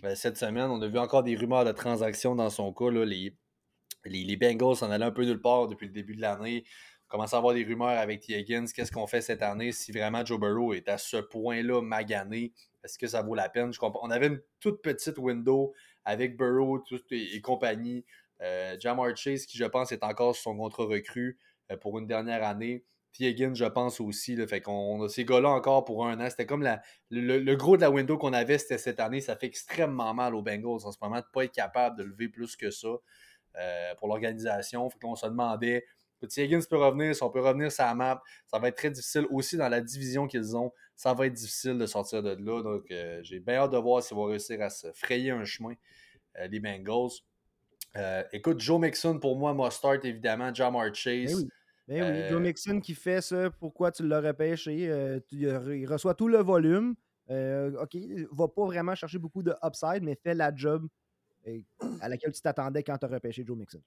euh, 0.05 0.15
cette 0.15 0.37
semaine. 0.37 0.71
On 0.71 0.81
a 0.83 0.89
vu 0.89 0.99
encore 0.99 1.23
des 1.23 1.37
rumeurs 1.37 1.65
de 1.65 1.73
transactions 1.73 2.35
dans 2.35 2.51
son 2.51 2.73
cas. 2.73 2.91
les, 2.91 3.35
les, 4.05 4.37
Bengals 4.37 4.83
en 4.83 4.91
allaient 4.91 5.05
un 5.05 5.11
peu 5.11 5.25
nulle 5.25 5.41
part 5.41 5.69
depuis 5.69 5.87
le 5.87 5.93
début 5.93 6.17
de 6.17 6.21
l'année. 6.21 6.65
On 7.09 7.17
commence 7.17 7.35
à 7.35 7.39
avoir 7.39 7.55
des 7.55 7.65
rumeurs 7.65 7.89
avec 7.89 8.21
T. 8.21 8.39
Higgins. 8.39 8.67
Qu'est-ce 8.75 8.93
qu'on 8.93 9.07
fait 9.07 9.21
cette 9.21 9.43
année 9.43 9.73
si 9.73 9.93
vraiment 9.93 10.25
Joe 10.25 10.39
Burrow 10.39 10.73
est 10.75 10.89
à 10.89 10.99
ce 10.99 11.17
point-là 11.17 11.83
magané? 11.83 12.53
Est-ce 12.85 12.99
que 12.99 13.07
ça 13.07 13.23
vaut 13.23 13.35
la 13.35 13.49
peine? 13.49 13.73
On 13.81 14.11
avait 14.11 14.29
une 14.29 14.41
toute 14.61 14.81
petite 14.81 15.19
window 15.19 15.75
avec 16.05 16.37
Burrow 16.37 16.83
et, 17.11 17.41
compagnie. 17.41 18.05
Euh, 18.43 18.77
Jamar 18.81 19.15
Chase, 19.17 19.45
qui 19.45 19.59
je 19.59 19.65
pense 19.65 19.93
est 19.93 20.03
encore 20.03 20.35
son 20.35 20.57
contrat 20.57 20.85
recru. 20.85 21.37
Euh, 21.37 21.50
pour 21.81 21.99
une 21.99 22.07
dernière 22.07 22.45
année. 22.45 22.85
T. 23.13 23.37
Je 23.37 23.65
pense 23.67 24.01
aussi. 24.01 24.37
Là, 24.37 24.47
fait 24.47 24.61
qu'on 24.61 25.03
a 25.03 25.09
ces 25.09 25.25
gars-là 25.25 25.51
encore 25.51 25.85
pour 25.85 26.07
un 26.07 26.21
an. 26.21 26.31
C'était 26.31 26.47
comme 26.47 26.63
la, 26.63 26.81
le, 27.11 27.55
gros 27.55 27.77
de 27.77 27.83
la 27.83 27.91
window 27.91 28.17
qu'on 28.17 28.33
avait, 28.33 28.59
c'était 28.59 28.79
cette 28.79 29.01
année. 29.01 29.21
Ça 29.21 29.37
fait 29.37 29.47
extrêmement 29.47 30.15
mal 30.15 30.35
aux 30.35 30.43
Bengals 30.43 30.85
en 30.85 30.93
ce 30.93 30.99
moment 31.01 31.17
de 31.17 31.23
ne 31.23 31.33
pas 31.33 31.45
être 31.45 31.55
capable 31.55 31.99
de 31.99 32.05
lever 32.05 32.29
plus 32.29 32.57
que 32.57 32.71
ça 32.71 32.89
euh, 33.57 33.95
pour 33.97 34.09
l'organisation. 34.09 34.89
Fait 34.91 34.99
qu'on 34.99 35.17
se 35.17 35.27
demandait 35.27 35.85
T. 36.29 36.45
Higgins 36.45 36.61
peut 36.69 36.77
revenir, 36.77 37.15
si 37.15 37.23
on 37.23 37.31
peut 37.31 37.41
revenir 37.41 37.71
la 37.79 37.95
map, 37.95 38.23
ça 38.47 38.59
va 38.59 38.69
être 38.69 38.77
très 38.77 38.91
difficile 38.91 39.27
aussi 39.31 39.57
dans 39.57 39.69
la 39.69 39.81
division 39.81 40.27
qu'ils 40.27 40.57
ont. 40.57 40.71
Ça 40.95 41.15
va 41.15 41.27
être 41.27 41.33
difficile 41.33 41.79
de 41.79 41.87
sortir 41.87 42.23
de 42.23 42.37
là. 42.39 42.63
Donc, 42.63 42.91
euh, 42.91 43.21
j'ai 43.23 43.41
bien 43.41 43.55
hâte 43.57 43.73
de 43.73 43.79
voir 43.79 44.03
s'ils 44.03 44.17
vont 44.17 44.25
réussir 44.25 44.61
à 44.61 44.69
se 44.69 44.93
frayer 44.93 45.31
un 45.31 45.45
chemin, 45.45 45.73
les 46.49 46.61
Bengals. 46.61 47.11
écoute, 48.33 48.61
Joe 48.61 48.81
Mixon, 48.81 49.19
pour 49.19 49.37
moi, 49.37 49.55
must 49.55 49.79
start 49.79 50.05
évidemment. 50.05 50.55
Jamar 50.55 50.95
Chase. 50.95 51.47
Ben 51.91 52.03
oui, 52.05 52.29
Joe 52.29 52.39
euh, 52.39 52.41
Mixon 52.41 52.79
qui 52.79 52.95
fait 52.95 53.21
ça, 53.21 53.51
pourquoi 53.51 53.91
tu 53.91 54.05
l'aurais 54.05 54.33
pêché? 54.33 54.89
Euh, 54.89 55.19
il 55.33 55.87
reçoit 55.89 56.15
tout 56.15 56.29
le 56.29 56.39
volume. 56.39 56.95
Euh, 57.31 57.83
OK, 57.83 57.95
il 57.95 58.29
va 58.31 58.47
pas 58.47 58.65
vraiment 58.65 58.95
chercher 58.95 59.19
beaucoup 59.19 59.43
de 59.43 59.53
upside, 59.65 60.05
mais 60.05 60.15
fait 60.15 60.35
la 60.35 60.55
job 60.55 60.87
à 62.01 62.09
laquelle 62.09 62.31
tu 62.31 62.41
t'attendais 62.43 62.85
quand 62.85 62.97
tu 62.97 63.07
as 63.07 63.09
repêché 63.09 63.43
Joe 63.45 63.59
Mixon. 63.59 63.81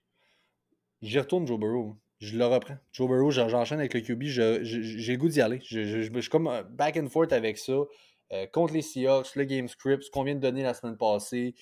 J'y 1.02 1.18
retourne 1.18 1.48
Joe 1.48 1.58
Burrow. 1.58 1.96
Je 2.20 2.38
le 2.38 2.46
reprends. 2.46 2.76
Joe 2.92 3.08
Burrow, 3.08 3.32
j'enchaîne 3.32 3.80
avec 3.80 3.94
le 3.94 4.02
QB. 4.02 4.24
J'ai 4.24 4.60
le 4.60 5.18
goût 5.18 5.30
d'y 5.30 5.40
aller. 5.40 5.62
Je, 5.64 6.02
suis 6.20 6.30
comme 6.30 6.52
back 6.72 6.98
and 6.98 7.08
forth 7.08 7.32
avec 7.32 7.58
ça. 7.58 7.74
contre 8.52 8.74
les 8.74 8.82
Seahawks, 8.82 9.34
le 9.38 9.46
game 9.46 9.70
script, 9.70 10.04
ce 10.04 10.12
qu'on 10.12 10.24
vient 10.24 10.36
de 10.36 10.42
donner 10.42 10.64
la 10.64 10.74
semaine 10.74 10.98
passée. 10.98 11.56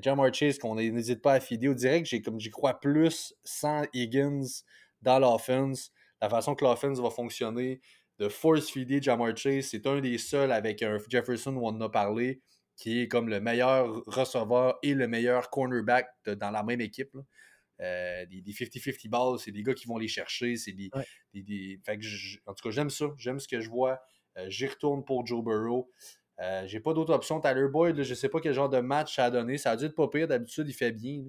Jamar 0.00 0.32
Chase, 0.32 0.58
qu'on 0.58 0.76
n'hésite 0.76 1.22
pas 1.22 1.32
à 1.32 1.40
fider. 1.40 1.66
Au 1.66 1.74
direct, 1.74 2.06
j'y 2.06 2.50
crois 2.50 2.78
plus 2.78 3.34
sans 3.42 3.82
Higgins 3.94 4.62
dans 5.02 5.18
l'offense, 5.18 5.92
la 6.20 6.28
façon 6.28 6.54
que 6.54 6.64
l'offense 6.64 6.98
va 6.98 7.10
fonctionner, 7.10 7.80
de 8.18 8.28
force-feeder 8.28 9.02
Jamar 9.02 9.36
Chase, 9.36 9.66
c'est 9.66 9.86
un 9.86 10.00
des 10.00 10.18
seuls 10.18 10.52
avec 10.52 10.82
un 10.82 10.98
Jefferson 11.08 11.54
où 11.56 11.66
on 11.66 11.70
en 11.70 11.80
a 11.80 11.88
parlé, 11.88 12.40
qui 12.76 13.00
est 13.00 13.08
comme 13.08 13.28
le 13.28 13.40
meilleur 13.40 14.02
receveur 14.06 14.78
et 14.82 14.94
le 14.94 15.08
meilleur 15.08 15.50
cornerback 15.50 16.08
dans 16.26 16.50
la 16.50 16.62
même 16.62 16.80
équipe. 16.80 17.16
Euh, 17.80 18.26
des 18.26 18.52
50-50 18.52 19.08
balles, 19.08 19.38
c'est 19.38 19.50
des 19.50 19.62
gars 19.62 19.74
qui 19.74 19.86
vont 19.86 19.98
les 19.98 20.08
chercher. 20.08 20.56
C'est 20.56 20.72
des, 20.72 20.90
en 22.46 22.54
tout 22.54 22.62
cas, 22.62 22.70
j'aime 22.70 22.90
ça. 22.90 23.06
J'aime 23.18 23.40
ce 23.40 23.48
que 23.48 23.60
je 23.60 23.68
vois. 23.68 24.00
Euh, 24.38 24.48
j'y 24.48 24.66
retourne 24.66 25.04
pour 25.04 25.26
Joe 25.26 25.42
Burrow. 25.42 25.90
Euh, 26.40 26.64
j'ai 26.66 26.80
pas 26.80 26.94
d'autre 26.94 27.12
option. 27.12 27.40
Tyler 27.40 27.68
Boyd, 27.68 28.02
je 28.02 28.14
sais 28.14 28.28
pas 28.28 28.40
quel 28.40 28.54
genre 28.54 28.68
de 28.68 28.80
match 28.80 29.16
ça 29.16 29.26
a 29.26 29.30
donné. 29.30 29.58
Ça 29.58 29.72
a 29.72 29.76
dû 29.76 29.86
être 29.86 29.94
pas 29.94 30.08
pire. 30.08 30.28
D'habitude, 30.28 30.68
il 30.68 30.74
fait 30.74 30.92
bien 30.92 31.24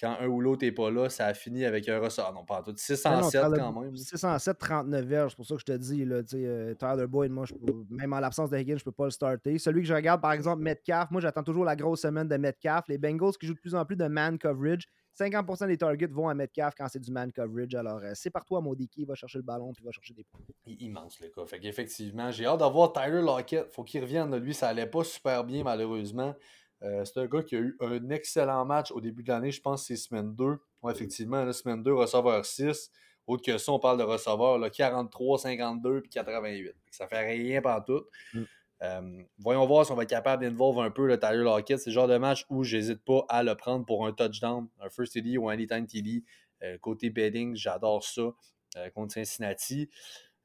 quand 0.00 0.16
un 0.18 0.26
ou 0.26 0.40
l'autre 0.40 0.64
n'est 0.64 0.72
pas 0.72 0.90
là, 0.90 1.10
ça 1.10 1.26
a 1.26 1.34
fini 1.34 1.64
avec 1.64 1.88
un 1.88 1.98
ressort. 1.98 2.32
Non, 2.32 2.44
pas 2.44 2.62
tout. 2.62 2.72
607 2.74 3.42
quand 3.56 3.80
même. 3.80 3.94
607, 3.94 4.58
39 4.58 5.04
verges, 5.04 5.32
c'est 5.32 5.36
pour 5.36 5.46
ça 5.46 5.54
que 5.54 5.60
je 5.60 5.66
te 5.66 5.76
dis, 5.76 6.04
là, 6.04 6.22
euh, 6.34 6.74
Tyler 6.74 7.06
Boyd, 7.06 7.30
moi, 7.30 7.44
je 7.44 7.54
même 7.90 8.12
en 8.12 8.20
l'absence 8.20 8.48
de 8.50 8.56
Higgins, 8.56 8.78
je 8.78 8.82
ne 8.82 8.84
peux 8.84 8.92
pas 8.92 9.04
le 9.04 9.10
starter. 9.10 9.58
Celui 9.58 9.82
que 9.82 9.88
je 9.88 9.94
regarde, 9.94 10.22
par 10.22 10.32
exemple, 10.32 10.62
Metcalf, 10.62 11.10
moi, 11.10 11.20
j'attends 11.20 11.42
toujours 11.42 11.64
la 11.64 11.76
grosse 11.76 12.00
semaine 12.00 12.28
de 12.28 12.36
Metcalf. 12.36 12.86
Les 12.88 12.98
Bengals 12.98 13.36
qui 13.38 13.46
jouent 13.46 13.54
de 13.54 13.60
plus 13.60 13.74
en 13.74 13.84
plus 13.84 13.96
de 13.96 14.06
man 14.06 14.38
coverage. 14.38 14.88
50% 15.18 15.66
des 15.66 15.76
targets 15.76 16.06
vont 16.06 16.28
à 16.28 16.34
Metcalf 16.34 16.74
quand 16.76 16.88
c'est 16.88 17.00
du 17.00 17.10
man 17.10 17.30
coverage. 17.30 17.74
Alors, 17.74 17.98
euh, 18.02 18.12
c'est 18.14 18.30
par 18.30 18.44
toi, 18.44 18.60
Maudiki, 18.60 19.04
va 19.04 19.14
chercher 19.14 19.38
le 19.38 19.44
ballon 19.44 19.72
puis 19.72 19.84
va 19.84 19.90
chercher 19.90 20.14
des 20.14 20.24
points. 20.24 20.40
Immense, 20.66 21.20
le 21.20 21.28
cas. 21.28 21.44
Fait 21.44 21.60
qu'effectivement, 21.60 22.30
j'ai 22.30 22.46
hâte 22.46 22.60
d'avoir 22.60 22.92
Tyler 22.92 23.20
Lockett. 23.20 23.70
Faut 23.70 23.84
qu'il 23.84 24.00
revienne. 24.00 24.34
Lui, 24.36 24.54
ça 24.54 24.68
allait 24.68 24.86
pas 24.86 25.04
super 25.04 25.44
bien, 25.44 25.62
malheureusement. 25.62 26.34
Euh, 26.82 27.04
c'est 27.04 27.18
un 27.18 27.26
gars 27.26 27.42
qui 27.42 27.56
a 27.56 27.58
eu 27.58 27.76
un 27.80 28.08
excellent 28.10 28.64
match 28.64 28.90
au 28.92 29.00
début 29.00 29.22
de 29.22 29.28
l'année. 29.28 29.50
Je 29.50 29.60
pense 29.60 29.82
que 29.82 29.88
c'est 29.88 29.96
semaine 29.96 30.34
2. 30.34 30.58
effectivement, 30.90 31.44
la 31.44 31.52
semaine 31.52 31.82
2, 31.82 31.92
receveur 31.92 32.44
6. 32.44 32.90
Autre 33.26 33.44
que 33.44 33.58
ça, 33.58 33.72
on 33.72 33.78
parle 33.78 33.98
de 33.98 34.02
receveurs 34.02 34.58
43, 34.70 35.38
52 35.38 36.00
puis 36.00 36.10
88. 36.10 36.74
Ça 36.90 37.06
fait 37.06 37.20
rien 37.20 37.60
par 37.60 37.84
tout. 37.84 38.04
Mm. 38.34 38.42
Euh, 38.82 39.22
voyons 39.38 39.66
voir 39.66 39.84
si 39.84 39.92
on 39.92 39.94
va 39.94 40.04
être 40.04 40.10
capable 40.10 40.42
d'involver 40.42 40.82
un 40.82 40.90
peu 40.90 41.06
le 41.06 41.18
Tyler 41.18 41.44
Lockett. 41.44 41.78
C'est 41.78 41.90
le 41.90 41.94
genre 41.94 42.08
de 42.08 42.16
match 42.16 42.46
où 42.48 42.64
j'hésite 42.64 43.04
pas 43.04 43.24
à 43.28 43.42
le 43.42 43.54
prendre 43.54 43.84
pour 43.84 44.06
un 44.06 44.12
touchdown, 44.12 44.68
un 44.80 44.88
first 44.88 45.12
TD 45.12 45.36
ou 45.36 45.48
un 45.48 45.52
anytime 45.52 45.86
TD. 45.86 46.24
Euh, 46.62 46.78
côté 46.78 47.10
bedding, 47.10 47.54
j'adore 47.54 48.04
ça 48.04 48.32
euh, 48.76 48.90
contre 48.90 49.14
Cincinnati. 49.14 49.90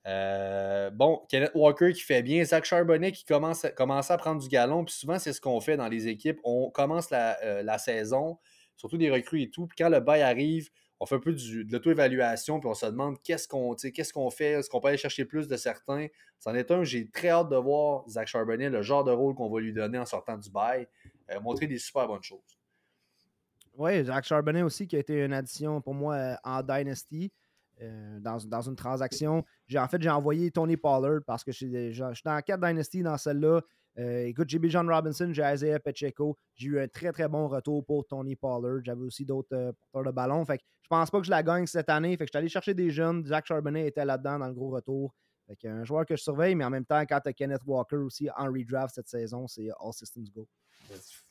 Bon, 0.06 1.26
Kenneth 1.30 1.52
Walker 1.56 1.94
qui 1.94 2.02
fait 2.02 2.22
bien, 2.22 2.44
Zach 2.44 2.66
Charbonnet 2.66 3.12
qui 3.12 3.26
commence, 3.26 3.66
à 3.66 4.18
prendre 4.18 4.42
du 4.42 4.48
galon. 4.48 4.86
Puis 4.86 4.96
souvent, 4.96 5.20
c'est 5.20 5.34
ce 5.34 5.42
qu'on 5.42 5.60
fait 5.60 5.78
dans 5.78 5.88
les 5.88 6.08
équipes. 6.08 6.40
On 6.44 6.70
commence 6.70 7.10
la, 7.10 7.64
la 7.64 7.78
saison, 7.78 8.38
surtout 8.76 8.98
des 8.98 9.10
recrues 9.10 9.42
et 9.42 9.50
tout. 9.50 9.68
Puis 9.68 9.76
quand 9.78 9.90
le 9.90 10.00
bail 10.00 10.22
arrive, 10.22 10.70
on 11.00 11.06
fait 11.06 11.16
un 11.16 11.20
peu 11.20 11.34
de 11.34 11.72
l'auto-évaluation, 11.72 12.60
puis 12.60 12.70
on 12.70 12.74
se 12.74 12.86
demande 12.86 13.22
qu'est-ce 13.22 13.48
qu'on 13.48 13.76
qu'est-ce 13.76 14.14
qu'on 14.14 14.30
fait, 14.30 14.52
est-ce 14.52 14.70
qu'on 14.70 14.80
peut 14.80 14.90
aller 14.90 14.98
chercher 14.98 15.26
plus 15.26 15.48
de 15.48 15.58
certains. 15.58 16.08
C'en 16.40 16.56
est 16.56 16.72
un, 16.72 16.84
j'ai 16.84 17.10
très 17.10 17.30
hâte 17.30 17.50
de 17.50 17.58
voir 17.58 18.08
Zach 18.08 18.28
Charbonnet, 18.28 18.70
le 18.70 18.82
genre 18.82 19.04
de 19.04 19.12
rôle 19.12 19.36
qu'on 19.36 19.50
va 19.50 19.60
lui 19.60 19.74
donner 19.74 19.98
en 19.98 20.06
sortant 20.06 20.38
du 20.38 20.50
bail, 20.50 20.88
euh, 21.32 21.40
montrer 21.42 21.68
des 21.68 21.78
super 21.78 22.08
bonnes 22.08 22.24
choses. 22.24 22.58
Oui, 23.78 24.06
Zach 24.06 24.24
Charbonnet 24.24 24.62
aussi, 24.62 24.88
qui 24.88 24.96
a 24.96 25.00
été 25.00 25.24
une 25.24 25.34
addition 25.34 25.82
pour 25.82 25.94
moi 25.94 26.16
euh, 26.16 26.36
en 26.44 26.64
Dynasty. 26.64 27.32
Euh, 27.82 28.20
dans, 28.22 28.62
une 28.62 28.76
transaction. 28.76 29.44
en 29.76 29.88
fait, 29.88 30.02
j'ai 30.02 30.10
envoyé 30.10 30.50
Tony 30.50 30.78
Pollard 30.78 31.20
parce 31.26 31.44
que 31.44 31.52
je 31.52 31.58
suis 31.58 32.24
dans 32.24 32.42
4 32.42 32.60
Dynasty 32.60 33.04
dans 33.04 33.18
celle-là. 33.18 33.62
Euh, 33.98 34.26
écoute, 34.26 34.50
j'ai 34.50 34.60
John 34.70 34.90
Robinson, 34.90 35.30
j'ai 35.34 35.44
Isaiah 35.54 35.80
Pacheco. 35.80 36.38
J'ai 36.56 36.68
eu 36.68 36.80
un 36.80 36.88
très 36.88 37.12
très 37.12 37.28
bon 37.28 37.48
retour 37.48 37.86
pour 37.86 38.06
Tony 38.08 38.36
Pollard. 38.36 38.80
J'avais 38.84 39.02
aussi 39.02 39.26
d'autres 39.26 39.56
euh, 39.56 39.72
porteurs 39.92 40.12
de 40.12 40.16
ballon. 40.16 40.46
Fait 40.46 40.58
que 40.58 40.64
je 40.84 40.88
pense 40.88 41.10
pas 41.10 41.20
que 41.20 41.26
je 41.26 41.32
la 41.32 41.44
gagne 41.44 41.66
cette 41.66 41.90
année. 41.90 42.12
Fait 42.12 42.26
que 42.26 42.28
je 42.28 42.32
suis 42.32 42.38
allé 42.38 42.50
chercher 42.50 42.74
des 42.74 42.92
jeunes. 42.92 43.26
Zach 43.26 43.46
Charbonnet 43.46 43.88
était 43.88 44.06
là-dedans 44.06 44.40
dans 44.40 44.48
le 44.48 44.54
gros 44.54 44.70
retour. 44.70 45.14
Fait 45.48 45.56
que 45.56 45.68
un 45.68 45.84
joueur 45.84 46.06
que 46.06 46.16
je 46.16 46.24
surveille, 46.24 46.56
mais 46.56 46.66
en 46.66 46.70
même 46.70 46.86
temps, 46.86 47.02
quand 47.02 47.20
tu 47.20 47.30
as 47.30 47.34
Kenneth 47.34 47.62
Walker 47.66 47.98
aussi 47.98 48.30
en 48.36 48.46
redraft 48.46 48.96
cette 48.96 49.08
saison, 49.08 49.48
c'est 49.48 49.70
All 49.80 49.94
Systems 49.94 50.28
Go. 50.34 50.48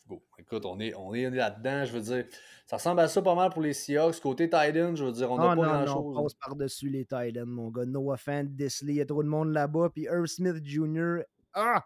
Go. 0.06 0.22
Écoute, 0.38 0.66
on 0.66 0.78
est, 0.80 0.94
on 0.94 1.14
est 1.14 1.30
là-dedans. 1.30 1.84
Je 1.84 1.92
veux 1.92 2.00
dire, 2.00 2.26
ça 2.66 2.76
ressemble 2.76 3.00
à 3.00 3.08
ça 3.08 3.22
pas 3.22 3.34
mal 3.34 3.50
pour 3.50 3.62
les 3.62 3.72
Seahawks. 3.72 4.20
Côté 4.20 4.44
Titan, 4.44 4.94
je 4.94 5.04
veux 5.04 5.12
dire, 5.12 5.30
on 5.30 5.38
n'a 5.38 5.52
ah, 5.52 5.56
pas 5.56 5.62
grand-chose. 5.62 6.16
On 6.16 6.22
passe 6.22 6.34
par-dessus 6.34 6.90
les 6.90 7.04
Titans, 7.04 7.46
mon 7.46 7.70
gars. 7.70 7.86
Noah 7.86 8.16
Fant, 8.16 8.44
Disley, 8.44 8.94
il 8.94 8.96
y 8.96 9.00
a 9.00 9.06
trop 9.06 9.22
de 9.22 9.28
monde 9.28 9.52
là-bas. 9.52 9.90
Puis 9.90 10.02
Irv 10.02 10.26
Smith 10.26 10.62
Jr. 10.62 11.22
Ah! 11.54 11.84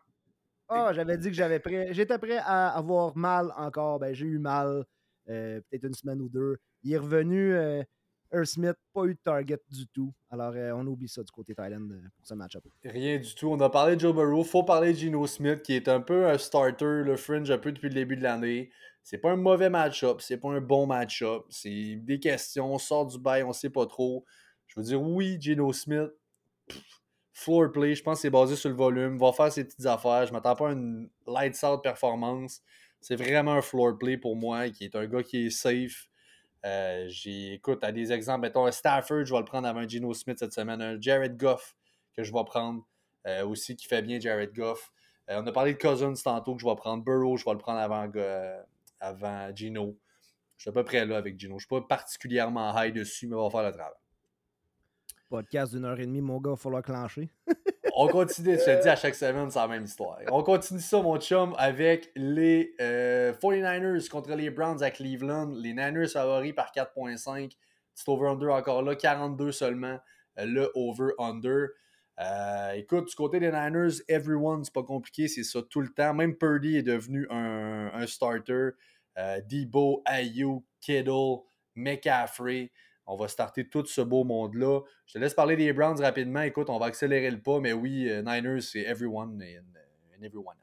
Ah, 0.69 0.93
j'avais 0.93 1.17
dit 1.17 1.29
que 1.29 1.35
j'avais 1.35 1.61
prêt. 1.61 1.89
J'étais 1.93 2.19
prêt 2.19 2.39
à 2.39 2.69
avoir 2.69 3.17
mal 3.17 3.53
encore. 3.57 3.99
Ben, 3.99 4.15
j'ai 4.15 4.27
eu 4.27 4.39
mal 4.39 4.85
euh, 5.29 5.61
peut-être 5.71 5.85
une 5.85 5.95
semaine 5.95 6.21
ou 6.21 6.29
deux. 6.29 6.59
Il 6.83 6.93
est 6.93 6.99
revenu. 6.99 7.55
Euh, 7.55 7.83
Smith, 8.45 8.77
pas 8.93 9.05
eu 9.05 9.15
de 9.15 9.21
target 9.23 9.61
du 9.71 9.87
tout. 9.89 10.13
Alors, 10.31 10.53
euh, 10.55 10.73
on 10.73 10.87
oublie 10.87 11.09
ça 11.09 11.23
du 11.23 11.31
côté 11.31 11.55
Thailand 11.55 11.89
pour 12.17 12.27
ce 12.27 12.35
match-up. 12.35 12.65
Rien 12.85 13.19
du 13.19 13.35
tout. 13.35 13.49
On 13.49 13.61
a 13.61 13.71
parlé 13.71 13.97
de 13.97 14.01
Joe 14.01 14.15
Burrow. 14.15 14.45
faut 14.45 14.65
parler 14.65 14.93
de 14.93 14.99
Gino 14.99 15.27
Smith, 15.27 15.63
qui 15.63 15.75
est 15.75 15.89
un 15.89 16.01
peu 16.01 16.27
un 16.27 16.37
starter, 16.37 17.03
le 17.05 17.17
fringe 17.17 17.51
un 17.51 17.59
peu 17.59 17.73
depuis 17.73 17.89
le 17.89 17.95
début 17.95 18.17
de 18.17 18.23
l'année. 18.23 18.71
C'est 19.03 19.19
pas 19.19 19.31
un 19.31 19.37
mauvais 19.37 19.71
match-up. 19.71 20.21
C'est 20.21 20.37
pas 20.37 20.51
un 20.51 20.61
bon 20.61 20.87
match-up. 20.87 21.45
C'est 21.49 21.97
des 21.97 22.21
questions. 22.21 22.75
On 22.75 22.79
sort 22.79 23.07
du 23.07 23.19
bail, 23.19 23.43
on 23.43 23.53
sait 23.53 23.71
pas 23.71 23.87
trop. 23.87 24.25
Je 24.67 24.79
veux 24.79 24.85
dire, 24.85 25.01
oui, 25.01 25.39
Gino 25.41 25.73
Smith, 25.73 26.11
floor 27.33 27.71
play, 27.73 27.95
je 27.95 28.03
pense 28.03 28.19
que 28.19 28.23
c'est 28.23 28.31
basé 28.31 28.57
sur 28.57 28.69
le 28.69 28.75
volume, 28.75 29.17
va 29.17 29.33
faire 29.33 29.51
ses 29.51 29.65
petites 29.65 29.87
affaires. 29.87 30.27
Je 30.27 30.33
m'attends 30.33 30.57
pas 30.57 30.71
à 30.71 30.73
une 30.73 31.09
lights 31.27 31.63
out 31.65 31.83
performance. 31.83 32.61
C'est 33.01 33.17
vraiment 33.17 33.53
un 33.53 33.63
floor 33.63 33.97
play 33.97 34.19
pour 34.19 34.37
moi, 34.37 34.69
qui 34.71 34.85
est 34.85 34.97
un 34.97 35.07
gars 35.07 35.23
qui 35.23 35.47
est 35.47 35.51
safe. 35.51 36.08
Euh, 36.65 37.07
j'ai, 37.09 37.55
écoute, 37.55 37.85
à 37.85 37.93
des 37.93 38.13
exemples, 38.13 38.41
mettons 38.41 38.67
un 38.67 38.73
Stafford, 38.73 39.25
je 39.25 39.33
vais 39.33 39.39
le 39.39 39.45
prendre 39.45 39.69
avant 39.69 39.87
Gino 39.87 40.13
Smith 40.13 40.39
cette 40.39 40.53
semaine, 40.53 40.83
un 40.83 41.01
Jared 41.01 41.37
Goff 41.37 41.77
que 42.15 42.25
je 42.25 42.33
vais 42.33 42.45
prendre 42.45 42.85
euh, 43.27 43.47
aussi, 43.47 43.77
qui 43.77 43.87
fait 43.87 44.03
bien 44.03 44.19
Jared 44.19 44.53
Goff. 44.53 44.93
Euh, 45.31 45.41
on 45.43 45.47
a 45.47 45.53
parlé 45.53 45.75
de 45.75 45.79
Cousins 45.79 46.15
tantôt 46.15 46.55
que 46.55 46.61
je 46.61 46.67
vais 46.67 46.75
prendre 46.75 47.05
Burrow, 47.05 47.37
je 47.37 47.45
vais 47.45 47.53
le 47.53 47.59
prendre 47.59 47.79
avant, 47.79 48.11
avant 49.01 49.55
Gino. 49.55 49.97
Je 50.57 50.63
suis 50.63 50.71
à 50.71 50.73
peu 50.73 50.83
près 50.83 51.07
là 51.07 51.17
avec 51.17 51.39
Gino. 51.39 51.53
Je 51.53 51.55
ne 51.55 51.59
suis 51.61 51.69
pas 51.69 51.97
particulièrement 51.97 52.75
high 52.77 52.93
dessus, 52.93 53.29
mais 53.29 53.37
on 53.37 53.49
va 53.49 53.51
faire 53.51 53.71
le 53.71 53.73
travail. 53.73 53.95
Podcast 55.29 55.75
d'une 55.75 55.85
heure 55.85 56.01
et 56.01 56.07
demie, 56.07 56.23
mon 56.23 56.41
gars, 56.41 56.51
il 56.51 56.55
va 56.55 56.57
falloir 56.57 56.83
clencher. 56.83 57.31
On 58.01 58.07
continue, 58.07 58.57
je 58.59 58.65
te 58.65 58.83
dis 58.83 58.89
à 58.89 58.95
chaque 58.95 59.17
semaine, 59.17 59.51
c'est 59.51 59.59
la 59.59 59.67
même 59.67 59.83
histoire. 59.83 60.21
On 60.31 60.45
continue 60.45 60.81
ça, 60.81 61.03
mon 61.03 61.19
chum, 61.19 61.53
avec 61.59 62.13
les 62.15 62.73
49ers 62.79 62.81
euh, 62.81 64.09
contre 64.09 64.35
les 64.37 64.51
Browns 64.51 64.83
à 64.85 64.93
Cleveland. 64.93 65.51
Les 65.57 65.71
Niners 65.71 66.07
favoris 66.07 66.55
par 66.55 66.71
4.5. 66.71 67.51
Petit 67.51 68.05
over-under 68.07 68.51
encore 68.53 68.83
là, 68.83 68.95
42 68.95 69.51
seulement, 69.51 69.99
euh, 70.39 70.47
le 70.47 70.71
over-under. 70.77 71.71
Euh, 72.21 72.73
écoute, 72.75 73.09
du 73.09 73.15
côté 73.17 73.41
des 73.41 73.51
Niners, 73.51 74.01
everyone, 74.07 74.63
c'est 74.63 74.73
pas 74.73 74.85
compliqué, 74.85 75.27
c'est 75.27 75.43
ça 75.43 75.61
tout 75.69 75.81
le 75.81 75.89
temps. 75.89 76.15
Même 76.15 76.37
Purdy 76.37 76.77
est 76.77 76.83
devenu 76.85 77.27
un, 77.31 78.07
starter. 78.07 78.71
Debo, 79.51 80.03
Ayuk, 80.07 80.63
Kittle, 80.81 81.39
McCaffrey. 81.75 82.71
On 83.11 83.17
va 83.17 83.27
starter 83.27 83.67
tout 83.67 83.87
ce 83.87 84.03
beau 84.03 84.23
monde-là. 84.23 84.83
Je 85.07 85.15
te 85.15 85.19
laisse 85.19 85.33
parler 85.33 85.57
des 85.57 85.73
Browns 85.73 85.99
rapidement. 85.99 86.43
Écoute, 86.43 86.69
on 86.69 86.79
va 86.79 86.87
accélérer 86.87 87.31
le 87.31 87.41
pas, 87.41 87.59
mais 87.59 87.73
oui, 87.73 88.07
euh, 88.07 88.21
Niners, 88.21 88.61
c'est 88.61 88.83
everyone 88.83 89.43
and, 89.43 90.23
everyone 90.23 90.57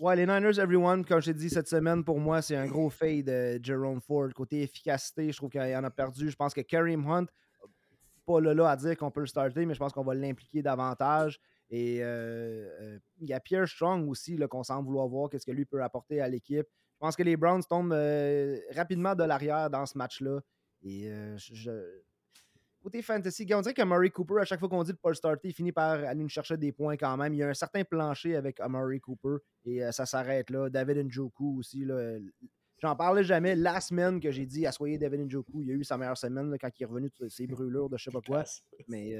Ouais, 0.00 0.16
les 0.16 0.26
Niners, 0.26 0.58
everyone, 0.58 1.04
comme 1.04 1.20
je 1.20 1.26
t'ai 1.26 1.34
dit 1.34 1.48
cette 1.48 1.68
semaine, 1.68 2.02
pour 2.02 2.18
moi, 2.18 2.42
c'est 2.42 2.56
un 2.56 2.66
gros 2.66 2.90
fade 2.90 3.26
de 3.26 3.60
Jerome 3.62 4.00
Ford. 4.00 4.28
Côté 4.34 4.62
efficacité, 4.62 5.30
je 5.30 5.36
trouve 5.36 5.50
qu'il 5.50 5.60
en 5.60 5.84
a 5.84 5.90
perdu. 5.90 6.28
Je 6.28 6.34
pense 6.34 6.52
que 6.52 6.60
Kareem 6.60 7.06
Hunt, 7.08 7.26
pas 8.26 8.40
là, 8.40 8.52
là 8.52 8.70
à 8.70 8.76
dire 8.76 8.96
qu'on 8.96 9.12
peut 9.12 9.20
le 9.20 9.26
starter, 9.26 9.64
mais 9.64 9.74
je 9.74 9.78
pense 9.78 9.92
qu'on 9.92 10.04
va 10.04 10.14
l'impliquer 10.14 10.60
davantage. 10.60 11.38
Et 11.70 12.02
euh, 12.02 12.68
euh, 12.80 12.98
il 13.20 13.28
y 13.28 13.32
a 13.32 13.38
Pierre 13.38 13.68
Strong 13.68 14.08
aussi 14.08 14.36
qu'on 14.50 14.64
semble 14.64 14.86
vouloir 14.86 15.06
voir 15.06 15.30
qu'est-ce 15.30 15.46
que 15.46 15.52
lui 15.52 15.66
peut 15.66 15.82
apporter 15.82 16.20
à 16.20 16.26
l'équipe. 16.26 16.66
Je 16.66 16.98
pense 16.98 17.14
que 17.14 17.22
les 17.22 17.36
Browns 17.36 17.62
tombent 17.62 17.96
rapidement 18.74 19.14
de 19.14 19.22
l'arrière 19.22 19.70
dans 19.70 19.86
ce 19.86 19.96
match-là. 19.96 20.40
Et 20.82 21.10
je, 21.36 21.70
côté 22.82 23.02
fantasy, 23.02 23.46
on 23.54 23.60
dirait 23.60 23.74
que 23.74 23.82
Murray 23.82 24.10
Cooper, 24.10 24.40
à 24.40 24.44
chaque 24.44 24.60
fois 24.60 24.68
qu'on 24.68 24.82
dit 24.82 24.92
le 25.04 25.14
starter, 25.14 25.48
il 25.48 25.54
finit 25.54 25.72
par 25.72 26.04
aller 26.04 26.20
nous 26.20 26.28
chercher 26.28 26.56
des 26.56 26.72
points 26.72 26.96
quand 26.96 27.16
même. 27.16 27.32
Il 27.34 27.38
y 27.38 27.42
a 27.42 27.48
un 27.48 27.54
certain 27.54 27.84
plancher 27.84 28.36
avec 28.36 28.60
Murray 28.68 28.98
Cooper 28.98 29.36
et 29.64 29.80
ça 29.92 30.06
s'arrête 30.06 30.50
là. 30.50 30.68
David 30.68 31.06
Njoku 31.06 31.58
aussi. 31.58 31.86
J'en 32.78 32.96
parlais 32.96 33.22
jamais. 33.22 33.54
La 33.54 33.80
semaine 33.80 34.18
que 34.18 34.32
j'ai 34.32 34.44
dit 34.44 34.66
à 34.66 34.72
soyez 34.72 34.98
David 34.98 35.20
Njoku, 35.20 35.62
il 35.62 35.70
a 35.70 35.74
eu 35.74 35.84
sa 35.84 35.96
meilleure 35.96 36.18
semaine 36.18 36.56
quand 36.60 36.70
il 36.76 36.82
est 36.82 36.86
revenu 36.86 37.10
de 37.20 37.28
ses 37.28 37.46
brûlures 37.46 37.88
de 37.88 37.96
je 37.96 38.04
sais 38.04 38.10
pas 38.10 38.20
quoi. 38.20 38.44
Mais 38.88 39.16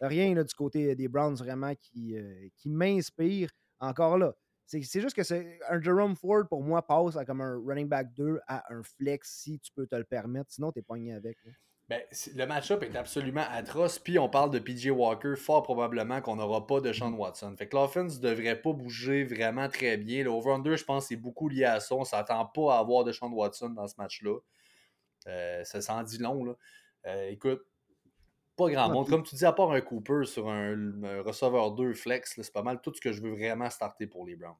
rien 0.00 0.34
du 0.34 0.54
côté 0.54 0.94
des 0.94 1.08
Browns 1.08 1.36
vraiment 1.36 1.74
qui, 1.74 2.14
qui 2.56 2.68
m'inspire. 2.68 3.48
Encore 3.80 4.16
là, 4.16 4.32
c'est 4.66 5.00
juste 5.00 5.14
que 5.14 5.22
c'est 5.22 5.58
un 5.68 5.80
Jerome 5.80 6.16
Ford, 6.16 6.48
pour 6.48 6.62
moi, 6.62 6.86
passe 6.86 7.16
à 7.16 7.24
comme 7.24 7.40
un 7.40 7.60
running 7.64 7.88
back 7.88 8.12
2 8.14 8.40
à 8.46 8.64
un 8.72 8.82
flex 8.82 9.30
si 9.30 9.58
tu 9.58 9.70
peux 9.72 9.86
te 9.86 9.94
le 9.94 10.04
permettre. 10.04 10.50
Sinon, 10.50 10.72
tu 10.72 10.78
es 10.78 10.82
pogné 10.82 11.12
avec. 11.12 11.36
Ben, 11.88 12.00
le 12.36 12.46
match-up 12.46 12.82
est 12.82 12.96
absolument 12.96 13.44
atroce. 13.50 13.98
Puis 13.98 14.18
on 14.18 14.28
parle 14.28 14.50
de 14.50 14.58
PJ 14.58 14.86
Walker, 14.86 15.34
fort 15.36 15.62
probablement 15.62 16.22
qu'on 16.22 16.36
n'aura 16.36 16.66
pas 16.66 16.80
de 16.80 16.92
Sean 16.92 17.10
mm. 17.10 17.18
Watson. 17.18 17.54
Fait 17.58 17.68
que 17.68 17.76
l'offense 17.76 18.16
ne 18.16 18.28
devrait 18.30 18.60
pas 18.60 18.72
bouger 18.72 19.24
vraiment 19.24 19.68
très 19.68 19.98
bien. 19.98 20.24
Le 20.24 20.30
over-under, 20.30 20.76
je 20.76 20.84
pense, 20.84 21.08
c'est 21.08 21.16
beaucoup 21.16 21.48
lié 21.48 21.64
à 21.64 21.80
ça. 21.80 21.94
On 21.94 22.00
ne 22.00 22.04
s'attend 22.04 22.46
pas 22.46 22.76
à 22.76 22.78
avoir 22.78 23.04
de 23.04 23.12
Sean 23.12 23.30
Watson 23.30 23.70
dans 23.70 23.86
ce 23.88 23.94
match-là. 23.98 24.38
Euh, 25.26 25.64
ça 25.64 25.82
s'en 25.82 26.02
dit 26.02 26.18
long. 26.18 26.44
Là. 26.44 26.54
Euh, 27.08 27.28
écoute, 27.28 27.62
pas 28.56 28.70
grand 28.70 28.90
monde. 28.90 29.08
Comme 29.08 29.22
tu 29.22 29.34
dis, 29.34 29.44
à 29.44 29.52
part 29.52 29.72
un 29.72 29.80
Cooper 29.80 30.24
sur 30.24 30.48
un, 30.48 30.74
receveur 31.22 31.72
2 31.72 31.94
flex, 31.94 32.34
c'est 32.36 32.52
pas 32.52 32.62
mal 32.62 32.80
tout 32.80 32.92
ce 32.94 33.00
que 33.00 33.12
je 33.12 33.22
veux 33.22 33.32
vraiment 33.32 33.70
starter 33.70 34.06
pour 34.06 34.26
les 34.26 34.36
Browns. 34.36 34.56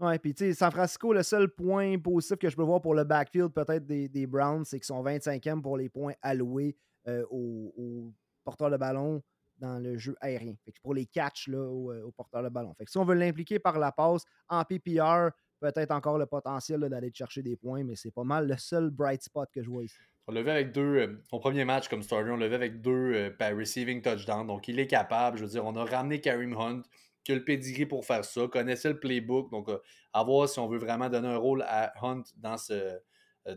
Ouais, 0.00 0.18
puis 0.18 0.34
tu 0.34 0.44
sais, 0.44 0.54
San 0.54 0.72
Francisco, 0.72 1.12
le 1.12 1.22
seul 1.22 1.48
point 1.48 1.98
positif 1.98 2.36
que 2.36 2.50
je 2.50 2.56
peux 2.56 2.62
voir 2.62 2.80
pour 2.80 2.94
le 2.94 3.04
backfield 3.04 3.52
peut-être 3.52 3.86
des, 3.86 4.08
des, 4.08 4.26
Browns, 4.26 4.64
c'est 4.64 4.78
qu'ils 4.78 4.86
sont 4.86 5.02
25e 5.04 5.62
pour 5.62 5.76
les 5.76 5.88
points 5.88 6.14
alloués 6.20 6.76
euh, 7.06 7.24
aux, 7.30 8.12
porteurs 8.44 8.70
de 8.70 8.76
ballon 8.76 9.22
dans 9.56 9.78
le 9.78 9.96
jeu 9.96 10.16
aérien. 10.20 10.54
Fait 10.64 10.72
que 10.72 10.80
pour 10.82 10.94
les 10.94 11.06
catchs 11.06 11.46
là, 11.48 11.60
aux, 11.60 11.92
euh, 11.92 12.10
porteurs 12.16 12.42
de 12.42 12.48
ballon. 12.48 12.74
Fait 12.74 12.84
que 12.84 12.90
si 12.90 12.98
on 12.98 13.04
veut 13.04 13.14
l'impliquer 13.14 13.58
par 13.60 13.78
la 13.78 13.92
passe 13.92 14.24
en 14.48 14.64
PPR, 14.64 15.30
peut-être 15.60 15.90
encore 15.90 16.18
le 16.18 16.26
potentiel 16.26 16.80
d'aller 16.80 17.10
chercher 17.12 17.42
des 17.42 17.56
points, 17.56 17.84
mais 17.84 17.96
c'est 17.96 18.10
pas 18.10 18.24
mal 18.24 18.46
le 18.48 18.56
seul 18.56 18.90
bright 18.90 19.22
spot 19.22 19.48
que 19.52 19.62
je 19.62 19.70
vois 19.70 19.84
ici. 19.84 19.96
On 20.26 20.32
vu 20.32 20.48
avec 20.48 20.72
deux, 20.72 20.96
euh, 20.96 21.22
son 21.28 21.38
premier 21.38 21.66
match 21.66 21.88
comme 21.88 22.02
starter, 22.02 22.30
on 22.30 22.38
vu 22.38 22.54
avec 22.54 22.80
deux 22.80 23.32
euh, 23.40 23.54
receiving 23.54 24.00
touchdowns. 24.00 24.46
Donc, 24.46 24.68
il 24.68 24.78
est 24.78 24.86
capable. 24.86 25.36
Je 25.36 25.44
veux 25.44 25.50
dire, 25.50 25.66
on 25.66 25.76
a 25.76 25.84
ramené 25.84 26.20
Kareem 26.20 26.56
Hunt, 26.56 26.82
qui 27.24 27.32
a 27.32 27.34
le 27.34 27.44
pedigree 27.44 27.84
pour 27.84 28.06
faire 28.06 28.24
ça, 28.24 28.48
connaissait 28.48 28.88
le 28.88 28.98
playbook. 28.98 29.50
Donc, 29.50 29.68
euh, 29.68 29.78
à 30.14 30.24
voir 30.24 30.48
si 30.48 30.58
on 30.58 30.66
veut 30.66 30.78
vraiment 30.78 31.10
donner 31.10 31.28
un 31.28 31.36
rôle 31.36 31.62
à 31.66 31.92
Hunt 32.02 32.22
dans 32.38 32.56
ce, 32.56 32.98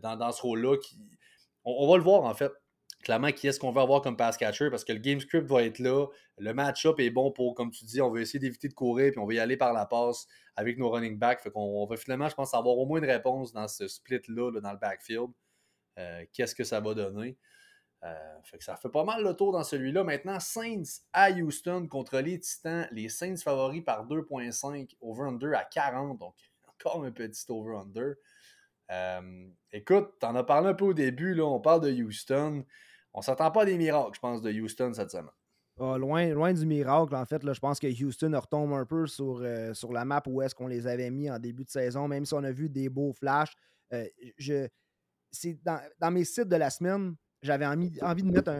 dans, 0.01 0.31
ce 0.31 0.41
rôle-là. 0.41 0.75
On, 1.63 1.89
va 1.89 1.97
le 1.97 2.03
voir, 2.03 2.23
en 2.23 2.33
fait. 2.33 2.51
Clairement, 3.03 3.31
qui 3.31 3.47
est-ce 3.47 3.59
qu'on 3.59 3.71
veut 3.71 3.81
avoir 3.81 4.01
comme 4.01 4.17
pass 4.17 4.37
catcher? 4.37 4.69
Parce 4.69 4.83
que 4.83 4.91
le 4.91 4.99
game 4.99 5.19
script 5.19 5.47
va 5.47 5.63
être 5.63 5.79
là. 5.79 6.07
Le 6.37 6.53
match-up 6.53 6.99
est 6.99 7.09
bon 7.09 7.31
pour, 7.31 7.55
comme 7.55 7.71
tu 7.71 7.85
dis, 7.85 8.01
on 8.01 8.09
veut 8.09 8.21
essayer 8.21 8.39
d'éviter 8.39 8.67
de 8.67 8.73
courir 8.73 9.11
puis 9.11 9.19
on 9.19 9.25
va 9.25 9.33
y 9.33 9.39
aller 9.39 9.55
par 9.55 9.71
la 9.71 9.85
passe 9.85 10.27
avec 10.55 10.77
nos 10.77 10.89
running 10.89 11.17
backs. 11.17 11.41
Fait 11.41 11.51
qu'on 11.51 11.85
va 11.85 11.95
finalement, 11.95 12.27
je 12.27 12.35
pense, 12.35 12.53
avoir 12.53 12.77
au 12.77 12.85
moins 12.85 12.99
une 12.99 13.09
réponse 13.09 13.53
dans 13.53 13.67
ce 13.67 13.87
split-là, 13.87 14.51
là, 14.51 14.61
dans 14.61 14.71
le 14.71 14.77
backfield. 14.77 15.29
Euh, 15.99 16.25
qu'est-ce 16.33 16.55
que 16.55 16.63
ça 16.63 16.79
va 16.79 16.93
donner? 16.93 17.37
fait 18.43 18.57
que 18.57 18.63
ça 18.63 18.77
fait 18.77 18.89
pas 18.89 19.03
mal 19.03 19.23
le 19.23 19.33
tour 19.33 19.51
dans 19.51 19.63
celui-là. 19.63 20.03
Maintenant, 20.03 20.39
Saints 20.39 21.01
à 21.11 21.31
Houston 21.31 21.87
contre 21.89 22.19
les 22.19 22.39
Titans. 22.39 22.87
Les 22.91 23.09
Saints 23.09 23.37
favoris 23.37 23.83
par 23.83 24.07
2.5, 24.07 24.95
over-under 25.01 25.53
à 25.55 25.65
40. 25.65 26.17
Donc, 26.17 26.35
encore 26.67 27.03
un 27.03 27.11
petit 27.11 27.43
over-under. 27.49 28.15
Écoute, 29.71 30.13
t'en 30.19 30.35
as 30.35 30.43
parlé 30.43 30.69
un 30.69 30.73
peu 30.73 30.85
au 30.85 30.93
début. 30.93 31.33
Là, 31.33 31.45
on 31.45 31.59
parle 31.59 31.81
de 31.81 31.91
Houston. 31.91 32.63
On 33.13 33.21
s'attend 33.21 33.51
pas 33.51 33.63
à 33.63 33.65
des 33.65 33.77
miracles, 33.77 34.15
je 34.15 34.19
pense, 34.19 34.41
de 34.41 34.51
Houston 34.51 34.93
cette 34.93 35.11
semaine. 35.11 35.31
Ah, 35.79 35.97
loin, 35.97 36.53
du 36.53 36.65
miracle, 36.65 37.15
en 37.15 37.25
fait. 37.25 37.41
Je 37.53 37.59
pense 37.59 37.79
que 37.79 37.88
Houston 37.88 38.31
retombe 38.39 38.73
un 38.73 38.85
peu 38.85 39.05
sur, 39.05 39.41
euh, 39.41 39.73
sur 39.73 39.93
la 39.93 40.05
map 40.05 40.23
où 40.27 40.41
est-ce 40.41 40.55
qu'on 40.55 40.67
les 40.67 40.88
avait 40.88 41.11
mis 41.11 41.29
en 41.29 41.38
début 41.38 41.63
de 41.63 41.69
saison, 41.69 42.07
même 42.07 42.25
si 42.25 42.33
on 42.33 42.43
a 42.43 42.51
vu 42.51 42.67
des 42.67 42.89
beaux 42.89 43.13
flashs. 43.13 43.53
Euh, 43.93 44.07
dans, 45.63 46.11
mes 46.11 46.25
sites 46.25 46.47
de 46.47 46.55
la 46.55 46.71
semaine, 46.71 47.15
j'avais 47.43 47.65
envie, 47.65 47.91
de 47.91 48.31
mettre 48.31 48.51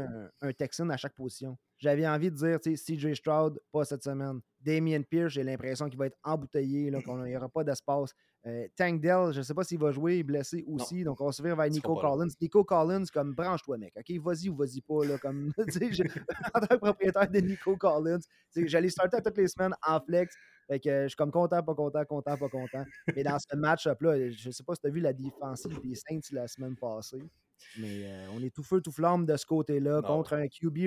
un, 0.42 0.54
Texan 0.54 0.90
à 0.90 0.98
chaque 0.98 1.16
position. 1.16 1.58
J'avais 1.80 2.08
envie 2.08 2.30
de 2.30 2.36
dire, 2.36 2.60
CJ 2.60 3.14
Stroud, 3.16 3.60
pas 3.72 3.86
cette 3.86 4.04
semaine. 4.04 4.40
Damien 4.60 5.02
Pierce, 5.02 5.34
j'ai 5.34 5.44
l'impression 5.44 5.90
qu'il 5.90 5.98
va 5.98 6.08
être 6.08 6.18
embouteillé, 6.24 6.92
qu'on 7.04 7.24
n'y 7.24 7.36
aura 7.36 7.50
pas 7.50 7.64
d'espace. 7.64 8.14
Euh, 8.48 8.68
Tank 8.78 9.02
Dell, 9.02 9.34
je 9.34 9.40
ne 9.40 9.44
sais 9.44 9.54
pas 9.54 9.64
s'il 9.64 9.80
va 9.80 9.92
jouer, 9.92 10.24
blessé 10.24 10.64
aussi. 10.68 11.04
Donc, 11.04 11.20
on 11.20 11.26
va 11.26 11.32
se 11.34 11.42
faire 11.42 11.56
vers 11.56 11.70
Nico 11.70 11.96
Collins. 11.96 12.30
Nico 12.42 12.64
Collins, 12.64 13.04
comme 13.14 13.34
branche-toi, 13.34 13.78
mec. 13.78 13.94
OK, 13.98 14.18
vas-y 14.22 14.48
ou 14.50 14.56
vas-y 14.56 14.80
pas. 14.82 15.04
Là, 15.06 15.18
comme, 15.18 15.52
en 15.58 15.64
tant 16.60 16.68
que 16.68 16.76
propriétaire 16.76 17.30
de 17.30 17.40
Nico 17.40 17.76
Collins, 17.76 18.22
j'allais 18.56 18.90
starter 18.90 19.22
toutes 19.22 19.38
les 19.38 19.48
semaines 19.48 19.74
en 19.86 20.00
flex. 20.00 20.34
Fait 20.68 20.80
que 20.80 21.04
je 21.04 21.08
suis 21.10 21.16
comme 21.16 21.32
content, 21.32 21.62
pas 21.64 21.76
content, 21.76 22.06
content, 22.06 22.38
pas 22.38 22.50
content. 22.50 22.86
Mais 23.16 23.24
dans 23.24 23.38
ce 23.40 23.56
match-up-là, 23.56 24.32
je 24.32 24.48
ne 24.48 24.52
sais 24.52 24.64
pas 24.64 24.76
si 24.76 24.82
tu 24.82 24.88
as 24.88 24.92
vu 24.92 25.00
la 25.00 25.14
défensive 25.14 25.80
des 25.82 25.96
Saints 25.96 26.20
la 26.32 26.48
semaine 26.48 26.76
passée. 26.76 27.24
Mais 27.80 28.04
euh, 28.06 28.28
on 28.34 28.42
est 28.42 28.54
tout 28.54 28.64
feu, 28.64 28.82
tout 28.82 28.92
flamme 28.92 29.26
de 29.26 29.36
ce 29.38 29.46
côté-là, 29.46 30.02
contre 30.02 30.34
un 30.34 30.48
QB 30.48 30.78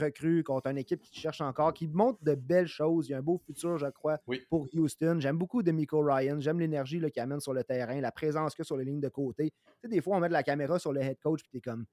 recru, 0.00 0.42
contre 0.42 0.68
une 0.68 0.78
équipe 0.78 1.00
qui 1.00 1.18
cherche 1.18 1.40
encore, 1.40 1.74
qui 1.74 1.86
montre 1.86 2.22
de 2.22 2.34
belles 2.34 2.66
choses. 2.66 3.08
Il 3.08 3.12
y 3.12 3.14
a 3.14 3.18
un 3.18 3.22
beau 3.22 3.38
futur, 3.38 3.78
je 3.78 3.86
crois, 3.86 4.18
pour 4.48 4.66
Houston. 4.72 5.18
J'aime 5.20 5.38
beaucoup 5.38 5.62
de 5.62 5.72
Miko 5.72 6.00
Ryan. 6.00 6.40
J'aime 6.40 6.60
l'énergie 6.60 7.00
qu'il 7.10 7.22
amène 7.22 7.40
sur 7.40 7.52
le 7.52 7.64
terrain, 7.64 8.00
la 8.00 8.12
présence 8.12 8.54
qu'il 8.54 8.62
a 8.62 8.64
sur 8.64 8.76
les 8.76 8.84
lignes 8.84 9.00
de 9.00 9.08
côté. 9.08 9.50
Tu 9.50 9.72
sais, 9.82 9.88
des 9.88 10.00
fois, 10.00 10.16
on 10.16 10.20
met 10.20 10.28
de 10.28 10.32
la 10.32 10.42
caméra 10.42 10.78
sur 10.78 10.92
le 10.92 11.00
head 11.00 11.18
coach, 11.20 11.40
puis 11.42 11.50
t'es 11.50 11.60
comme, 11.60 11.84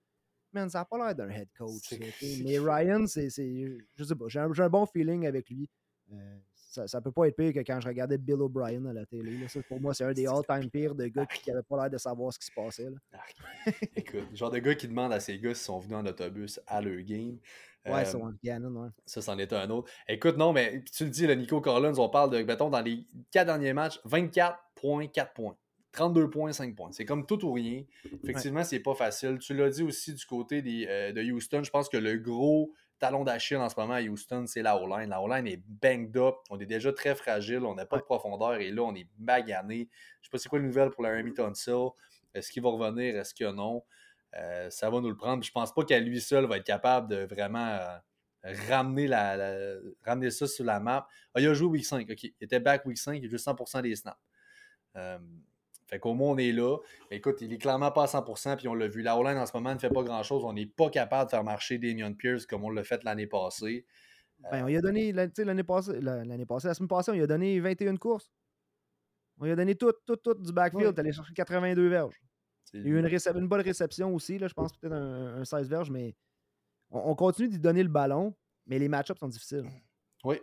man, 0.54 0.70
ça 0.70 0.80
n'a 0.80 0.86
pas 0.86 0.98
l'air 0.98 1.16
d'un 1.16 1.30
head 1.30 1.50
coach. 1.58 1.94
Mais 2.44 2.60
Ryan, 2.60 3.06
c'est, 3.08 3.30
je 3.30 4.04
sais 4.04 4.16
pas, 4.16 4.26
j'ai 4.28 4.40
un, 4.40 4.70
bon 4.70 4.86
feeling 4.86 5.28
avec 5.28 5.50
lui. 5.50 5.70
Euh, 6.12 6.38
ça, 6.76 6.98
ne 6.98 7.04
peut 7.04 7.12
pas 7.12 7.28
être 7.28 7.36
pire 7.36 7.54
que 7.54 7.60
quand 7.60 7.80
je 7.80 7.88
regardais 7.88 8.18
Bill 8.18 8.42
O'Brien 8.42 8.86
à 8.86 8.94
la 8.94 9.06
télé. 9.06 9.38
pour 9.68 9.80
moi, 9.80 9.94
c'est 9.94 10.04
un 10.04 10.14
des 10.14 10.28
all-time 10.28 10.70
pires 10.70 10.96
de 10.96 11.08
gars 11.08 11.26
qui 11.26 11.50
n'avaient 11.50 11.64
pas 11.64 11.78
l'air 11.78 11.90
de 11.90 11.98
savoir 11.98 12.34
ce 12.34 12.40
qui 12.40 12.46
se 12.46 12.52
passait. 12.52 12.90
Écoute, 13.96 14.28
genre 14.34 14.52
de 14.52 14.60
gars 14.60 14.76
qui 14.76 14.88
demandent 14.88 15.14
à 15.14 15.20
ces 15.20 15.38
gars 15.40 15.54
s'ils 15.54 15.66
sont 15.66 15.80
venus 15.80 15.98
en 15.98 16.06
autobus 16.06 16.60
à 16.68 16.82
leur 16.82 17.02
game. 17.02 17.38
Ouais, 17.86 18.16
euh, 18.16 18.20
en 18.20 18.34
Gannon, 18.44 18.82
ouais. 18.82 18.90
Ça, 19.06 19.22
c'en 19.22 19.38
est 19.38 19.54
un 19.54 19.70
autre. 19.70 19.92
Écoute, 20.08 20.38
non, 20.38 20.54
mais 20.54 20.84
tu 20.92 21.04
le 21.04 21.12
dis, 21.12 21.28
le 21.28 21.36
Nico 21.36 21.62
Collins, 21.62 21.98
on 22.00 22.10
parle 22.10 22.32
de, 22.32 22.42
mettons, 22.42 22.70
dans 22.70 22.82
les 22.82 23.06
quatre 23.32 23.46
derniers 23.46 23.74
matchs, 23.74 24.00
24 24.06 24.58
points, 24.74 25.08
4 25.08 25.34
points. 25.34 25.56
32 25.92 26.30
points, 26.30 26.52
5 26.52 26.76
points. 26.76 26.92
C'est 26.92 27.06
comme 27.06 27.26
tout 27.26 27.46
ou 27.46 27.54
rien. 27.54 27.84
Effectivement, 28.24 28.64
c'est 28.64 28.80
pas 28.80 28.96
facile. 28.96 29.38
Tu 29.40 29.54
l'as 29.54 29.70
dit 29.70 29.84
aussi 29.84 30.14
du 30.14 30.26
côté 30.26 30.62
des, 30.62 30.86
euh, 30.90 31.14
de 31.14 31.22
Houston. 31.22 31.64
Je 31.64 31.70
pense 31.70 31.88
que 31.88 31.98
le 31.98 32.18
gros 32.18 32.74
talon 33.00 33.24
d'Achille 33.24 33.58
en 33.58 33.70
ce 33.70 33.80
moment 33.80 33.94
à 33.94 34.02
Houston, 34.02 34.46
c'est 34.48 34.62
la 34.62 34.78
O-line. 34.78 35.10
La 35.10 35.22
O-line 35.22 35.48
est 35.48 35.62
banged 35.68 36.16
up. 36.18 36.36
On 36.50 36.60
est 36.60 36.66
déjà 36.66 36.92
très 36.94 37.16
fragile. 37.16 37.66
On 37.66 37.76
n'a 37.76 37.86
pas 37.86 37.98
de 37.98 38.04
profondeur. 38.04 38.56
Et 38.56 38.72
là, 38.72 38.84
on 38.84 38.96
est 38.96 39.08
magané. 39.18 39.90
Je 40.22 40.28
sais 40.28 40.32
pas 40.32 40.38
c'est 40.38 40.50
quoi 40.50 40.60
la 40.60 40.66
nouvelle 40.66 40.90
pour 40.90 41.04
la 41.04 41.10
Remington 41.10 41.46
Tonsil. 41.48 41.90
Est-ce 42.34 42.52
qu'il 42.52 42.64
va 42.64 42.70
revenir? 42.70 43.16
Est-ce 43.16 43.34
que 43.34 43.52
non? 43.52 43.84
Euh, 44.36 44.70
ça 44.70 44.90
va 44.90 45.00
nous 45.00 45.10
le 45.10 45.16
prendre. 45.16 45.44
Je 45.44 45.52
pense 45.52 45.74
pas 45.74 45.84
qu'à 45.84 46.00
lui 46.00 46.20
seul 46.20 46.46
va 46.46 46.58
être 46.58 46.66
capable 46.66 47.10
de 47.10 47.26
vraiment 47.26 47.66
euh, 47.66 47.98
ramener, 48.68 49.08
la, 49.08 49.78
ramener 50.04 50.32
ça 50.32 50.48
sur 50.48 50.66
la 50.66 50.80
map. 50.80 51.08
Ah, 51.34 51.42
il 51.42 51.48
a 51.48 51.54
joué 51.54 51.68
week 51.68 51.86
5. 51.86 52.10
OK. 52.10 52.24
Il 52.24 52.34
était 52.42 52.60
back 52.60 52.86
week 52.86 52.98
5. 52.98 53.16
Il 53.22 53.26
a 53.26 53.30
joué 53.30 53.38
100% 53.38 53.82
des 53.82 53.96
snaps. 53.96 54.18
Euh, 54.98 55.18
fait 55.88 56.00
qu'au 56.00 56.16
moins, 56.16 56.32
on 56.32 56.38
est 56.38 56.52
là. 56.52 56.78
écoute, 57.12 57.42
il 57.42 57.54
est 57.54 57.58
clairement 57.58 57.92
pas 57.92 58.04
à 58.04 58.08
100%, 58.08 58.58
puis 58.58 58.68
on 58.68 58.74
l'a 58.74 58.88
vu. 58.88 59.02
La 59.02 59.18
O-line, 59.18 59.38
en 59.38 59.46
ce 59.46 59.56
moment, 59.56 59.74
ne 59.74 59.80
fait 59.80 59.90
pas 59.90 60.04
grand-chose. 60.04 60.44
On 60.44 60.54
n'est 60.54 60.66
pas 60.66 60.90
capable 60.90 61.26
de 61.26 61.30
faire 61.32 61.44
marcher 61.44 61.78
Damien 61.78 62.14
Pierce 62.14 62.46
comme 62.46 62.64
on 62.64 62.70
l'a 62.70 62.84
fait 62.84 63.04
l'année 63.04 63.28
passée. 63.28 63.86
Ben, 64.52 64.64
on 64.64 64.68
lui 64.68 64.78
a 64.78 64.82
donné, 64.82 65.12
l'année 65.12 65.64
passée, 65.64 66.02
l'année 66.02 66.46
passée, 66.46 66.68
la 66.68 66.74
semaine 66.74 66.90
passée, 66.90 67.12
on 67.12 67.14
lui 67.14 67.22
a 67.22 67.28
donné 67.28 67.60
21 67.60 67.98
courses. 67.98 68.32
On 69.40 69.46
lui 69.46 69.52
a 69.52 69.56
donné 69.56 69.76
tout, 69.76 69.94
tout, 70.06 70.16
tout 70.16 70.34
du 70.34 70.52
backfield. 70.52 70.94
Ouais. 70.94 71.00
allé 71.00 71.12
chercher 71.12 71.34
82 71.34 71.88
verges. 71.88 72.20
Il 72.74 72.82
y 72.82 72.86
a 72.86 72.90
eu 72.90 73.00
une, 73.00 73.38
une 73.38 73.48
bonne 73.48 73.62
réception 73.62 74.14
aussi, 74.14 74.38
là, 74.40 74.48
je 74.48 74.54
pense 74.54 74.74
peut-être 74.74 74.94
un, 74.94 75.46
16 75.46 75.70
verges, 75.70 75.92
mais 75.92 76.16
on, 76.90 77.12
on 77.12 77.16
continue 77.16 77.48
d'y 77.48 77.60
donner 77.60 77.84
le 77.84 77.90
ballon, 77.90 78.36
mais 78.66 78.80
les 78.80 78.90
match-ups 78.90 79.20
sont 79.20 79.28
difficiles. 79.28 79.70
Oui, 80.24 80.42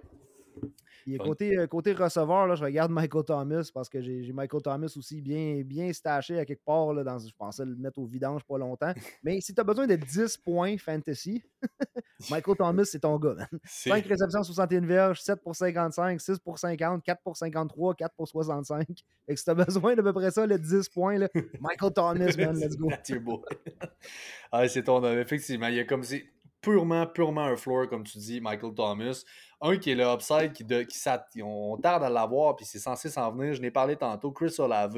côté, 1.18 1.56
euh, 1.58 1.66
côté 1.66 1.92
receveur, 1.92 2.46
là, 2.46 2.54
je 2.54 2.64
regarde 2.64 2.90
Michael 2.90 3.24
Thomas 3.24 3.70
parce 3.72 3.88
que 3.88 4.00
j'ai 4.00 4.32
Michael 4.32 4.62
Thomas 4.62 4.92
aussi 4.96 5.20
bien, 5.20 5.62
bien 5.64 5.92
staché 5.92 6.38
à 6.38 6.44
quelque 6.44 6.64
part. 6.64 6.92
Là, 6.92 7.04
dans, 7.04 7.18
je 7.18 7.34
pensais 7.36 7.64
le 7.64 7.76
mettre 7.76 7.98
au 7.98 8.06
vidange 8.06 8.44
pas 8.44 8.58
longtemps. 8.58 8.92
Mais 9.22 9.40
si 9.40 9.54
tu 9.54 9.60
as 9.60 9.64
besoin 9.64 9.86
de 9.86 9.96
10 9.96 10.38
points 10.38 10.76
fantasy, 10.78 11.42
Michael 12.30 12.56
Thomas, 12.56 12.84
c'est 12.84 13.00
ton 13.00 13.18
gars. 13.18 13.48
5 13.64 14.06
réceptions, 14.06 14.42
61 14.42 14.80
verges, 14.86 15.20
7 15.20 15.42
pour 15.42 15.56
55, 15.56 16.20
6 16.20 16.38
pour 16.38 16.58
50, 16.58 17.02
4 17.02 17.22
pour 17.22 17.36
53, 17.36 17.94
4 17.94 18.14
pour 18.14 18.28
65. 18.28 18.86
Et 19.28 19.36
si 19.36 19.44
tu 19.44 19.50
as 19.50 19.54
besoin 19.54 19.94
d'à 19.94 20.02
peu 20.02 20.12
près 20.12 20.30
ça, 20.30 20.46
le 20.46 20.58
10 20.58 20.88
points, 20.88 21.18
là, 21.18 21.28
Michael 21.60 21.92
Thomas, 21.92 22.34
man, 22.36 22.58
let's 22.58 22.76
go. 22.76 22.90
ah, 24.52 24.68
c'est 24.68 24.84
ton 24.84 25.02
homme, 25.02 25.18
effectivement. 25.18 25.68
Il 25.68 25.76
y 25.76 25.80
a 25.80 25.84
comme 25.84 26.02
si 26.02 26.22
purement, 26.62 27.06
purement 27.06 27.42
un 27.42 27.56
floor, 27.56 27.88
comme 27.88 28.04
tu 28.04 28.16
dis, 28.18 28.40
Michael 28.40 28.74
Thomas. 28.74 29.24
Un 29.60 29.76
qui 29.76 29.90
est 29.90 29.94
le 29.94 30.04
upside, 30.04 30.52
qui, 30.52 30.64
de, 30.64 30.82
qui 30.82 31.42
on 31.42 31.76
tarde 31.76 32.04
à 32.04 32.08
l'avoir, 32.08 32.56
puis 32.56 32.64
c'est 32.64 32.78
censé 32.78 33.10
s'en 33.10 33.30
venir. 33.32 33.54
Je 33.54 33.60
n'ai 33.60 33.70
parlé 33.70 33.96
tantôt, 33.96 34.32
Chris 34.32 34.54
Olave. 34.58 34.96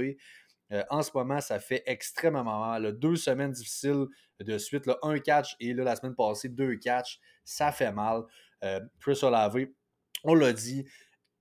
Euh, 0.73 0.83
en 0.91 1.03
ce 1.03 1.11
moment, 1.15 1.41
ça 1.41 1.59
fait 1.59 1.83
extrêmement 1.87 2.45
mal. 2.45 2.93
Deux 2.99 3.17
semaines 3.17 3.53
difficiles 3.53 4.07
de 4.41 4.59
suite. 4.59 4.89
Un 5.03 5.19
catch 5.19 5.57
et 5.59 5.75
la 5.75 5.97
semaine 5.97 6.15
passée, 6.15 6.49
deux 6.49 6.77
catchs. 6.77 7.19
Ça 7.45 7.73
fait 7.73 7.93
mal. 7.93 8.23
Euh, 8.63 8.81
Chris 9.01 9.19
Olave, 9.23 9.67
on 10.23 10.35
l'a 10.35 10.53
dit, 10.53 10.87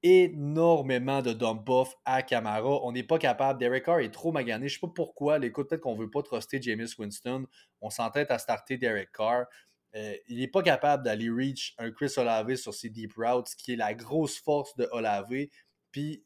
énormément 0.03 1.21
de 1.21 1.31
dump 1.31 1.67
off 1.69 1.95
à 2.03 2.21
Camara. 2.21 2.83
On 2.83 2.91
n'est 2.91 3.03
pas 3.03 3.17
capable. 3.17 3.59
Derek 3.59 3.85
Carr 3.85 3.99
est 3.99 4.13
trop 4.13 4.33
magané. 4.33 4.67
Je 4.67 4.75
ne 4.75 4.79
sais 4.81 4.87
pas 4.87 4.93
pourquoi. 4.93 5.43
Écoute, 5.43 5.69
peut-être 5.69 5.81
qu'on 5.81 5.95
ne 5.95 6.01
veut 6.01 6.09
pas 6.09 6.21
truster 6.21 6.61
James 6.61 6.87
Winston. 6.99 7.45
On 7.81 7.89
s'entête 7.89 8.29
à 8.29 8.37
starter 8.37 8.77
Derek 8.77 9.11
Carr. 9.13 9.45
Euh, 9.95 10.15
il 10.27 10.39
n'est 10.39 10.47
pas 10.47 10.63
capable 10.63 11.03
d'aller 11.03 11.29
reach 11.29 11.75
un 11.77 11.91
Chris 11.91 12.13
Olave 12.17 12.55
sur 12.55 12.73
ses 12.73 12.89
deep 12.89 13.13
routes, 13.15 13.49
ce 13.49 13.55
qui 13.55 13.73
est 13.73 13.75
la 13.75 13.93
grosse 13.93 14.39
force 14.39 14.75
de 14.75 14.87
Olave. 14.91 15.47
Puis, 15.91 16.23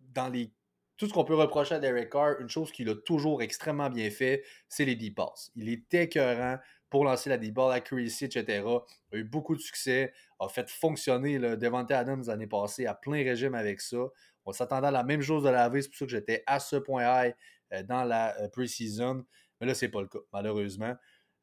dans 0.00 0.28
les 0.28 0.52
tout 1.00 1.08
ce 1.08 1.14
qu'on 1.14 1.24
peut 1.24 1.34
reprocher 1.34 1.76
à 1.76 1.78
Derek 1.78 2.10
Carr, 2.10 2.40
une 2.40 2.50
chose 2.50 2.70
qu'il 2.70 2.90
a 2.90 2.94
toujours 2.94 3.40
extrêmement 3.40 3.88
bien 3.88 4.10
fait, 4.10 4.44
c'est 4.68 4.84
les 4.84 4.96
deep 4.96 5.14
passes. 5.14 5.50
Il 5.56 5.70
est 5.70 5.94
écœurant 5.94 6.58
pour 6.90 7.06
lancer 7.06 7.30
la 7.30 7.38
deep 7.38 7.54
ball, 7.54 7.72
accuracy, 7.72 8.26
etc. 8.26 8.62
Il 9.10 9.16
a 9.16 9.18
eu 9.20 9.24
beaucoup 9.24 9.56
de 9.56 9.62
succès, 9.62 10.12
a 10.38 10.48
fait 10.48 10.68
fonctionner 10.68 11.38
le 11.38 11.56
Devante 11.56 11.90
Adams 11.90 12.24
l'année 12.26 12.46
passée 12.46 12.84
à 12.84 12.92
plein 12.92 13.24
régime 13.24 13.54
avec 13.54 13.80
ça. 13.80 13.96
On 14.44 14.52
s'attendait 14.52 14.88
à 14.88 14.90
la 14.90 15.02
même 15.02 15.22
chose 15.22 15.42
de 15.42 15.48
laver, 15.48 15.80
c'est 15.80 15.88
pour 15.88 15.96
ça 15.96 16.04
que 16.04 16.10
j'étais 16.10 16.42
à 16.46 16.60
ce 16.60 16.76
point 16.76 17.04
high 17.04 17.34
euh, 17.72 17.82
dans 17.82 18.04
la 18.04 18.38
euh, 18.38 18.48
pre-season. 18.48 19.24
Mais 19.58 19.68
là, 19.68 19.74
c'est 19.74 19.88
pas 19.88 20.02
le 20.02 20.08
cas, 20.08 20.18
malheureusement. 20.34 20.94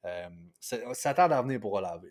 Euh, 0.07 0.93
ça 0.93 1.13
tarde 1.13 1.33
à 1.33 1.41
venir 1.41 1.59
pour 1.59 1.73
Olave. 1.73 2.03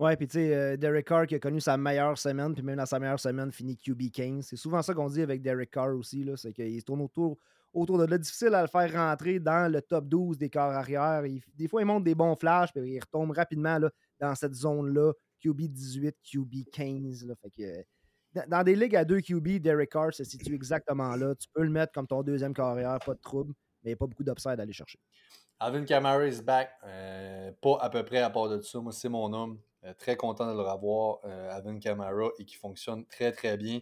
Ouais, 0.00 0.16
puis 0.16 0.26
tu 0.26 0.38
sais, 0.38 0.54
euh, 0.54 0.76
Derek 0.78 1.06
Carr 1.06 1.26
qui 1.26 1.34
a 1.34 1.38
connu 1.38 1.60
sa 1.60 1.76
meilleure 1.76 2.16
semaine, 2.16 2.54
puis 2.54 2.62
même 2.62 2.76
dans 2.76 2.86
sa 2.86 2.98
meilleure 2.98 3.20
semaine, 3.20 3.52
finit 3.52 3.76
QB 3.76 4.10
15. 4.10 4.46
C'est 4.46 4.56
souvent 4.56 4.80
ça 4.80 4.94
qu'on 4.94 5.10
dit 5.10 5.20
avec 5.20 5.42
Derek 5.42 5.70
Carr 5.70 5.94
aussi, 5.94 6.26
c'est 6.36 6.54
qu'il 6.54 6.82
tourne 6.84 7.02
autour, 7.02 7.36
autour 7.74 7.98
de 7.98 8.06
là. 8.06 8.16
Difficile 8.16 8.54
à 8.54 8.62
le 8.62 8.68
faire 8.68 8.90
rentrer 8.94 9.40
dans 9.40 9.70
le 9.70 9.82
top 9.82 10.08
12 10.08 10.38
des 10.38 10.48
corps 10.48 10.72
arrière. 10.72 11.22
des 11.54 11.68
fois, 11.68 11.82
il 11.82 11.84
monte 11.84 12.04
des 12.04 12.14
bons 12.14 12.34
flashs, 12.34 12.72
puis 12.72 12.94
il 12.94 12.98
retombe 12.98 13.32
rapidement 13.32 13.78
là, 13.78 13.90
dans 14.18 14.34
cette 14.34 14.54
zone-là. 14.54 15.12
QB 15.42 15.60
18, 15.68 16.16
QB 16.22 16.54
15. 16.72 17.26
Là, 17.26 17.34
fait 17.42 17.50
que, 17.50 18.46
dans 18.48 18.62
des 18.62 18.76
ligues 18.76 18.96
à 18.96 19.04
deux 19.04 19.20
QB, 19.20 19.58
Derek 19.58 19.90
Carr 19.90 20.14
se 20.14 20.24
situe 20.24 20.54
exactement 20.54 21.14
là. 21.14 21.34
Tu 21.34 21.46
peux 21.52 21.62
le 21.62 21.70
mettre 21.70 21.92
comme 21.92 22.06
ton 22.06 22.22
deuxième 22.22 22.54
carrière, 22.54 22.98
pas 23.04 23.12
de 23.12 23.20
trouble, 23.20 23.52
mais 23.84 23.96
pas 23.96 24.06
beaucoup 24.06 24.24
d'upside 24.24 24.58
à 24.60 24.62
aller 24.62 24.72
chercher. 24.72 24.98
Alvin 25.62 25.84
Kamara 25.84 26.26
is 26.26 26.40
back. 26.40 26.72
Euh, 26.84 27.52
pas 27.60 27.76
à 27.82 27.90
peu 27.90 28.02
près 28.02 28.20
à 28.20 28.30
part 28.30 28.48
de 28.48 28.60
ça. 28.62 28.80
Moi, 28.80 28.92
c'est 28.92 29.10
mon 29.10 29.30
homme. 29.34 29.60
Euh, 29.84 29.92
très 29.98 30.16
content 30.16 30.46
de 30.50 30.56
le 30.56 30.62
revoir, 30.62 31.18
euh, 31.24 31.54
Alvin 31.54 31.78
Kamara, 31.78 32.30
et 32.38 32.46
qui 32.46 32.56
fonctionne 32.56 33.04
très, 33.06 33.30
très 33.32 33.56
bien. 33.56 33.80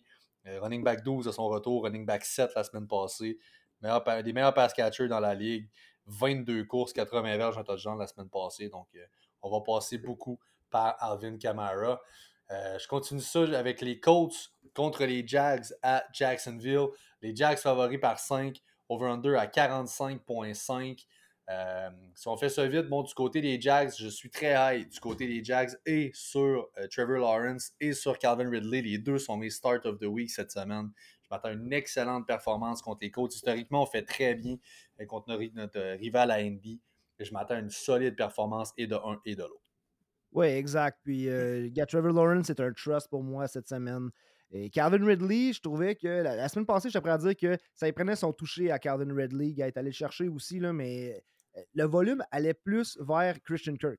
running 0.61 0.83
back 0.83 1.05
12 1.05 1.29
à 1.29 1.33
son 1.33 1.47
retour, 1.47 1.85
running 1.85 2.07
back 2.07 2.25
7 2.25 2.53
la 2.57 2.65
semaine 2.65 2.89
passée. 2.89 3.39
Des 3.83 4.33
meilleurs 4.33 4.55
pass 4.55 4.73
catchers 4.73 5.07
dans 5.07 5.21
la 5.21 5.35
ligue. 5.35 5.69
22 6.07 6.65
courses, 6.65 6.95
80 6.95 7.37
verges 7.37 7.59
en 7.59 7.65
touchdown 7.65 7.99
la 7.99 8.07
semaine 8.07 8.31
passée. 8.31 8.71
Donc, 8.71 8.89
on 9.43 9.51
va 9.51 9.61
passer 9.61 9.99
beaucoup 9.99 10.41
par 10.71 10.97
Alvin 11.01 11.37
Kamara. 11.37 12.01
je 12.49 12.89
continue 12.89 13.21
ça 13.21 13.41
avec 13.41 13.83
les 13.83 14.01
Colts 14.01 14.53
contre 14.75 15.05
les 15.05 15.27
Jags 15.27 15.67
à 15.83 16.05
Jacksonville. 16.15 16.87
Les 17.21 17.37
Jags 17.37 17.59
favoris 17.59 18.01
par 18.01 18.19
5, 18.19 18.59
over-under 18.89 19.39
à 19.39 19.47
45,5. 19.47 21.05
Euh, 21.51 21.89
si 22.15 22.29
on 22.29 22.37
fait 22.37 22.51
ça 22.51 22.67
vite, 22.67 22.89
bon, 22.89 23.03
du 23.03 23.15
côté 23.15 23.41
des 23.41 23.59
Jags, 23.59 23.93
je 23.99 24.09
suis 24.09 24.29
très 24.29 24.55
high 24.55 24.87
du 24.87 25.01
côté 25.01 25.27
des 25.27 25.43
Jags 25.43 25.71
et 25.87 26.11
sur 26.13 26.69
euh, 26.77 26.87
Trevor 26.91 27.19
Lawrence 27.19 27.73
et 27.81 27.95
sur 27.95 28.19
Calvin 28.19 28.51
Ridley. 28.51 28.83
Les 28.83 28.99
deux 28.99 29.19
sont 29.19 29.39
mes 29.39 29.49
start 29.49 29.87
of 29.87 29.99
the 29.99 30.05
week 30.05 30.31
cette 30.31 30.51
semaine. 30.51 30.91
Je 31.23 31.29
m'attends 31.31 31.49
à 31.49 31.53
une 31.53 31.73
excellente 31.73 32.27
performance 32.27 32.83
contre 32.83 32.99
les 33.01 33.11
Colts. 33.11 33.35
Historiquement, 33.35 33.83
on 33.83 33.87
fait 33.87 34.03
très 34.03 34.35
bien 34.35 34.57
euh, 35.01 35.07
contre 35.07 35.29
notre, 35.55 35.97
rival 35.99 36.31
à 36.31 36.43
NB. 36.43 36.67
Et 37.21 37.25
je 37.25 37.33
m'attends 37.33 37.55
à 37.55 37.61
une 37.61 37.71
solide 37.71 38.15
performance 38.15 38.73
et 38.77 38.87
de 38.87 38.95
un 38.95 39.19
et 39.25 39.35
de 39.35 39.43
l'autre. 39.43 39.73
Oui, 40.33 40.47
exact. 40.47 40.99
Puis, 41.03 41.27
Trevor 41.89 42.13
Lawrence, 42.13 42.47
c'est 42.47 42.61
un 42.61 42.73
trust 42.73 43.09
pour 43.09 43.25
moi 43.25 43.49
cette 43.49 43.69
semaine. 43.69 44.11
Et 44.51 44.71
Calvin 44.71 45.05
Ridley, 45.05 45.53
je 45.53 45.61
trouvais 45.61 45.95
que 45.95 46.07
la, 46.07 46.49
semaine 46.49 46.67
passée, 46.67 46.89
j'étais 46.89 47.01
prêt 47.01 47.11
à 47.11 47.19
dire 47.19 47.37
que 47.37 47.57
ça 47.75 47.89
y 47.89 47.93
prenait 47.93 48.17
son 48.17 48.33
toucher 48.33 48.71
à 48.71 48.79
Calvin 48.79 49.15
Ridley. 49.15 49.49
Il 49.51 49.61
est 49.61 49.77
allé 49.77 49.89
le 49.89 49.95
chercher 49.95 50.29
aussi, 50.29 50.59
là, 50.59 50.73
mais 50.73 51.23
le 51.75 51.85
volume 51.85 52.25
allait 52.31 52.55
plus 52.55 52.99
vers 53.01 53.41
Christian 53.43 53.77
Kirk. 53.77 53.99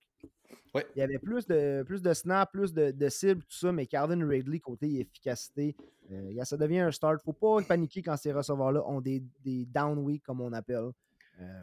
Il 0.76 1.00
y 1.00 1.02
avait 1.02 1.18
plus 1.18 1.47
de, 1.47 1.84
plus 1.84 2.02
de 2.02 2.14
snaps, 2.14 2.52
plus 2.52 2.74
de, 2.74 2.91
de 2.91 3.10
cibles, 3.10 3.41
tout 3.41 3.58
ça, 3.58 3.72
mais 3.72 3.88
Calvin 3.88 4.28
Ridley, 4.28 4.60
côté 4.60 5.00
efficacité, 5.00 5.76
euh, 6.12 6.43
ça 6.43 6.58
devient 6.58 6.80
un 6.80 6.91
start. 6.91 7.24
Faut 7.24 7.34
pas 7.34 7.62
paniquer 7.64 8.04
quand 8.04 8.18
ces 8.18 8.32
receveurs-là 8.32 8.88
ont 8.88 9.02
des, 9.02 9.24
des 9.43 9.66
down 9.66 9.97
week, 9.97 10.24
comme 10.24 10.41
on 10.41 10.54
appelle. 10.54 10.91
Euh, 11.39 11.62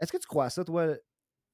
est-ce 0.00 0.12
que 0.12 0.18
tu 0.18 0.26
crois 0.26 0.48
ça, 0.50 0.64
toi, 0.64 0.94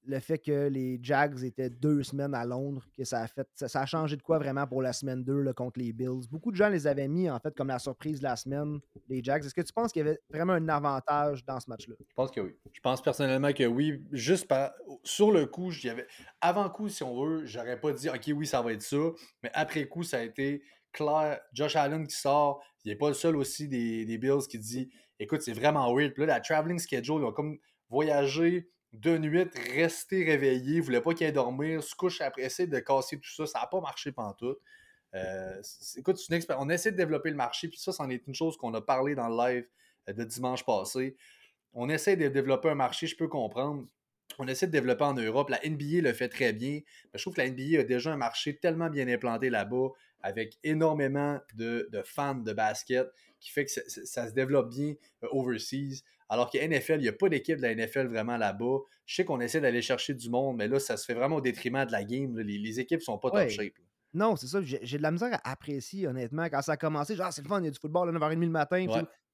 le 0.05 0.21
fait 0.21 0.39
que 0.39 0.69
les 0.69 0.99
Jags 1.03 1.43
étaient 1.45 1.71
deux 1.71 2.03
semaines 2.03 2.35
à 2.35 2.45
Londres, 2.45 2.85
que 2.97 3.05
ça 3.05 3.23
a 3.23 3.27
fait 3.27 3.47
ça, 3.55 3.81
a 3.81 3.87
changé 3.87 4.17
de 4.17 4.23
quoi 4.23 4.39
vraiment 4.39 4.67
pour 4.67 4.83
la 4.83 4.93
semaine 4.93 5.23
2 5.23 5.53
contre 5.53 5.79
les 5.79 5.93
Bills? 5.93 6.29
Beaucoup 6.31 6.51
de 6.51 6.57
gens 6.57 6.69
les 6.69 6.87
avaient 6.87 7.09
mis 7.09 7.29
en 7.29 7.39
fait 7.39 7.55
comme 7.55 7.69
la 7.69 7.79
surprise 7.79 8.19
de 8.19 8.25
la 8.25 8.37
semaine, 8.37 8.79
les 9.09 9.23
Jags. 9.23 9.45
Est-ce 9.45 9.55
que 9.55 9.61
tu 9.61 9.73
penses 9.73 9.93
qu'il 9.93 10.05
y 10.05 10.09
avait 10.09 10.19
vraiment 10.31 10.55
un 10.55 10.69
avantage 10.69 11.45
dans 11.45 11.61
ce 11.61 11.69
match-là? 11.69 11.95
Je 11.99 12.15
pense 12.15 12.31
que 12.31 12.41
oui. 12.41 12.57
Je 12.73 12.81
pense 12.81 13.03
personnellement 13.03 13.53
que 13.53 13.65
oui. 13.65 14.03
Juste 14.13 14.47
sur 15.05 15.31
le 15.31 15.47
coup, 15.47 15.71
j'avais. 15.71 16.07
Avant 16.41 16.69
coup, 16.71 16.89
si 16.89 17.03
on 17.03 17.25
veut, 17.25 17.47
j'aurais 17.47 17.81
pas 17.81 17.93
dit 17.93 18.09
OK, 18.09 18.31
oui, 18.35 18.47
ça 18.47 18.63
va 18.63 18.73
être 18.73 18.83
ça. 18.83 18.97
Mais 19.43 19.51
après 19.53 19.87
coup, 19.87 20.03
ça 20.03 20.19
a 20.19 20.23
été 20.23 20.63
clair. 20.93 21.41
Josh 21.53 21.77
Allen 21.77 22.07
qui 22.07 22.17
sort. 22.17 22.63
Il 22.85 22.91
n'est 22.91 22.97
pas 22.97 23.09
le 23.09 23.15
seul 23.15 23.37
aussi 23.37 23.69
des, 23.69 24.05
des 24.05 24.19
Bills 24.19 24.47
qui 24.49 24.59
dit 24.59 24.91
Écoute, 25.19 25.43
c'est 25.43 25.53
vraiment 25.53 25.93
weird. 25.95 26.15
Puis 26.15 26.25
là, 26.25 26.35
la 26.35 26.41
traveling 26.41 26.79
schedule, 26.79 27.17
ils 27.19 27.25
ont 27.25 27.33
comme 27.33 27.59
voyagé 27.91 28.69
de 28.93 29.19
nuit, 29.19 29.47
rester 29.75 30.25
réveillé, 30.25 30.81
voulait 30.81 31.01
pas 31.01 31.15
qu'il 31.15 31.27
aille 31.27 31.33
dormir, 31.33 31.83
se 31.83 31.95
couche 31.95 32.21
après, 32.21 32.43
essayer 32.43 32.67
de 32.67 32.79
casser 32.79 33.19
tout 33.19 33.31
ça. 33.31 33.47
Ça 33.47 33.61
n'a 33.61 33.67
pas 33.67 33.81
marché 33.81 34.13
pendant 34.13 34.33
tout. 34.33 34.57
Euh, 35.15 35.63
écoute, 35.97 36.19
une 36.29 36.41
on 36.59 36.69
essaie 36.69 36.93
de 36.93 36.97
développer 36.97 37.31
le 37.31 37.37
marché, 37.37 37.69
puis 37.69 37.79
ça, 37.79 37.93
c'en 37.93 38.09
est 38.11 38.27
une 38.27 38.35
chose 38.35 38.57
qu'on 38.57 38.73
a 38.75 38.81
parlé 38.81 39.15
dans 39.15 39.29
le 39.29 39.37
live 39.37 39.67
euh, 40.09 40.13
de 40.13 40.25
dimanche 40.25 40.65
passé. 40.65 41.17
On 41.73 41.89
essaie 41.89 42.17
de 42.17 42.29
développer 42.29 42.69
un 42.71 42.75
marché, 42.75 43.07
je 43.07 43.17
peux 43.17 43.29
comprendre. 43.29 43.87
On 44.39 44.47
essaie 44.47 44.67
de 44.67 44.73
développer 44.73 45.05
en 45.05 45.15
Europe. 45.15 45.49
La 45.51 45.61
NBA 45.65 46.03
le 46.03 46.13
fait 46.13 46.29
très 46.29 46.53
bien. 46.53 46.81
Mais 47.05 47.19
je 47.19 47.23
trouve 47.23 47.35
que 47.35 47.41
la 47.41 47.51
NBA 47.51 47.81
a 47.81 47.85
déjà 47.85 48.13
un 48.13 48.17
marché 48.17 48.59
tellement 48.59 48.91
bien 48.91 49.09
implanté 49.09 49.51
là-bas, 49.51 49.89
avec 50.21 50.59
énormément 50.65 51.41
de, 51.55 51.89
fans 52.05 52.35
de 52.35 52.53
basket, 52.53 53.09
qui 53.41 53.51
fait 53.51 53.65
que 53.65 53.71
ça, 53.71 53.81
ça 53.87 54.29
se 54.29 54.35
développe 54.35 54.71
bien 54.71 54.95
euh, 55.25 55.29
overseas. 55.31 56.03
Alors 56.29 56.51
que 56.51 56.59
NFL, 56.59 56.97
il 56.97 57.03
n'y 57.03 57.09
a 57.09 57.13
pas 57.13 57.29
d'équipe 57.29 57.57
de 57.57 57.63
la 57.63 57.75
NFL 57.75 58.09
vraiment 58.09 58.37
là-bas. 58.37 58.79
Je 59.07 59.15
sais 59.15 59.25
qu'on 59.25 59.41
essaie 59.41 59.61
d'aller 59.61 59.83
chercher 59.83 60.15
du 60.15 60.29
monde, 60.29 60.57
mais 60.57 60.69
là, 60.69 60.79
ça 60.79 60.97
se 60.97 61.05
fait 61.05 61.15
vraiment 61.15 61.37
au 61.37 61.41
détriment 61.41 61.85
de 61.87 61.93
la 61.93 62.05
game. 62.05 62.39
Les, 62.39 62.81
équipes 62.81 63.03
sont 63.03 63.19
pas 63.19 63.31
top 63.31 63.49
shape. 63.49 63.73
Non, 64.15 64.37
c'est 64.37 64.47
ça. 64.47 64.61
J'ai 64.63 64.99
de 64.99 65.03
la 65.03 65.11
misère 65.11 65.33
à 65.33 65.51
apprécier, 65.51 66.07
honnêtement. 66.07 66.45
Quand 66.45 66.63
ça 66.63 66.73
a 66.73 66.77
commencé, 66.77 67.15
genre, 67.15 67.33
c'est 67.33 67.43
le 67.43 67.49
fun, 67.49 67.61
il 67.61 67.67
y 67.67 67.69
a 67.69 67.71
du 67.71 67.79
football 67.79 68.09
à 68.09 68.13
9h30 68.13 68.41
le 68.41 68.49
matin. 68.49 68.87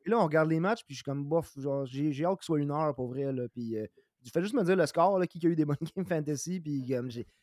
Là, 0.06 0.18
on 0.18 0.24
regarde 0.24 0.50
les 0.50 0.60
matchs, 0.60 0.84
puis 0.84 0.94
je 0.94 0.96
suis 0.98 1.04
comme, 1.04 1.24
bof, 1.24 1.50
j'ai 1.86 2.24
hâte 2.24 2.38
qu'il 2.38 2.44
soit 2.44 2.60
une 2.60 2.70
heure 2.70 2.94
pour 2.94 3.08
vrai. 3.08 3.32
Là, 3.32 3.48
puis, 3.48 3.78
euh, 3.78 3.86
je 4.22 4.30
fais 4.30 4.42
juste 4.42 4.54
me 4.54 4.62
dire 4.62 4.76
le 4.76 4.86
score, 4.86 5.18
là, 5.18 5.26
qui 5.26 5.44
a 5.44 5.48
eu 5.48 5.56
des 5.56 5.64
bonnes 5.64 5.76
games 5.96 6.06
fantasy, 6.06 6.60
puis 6.60 6.84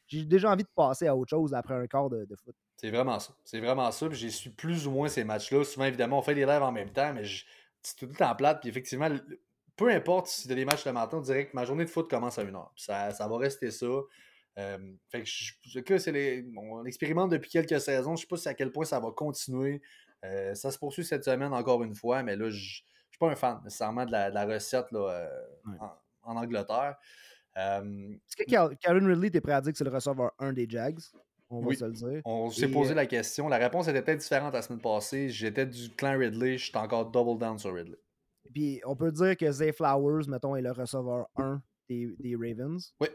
j'ai 0.08 0.26
déjà 0.26 0.52
envie 0.52 0.64
de 0.64 0.70
passer 0.76 1.08
à 1.08 1.16
autre 1.16 1.30
chose 1.30 1.54
après 1.54 1.74
un 1.74 1.88
quart 1.88 2.10
de, 2.10 2.28
foot. 2.36 2.56
C'est 2.78 2.89
vraiment 2.89 3.20
ça. 3.20 3.34
C'est 3.43 3.60
vraiment 3.60 3.91
ça. 3.91 4.08
Puis 4.08 4.18
j'ai 4.18 4.30
su 4.30 4.52
plus 4.52 4.88
ou 4.88 4.91
moins 4.91 5.08
ces 5.08 5.24
matchs-là. 5.24 5.64
Souvent, 5.64 5.86
évidemment, 5.86 6.20
on 6.20 6.22
fait 6.22 6.36
des 6.36 6.45
lives 6.45 6.64
en 6.64 6.72
même 6.72 6.91
temps, 6.91 7.14
mais 7.14 7.24
je 7.24 7.45
c'est 7.84 7.95
tout 7.95 8.07
le 8.07 8.15
temps 8.15 8.36
plate. 8.36 8.61
Puis 8.61 8.69
effectivement, 8.69 9.09
peu 9.75 9.89
importe 9.89 10.27
si 10.27 10.47
tu 10.47 10.51
as 10.51 10.55
des 10.55 10.65
matchs 10.65 10.86
le 10.86 10.93
matin, 10.93 11.17
on 11.17 11.21
dirait 11.21 11.47
que 11.47 11.55
ma 11.55 11.65
journée 11.65 11.86
de 11.86 11.89
foot 11.89 12.09
commence 12.09 12.38
à 12.38 12.43
une 12.43 12.55
heure. 12.55 12.71
Ça, 12.75 13.11
ça 13.11 13.27
va 13.27 13.38
rester 13.38 13.71
ça. 13.71 13.88
Euh, 14.59 14.77
fait 15.09 15.23
que, 15.23 15.29
je, 15.29 15.79
que 15.79 15.97
c'est 15.97 16.11
les, 16.11 16.45
on 16.57 16.86
expérimente 16.86 17.32
depuis 17.32 17.49
quelques 17.49 17.79
saisons. 17.79 18.15
Je 18.15 18.21
sais 18.21 18.27
pas 18.27 18.49
à 18.49 18.53
quel 18.53 18.71
point 18.71 18.86
ça 18.86 18.99
va 18.99 19.11
continuer. 19.11 19.82
Euh, 20.23 20.53
ça 20.53 20.71
se 20.71 20.77
poursuit 20.77 21.05
cette 21.05 21.23
semaine 21.23 21.53
encore 21.53 21.84
une 21.84 21.95
fois, 21.95 22.21
mais 22.21 22.36
là, 22.36 22.49
je 22.49 22.55
ne 22.55 22.59
suis 22.59 23.19
pas 23.19 23.32
un 23.32 23.36
fan 23.36 23.59
nécessairement 23.63 24.05
de 24.05 24.11
la, 24.11 24.45
recette 24.45 24.91
là, 24.91 25.09
euh, 25.09 25.88
en, 26.23 26.36
Angleterre. 26.36 26.95
Est-ce 27.55 28.36
que 28.38 28.75
Karen 28.75 29.07
Ridley, 29.07 29.32
t'es 29.32 29.41
prêt 29.41 29.53
à 29.53 29.61
dire 29.61 29.71
que 29.71 29.77
c'est 29.77 29.84
le 29.84 29.91
receveur 29.91 30.32
1 30.38 30.53
des 30.53 30.67
Jags? 30.69 30.99
On 31.52 31.62
va 31.62 31.74
se 31.76 31.86
le 31.86 31.91
dire. 31.91 32.22
On 32.26 32.49
s'est 32.49 32.70
posé 32.70 32.93
la 32.93 33.06
question. 33.06 33.47
La 33.47 33.58
réponse 33.58 33.88
était 33.88 34.02
peut-être 34.02 34.20
différente 34.20 34.54
la 34.54 34.62
semaine 34.62 34.80
passée. 34.80 35.30
J'étais 35.30 35.66
du 35.66 35.89
clan 35.89 36.18
Ridley, 36.18 36.58
je 36.58 36.66
suis 36.66 36.78
encore 36.78 37.12
double 37.12 37.39
down 37.39 37.58
sur 37.60 37.74
Ridley. 37.74 37.97
Puis 38.54 38.82
on 38.86 38.95
peut 38.95 39.12
dire 39.12 39.38
que 39.38 39.52
Zay 39.52 39.72
Flowers, 39.72 40.28
mettons, 40.28 40.56
est 40.56 40.62
le 40.62 40.72
receveur 40.72 41.28
1 41.36 41.62
des, 41.89 42.08
des 42.20 42.36
Ravens. 42.36 42.93
Oui. 42.99 43.08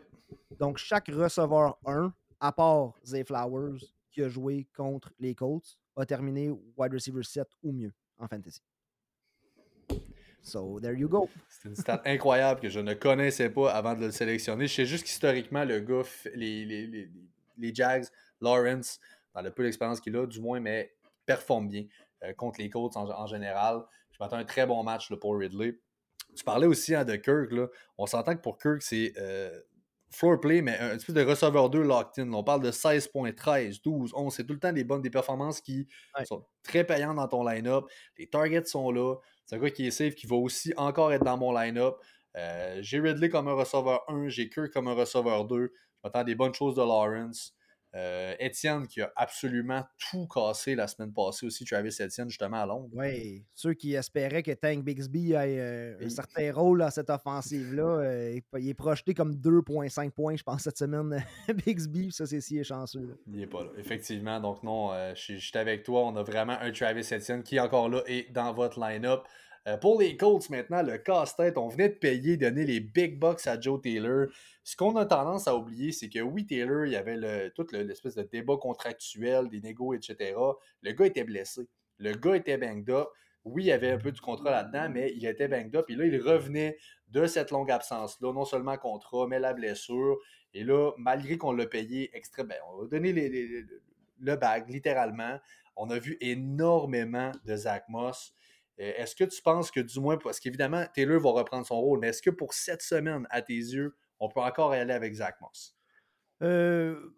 Donc 0.59 0.78
chaque 0.78 1.09
receveur 1.09 1.78
1, 1.87 2.12
à 2.41 2.53
part 2.53 2.93
Zay 3.05 3.24
Flowers, 3.24 3.78
qui 4.12 4.22
a 4.22 4.28
joué 4.28 4.66
contre 4.76 5.12
les 5.18 5.34
Colts, 5.34 5.78
a 5.97 6.07
terminé 6.07 6.51
wide 6.76 6.93
receiver 6.93 7.22
7 7.22 7.47
ou 7.62 7.72
mieux 7.72 7.93
en 8.18 8.28
fantasy. 8.28 8.61
So, 10.47 10.78
there 10.80 10.95
you 10.95 11.09
go. 11.09 11.28
C'est 11.49 11.68
une 11.68 11.74
stat 11.74 12.03
incroyable 12.05 12.61
que 12.61 12.68
je 12.68 12.78
ne 12.78 12.95
connaissais 12.95 13.51
pas 13.51 13.72
avant 13.72 13.95
de 13.95 14.07
le 14.07 14.11
sélectionner. 14.12 14.68
Je 14.68 14.74
sais 14.74 14.87
juste 14.87 15.05
qu'historiquement, 15.05 15.64
le 15.64 15.80
gars, 15.80 16.03
les, 16.37 16.64
les, 16.64 16.87
les, 16.87 17.11
les, 17.59 17.74
Jags, 17.74 18.05
Lawrence, 18.41 19.01
dans 19.34 19.43
le 19.43 19.51
peu 19.51 19.62
d'expérience 19.62 20.01
qu'il 20.01 20.16
a, 20.16 20.26
du 20.26 20.41
moins, 20.41 20.61
mais 20.61 20.95
performe 21.24 21.68
bien 21.68 21.84
euh, 22.22 22.32
contre 22.32 22.61
les 22.61 22.70
Colts 22.70 22.97
en 22.97 23.26
général. 23.26 23.82
Je 24.12 24.16
m'attends 24.20 24.37
à 24.37 24.41
un 24.41 24.45
très 24.45 24.66
bon 24.66 24.82
match 24.82 25.12
pour 25.16 25.37
Ridley. 25.37 25.78
Tu 26.34 26.45
parlais 26.45 26.66
aussi 26.66 26.95
hein, 26.95 27.05
de 27.05 27.16
Kirk. 27.16 27.53
Là. 27.53 27.66
On 27.99 28.07
s'entend 28.07 28.34
que 28.34 28.41
pour 28.41 28.59
Kirk, 28.59 28.82
c'est 28.82 29.12
euh, 29.18 29.61
floor 30.11 30.41
play, 30.41 30.62
mais 30.62 30.78
un 30.78 30.97
espèce 30.97 31.14
de 31.14 31.22
receveur 31.22 31.70
2 31.70 31.82
locked 31.82 32.24
in. 32.24 32.32
On 32.32 32.43
parle 32.43 32.62
de 32.62 32.70
16.13, 32.70 33.82
12, 33.82 34.12
11. 34.14 34.34
C'est 34.34 34.45
tout 34.45 34.55
le 34.55 34.59
temps 34.59 34.72
des 34.72 34.84
bonnes 34.84 35.03
des 35.03 35.11
performances 35.11 35.61
qui 35.61 35.87
sont 36.24 36.47
très 36.62 36.84
payantes 36.84 37.16
dans 37.16 37.28
ton 37.28 37.45
line-up. 37.47 37.84
Les 38.18 38.26
targets 38.26 38.64
sont 38.64 38.91
là. 38.91 39.16
C'est 39.45 39.57
un 39.57 39.59
gars 39.59 39.70
qui 39.70 39.87
est 39.87 39.91
safe, 39.91 40.14
qui 40.14 40.26
va 40.26 40.37
aussi 40.37 40.72
encore 40.76 41.12
être 41.12 41.24
dans 41.24 41.37
mon 41.37 41.53
line-up. 41.53 41.97
Euh, 42.37 42.78
j'ai 42.80 43.01
Ridley 43.01 43.28
comme 43.28 43.49
un 43.49 43.55
receveur 43.55 44.05
1, 44.09 44.28
j'ai 44.28 44.49
Kirk 44.49 44.72
comme 44.72 44.89
un 44.89 44.95
receveur 44.95 45.47
2. 45.47 45.57
Je 45.66 45.70
m'attends 46.05 46.20
à 46.20 46.24
des 46.24 46.34
bonnes 46.34 46.55
choses 46.55 46.74
de 46.74 46.82
Lawrence. 46.82 47.55
Euh, 47.95 48.34
Étienne 48.39 48.87
qui 48.87 49.01
a 49.01 49.11
absolument 49.16 49.82
tout 50.11 50.26
cassé 50.26 50.74
la 50.74 50.87
semaine 50.87 51.14
passée 51.14 51.47
aussi, 51.47 51.64
Travis 51.64 51.97
Etienne 51.99 52.28
justement 52.28 52.62
à 52.62 52.66
Londres. 52.66 52.91
Oui, 52.93 53.45
ceux 53.55 53.72
qui 53.72 53.95
espéraient 53.95 54.43
que 54.43 54.53
Tank 54.53 54.84
Bixby 54.84 55.33
ait 55.33 55.58
euh, 55.58 55.96
un 56.04 56.08
certain 56.11 56.53
rôle 56.53 56.80
dans 56.80 56.91
cette 56.91 57.08
offensive-là, 57.08 57.84
euh, 58.00 58.41
il 58.58 58.68
est 58.68 58.75
projeté 58.75 59.14
comme 59.14 59.34
2,5 59.34 60.11
points, 60.11 60.37
je 60.37 60.42
pense, 60.42 60.63
cette 60.63 60.76
semaine, 60.76 61.25
Bixby, 61.64 62.13
ça 62.13 62.26
c'est 62.26 62.41
si 62.42 62.63
chanceux. 62.63 63.18
Il 63.29 63.38
n'est 63.38 63.46
pas 63.46 63.63
là, 63.63 63.71
effectivement. 63.79 64.41
Donc 64.41 64.63
non, 64.63 64.91
je 65.14 65.37
suis 65.37 65.58
avec 65.58 65.83
toi, 65.83 66.04
on 66.04 66.17
a 66.17 66.22
vraiment 66.22 66.58
un 66.61 66.72
Travis 66.72 67.08
Etienne 67.11 67.42
qui 67.42 67.57
est 67.57 67.61
encore 67.61 67.88
là 67.88 68.03
et 68.07 68.26
dans 68.30 68.53
votre 68.53 68.79
line-up. 68.79 69.26
Euh, 69.67 69.76
pour 69.76 70.01
les 70.01 70.17
Colts, 70.17 70.49
maintenant, 70.49 70.83
le 70.83 70.97
casse-tête, 70.97 71.59
on 71.59 71.68
venait 71.68 71.88
de 71.88 71.95
payer, 71.95 72.37
donner 72.37 72.64
les 72.64 72.79
big 72.79 73.18
bucks 73.18 73.47
à 73.47 73.61
Joe 73.61 73.80
Taylor. 73.80 74.29
Ce 74.63 74.76
qu'on 74.76 74.95
a 74.97 75.05
tendance 75.05 75.49
à 75.49 75.57
oublier, 75.57 75.91
c'est 75.91 76.09
que 76.09 76.21
oui, 76.21 76.47
Taylor, 76.47 76.87
il 76.87 76.93
y 76.93 76.97
avait 76.97 77.17
le, 77.17 77.53
l'espèce 77.72 78.14
de 78.14 78.22
débat 78.22 78.57
contractuel, 78.57 79.49
des 79.49 79.61
négos, 79.61 79.95
etc. 79.95 80.34
Le 80.83 80.93
gars 80.93 81.07
était 81.07 81.25
blessé. 81.25 81.67
Le 81.99 82.13
gars 82.13 82.37
était 82.37 82.59
banged 82.59 82.91
up. 82.91 83.09
Oui, 83.45 83.64
il 83.64 83.67
y 83.67 83.72
avait 83.72 83.91
un 83.91 83.99
peu 83.99 84.13
du 84.13 84.21
contrat 84.21 84.51
là-dedans, 84.51 84.88
mais 84.93 85.13
il 85.17 85.26
était 85.26 85.49
banged 85.49 85.75
up. 85.75 85.87
Et 85.88 85.97
là, 85.97 86.05
il 86.05 86.21
revenait 86.21 86.79
de 87.09 87.26
cette 87.26 87.51
longue 87.51 87.71
absence-là, 87.71 88.33
non 88.33 88.45
seulement 88.45 88.76
contrat, 88.76 89.26
mais 89.26 89.41
la 89.41 89.53
blessure. 89.53 90.17
Et 90.55 90.63
là, 90.63 90.93
malgré 90.97 91.38
qu'on 91.38 91.53
l'a 91.53 91.67
payé 91.67 92.11
extra, 92.17 92.45
ben, 92.45 92.57
on 92.72 92.84
a 92.84 92.87
donné 92.87 93.13
le 93.13 94.37
bag, 94.37 94.68
littéralement. 94.68 95.38
On 95.76 95.91
a 95.91 95.99
vu 95.99 96.17
énormément 96.21 97.33
de 97.45 97.57
Zach 97.57 97.84
Moss. 97.88 98.36
Euh, 98.78 98.92
est-ce 98.96 99.16
que 99.16 99.24
tu 99.24 99.40
penses 99.42 99.70
que 99.70 99.80
du 99.80 100.00
moins, 100.00 100.18
parce 100.18 100.38
qu'évidemment, 100.38 100.84
Taylor 100.94 101.20
va 101.20 101.30
reprendre 101.30 101.66
son 101.66 101.80
rôle, 101.80 102.00
mais 102.00 102.08
est-ce 102.08 102.22
que 102.22 102.30
pour 102.30 102.53
cette 102.53 102.82
semaine, 102.82 103.26
à 103.30 103.42
tes 103.42 103.54
yeux, 103.54 103.96
on 104.18 104.28
peut 104.28 104.40
encore 104.40 104.74
y 104.74 104.78
aller 104.78 104.92
avec 104.92 105.14
Zach 105.14 105.40
Moss? 105.40 105.74
Euh, 106.42 107.11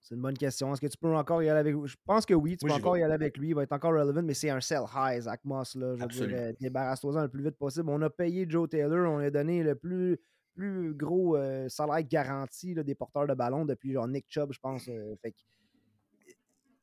c'est 0.00 0.16
une 0.16 0.22
bonne 0.22 0.36
question. 0.36 0.72
Est-ce 0.72 0.80
que 0.80 0.88
tu 0.88 0.98
peux 0.98 1.14
encore 1.14 1.42
y 1.42 1.48
aller 1.48 1.60
avec 1.60 1.74
lui? 1.74 1.86
Je 1.86 1.96
pense 2.04 2.26
que 2.26 2.34
oui, 2.34 2.56
tu 2.56 2.66
peux 2.66 2.72
encore 2.72 2.96
y 2.96 3.02
aller 3.02 3.14
avec 3.14 3.38
lui. 3.38 3.50
Il 3.50 3.54
va 3.54 3.62
être 3.62 3.72
encore 3.72 3.92
relevant, 3.92 4.22
mais 4.22 4.34
c'est 4.34 4.50
un 4.50 4.60
sell 4.60 4.82
high, 4.94 5.20
Zach 5.20 5.40
Moss. 5.44 5.76
Là. 5.76 5.94
Je 6.10 6.24
veux 6.24 6.52
débarrasse-toi 6.60 7.22
le 7.22 7.28
plus 7.28 7.44
vite 7.44 7.56
possible. 7.56 7.88
On 7.88 8.02
a 8.02 8.10
payé 8.10 8.46
Joe 8.48 8.68
Taylor, 8.68 9.10
on 9.10 9.18
a 9.18 9.30
donné 9.30 9.62
le 9.62 9.76
plus, 9.76 10.18
plus 10.54 10.92
gros 10.92 11.36
euh, 11.36 11.68
salaire 11.68 12.02
garanti 12.02 12.74
des 12.74 12.94
porteurs 12.96 13.28
de 13.28 13.34
ballon 13.34 13.64
depuis 13.64 13.92
genre 13.92 14.08
Nick 14.08 14.26
Chubb, 14.28 14.52
je 14.52 14.58
pense. 14.58 14.84
fait 14.84 15.34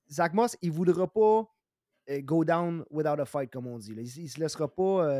Zach 0.09 0.33
Moss, 0.33 0.57
il 0.61 0.69
ne 0.69 0.75
voudra 0.75 1.05
pas 1.05 1.47
go 2.23 2.43
down 2.43 2.83
without 2.89 3.19
a 3.19 3.25
fight, 3.25 3.51
comme 3.51 3.67
on 3.67 3.77
dit. 3.77 3.91
Il, 3.91 4.23
ne 4.23 4.27
se 4.27 4.39
laissera 4.39 4.67
pas. 4.67 5.13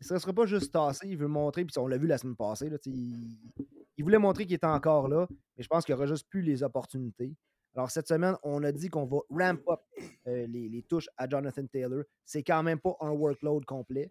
il 0.00 0.06
se 0.06 0.12
laissera 0.12 0.32
pas 0.32 0.46
juste 0.46 0.72
tasser. 0.72 1.08
Il 1.08 1.16
veut 1.16 1.28
montrer, 1.28 1.64
puis 1.64 1.78
on 1.78 1.86
l'a 1.86 1.98
vu 1.98 2.06
la 2.06 2.18
semaine 2.18 2.36
passée. 2.36 2.70
Il, 2.86 4.04
voulait 4.04 4.18
montrer 4.18 4.44
qu'il 4.44 4.54
était 4.54 4.66
encore 4.66 5.08
là, 5.08 5.26
mais 5.56 5.62
je 5.62 5.68
pense 5.68 5.84
qu'il 5.84 5.94
aura 5.94 6.06
juste 6.06 6.28
plus 6.28 6.42
les 6.42 6.62
opportunités. 6.62 7.34
Alors, 7.76 7.90
cette 7.90 8.08
semaine, 8.08 8.34
on 8.42 8.64
a 8.64 8.72
dit 8.72 8.88
qu'on 8.88 9.06
va 9.06 9.18
ramp 9.30 9.60
up 9.70 9.80
les, 10.26 10.68
les, 10.68 10.82
touches 10.82 11.08
à 11.16 11.28
Jonathan 11.28 11.64
Taylor. 11.66 12.02
C'est 12.24 12.42
quand 12.42 12.62
même 12.62 12.80
pas 12.80 12.96
un 13.00 13.10
workload 13.10 13.64
complet. 13.64 14.10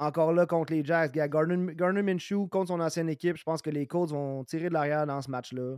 Encore 0.00 0.32
là, 0.32 0.46
contre 0.46 0.72
les 0.72 0.82
Jacks, 0.82 1.12
Gardner, 1.12 1.74
Gardner 1.74 2.02
Minshew, 2.02 2.48
contre 2.48 2.68
son 2.68 2.80
ancienne 2.80 3.10
équipe, 3.10 3.36
je 3.36 3.42
pense 3.44 3.60
que 3.60 3.68
les 3.68 3.86
Colts 3.86 4.10
vont 4.10 4.44
tirer 4.44 4.70
de 4.70 4.72
l'arrière 4.72 5.06
dans 5.06 5.20
ce 5.20 5.30
match-là. 5.30 5.76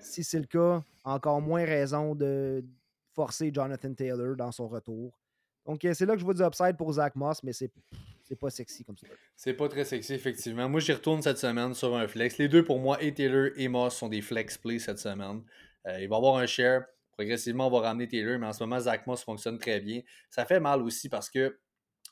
Si 0.00 0.24
c'est 0.24 0.38
le 0.38 0.46
cas, 0.46 0.82
encore 1.04 1.42
moins 1.42 1.64
raison 1.64 2.14
de 2.14 2.64
forcer 3.18 3.50
Jonathan 3.52 3.92
Taylor 3.94 4.36
dans 4.36 4.52
son 4.52 4.68
retour. 4.68 5.18
Donc, 5.66 5.84
euh, 5.84 5.92
c'est 5.92 6.06
là 6.06 6.14
que 6.14 6.20
je 6.20 6.24
vois 6.24 6.34
du 6.34 6.42
upside 6.42 6.76
pour 6.76 6.92
Zach 6.92 7.16
Moss, 7.16 7.42
mais 7.42 7.52
c'est 7.52 7.72
pas 8.40 8.48
sexy 8.48 8.84
comme 8.84 8.96
ça. 8.96 9.08
C'est 9.34 9.54
pas 9.54 9.68
très 9.68 9.84
sexy, 9.84 10.14
effectivement. 10.14 10.68
Moi, 10.68 10.78
j'y 10.78 10.92
retourne 10.92 11.20
cette 11.20 11.38
semaine 11.38 11.74
sur 11.74 11.96
un 11.96 12.06
flex. 12.06 12.38
Les 12.38 12.48
deux, 12.48 12.62
pour 12.62 12.78
moi, 12.78 13.02
et 13.02 13.12
Taylor 13.12 13.48
et 13.56 13.66
Moss 13.66 13.96
sont 13.96 14.08
des 14.08 14.22
flex 14.22 14.56
plays 14.56 14.78
cette 14.78 15.00
semaine. 15.00 15.42
Euh, 15.88 16.00
il 16.00 16.08
va 16.08 16.16
avoir 16.16 16.36
un 16.36 16.46
share. 16.46 16.84
Progressivement, 17.10 17.66
on 17.66 17.70
va 17.70 17.88
ramener 17.88 18.06
Taylor, 18.06 18.38
mais 18.38 18.46
en 18.46 18.52
ce 18.52 18.62
moment, 18.62 18.78
Zach 18.78 19.04
Moss 19.08 19.24
fonctionne 19.24 19.58
très 19.58 19.80
bien. 19.80 20.02
Ça 20.30 20.46
fait 20.46 20.60
mal 20.60 20.80
aussi 20.80 21.08
parce 21.08 21.28
que 21.28 21.58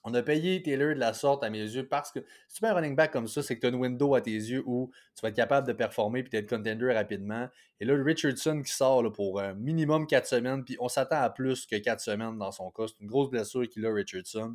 on 0.06 0.14
a 0.14 0.22
payé 0.22 0.62
Taylor 0.62 0.94
de 0.94 1.00
la 1.00 1.12
sorte 1.12 1.42
à 1.42 1.50
mes 1.50 1.58
yeux 1.58 1.84
parce 1.84 2.12
que 2.12 2.20
si 2.46 2.54
tu 2.54 2.60
fais 2.60 2.68
un 2.68 2.74
running 2.74 2.94
back 2.94 3.10
comme 3.10 3.26
ça, 3.26 3.42
c'est 3.42 3.56
que 3.56 3.60
tu 3.60 3.66
as 3.66 3.70
une 3.70 3.74
window 3.74 4.14
à 4.14 4.20
tes 4.20 4.30
yeux 4.30 4.62
où 4.64 4.88
tu 5.16 5.20
vas 5.20 5.30
être 5.30 5.34
capable 5.34 5.66
de 5.66 5.72
performer 5.72 6.20
et 6.20 6.22
d'être 6.22 6.48
contender 6.48 6.92
rapidement. 6.94 7.48
Et 7.80 7.84
là, 7.84 8.00
Richardson 8.00 8.62
qui 8.62 8.72
sort 8.72 9.02
là, 9.02 9.10
pour 9.10 9.40
un 9.40 9.54
minimum 9.54 10.06
4 10.06 10.24
semaines, 10.24 10.64
puis 10.64 10.76
on 10.78 10.88
s'attend 10.88 11.20
à 11.20 11.28
plus 11.28 11.66
que 11.66 11.74
4 11.74 12.00
semaines 12.00 12.38
dans 12.38 12.52
son 12.52 12.70
cas. 12.70 12.84
C'est 12.86 13.00
une 13.00 13.08
grosse 13.08 13.30
blessure 13.30 13.68
qu'il 13.68 13.84
a, 13.84 13.92
Richardson. 13.92 14.54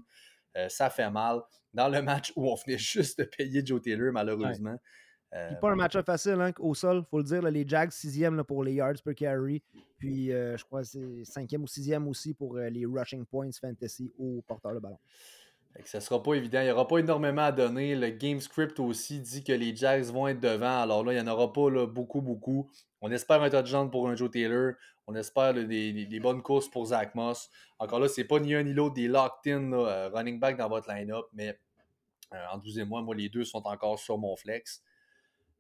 Euh, 0.56 0.70
ça 0.70 0.90
fait 0.90 1.10
mal. 1.12 1.42
Dans 1.74 1.90
le 1.90 2.02
match 2.02 2.32
où 2.38 2.50
on 2.50 2.56
venait 2.56 2.78
juste 2.78 3.20
de 3.20 3.26
payer 3.26 3.62
Joe 3.66 3.82
Taylor, 3.82 4.14
malheureusement. 4.14 4.78
Euh, 5.34 5.54
pas 5.56 5.72
un 5.72 5.76
match 5.76 5.98
facile 6.06 6.40
hein, 6.40 6.52
au 6.60 6.74
sol, 6.76 7.04
faut 7.10 7.18
le 7.18 7.24
dire. 7.26 7.42
les 7.42 7.66
Jags, 7.68 7.92
sixième 7.92 8.42
pour 8.46 8.64
les 8.64 8.76
yards 8.76 9.02
per 9.04 9.16
carry. 9.16 9.62
Puis 9.98 10.32
euh, 10.32 10.56
je 10.56 10.64
crois 10.64 10.82
que 10.82 10.88
c'est 10.88 11.26
cinquième 11.26 11.64
ou 11.64 11.68
sixième 11.68 12.08
aussi 12.08 12.34
pour 12.34 12.58
les 12.58 12.86
rushing 12.86 13.26
points 13.26 13.52
fantasy 13.60 14.14
au 14.18 14.42
porteur 14.48 14.74
de 14.74 14.80
ballon. 14.80 15.00
Ce 15.86 15.98
ne 15.98 16.02
sera 16.02 16.22
pas 16.22 16.34
évident. 16.34 16.60
Il 16.62 16.66
n'y 16.66 16.72
aura 16.72 16.88
pas 16.88 16.98
énormément 16.98 17.44
à 17.44 17.52
donner. 17.52 17.96
Le 17.96 18.10
game 18.10 18.40
script 18.40 18.80
aussi 18.80 19.20
dit 19.20 19.44
que 19.44 19.54
les 19.54 19.76
Jags 19.76 20.06
vont 20.06 20.28
être 20.28 20.40
devant. 20.40 20.82
Alors 20.82 21.04
là, 21.04 21.14
il 21.14 21.22
n'y 21.22 21.30
en 21.30 21.32
aura 21.32 21.52
pas 21.52 21.86
beaucoup, 21.86 22.22
beaucoup. 22.22 22.70
On 23.02 23.12
espère 23.12 23.42
un 23.42 23.50
touchdown 23.50 23.90
pour 23.90 24.08
un 24.10 24.16
Joe 24.16 24.30
Taylor. 24.30 24.74
On 25.08 25.16
espère 25.16 25.54
des, 25.54 26.20
bonnes 26.22 26.42
courses 26.42 26.70
pour 26.70 26.86
Zach 26.88 27.16
Moss. 27.16 27.50
Encore 27.80 28.00
là, 28.00 28.08
c'est 28.08 28.24
pas 28.24 28.40
ni 28.40 28.54
un 28.54 28.64
ni 28.64 28.74
l'autre 28.74 28.96
des 28.96 29.08
locked-in 29.08 29.74
euh, 29.74 30.10
running 30.10 30.40
back 30.40 30.58
dans 30.58 30.70
votre 30.70 30.90
line-up, 30.94 31.26
mais 31.34 31.60
euh, 32.34 32.38
en 32.54 32.58
12 32.60 32.80
et 32.80 32.86
moi, 32.86 33.02
moi, 33.02 33.16
les 33.16 33.28
deux 33.28 33.44
sont 33.44 33.62
encore 33.66 34.00
sur 34.00 34.18
mon 34.18 34.36
flex. 34.36 34.84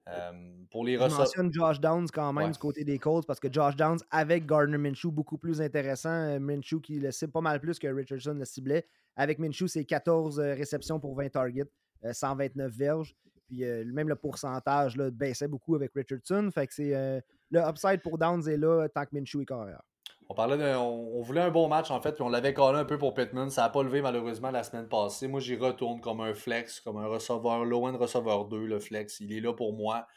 Euh, 0.07 0.31
pour 0.71 0.85
les 0.85 0.93
Je 0.93 1.15
mentionne 1.15 1.53
Josh 1.53 1.79
Downs 1.79 2.07
quand 2.11 2.33
même 2.33 2.51
du 2.51 2.57
côté 2.57 2.83
des 2.83 2.97
Colts 2.97 3.25
parce 3.27 3.39
que 3.39 3.51
Josh 3.51 3.75
Downs 3.75 3.99
avec 4.09 4.45
Gardner 4.45 4.77
Minshew, 4.77 5.11
beaucoup 5.11 5.37
plus 5.37 5.61
intéressant. 5.61 6.39
Minshew 6.39 6.79
qui 6.81 6.99
le 6.99 7.11
cible 7.11 7.31
pas 7.31 7.41
mal 7.41 7.59
plus 7.59 7.77
que 7.77 7.87
Richardson 7.87 8.33
le 8.33 8.45
ciblait. 8.45 8.87
Avec 9.15 9.39
Minshew, 9.39 9.67
c'est 9.67 9.85
14 9.85 10.39
euh, 10.39 10.53
réceptions 10.53 10.99
pour 10.99 11.15
20 11.15 11.29
targets, 11.29 11.69
129 12.11 12.65
euh, 12.65 12.75
verges. 12.75 13.15
Puis 13.47 13.63
euh, 13.63 13.83
même 13.85 14.07
le 14.07 14.15
pourcentage 14.15 14.95
là, 14.95 15.11
baissait 15.11 15.47
beaucoup 15.47 15.75
avec 15.75 15.91
Richardson. 15.93 16.49
Fait 16.53 16.67
que 16.67 17.21
le 17.51 17.59
upside 17.59 18.01
pour 18.01 18.17
Downs 18.17 18.47
est 18.47 18.57
là 18.57 18.87
tant 18.87 19.03
que 19.03 19.09
Minshew 19.13 19.41
est 19.41 19.45
carrière. 19.45 19.81
On 20.29 20.33
parlait 20.33 20.75
on, 20.75 21.21
voulait 21.21 21.41
un 21.41 21.51
bon 21.51 21.67
match 21.67 21.91
en 21.91 21.99
fait, 21.99 22.13
puis 22.13 22.21
on 22.21 22.29
l'avait 22.29 22.53
collé 22.53 22.79
un 22.79 22.85
peu 22.85 22.97
pour 22.97 23.13
Pittman. 23.13 23.49
Ça 23.49 23.63
n'a 23.63 23.69
pas 23.69 23.83
levé 23.83 24.01
malheureusement 24.01 24.49
la 24.49 24.63
semaine 24.63 24.87
passée. 24.87 25.27
Moi, 25.27 25.41
j'y 25.41 25.57
retourne 25.57 25.99
comme 25.99 26.21
un 26.21 26.33
flex, 26.33 26.79
comme 26.79 26.95
un 26.95 27.07
receveur, 27.07 27.65
low-end 27.65 27.97
receveur 27.97 28.45
2, 28.45 28.65
le 28.65 28.79
flex. 28.79 29.19
Il 29.19 29.33
est 29.33 29.41
là 29.41 29.53
pour 29.53 29.73
moi. 29.73 30.07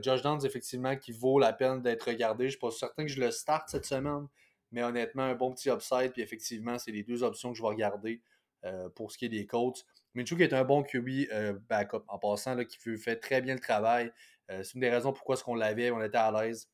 Josh 0.00 0.22
Downs, 0.22 0.44
effectivement, 0.44 0.96
qui 0.96 1.12
vaut 1.12 1.38
la 1.38 1.52
peine 1.52 1.80
d'être 1.80 2.08
regardé. 2.08 2.44
Je 2.44 2.46
ne 2.46 2.50
suis 2.50 2.58
pas 2.58 2.70
certain 2.72 3.04
que 3.04 3.10
je 3.10 3.20
le 3.20 3.30
starte 3.30 3.68
cette 3.68 3.84
semaine, 3.84 4.26
mais 4.72 4.82
honnêtement, 4.82 5.22
un 5.22 5.34
bon 5.34 5.52
petit 5.52 5.70
upside. 5.70 6.12
Puis 6.12 6.22
effectivement, 6.22 6.76
c'est 6.78 6.90
les 6.90 7.04
deux 7.04 7.22
options 7.22 7.52
que 7.52 7.58
je 7.58 7.62
vais 7.62 7.68
regarder. 7.68 8.20
Euh, 8.64 8.88
pour 8.90 9.10
ce 9.10 9.18
qui 9.18 9.24
est 9.24 9.28
des 9.28 9.44
Colts. 9.44 9.84
Qui 10.14 10.42
est 10.42 10.52
un 10.52 10.62
bon 10.62 10.84
QB 10.84 11.08
euh, 11.32 11.58
backup 11.68 12.04
en 12.06 12.18
passant, 12.18 12.54
là, 12.54 12.64
qui 12.64 12.78
fait 12.96 13.16
très 13.16 13.40
bien 13.40 13.54
le 13.54 13.60
travail. 13.60 14.12
Euh, 14.50 14.62
c'est 14.62 14.74
une 14.74 14.82
des 14.82 14.90
raisons 14.90 15.12
pourquoi 15.12 15.36
ce 15.36 15.42
qu'on 15.42 15.54
l'avait, 15.56 15.90
on 15.90 16.00
était 16.02 16.18
à 16.18 16.30
l'aise 16.30 16.68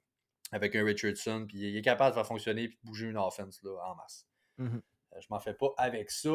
avec 0.52 0.74
un 0.76 0.84
Richardson, 0.84 1.44
puis 1.46 1.58
il 1.58 1.76
est 1.76 1.82
capable 1.82 2.10
de 2.10 2.14
faire 2.14 2.26
fonctionner 2.26 2.64
et 2.64 2.68
de 2.68 2.76
bouger 2.82 3.06
une 3.06 3.16
offense 3.16 3.62
là, 3.62 3.70
en 3.86 3.94
masse. 3.94 4.26
Mm-hmm. 4.58 4.80
je 5.20 5.26
m'en 5.30 5.38
fais 5.38 5.54
pas 5.54 5.72
avec 5.76 6.10
ça. 6.10 6.30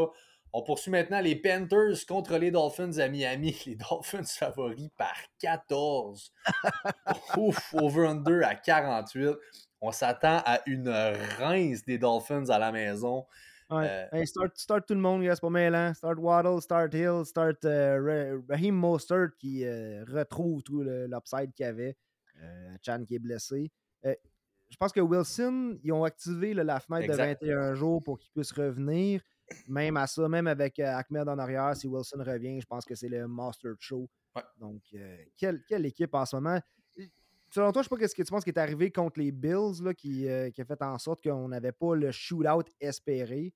On 0.54 0.64
poursuit 0.64 0.92
maintenant 0.92 1.20
les 1.20 1.36
Panthers 1.36 2.06
contre 2.08 2.38
les 2.38 2.52
Dolphins 2.52 2.98
à 3.00 3.08
Miami. 3.08 3.56
Les 3.66 3.76
Dolphins 3.76 4.24
favoris 4.24 4.90
par 4.98 5.16
14. 5.40 6.32
Ouf, 7.38 7.74
over-under 7.74 8.44
à 8.44 8.56
48. 8.56 9.36
On 9.82 9.92
s'attend 9.92 10.42
à 10.46 10.62
une 10.68 10.90
rince 10.90 11.84
des 11.86 11.98
Dolphins 11.98 12.50
à 12.50 12.60
la 12.60 12.72
maison. 12.72 13.26
Euh, 13.82 14.26
start, 14.26 14.58
start, 14.58 14.88
tout 14.88 14.94
le 14.94 15.00
monde, 15.00 15.24
c'est 15.24 15.40
pas 15.40 15.50
mêlant. 15.50 15.94
Start 15.94 16.18
Waddle, 16.20 16.62
start 16.62 16.94
Hill, 16.94 17.26
start 17.26 17.64
euh, 17.66 18.40
Raheem 18.50 18.76
Mostert 18.76 19.36
qui 19.38 19.66
euh, 19.66 20.04
retrouve 20.06 20.62
tout 20.64 20.82
l'upside 20.84 21.54
qu'il 21.54 21.66
y 21.66 21.70
avait. 21.70 21.98
Chan 22.82 23.04
qui 23.06 23.16
est 23.16 23.20
blessé. 23.20 23.72
je 24.04 24.78
pense 24.78 24.91
que 24.91 25.00
Wilson, 25.00 25.80
ils 25.84 25.91
ont 25.94 26.04
activé 26.04 26.54
la 26.54 26.80
fenêtre 26.80 27.12
de 27.12 27.16
21 27.16 27.74
jours 27.76 28.04
pour 28.04 28.20
qu'il 28.20 28.32
puisse 28.32 28.52
revenir. 28.52 29.22
Même 29.68 29.98
à 29.98 30.08
ça, 30.08 30.28
même 30.28 30.48
avec 30.48 30.80
Ahmed 30.80 31.30
en 31.30 31.38
arrière, 31.38 31.76
si 31.76 31.88
Wilson 31.88 32.24
revient, 32.26 32.60
je 32.60 32.66
pense 32.66 32.86
que 32.86 32.95
c'est 32.95 33.08
le 33.08 33.28
Master 33.28 33.74
Show. 33.80 34.10
Donc, 34.58 34.82
quelle, 35.38 35.64
quelle, 35.68 35.86
équipe 35.86 36.14
en 36.16 36.26
ce 36.26 36.36
moment. 36.36 36.60
Selon 37.50 37.72
toi, 37.72 37.84
je 37.84 37.88
sais 37.88 37.95
pas 37.95 38.08
ce 38.08 38.16
que 38.16 38.24
tu 38.24 38.32
penses 38.32 38.44
qui 38.44 38.50
est 38.50 38.58
arrivé 38.58 38.91
contre 38.91 39.20
les 39.20 39.32
Bills 39.32 39.84
là, 39.84 39.94
qui, 39.94 40.28
qui, 40.54 40.62
a 40.62 40.66
fait 40.66 40.82
en 40.82 40.98
sorte 40.98 41.24
qu'on 41.24 41.48
n'avait 41.48 41.72
pas 41.72 41.95
le 41.95 42.12
shootout 42.12 42.66
espéré. 42.82 43.54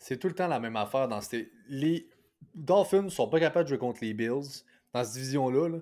C'est 0.00 0.16
tout 0.16 0.28
le 0.28 0.34
temps 0.34 0.48
la 0.48 0.58
même 0.58 0.76
affaire 0.76 1.06
dans 1.08 1.20
ces. 1.20 1.52
Les 1.68 2.08
Dolphins 2.54 3.10
sont 3.10 3.28
pas 3.28 3.38
capables 3.38 3.64
de 3.66 3.68
jouer 3.68 3.78
contre 3.78 4.00
les 4.02 4.14
Bills 4.14 4.64
dans 4.92 5.04
cette 5.04 5.12
division-là. 5.12 5.78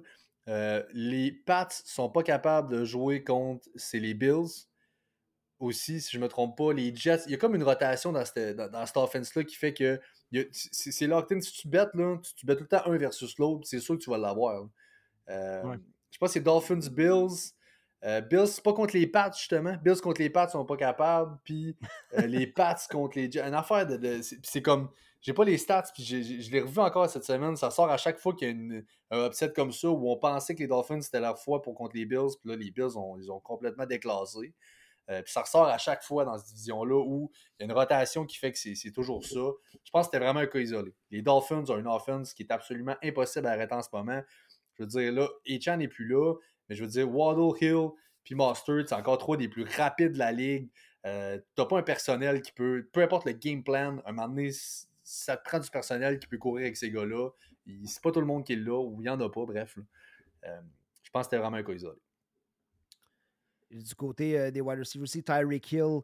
Euh, 0.48 0.82
les 0.92 1.30
Pats 1.30 1.68
sont 1.70 2.10
pas 2.10 2.24
capables 2.24 2.70
de 2.70 2.84
jouer 2.84 3.22
contre 3.22 3.68
c'est 3.76 4.00
les 4.00 4.14
Bills. 4.14 4.66
Aussi, 5.60 6.00
si 6.00 6.16
je 6.16 6.20
me 6.20 6.28
trompe 6.28 6.56
pas, 6.56 6.72
les 6.72 6.94
Jets. 6.94 7.22
Il 7.26 7.32
y 7.32 7.34
a 7.34 7.38
comme 7.38 7.54
une 7.54 7.62
rotation 7.62 8.12
dans 8.12 8.24
cette, 8.24 8.56
dans, 8.56 8.86
cette 8.86 8.96
offense-là 8.96 9.44
qui 9.44 9.54
fait 9.54 9.72
que 9.72 10.00
c'est 10.52 11.06
locked 11.06 11.40
Si 11.42 11.52
tu 11.52 11.68
bêtes, 11.68 11.94
là, 11.94 12.16
tu, 12.36 12.44
bêtes 12.44 12.58
tout 12.58 12.64
le 12.64 12.68
temps 12.68 12.86
un 12.86 12.96
versus 12.96 13.38
l'autre, 13.38 13.66
c'est 13.66 13.80
sûr 13.80 13.96
que 13.96 14.02
tu 14.02 14.10
vas 14.10 14.18
l'avoir. 14.18 14.68
Euh, 15.28 15.76
je 16.10 16.18
pense 16.18 16.30
que 16.30 16.32
c'est 16.34 16.40
Dolphins 16.40 16.88
Bills. 16.90 17.52
Euh, 18.04 18.20
Bills, 18.20 18.46
c'est 18.46 18.62
pas 18.62 18.72
contre 18.72 18.96
les 18.96 19.06
Pats, 19.06 19.32
justement. 19.36 19.76
Bills 19.82 20.00
contre 20.00 20.20
les 20.20 20.30
Pats 20.30 20.48
sont 20.48 20.64
pas 20.64 20.76
capables. 20.76 21.38
Puis 21.44 21.76
euh, 22.18 22.22
les 22.26 22.46
Pats 22.46 22.76
contre 22.90 23.18
les 23.18 23.36
Une 23.38 23.54
affaire 23.54 23.86
de. 23.86 24.20
c'est 24.42 24.62
comme. 24.62 24.90
J'ai 25.20 25.32
pas 25.32 25.44
les 25.44 25.58
stats, 25.58 25.90
puis 25.92 26.04
je 26.04 26.50
l'ai 26.52 26.60
revu 26.60 26.78
encore 26.78 27.10
cette 27.10 27.24
semaine. 27.24 27.56
Ça 27.56 27.72
sort 27.72 27.90
à 27.90 27.96
chaque 27.96 28.20
fois 28.20 28.34
qu'il 28.34 28.46
y 28.46 28.50
a 28.52 28.54
une, 28.54 28.84
un 29.10 29.26
upset 29.26 29.52
comme 29.52 29.72
ça 29.72 29.90
où 29.90 30.08
on 30.08 30.16
pensait 30.16 30.54
que 30.54 30.60
les 30.60 30.68
Dolphins 30.68 31.00
c'était 31.00 31.18
leur 31.18 31.36
foi 31.40 31.60
pour 31.60 31.74
contre 31.74 31.96
les 31.96 32.06
Bills. 32.06 32.36
Puis 32.40 32.48
là, 32.50 32.54
les 32.54 32.70
Bills, 32.70 32.96
ont, 32.96 33.18
ils 33.18 33.28
ont 33.28 33.40
complètement 33.40 33.84
déclassé. 33.84 34.54
Euh, 35.10 35.22
puis 35.22 35.32
ça 35.32 35.40
ressort 35.40 35.66
à 35.66 35.78
chaque 35.78 36.02
fois 36.04 36.24
dans 36.24 36.36
cette 36.38 36.48
division-là 36.48 37.02
où 37.04 37.30
il 37.58 37.62
y 37.62 37.62
a 37.62 37.64
une 37.64 37.72
rotation 37.72 38.26
qui 38.26 38.36
fait 38.36 38.52
que 38.52 38.58
c'est 38.58 38.92
toujours 38.92 39.24
ça. 39.24 39.40
Je 39.82 39.90
pense 39.90 40.06
que 40.06 40.12
c'était 40.12 40.24
vraiment 40.24 40.40
un 40.40 40.46
cas 40.46 40.58
isolé. 40.58 40.94
Les 41.10 41.22
Dolphins 41.22 41.64
ont 41.68 41.78
une 41.78 41.86
offense 41.86 42.34
qui 42.34 42.42
est 42.42 42.52
absolument 42.52 42.94
impossible 43.02 43.46
à 43.46 43.52
arrêter 43.52 43.74
en 43.74 43.82
ce 43.82 43.88
moment. 43.92 44.22
Je 44.74 44.82
veux 44.82 44.88
dire, 44.88 45.12
là, 45.12 45.28
Echan 45.46 45.78
n'est 45.78 45.88
plus 45.88 46.06
là. 46.06 46.34
Mais 46.68 46.76
je 46.76 46.82
veux 46.82 46.90
dire, 46.90 47.12
Waddle, 47.12 47.56
Hill, 47.60 47.90
puis 48.24 48.34
Mustard, 48.34 48.82
c'est 48.86 48.94
encore 48.94 49.18
trois 49.18 49.36
des 49.36 49.48
plus 49.48 49.64
rapides 49.64 50.12
de 50.12 50.18
la 50.18 50.32
ligue. 50.32 50.68
Euh, 51.06 51.38
t'as 51.54 51.64
pas 51.64 51.78
un 51.78 51.82
personnel 51.82 52.42
qui 52.42 52.52
peut, 52.52 52.88
peu 52.92 53.02
importe 53.02 53.24
le 53.24 53.32
game 53.32 53.62
plan, 53.62 53.98
un 54.04 54.12
moment 54.12 54.28
donné, 54.28 54.50
ça 55.02 55.36
te 55.36 55.44
prend 55.48 55.58
du 55.58 55.70
personnel 55.70 56.18
qui 56.18 56.26
peut 56.26 56.38
courir 56.38 56.64
avec 56.64 56.76
ces 56.76 56.90
gars-là. 56.90 57.30
C'est 57.86 58.02
pas 58.02 58.12
tout 58.12 58.20
le 58.20 58.26
monde 58.26 58.44
qui 58.44 58.54
est 58.54 58.56
là, 58.56 58.78
ou 58.78 59.00
il 59.00 59.06
y 59.06 59.10
en 59.10 59.20
a 59.20 59.30
pas, 59.30 59.44
bref. 59.46 59.78
Euh, 60.44 60.60
je 61.02 61.10
pense 61.10 61.26
que 61.26 61.30
c'était 61.30 61.38
vraiment 61.38 61.56
un 61.56 61.62
cas 61.62 61.72
isolé. 61.72 61.98
Du 63.70 63.94
côté 63.94 64.38
euh, 64.38 64.50
des 64.50 64.60
wide 64.60 64.78
receivers 64.78 65.04
aussi, 65.04 65.22
Tyreek 65.22 65.72
Hill, 65.72 66.00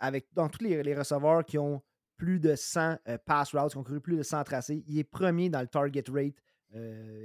avec, 0.00 0.26
dans 0.32 0.48
tous 0.48 0.64
les, 0.64 0.94
receveurs 0.94 1.44
qui 1.44 1.58
ont 1.58 1.82
plus 2.16 2.38
de 2.38 2.54
100 2.54 2.98
pass 3.24 3.54
routes, 3.54 3.72
qui 3.72 3.78
ont 3.78 3.84
couru 3.84 4.00
plus 4.00 4.16
de 4.16 4.22
100 4.22 4.44
tracés, 4.44 4.84
il 4.86 4.98
est 4.98 5.04
premier 5.04 5.48
dans 5.48 5.60
le 5.60 5.66
target 5.66 6.04
rate 6.10 6.34
euh, 6.34 6.51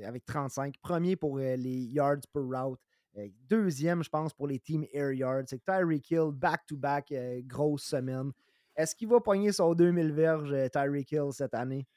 avec 0.05 0.25
35. 0.25 0.77
Premier 0.79 1.15
pour 1.15 1.37
euh, 1.37 1.55
les 1.55 1.83
yards 1.85 2.21
per 2.33 2.41
route. 2.41 2.79
Euh, 3.17 3.27
deuxième, 3.49 4.03
je 4.03 4.09
pense, 4.09 4.33
pour 4.33 4.47
les 4.47 4.59
team 4.59 4.85
air 4.91 5.11
yards. 5.11 5.43
C'est 5.47 5.63
Tyreek 5.63 6.11
Hill, 6.11 6.31
back-to-back, 6.31 7.13
grosse 7.45 7.83
semaine. 7.83 8.31
Est-ce 8.75 8.95
qu'il 8.95 9.07
va 9.07 9.19
pogner 9.19 9.51
son 9.51 9.73
2000 9.73 10.11
verges, 10.11 10.53
Tyreek 10.71 11.11
Hill, 11.11 11.31
cette 11.31 11.53
année? 11.53 11.87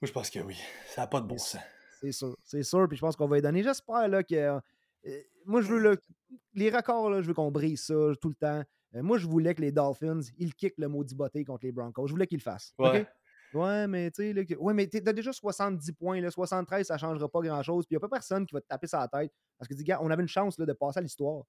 Moi, 0.00 0.06
je 0.06 0.12
pense 0.12 0.30
que 0.30 0.38
oui. 0.40 0.56
Ça 0.86 1.02
n'a 1.02 1.06
pas 1.08 1.20
de 1.20 1.26
bon 1.26 1.38
sens. 1.38 1.60
C'est 2.00 2.12
sûr. 2.12 2.36
C'est 2.44 2.62
sûr. 2.62 2.86
Puis 2.88 2.96
je 2.96 3.00
pense 3.00 3.16
qu'on 3.16 3.26
va 3.26 3.38
y 3.38 3.42
donner. 3.42 3.64
J'espère 3.64 4.06
là, 4.06 4.22
que. 4.22 4.60
moi, 5.44 5.60
je 5.60 5.68
veux 5.68 5.80
le, 5.80 6.00
les 6.54 6.70
records, 6.70 7.10
là, 7.10 7.22
je 7.22 7.26
veux 7.26 7.34
qu'on 7.34 7.50
brise 7.50 7.82
ça 7.86 7.94
tout 8.20 8.28
le 8.28 8.34
temps. 8.34 8.62
Euh, 8.94 9.02
moi, 9.02 9.18
je 9.18 9.26
voulais 9.26 9.54
que 9.54 9.60
les 9.60 9.72
Dolphins, 9.72 10.20
ils 10.38 10.54
kickent 10.54 10.78
le 10.78 10.88
maudit 10.88 11.14
botté 11.14 11.44
contre 11.44 11.66
les 11.66 11.72
Broncos. 11.72 12.06
Je 12.06 12.12
voulais 12.12 12.26
qu'ils 12.26 12.38
le 12.38 12.42
fassent. 12.42 12.74
Ouais. 12.78 13.06
Ouais, 13.54 13.86
mais 13.86 14.10
tu 14.10 14.34
sais, 14.34 14.56
ouais, 14.56 14.74
mais 14.74 14.86
t'as 14.86 15.12
déjà 15.12 15.32
70 15.32 15.92
points, 15.92 16.20
là, 16.20 16.30
73, 16.30 16.86
ça 16.86 16.98
changera 16.98 17.28
pas 17.28 17.40
grand-chose. 17.40 17.86
Puis 17.86 17.94
il 17.94 17.98
n'y 17.98 18.04
a 18.04 18.08
pas 18.08 18.16
personne 18.16 18.46
qui 18.46 18.54
va 18.54 18.60
te 18.60 18.66
taper 18.66 18.86
sur 18.86 18.98
la 18.98 19.08
tête. 19.08 19.32
Parce 19.58 19.68
que, 19.68 19.74
dis, 19.74 19.84
gars, 19.84 19.98
on 20.02 20.10
avait 20.10 20.22
une 20.22 20.28
chance 20.28 20.58
là, 20.58 20.66
de 20.66 20.72
passer 20.72 20.98
à 20.98 21.02
l'histoire 21.02 21.44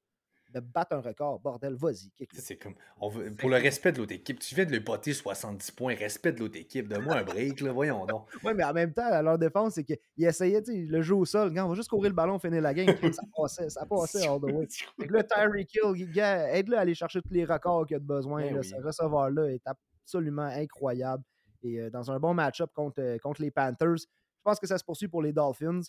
de 0.53 0.59
battre 0.59 0.95
un 0.95 1.01
record. 1.01 1.39
Bordel, 1.39 1.75
vas-y. 1.75 2.11
C'est 2.33 2.57
comme. 2.57 2.73
On 2.99 3.09
veut, 3.09 3.31
pour 3.33 3.49
le 3.49 3.57
respect 3.57 3.91
de 3.91 3.99
l'autre 3.99 4.13
équipe, 4.13 4.39
tu 4.39 4.55
viens 4.55 4.65
de 4.65 4.71
le 4.71 4.79
botter 4.79 5.13
70 5.13 5.71
points, 5.71 5.95
respect 5.95 6.31
de 6.31 6.39
l'autre 6.39 6.57
équipe. 6.57 6.87
Donne-moi 6.87 7.15
un 7.15 7.23
break, 7.23 7.61
là, 7.61 7.71
voyons 7.71 8.05
donc. 8.05 8.27
Oui, 8.43 8.53
mais 8.55 8.63
en 8.63 8.73
même 8.73 8.93
temps, 8.93 9.05
à 9.05 9.21
leur 9.21 9.37
défense, 9.37 9.75
c'est 9.75 9.83
qu'ils 9.83 10.25
essayaient 10.25 10.63
le 10.67 11.01
jeu 11.01 11.15
au 11.15 11.25
sol. 11.25 11.53
Quand 11.53 11.65
on 11.65 11.69
va 11.69 11.75
juste 11.75 11.89
courir 11.89 12.09
le 12.09 12.15
ballon, 12.15 12.39
finir 12.39 12.61
la 12.61 12.73
game. 12.73 12.95
ça 13.11 13.21
passait, 13.35 13.69
ça 13.69 13.85
passait 13.89 14.27
all 14.27 14.39
the 14.39 14.51
way. 14.51 14.67
Là, 15.09 15.23
Tyreek 15.23 15.75
Hill, 15.75 16.19
aide-le 16.53 16.77
à 16.77 16.81
aller 16.81 16.95
chercher 16.95 17.21
tous 17.21 17.33
les 17.33 17.45
records 17.45 17.85
qu'il 17.85 17.97
a 17.97 17.99
de 17.99 18.05
besoin. 18.05 18.51
Ben 18.51 18.63
ce 18.63 18.75
receveur-là 18.75 19.51
est 19.51 19.61
absolument 19.65 20.43
incroyable. 20.43 21.23
Et 21.63 21.79
euh, 21.79 21.89
dans 21.89 22.11
un 22.11 22.19
bon 22.19 22.33
match-up 22.33 22.71
contre, 22.73 23.01
euh, 23.01 23.17
contre 23.17 23.41
les 23.41 23.51
Panthers, 23.51 23.97
je 23.97 24.43
pense 24.43 24.59
que 24.59 24.67
ça 24.67 24.77
se 24.77 24.83
poursuit 24.83 25.07
pour 25.07 25.21
les 25.21 25.33
Dolphins 25.33 25.81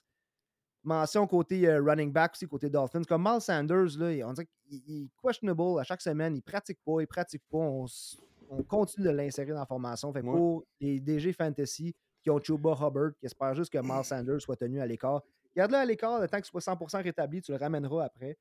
mention 0.82 1.26
côté 1.26 1.68
euh, 1.68 1.82
running 1.82 2.12
back 2.12 2.32
aussi, 2.32 2.46
côté 2.46 2.70
Dolphins. 2.70 3.02
Comme 3.04 3.22
Miles 3.22 3.40
Sanders, 3.40 3.98
là, 3.98 4.26
on 4.26 4.32
dirait 4.32 4.48
qu'il 4.68 5.04
est 5.04 5.10
questionable 5.22 5.80
à 5.80 5.84
chaque 5.84 6.00
semaine. 6.00 6.36
Il 6.36 6.42
pratique 6.42 6.78
pas, 6.84 7.00
il 7.00 7.06
pratique 7.06 7.42
pas. 7.50 7.58
On, 7.58 7.86
continue 8.68 9.06
de 9.06 9.10
l'insérer 9.12 9.52
dans 9.52 9.60
la 9.60 9.66
formation. 9.66 10.12
Fait 10.12 10.22
pour 10.22 10.64
les 10.80 10.98
DG 10.98 11.32
Fantasy 11.32 11.94
qui 12.20 12.30
ont 12.30 12.40
Chuba 12.40 12.72
Hubbard, 12.72 13.12
qui 13.18 13.26
espèrent 13.26 13.54
juste 13.54 13.72
que 13.72 13.78
Miles 13.78 14.04
Sanders 14.04 14.40
soit 14.40 14.56
tenu 14.56 14.80
à 14.80 14.86
l'écart, 14.86 15.22
garde-le 15.54 15.76
à 15.76 15.84
l'écart 15.84 16.20
le 16.20 16.28
temps 16.28 16.38
qu'il 16.38 16.46
soit 16.46 16.60
100% 16.60 17.02
rétabli, 17.02 17.40
tu 17.40 17.52
le 17.52 17.58
ramèneras 17.58 18.04
après. 18.04 18.36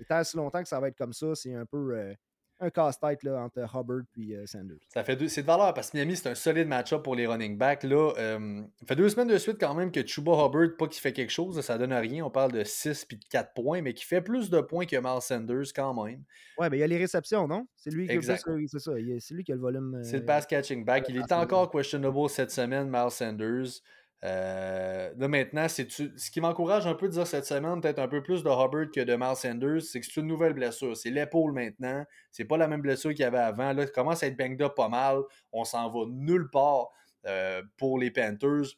Et 0.00 0.04
tant 0.06 0.24
si 0.24 0.38
longtemps 0.38 0.62
que 0.62 0.68
ça 0.68 0.80
va 0.80 0.88
être 0.88 0.96
comme 0.96 1.12
ça, 1.12 1.34
c'est 1.34 1.54
un 1.54 1.66
peu. 1.66 1.94
Euh, 1.94 2.14
un 2.60 2.70
casse-tête 2.70 3.26
entre 3.26 3.58
Hubbard 3.58 4.02
et 4.16 4.36
euh, 4.36 4.46
Sanders. 4.46 4.78
Ça 4.88 5.02
fait 5.02 5.28
c'est 5.28 5.42
de 5.42 5.46
valeur 5.46 5.74
parce 5.74 5.90
que 5.90 5.96
Miami, 5.96 6.16
c'est 6.16 6.28
un 6.28 6.34
solide 6.34 6.68
match-up 6.68 7.02
pour 7.02 7.16
les 7.16 7.26
running 7.26 7.58
backs. 7.58 7.82
Là, 7.82 8.12
euh, 8.18 8.62
ça 8.80 8.86
fait 8.86 8.96
deux 8.96 9.08
semaines 9.08 9.28
de 9.28 9.38
suite 9.38 9.56
quand 9.58 9.74
même 9.74 9.90
que 9.90 10.06
Chuba 10.06 10.32
Hubbard, 10.32 10.76
pas 10.78 10.86
qu'il 10.86 11.00
fait 11.00 11.12
quelque 11.12 11.30
chose, 11.30 11.60
ça 11.60 11.78
donne 11.78 11.92
rien. 11.92 12.24
On 12.24 12.30
parle 12.30 12.52
de 12.52 12.62
6 12.64 13.04
puis 13.06 13.16
de 13.16 13.24
4 13.24 13.52
points, 13.54 13.82
mais 13.82 13.94
qui 13.94 14.04
fait 14.04 14.20
plus 14.20 14.50
de 14.50 14.60
points 14.60 14.86
que 14.86 14.96
Miles 14.96 15.22
Sanders 15.22 15.72
quand 15.74 16.04
même. 16.04 16.22
Ouais, 16.58 16.70
mais 16.70 16.78
il 16.78 16.80
y 16.80 16.84
a 16.84 16.86
les 16.86 16.98
réceptions, 16.98 17.48
non? 17.48 17.66
C'est 17.76 17.90
lui, 17.90 18.06
qui 18.06 18.16
a, 18.16 18.22
c'est 18.22 18.36
ça, 18.78 18.92
c'est 19.20 19.34
lui 19.34 19.44
qui 19.44 19.52
a 19.52 19.54
le 19.54 19.60
volume. 19.60 20.00
c'est 20.02 20.18
le 20.18 20.24
pass 20.24 20.46
catching 20.46 20.84
back. 20.84 21.06
Il 21.08 21.16
est 21.16 21.32
encore 21.32 21.70
questionable 21.70 22.28
cette 22.28 22.50
semaine, 22.50 22.88
Miles 22.88 23.10
Sanders. 23.10 23.82
Euh, 24.24 25.12
là 25.16 25.28
maintenant, 25.28 25.68
c'est 25.68 25.90
ce 25.90 26.30
qui 26.30 26.40
m'encourage 26.40 26.86
un 26.86 26.94
peu 26.94 27.08
de 27.08 27.12
dire 27.12 27.26
cette 27.26 27.44
semaine, 27.44 27.80
peut-être 27.80 27.98
un 27.98 28.06
peu 28.06 28.22
plus 28.22 28.44
de 28.44 28.48
Hubbard 28.48 28.90
que 28.94 29.00
de 29.00 29.16
Miles 29.16 29.36
Sanders, 29.36 29.82
c'est 29.82 30.00
que 30.00 30.06
c'est 30.06 30.20
une 30.20 30.28
nouvelle 30.28 30.52
blessure. 30.52 30.96
C'est 30.96 31.10
l'épaule 31.10 31.52
maintenant. 31.52 32.04
C'est 32.30 32.44
pas 32.44 32.56
la 32.56 32.68
même 32.68 32.82
blessure 32.82 33.10
qu'il 33.10 33.20
y 33.20 33.24
avait 33.24 33.38
avant. 33.38 33.72
Là, 33.72 33.82
il 33.82 33.90
commence 33.90 34.22
à 34.22 34.28
être 34.28 34.36
banged 34.36 34.62
up 34.62 34.74
pas 34.76 34.88
mal. 34.88 35.22
On 35.50 35.64
s'en 35.64 35.90
va 35.90 36.06
nulle 36.08 36.48
part 36.50 36.90
euh, 37.26 37.62
pour 37.76 37.98
les 37.98 38.10
Panthers. 38.10 38.76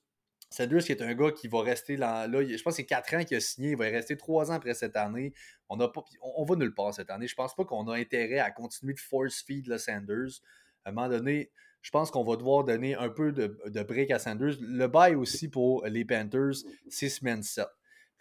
Sanders, 0.49 0.85
qui 0.85 0.93
est 0.93 1.03
un 1.03 1.15
gars 1.15 1.33
qui 1.33 1.49
va 1.49 1.63
rester 1.63 1.97
là, 1.97 2.29
je 2.31 2.63
pense 2.63 2.75
que 2.75 2.77
c'est 2.77 2.87
4 2.87 3.15
ans 3.15 3.25
qu'il 3.25 3.37
a 3.37 3.41
signé, 3.41 3.71
il 3.71 3.77
va 3.77 3.87
rester 3.87 4.17
3 4.17 4.53
ans 4.53 4.55
après 4.55 4.75
cette 4.75 4.95
année. 4.95 5.33
On, 5.69 5.81
a 5.81 5.91
on, 6.21 6.45
va 6.45 6.55
nulle 6.55 6.75
part 6.75 6.95
cette 6.95 7.11
année. 7.11 7.27
Je 7.27 7.35
pense 7.35 7.57
pas 7.57 7.65
qu'on 7.65 7.89
a 7.89 7.97
intérêt 7.97 8.39
à 8.39 8.53
continuer 8.53 8.95
de 8.95 9.01
force 9.01 9.43
feed 9.43 9.67
le 9.67 9.79
Sanders. 9.79 10.41
À 10.85 10.91
un 10.91 10.93
moment 10.93 11.09
donné, 11.09 11.51
je 11.85 11.91
pense 11.91 12.11
qu'on 12.11 12.25
va 12.25 12.37
devoir 12.37 12.65
donner 12.65 12.95
un 12.95 13.11
peu 13.11 13.31
de, 13.31 13.59
de 13.67 13.83
break 13.83 14.11
à 14.11 14.19
Sanders. 14.19 14.55
Le 14.59 14.87
bail 14.87 15.17
aussi 15.17 15.51
pour 15.51 15.85
les 15.85 16.07
Panthers, 16.07 16.65
c'est 16.89 17.11
semaine 17.11 17.43
7. 17.43 17.67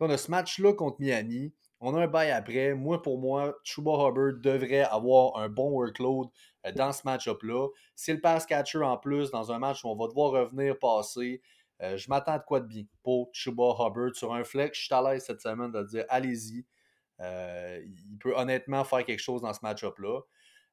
on 0.02 0.10
a 0.10 0.18
ce 0.18 0.30
match-là 0.30 0.73
contre 0.73 0.98
Miami. 0.99 1.53
On 1.80 1.95
a 1.95 2.02
un 2.02 2.07
bail 2.07 2.31
après. 2.31 2.73
Moi, 2.73 3.02
pour 3.02 3.19
moi, 3.19 3.56
Chuba 3.64 3.94
Hubbard 3.94 4.34
devrait 4.41 4.81
avoir 4.81 5.38
un 5.38 5.48
bon 5.48 5.69
workload 5.72 6.27
euh, 6.65 6.73
dans 6.73 6.91
ce 6.91 7.03
match-up-là. 7.06 7.69
C'est 7.95 8.11
le 8.11 8.19
pass 8.19 8.45
catcher 8.45 8.80
en 8.80 8.98
plus 8.98 9.31
dans 9.31 9.53
un 9.53 9.60
match 9.60 9.85
où 9.85 9.88
on 9.88 9.95
va 9.95 10.07
devoir 10.10 10.31
revenir 10.31 10.77
passer. 10.77 11.41
Euh, 11.81 11.95
je 11.95 12.10
m'attends 12.10 12.38
de 12.38 12.44
quoi 12.44 12.60
de 12.60 12.68
bien 12.68 12.84
pour 13.02 13.30
Chuba 13.31 13.64
Hubbard 13.80 14.14
sur 14.14 14.34
un 14.34 14.44
flex. 14.44 14.77
Je 14.77 14.84
suis 14.88 14.94
à 14.94 15.02
l'aise 15.02 15.23
cette 15.23 15.40
semaine 15.40 15.72
de 15.72 15.84
dire 15.84 16.03
allez-y. 16.10 16.65
Euh, 17.22 17.81
il 17.85 18.18
peut 18.18 18.35
honnêtement 18.35 18.84
faire 18.84 19.06
quelque 19.06 19.22
chose 19.22 19.41
dans 19.41 19.53
ce 19.53 19.60
match-up-là. 19.64 20.19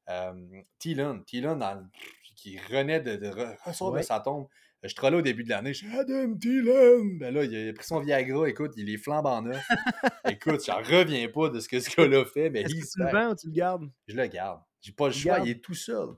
Euh, 0.09 0.33
Thielen, 0.79 1.23
dans, 1.31 1.89
qui 2.35 2.57
renaît 2.57 3.01
de, 3.01 3.15
de, 3.15 3.31
ressort 3.63 3.93
de 3.93 4.01
sa 4.01 4.19
tombe. 4.19 4.47
Je 4.83 4.95
trollais 4.95 5.17
au 5.17 5.21
début 5.21 5.43
de 5.43 5.49
l'année, 5.49 5.75
je 5.75 5.85
dis 5.85 5.95
Adam 5.95 6.35
Thielen! 6.35 7.19
Ben 7.19 7.31
là, 7.31 7.43
il 7.43 7.69
a 7.69 7.73
pris 7.73 7.85
son 7.85 7.99
Viagra, 7.99 8.49
écoute, 8.49 8.73
il 8.77 8.89
est 8.89 8.97
flambant 8.97 9.41
neuf. 9.43 9.63
écoute, 10.27 10.65
j'en 10.65 10.77
reviens 10.77 11.27
pas 11.29 11.49
de 11.49 11.59
ce 11.59 11.69
que 11.69 11.79
ce 11.79 11.95
gars-là 11.95 12.25
fait, 12.25 12.49
mais 12.49 12.61
Est-ce 12.61 12.73
que 12.73 12.93
tu 12.93 12.99
le 12.99 13.11
vends 13.11 13.31
ou 13.31 13.35
tu 13.35 13.47
le 13.47 13.53
gardes? 13.53 13.91
Je 14.07 14.15
le 14.15 14.25
garde. 14.25 14.59
J'ai 14.81 14.91
pas 14.91 15.07
le 15.07 15.13
choix, 15.13 15.39
il 15.39 15.51
est 15.51 15.63
tout 15.63 15.75
seul. 15.75 16.09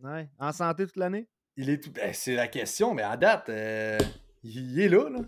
Ouais. 0.00 0.30
En 0.38 0.52
santé 0.52 0.86
toute 0.86 0.96
l'année? 0.96 1.28
Il 1.56 1.68
est 1.68 1.82
tout. 1.82 1.92
Ben, 1.92 2.14
c'est 2.14 2.34
la 2.34 2.48
question, 2.48 2.94
mais 2.94 3.02
à 3.02 3.16
date, 3.18 3.50
euh, 3.50 3.98
il 4.42 4.80
est 4.80 4.88
là, 4.88 5.10
là. 5.10 5.20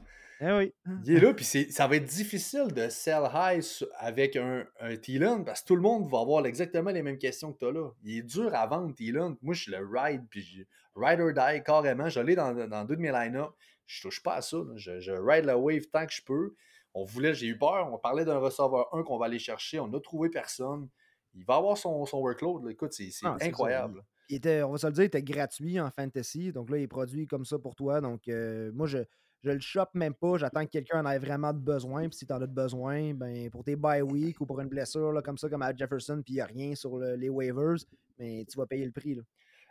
Eh 0.43 0.53
oui. 0.53 0.75
Il 1.05 1.17
est 1.17 1.21
là, 1.21 1.35
puis 1.35 1.45
ça 1.45 1.87
va 1.87 1.97
être 1.97 2.07
difficile 2.07 2.69
de 2.69 2.89
sell 2.89 3.25
high 3.35 3.63
avec 3.99 4.37
un, 4.37 4.65
un 4.81 5.43
parce 5.43 5.61
que 5.61 5.67
tout 5.67 5.77
le 5.77 5.83
monde 5.83 6.11
va 6.11 6.21
avoir 6.21 6.47
exactement 6.47 6.91
les 6.91 7.03
mêmes 7.03 7.19
questions 7.19 7.53
que 7.53 7.59
tu 7.59 7.67
as 7.67 7.73
là. 7.73 7.91
Il 8.03 8.19
est 8.19 8.23
dur 8.23 8.55
à 8.55 8.67
vendre, 8.67 8.95
Thielen. 8.95 9.37
Moi, 9.43 9.53
je 9.53 9.63
suis 9.63 9.73
le 9.73 9.87
ride, 9.87 10.23
puis 10.31 10.41
je, 10.41 10.63
ride 10.97 11.21
or 11.21 11.33
die 11.33 11.63
carrément. 11.63 12.09
Je 12.09 12.21
l'ai 12.21 12.35
dans, 12.35 12.55
dans, 12.55 12.85
deux 12.87 12.97
de 12.97 13.03
mes 13.03 13.13
line-up. 13.13 13.51
Je 13.87 14.01
touche 14.01 14.23
pas 14.23 14.37
à 14.37 14.43
ça. 14.43 14.57
Je, 14.77 15.13
ride 15.13 15.45
la 15.45 15.59
wave 15.59 15.87
tant 15.93 16.07
que 16.07 16.13
je 16.13 16.23
peux. 16.23 16.55
On 16.95 17.05
voulait, 17.05 17.35
j'ai 17.35 17.47
eu 17.47 17.59
peur. 17.59 17.93
On 17.93 17.99
parlait 17.99 18.25
d'un 18.25 18.39
receveur 18.39 18.89
1 18.95 19.03
qu'on 19.03 19.19
va 19.19 19.27
aller 19.27 19.39
chercher. 19.39 19.79
On 19.79 19.89
n'a 19.89 20.01
trouvé 20.01 20.31
personne. 20.31 20.89
Il 21.35 21.45
va 21.45 21.57
avoir 21.57 21.77
son, 21.77 22.07
son 22.07 22.19
workload. 22.19 22.69
Écoute, 22.71 22.93
c'est 22.95 23.11
ah, 23.25 23.37
incroyable. 23.41 24.03
Il 24.31 24.37
était, 24.37 24.63
on 24.63 24.73
va 24.73 24.79
se 24.79 24.87
le 24.87 24.93
dire, 24.93 25.05
il 25.05 25.07
était 25.07 25.23
gratuit 25.23 25.79
en 25.79 25.91
fantasy. 25.91 26.51
Donc 26.51 26.71
là, 26.71 26.79
il 26.79 26.83
est 26.85 26.89
produit 26.89 27.27
comme 27.27 27.45
ça 27.45 27.59
pour 27.59 27.75
toi. 27.75 28.01
Donc 28.01 28.27
euh, 28.29 28.73
moi, 28.73 28.87
je 28.87 28.99
je 29.43 29.51
le 29.51 29.61
chope 29.61 29.91
même 29.95 30.15
pas, 30.15 30.37
j'attends 30.39 30.65
que 30.65 30.71
quelqu'un 30.71 31.05
en 31.05 31.11
ait 31.11 31.19
vraiment 31.19 31.53
besoin, 31.53 32.09
puis 32.09 32.19
si 32.19 32.27
tu 32.27 32.33
en 32.33 32.43
as 32.43 32.47
besoin, 32.47 33.15
ben, 33.15 33.51
pour 33.51 33.65
tes 33.65 33.77
bye 33.77 34.03
week 34.03 34.41
ou 34.41 34.47
pour 34.47 34.61
une 34.61 34.69
blessure 34.69 35.13
là, 35.13 35.23
comme 35.23 35.39
ça, 35.39 35.49
comme 35.49 35.63
à 35.63 35.75
Jefferson, 35.75 36.23
puis 36.25 36.35
il 36.35 36.37
n'y 36.37 36.41
a 36.41 36.47
rien 36.47 36.75
sur 36.75 36.99
les 36.99 37.29
waivers, 37.29 37.77
mais 38.19 38.45
tu 38.51 38.59
vas 38.59 38.67
payer 38.67 38.85
le 38.85 38.93
prix. 38.93 39.15
Là. 39.15 39.23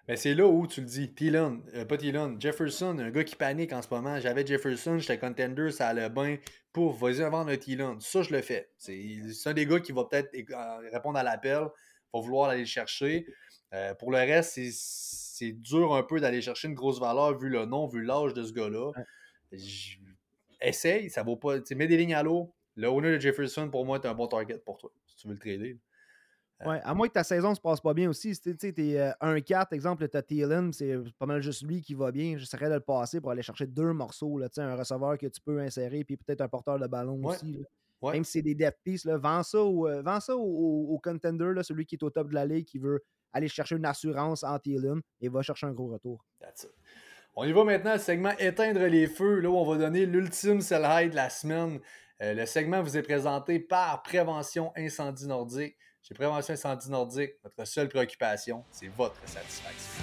Ben, 0.09 0.17
c'est 0.17 0.33
là 0.33 0.47
où 0.47 0.65
tu 0.65 0.81
le 0.81 0.87
dis. 0.87 1.13
Thielen, 1.13 1.61
euh, 1.75 1.85
pas 1.85 1.95
Thielen, 1.95 2.41
Jefferson, 2.41 2.97
un 2.97 3.11
gars 3.11 3.23
qui 3.23 3.35
panique 3.35 3.71
en 3.73 3.83
ce 3.83 3.89
moment. 3.91 4.19
J'avais 4.19 4.43
Jefferson, 4.43 4.97
j'étais 4.97 5.19
contender, 5.19 5.69
ça 5.69 5.89
allait 5.89 6.09
bien. 6.09 6.39
Pour, 6.73 6.93
vas-y 6.93 7.21
vendre 7.29 7.51
un 7.51 7.57
Thielen. 7.57 7.99
Ça, 7.99 8.23
je 8.23 8.33
le 8.33 8.41
fais. 8.41 8.71
C'est 8.79 9.21
un 9.45 9.53
des 9.53 9.67
gars 9.67 9.79
qui 9.79 9.91
va 9.91 10.05
peut-être 10.05 10.33
euh, 10.33 10.89
répondre 10.91 11.19
à 11.19 11.21
l'appel, 11.21 11.67
va 12.11 12.19
vouloir 12.21 12.49
aller 12.49 12.61
le 12.61 12.65
chercher. 12.65 13.27
Euh, 13.75 13.93
pour 13.93 14.11
le 14.11 14.17
reste, 14.17 14.59
c'est 14.71 15.51
dur 15.51 15.93
un 15.93 16.01
peu 16.01 16.19
d'aller 16.19 16.41
chercher 16.41 16.69
une 16.69 16.73
grosse 16.73 16.99
valeur 16.99 17.37
vu 17.37 17.47
le 17.47 17.65
nom, 17.65 17.87
vu 17.87 18.03
l'âge 18.03 18.33
de 18.33 18.43
ce 18.43 18.51
gars-là 18.51 18.91
essaye, 20.61 21.09
ça 21.09 21.23
vaut 21.23 21.37
pas. 21.37 21.57
Mets 21.75 21.87
des 21.87 21.97
lignes 21.97 22.15
à 22.15 22.23
l'eau. 22.23 22.53
Le 22.75 22.87
owner 22.87 23.15
de 23.15 23.19
Jefferson, 23.19 23.69
pour 23.69 23.85
moi, 23.85 23.97
est 23.97 24.07
un 24.07 24.13
bon 24.13 24.27
target 24.27 24.57
pour 24.59 24.77
toi, 24.77 24.91
si 25.05 25.17
tu 25.17 25.27
veux 25.27 25.33
le 25.33 25.39
trader. 25.39 25.77
Euh, 26.61 26.69
ouais, 26.69 26.81
à 26.83 26.93
moins 26.93 27.07
que 27.07 27.13
ta 27.13 27.23
saison 27.23 27.55
se 27.55 27.61
passe 27.61 27.79
pas 27.79 27.93
bien 27.93 28.09
aussi. 28.09 28.35
Si 28.35 28.41
tu 28.41 28.49
es 28.49 29.11
1-4, 29.21 29.73
exemple, 29.73 30.07
tu 30.07 30.17
as 30.17 30.21
Thielen, 30.21 30.73
c'est 30.73 30.97
pas 31.17 31.25
mal 31.25 31.41
juste 31.41 31.63
lui 31.63 31.81
qui 31.81 31.93
va 31.93 32.11
bien. 32.11 32.37
J'essaierais 32.37 32.69
de 32.69 32.75
le 32.75 32.79
passer 32.81 33.21
pour 33.21 33.31
aller 33.31 33.41
chercher 33.41 33.67
deux 33.67 33.93
morceaux. 33.93 34.37
Là, 34.37 34.47
un 34.57 34.75
receveur 34.75 35.17
que 35.17 35.27
tu 35.27 35.41
peux 35.41 35.59
insérer, 35.59 36.03
puis 36.03 36.17
peut-être 36.17 36.41
un 36.41 36.49
porteur 36.49 36.79
de 36.79 36.87
ballon 36.87 37.21
aussi. 37.23 37.63
Même 38.01 38.23
si 38.23 38.31
c'est 38.33 38.41
des 38.41 38.55
depth 38.55 38.79
pieces, 38.83 39.05
là, 39.05 39.17
vends 39.17 39.43
ça, 39.43 39.61
au, 39.61 39.87
euh, 39.87 40.19
ça 40.21 40.35
au, 40.35 40.99
contender, 41.03 41.51
là, 41.53 41.63
celui 41.63 41.85
qui 41.85 41.95
est 41.95 42.03
au 42.03 42.09
top 42.09 42.29
de 42.29 42.33
la 42.33 42.45
ligue, 42.45 42.65
qui 42.65 42.77
veut 42.77 43.03
aller 43.33 43.47
chercher 43.47 43.75
une 43.75 43.85
assurance 43.85 44.43
en 44.43 44.57
Thielen 44.57 45.01
et 45.19 45.27
va 45.27 45.41
chercher 45.41 45.67
un 45.67 45.73
gros 45.73 45.87
retour. 45.87 46.25
That's 46.39 46.63
it. 46.63 46.71
On 47.35 47.45
y 47.45 47.51
va 47.51 47.63
maintenant, 47.63 47.93
le 47.93 47.99
segment 47.99 48.31
Éteindre 48.37 48.85
les 48.85 49.07
feux, 49.07 49.39
là 49.39 49.49
où 49.49 49.55
on 49.55 49.65
va 49.65 49.77
donner 49.77 50.05
l'ultime 50.05 50.61
sell 50.61 50.85
high 50.85 51.09
de 51.09 51.15
la 51.15 51.29
semaine. 51.29 51.79
Euh, 52.21 52.33
le 52.33 52.45
segment 52.45 52.81
vous 52.81 52.97
est 52.97 53.01
présenté 53.01 53.59
par 53.59 54.03
Prévention 54.03 54.73
Incendie 54.75 55.27
Nordique. 55.27 55.77
Chez 56.01 56.13
Prévention 56.13 56.53
Incendie 56.53 56.89
Nordique, 56.89 57.31
notre 57.43 57.65
seule 57.65 57.87
préoccupation, 57.87 58.65
c'est 58.71 58.87
votre 58.87 59.21
satisfaction. 59.25 59.98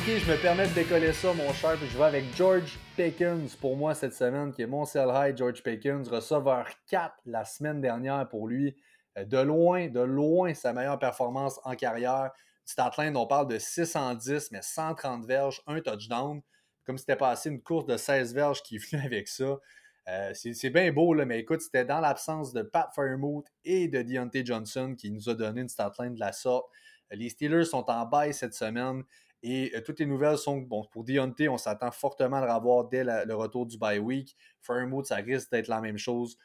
Ok, 0.00 0.16
je 0.16 0.32
me 0.32 0.40
permets 0.40 0.66
de 0.66 0.72
décoller 0.72 1.12
ça, 1.12 1.34
mon 1.34 1.52
cher, 1.52 1.76
puis 1.76 1.86
je 1.86 1.98
vais 1.98 2.04
avec 2.04 2.24
George 2.34 2.78
Pickens 2.96 3.54
pour 3.54 3.76
moi 3.76 3.94
cette 3.94 4.14
semaine, 4.14 4.50
qui 4.50 4.62
est 4.62 4.66
mon 4.66 4.86
sell 4.86 5.10
high. 5.12 5.36
George 5.36 5.62
Pickens, 5.62 6.08
receveur 6.08 6.66
4 6.88 7.14
la 7.26 7.44
semaine 7.44 7.82
dernière 7.82 8.26
pour 8.26 8.48
lui. 8.48 8.74
Euh, 9.18 9.26
de 9.26 9.36
loin, 9.36 9.88
de 9.88 10.00
loin, 10.00 10.54
sa 10.54 10.72
meilleure 10.72 10.98
performance 10.98 11.60
en 11.64 11.74
carrière. 11.74 12.30
Statline, 12.64 13.14
on 13.14 13.26
parle 13.26 13.48
de 13.48 13.58
610, 13.58 14.52
mais 14.52 14.62
130 14.62 15.26
verges, 15.26 15.60
un 15.66 15.82
touchdown. 15.82 16.40
Comme 16.86 16.96
c'était 16.96 17.16
passé 17.16 17.50
une 17.50 17.60
course 17.60 17.84
de 17.84 17.98
16 17.98 18.32
verges 18.32 18.62
qui 18.62 18.78
venue 18.90 19.04
avec 19.04 19.28
ça. 19.28 19.58
Euh, 20.08 20.32
c'est 20.32 20.70
bien 20.70 20.90
beau, 20.92 21.12
là, 21.12 21.26
mais 21.26 21.40
écoute, 21.40 21.60
c'était 21.60 21.84
dans 21.84 22.00
l'absence 22.00 22.54
de 22.54 22.62
Pat 22.62 22.88
Firemouth 22.94 23.48
et 23.66 23.86
de 23.86 24.00
Deontay 24.00 24.46
Johnson 24.46 24.94
qui 24.96 25.10
nous 25.10 25.28
a 25.28 25.34
donné 25.34 25.60
une 25.60 25.68
line 25.98 26.14
de 26.14 26.20
la 26.20 26.32
sorte. 26.32 26.70
Les 27.10 27.28
Steelers 27.28 27.64
sont 27.64 27.90
en 27.90 28.06
bail 28.06 28.32
cette 28.32 28.54
semaine. 28.54 29.02
Et 29.42 29.72
toutes 29.84 30.00
les 30.00 30.06
nouvelles 30.06 30.36
sont 30.36 30.58
bon, 30.58 30.84
pour 30.92 31.04
Deontay, 31.04 31.48
on 31.48 31.56
s'attend 31.56 31.90
fortement 31.90 32.36
à 32.36 32.46
le 32.46 32.52
revoir 32.52 32.88
dès 32.88 33.04
le 33.04 33.34
retour 33.34 33.66
du 33.66 33.78
bye 33.78 33.98
week. 33.98 34.36
Firemouth, 34.60 35.06
ça 35.06 35.16
risque 35.16 35.50
d'être 35.50 35.68
la 35.68 35.80
même 35.80 35.98
chose 35.98 36.36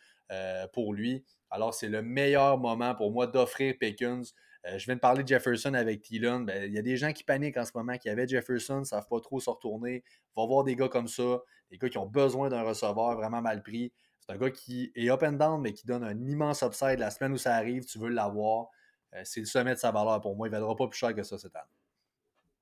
pour 0.73 0.93
lui. 0.93 1.25
Alors, 1.49 1.73
c'est 1.73 1.89
le 1.89 2.01
meilleur 2.01 2.57
moment 2.57 2.95
pour 2.95 3.11
moi 3.11 3.27
d'offrir 3.27 3.75
Pickens. 3.79 4.33
Euh, 4.65 4.79
je 4.79 4.85
viens 4.85 4.95
de 4.95 4.99
parler 4.99 5.23
de 5.23 5.27
Jefferson 5.27 5.73
avec 5.73 6.01
Thielen. 6.01 6.45
Ben, 6.45 6.63
il 6.65 6.73
y 6.73 6.79
a 6.79 6.81
des 6.81 6.97
gens 6.97 7.13
qui 7.13 7.23
paniquent 7.23 7.57
en 7.57 7.65
ce 7.65 7.71
moment, 7.75 7.97
qui 7.97 8.09
avaient 8.09 8.27
Jefferson, 8.27 8.79
ne 8.79 8.83
savent 8.83 9.07
pas 9.07 9.19
trop 9.19 9.39
se 9.39 9.49
retourner. 9.49 10.03
Va 10.35 10.45
voir 10.45 10.63
des 10.63 10.75
gars 10.75 10.89
comme 10.89 11.07
ça, 11.07 11.39
des 11.69 11.77
gars 11.77 11.89
qui 11.89 11.97
ont 11.97 12.07
besoin 12.07 12.49
d'un 12.49 12.63
receveur 12.63 13.15
vraiment 13.15 13.41
mal 13.41 13.61
pris. 13.61 13.93
C'est 14.19 14.33
un 14.33 14.37
gars 14.37 14.49
qui 14.49 14.91
est 14.95 15.09
up 15.09 15.21
and 15.21 15.33
down, 15.33 15.61
mais 15.61 15.73
qui 15.73 15.85
donne 15.85 16.03
un 16.03 16.19
immense 16.25 16.63
upside. 16.63 16.97
La 16.99 17.11
semaine 17.11 17.33
où 17.33 17.37
ça 17.37 17.55
arrive, 17.55 17.85
tu 17.85 17.99
veux 17.99 18.09
l'avoir. 18.09 18.69
Euh, 19.13 19.21
c'est 19.23 19.39
le 19.39 19.45
sommet 19.45 19.75
de 19.75 19.79
sa 19.79 19.91
valeur 19.91 20.19
pour 20.19 20.35
moi. 20.35 20.47
Il 20.47 20.51
ne 20.51 20.57
vaudra 20.57 20.75
pas 20.75 20.87
plus 20.87 20.97
cher 20.97 21.13
que 21.13 21.21
ça 21.21 21.37
cette 21.37 21.55
année. 21.55 21.69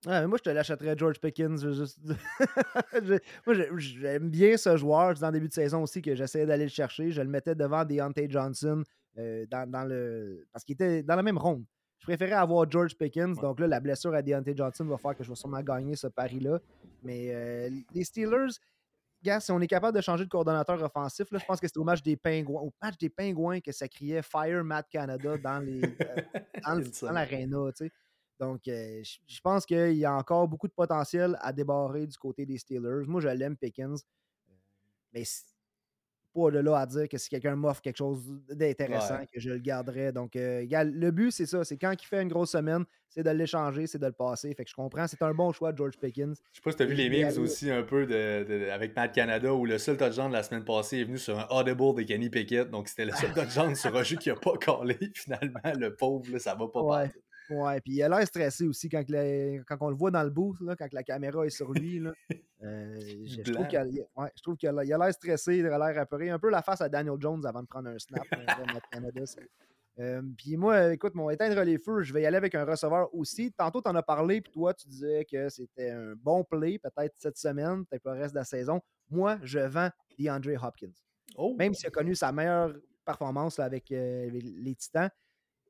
Ouais, 0.05 0.27
moi, 0.27 0.38
je 0.38 0.43
te 0.43 0.49
l'achèterais 0.49 0.95
George 0.97 1.19
Pickens. 1.19 1.63
moi, 3.45 3.55
j'aime 3.77 4.30
bien 4.30 4.57
ce 4.57 4.75
joueur. 4.75 5.13
Dans 5.15 5.27
le 5.27 5.34
début 5.34 5.47
de 5.47 5.53
saison 5.53 5.84
aussi 5.84 6.01
que 6.01 6.13
j'essayais 6.13 6.45
d'aller 6.45 6.65
le 6.65 6.69
chercher. 6.69 7.11
Je 7.11 7.21
le 7.21 7.30
mettais 7.30 7.55
devant 7.55 7.85
Deontay 7.85 8.27
Johnson 8.30 8.84
euh, 9.17 9.45
dans, 9.47 9.88
le... 9.88 10.45
parce 10.51 10.65
qu'il 10.65 10.73
était 10.73 11.03
dans 11.03 11.15
la 11.15 11.23
même 11.23 11.38
ronde. 11.38 11.63
Je 11.99 12.05
préférais 12.05 12.34
avoir 12.34 12.69
George 12.69 12.97
Pickens. 12.97 13.39
Donc 13.39 13.61
là, 13.61 13.67
la 13.67 13.80
blessure 13.80 14.13
à 14.13 14.21
Deontay 14.21 14.53
Johnson 14.57 14.84
va 14.85 14.97
faire 14.97 15.15
que 15.15 15.23
je 15.23 15.30
vais 15.30 15.35
sûrement 15.35 15.61
gagner 15.61 15.95
ce 15.95 16.07
pari-là. 16.07 16.59
Mais 17.01 17.30
euh, 17.34 17.69
les 17.93 18.03
Steelers, 18.03 18.57
gars, 19.23 19.39
si 19.39 19.53
on 19.53 19.61
est 19.61 19.67
capable 19.67 19.95
de 19.95 20.01
changer 20.01 20.25
de 20.25 20.30
coordonnateur 20.30 20.84
offensif, 20.84 21.31
là, 21.31 21.39
je 21.39 21.45
pense 21.45 21.61
que 21.61 21.67
c'était 21.67 21.80
au 21.80 21.85
match 21.85 22.03
des 22.03 22.17
Pingouins, 22.17 22.61
au 22.61 22.73
match 22.81 22.97
des 22.97 23.09
Pingouins 23.09 23.61
que 23.61 23.71
ça 23.71 23.88
criait 23.88 24.21
Fire 24.21 24.65
Matt 24.65 24.89
Canada 24.89 25.38
dans 25.38 25.59
les 25.59 25.81
euh, 25.81 26.41
dans 27.01 27.11
l'aréna. 27.13 27.69
Donc, 28.39 28.68
euh, 28.68 29.01
je 29.27 29.41
pense 29.41 29.65
qu'il 29.65 29.93
y 29.93 30.05
a 30.05 30.14
encore 30.14 30.47
beaucoup 30.47 30.68
de 30.68 30.73
potentiel 30.73 31.38
à 31.41 31.53
débarrer 31.53 32.07
du 32.07 32.18
côté 32.18 32.45
des 32.45 32.57
Steelers. 32.57 33.05
Moi, 33.07 33.22
je 33.22 33.30
l'aime, 33.30 33.55
Pickens. 33.55 34.05
Mais 35.14 35.23
pas 36.34 36.49
de 36.49 36.60
là 36.60 36.80
à 36.80 36.85
dire 36.85 37.07
que 37.07 37.18
si 37.18 37.30
quelqu'un 37.30 37.55
m'offre 37.55 37.81
quelque 37.81 37.97
chose 37.97 38.23
d'intéressant, 38.49 39.19
que 39.31 39.39
je 39.39 39.49
le 39.49 39.60
garderai. 39.60 40.11
Donc, 40.11 40.35
euh, 40.35 40.65
le 40.65 41.11
but, 41.11 41.31
c'est 41.31 41.45
ça. 41.45 41.64
C'est 41.64 41.77
quand 41.77 41.91
il 41.91 42.05
fait 42.05 42.22
une 42.22 42.27
grosse 42.27 42.51
semaine, 42.51 42.85
c'est 43.07 43.23
de 43.23 43.30
l'échanger, 43.30 43.85
c'est 43.85 43.99
de 43.99 44.07
le 44.07 44.11
passer. 44.11 44.53
Fait 44.55 44.64
que 44.64 44.69
je 44.69 44.76
comprends. 44.76 45.05
C'est 45.07 45.22
un 45.22 45.34
bon 45.34 45.51
choix 45.51 45.72
de 45.72 45.77
George 45.77 45.97
Pickens. 45.99 46.41
Je 46.51 46.57
sais 46.57 46.61
pas 46.64 46.72
si 46.72 46.77
tu 46.77 46.84
as 46.84 46.85
vu 46.88 46.95
les 46.95 47.10
memes 47.10 47.38
aussi 47.38 47.69
un 47.69 47.84
peu 47.84 48.07
de, 48.07 48.69
avec 48.72 48.95
Matt 48.95 49.14
Canada 49.14 49.53
où 49.53 49.65
le 49.65 49.77
seul 49.77 49.97
touchdown 49.97 50.30
de 50.30 50.34
la 50.34 50.43
semaine 50.43 50.65
passée 50.65 50.99
est 50.99 51.03
venu 51.03 51.19
sur 51.19 51.38
un 51.39 51.47
audible 51.51 51.95
de 51.95 52.01
Kenny 52.03 52.30
Pickett. 52.30 52.69
Donc, 52.69 52.88
c'était 52.88 53.05
le 53.05 53.11
seul 53.11 53.31
touchdown 53.35 53.76
sur 53.76 53.95
un 53.95 54.03
jeu 54.03 54.18
qui 54.18 54.31
a 54.31 54.35
pas 54.35 54.53
collé. 54.53 54.97
Finalement, 55.14 55.60
le 55.77 55.95
pauvre, 55.95 56.38
ça 56.39 56.55
va 56.55 56.68
pas 56.68 56.81
ouais. 56.81 57.11
Ouais, 57.49 57.82
puis 57.82 57.94
il 57.94 58.03
a 58.03 58.10
l'air 58.10 58.26
stressé 58.26 58.65
aussi 58.68 58.90
quand, 58.90 59.03
quand 59.06 59.78
on 59.82 59.90
le 59.90 59.95
voit 59.95 60.11
dans 60.11 60.24
le 60.24 60.30
booth, 60.30 60.60
là, 60.61 60.76
quand 60.76 60.91
la 60.91 61.03
caméra 61.03 61.45
est 61.45 61.49
sur 61.49 61.72
lui. 61.72 61.99
Là, 61.99 62.14
euh, 62.64 62.99
je, 63.26 63.52
trouve 63.52 63.68
qu'il 64.57 64.70
a, 64.70 64.72
a 64.72 64.84
l'air 64.84 65.14
stressé, 65.14 65.57
il 65.57 65.65
a 65.68 65.78
l'air 65.78 66.02
apeuré. 66.02 66.30
Un 66.30 66.40
peu 66.40 66.49
la 66.49 66.61
face 66.61 66.82
à 66.82 66.90
Daniel 66.90 67.15
Jones 67.20 67.45
avant 67.45 67.61
de 67.61 67.68
prendre 67.68 67.90
un 67.90 67.99
snap. 67.99 68.24
euh, 69.99 70.22
puis 70.38 70.57
moi, 70.57 70.94
écoute, 70.94 71.14
mon 71.14 71.30
éteindre 71.30 71.61
les 71.61 71.78
feux, 71.78 72.02
je 72.02 72.14
vais 72.14 72.24
y 72.24 72.26
aller 72.26 72.38
avec 72.38 72.56
un 72.56 72.65
receveur 72.65 73.14
aussi. 73.14 73.52
Tantôt, 73.52 73.82
tu 73.82 73.90
en 73.90 73.95
as 73.95 74.02
parlé, 74.02 74.41
puis 74.41 74.52
toi, 74.52 74.74
tu 74.74 74.88
disais 74.88 75.26
que 75.26 75.49
c'était 75.49 75.91
un 75.91 76.15
bon 76.15 76.44
play, 76.44 76.80
peut-être 76.80 77.14
cette 77.18 77.38
semaine, 77.38 77.86
peut-être 77.86 78.06
le 78.06 78.14
reste 78.14 78.34
de 78.34 78.40
la 78.40 78.45
saison. 78.45 78.82
Moi, 79.11 79.38
je 79.44 79.60
vends 79.60 79.90
DeAndre 80.18 80.64
Hopkins. 80.64 80.94
Oh! 81.36 81.56
Même 81.57 81.74
s'il 81.74 81.88
a 81.88 81.91
connu 81.91 82.15
sa 82.15 82.32
meilleure 82.32 82.74
performance 83.06 83.60
avec 83.60 83.91
euh, 83.91 84.30
les 84.32 84.76
Titans, 84.76 85.10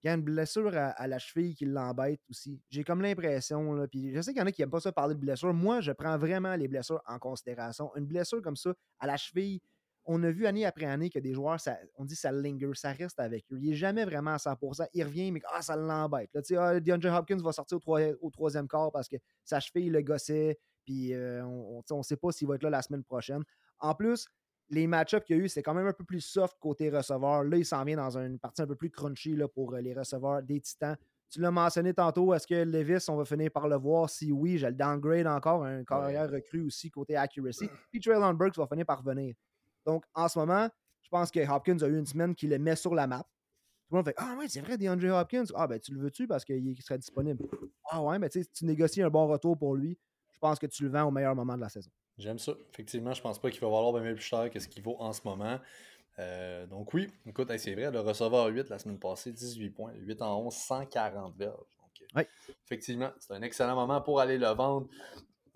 il 0.04 0.08
y 0.08 0.10
a 0.10 0.16
une 0.16 0.22
blessure 0.22 0.72
à, 0.76 1.08
la 1.08 1.18
cheville 1.18 1.56
qui 1.56 1.66
l'embête 1.66 2.20
aussi. 2.30 2.62
J'ai 2.70 2.84
comme 2.84 3.02
l'impression, 3.02 3.88
puis 3.88 4.14
je 4.14 4.20
sais 4.20 4.34
qu'il 4.34 4.42
y 4.42 4.44
en 4.44 4.48
a 4.48 4.52
qui 4.52 4.62
n'aiment 4.62 4.70
pas 4.70 4.82
ça 4.82 4.92
parler 4.92 5.16
de 5.16 5.20
blessure. 5.20 5.54
Moi, 5.54 5.80
je 5.80 5.94
prends 5.94 6.18
vraiment 6.18 6.56
les 6.56 6.68
blessures 6.68 7.02
en 7.08 7.20
considération. 7.20 7.90
Une 7.96 8.06
blessure 8.06 8.42
comme 8.42 8.58
ça 8.58 8.74
à 9.00 9.08
la 9.08 9.16
cheville, 9.16 9.62
on 10.06 10.22
a 10.24 10.32
vu 10.32 10.46
année 10.46 10.66
après 10.66 10.86
année 10.86 11.10
que 11.10 11.20
des 11.20 11.34
joueurs, 11.34 11.58
ça, 11.58 11.78
on 11.96 12.04
dit 12.04 12.18
ça 12.18 12.34
linger, 12.34 12.72
ça 12.74 12.92
reste 12.92 13.18
avec 13.22 13.46
eux. 13.54 13.58
Il 13.62 13.70
n'est 13.70 13.76
jamais 13.76 14.04
vraiment 14.04 14.32
à 14.32 14.38
100%. 14.38 14.88
Il 14.94 15.04
revient, 15.06 15.32
mais 15.32 15.42
ah, 15.54 15.62
ça 15.62 15.78
l'embête. 15.78 16.30
Ah, 16.58 16.82
DeAndre 16.82 17.14
Hopkins 17.14 17.38
va 17.38 17.54
sortir 17.54 17.80
au, 17.88 18.30
troisième 18.30 18.68
quart 18.68 18.92
parce 18.92 19.08
que 19.08 19.16
sa 19.46 19.62
cheville 19.62 19.90
le 19.90 20.02
gossait, 20.02 20.60
puis 20.84 21.14
euh, 21.14 21.46
on 21.46 21.82
ne 21.98 22.04
sait 22.04 22.18
pas 22.18 22.34
s'il 22.34 22.50
va 22.50 22.56
être 22.56 22.64
là 22.64 22.70
la 22.70 22.82
semaine 22.82 23.06
prochaine. 23.06 23.44
En 23.80 23.96
plus, 23.96 24.28
les 24.70 24.88
match-ups 24.88 25.26
qu'il 25.26 25.38
y 25.38 25.40
a 25.40 25.44
eu, 25.44 25.50
c'est 25.50 25.62
quand 25.62 25.74
même 25.74 25.88
un 25.88 25.94
peu 25.94 26.04
plus 26.04 26.22
soft 26.22 26.58
côté 26.60 26.90
receveur. 26.90 27.44
Là, 27.44 27.58
il 27.58 27.66
s'en 27.66 27.84
vient 27.84 27.98
dans 27.98 28.18
une 28.18 28.40
partie 28.40 28.62
un 28.62 28.68
peu 28.68 28.76
plus 28.76 28.90
crunchy 28.90 29.36
là, 29.36 29.48
pour 29.48 29.74
euh, 29.74 29.82
les 29.82 29.94
receveurs 29.94 30.42
des 30.42 30.60
Titans. 30.60 30.98
Tu 31.30 31.42
l'as 31.42 31.52
mentionné 31.52 31.94
tantôt, 31.94 32.34
est-ce 32.34 32.46
que 32.46 32.64
Levis, 32.64 33.06
on 33.10 33.16
va 33.16 33.26
finir 33.26 33.50
par 33.52 33.68
le 33.68 33.76
voir? 33.76 34.10
Si 34.10 34.32
oui, 34.32 34.58
j'ai 34.58 34.68
le 34.68 34.74
downgrade 34.74 35.26
encore, 35.26 35.64
un 35.66 35.84
carrière 35.84 36.30
recru 36.30 36.62
aussi 36.62 36.92
côté 36.92 37.16
accuracy. 37.16 37.68
Puis 37.90 38.00
Traylon 38.00 38.34
Burks 38.36 38.58
va 38.58 38.68
finir 38.68 38.86
par 38.86 39.02
venir. 39.02 39.34
Donc, 39.86 40.06
en 40.14 40.28
ce 40.28 40.38
moment, 40.38 40.70
je 41.02 41.10
pense 41.10 41.32
que 41.32 41.40
Hopkins 41.52 41.80
a 41.82 41.88
eu 41.88 41.98
une 41.98 42.06
semaine 42.06 42.36
qui 42.36 42.48
le 42.48 42.60
met 42.60 42.76
sur 42.76 42.94
la 42.94 43.08
map. 43.08 43.24
Tout 43.24 43.96
le 43.96 43.98
monde 43.98 44.06
fait 44.06 44.16
Ah 44.18 44.36
ouais, 44.38 44.48
c'est 44.48 44.62
vrai, 44.62 44.78
DeAndre 44.78 45.20
Hopkins. 45.20 45.46
Ah 45.56 45.68
ben, 45.68 45.80
tu 45.80 45.94
le 45.94 46.02
veux-tu 46.02 46.28
parce 46.28 46.46
qu'il 46.46 46.80
serait 46.82 47.00
disponible? 47.00 47.44
Ah 47.90 48.02
ouais, 48.02 48.20
mais 48.20 48.30
tu 48.30 48.44
sais, 48.44 48.50
tu 48.54 48.66
négocies 48.66 49.02
un 49.02 49.10
bon 49.10 49.28
retour 49.28 49.58
pour 49.58 49.76
lui. 49.76 49.98
Je 50.32 50.40
pense 50.40 50.60
que 50.60 50.68
tu 50.68 50.84
le 50.84 50.90
vends 50.90 51.06
au 51.06 51.12
meilleur 51.12 51.36
moment 51.36 51.56
de 51.56 51.62
la 51.62 51.70
saison. 51.70 51.90
J'aime 52.18 52.40
ça. 52.40 52.54
Effectivement, 52.72 53.14
je 53.14 53.22
pense 53.22 53.40
pas 53.40 53.50
qu'il 53.50 53.62
va 53.62 53.68
valoir 53.68 53.94
bien 53.94 54.14
plus 54.14 54.22
cher 54.22 54.50
que 54.50 54.60
ce 54.60 54.68
qu'il 54.68 54.84
vaut 54.84 54.98
en 55.00 55.14
ce 55.14 55.22
moment. 55.26 55.60
Euh, 56.20 56.68
donc 56.68 56.94
oui, 56.94 57.10
écoute, 57.26 57.52
c'est 57.58 57.74
vrai, 57.74 57.90
le 57.90 58.00
receveur 58.00 58.46
8 58.48 58.70
la 58.70 58.78
semaine 58.78 59.00
passée, 59.00 59.32
18 59.32 59.70
points, 59.72 59.94
8 59.96 60.22
en 60.22 60.46
11, 60.46 60.54
140 60.54 61.36
verges. 61.38 61.56
Donc, 61.56 62.28
Effectivement, 62.66 63.12
c'est 63.20 63.34
un 63.34 63.42
excellent 63.42 63.76
moment 63.76 64.02
pour 64.02 64.20
aller 64.20 64.38
le 64.38 64.50
vendre. 64.50 64.88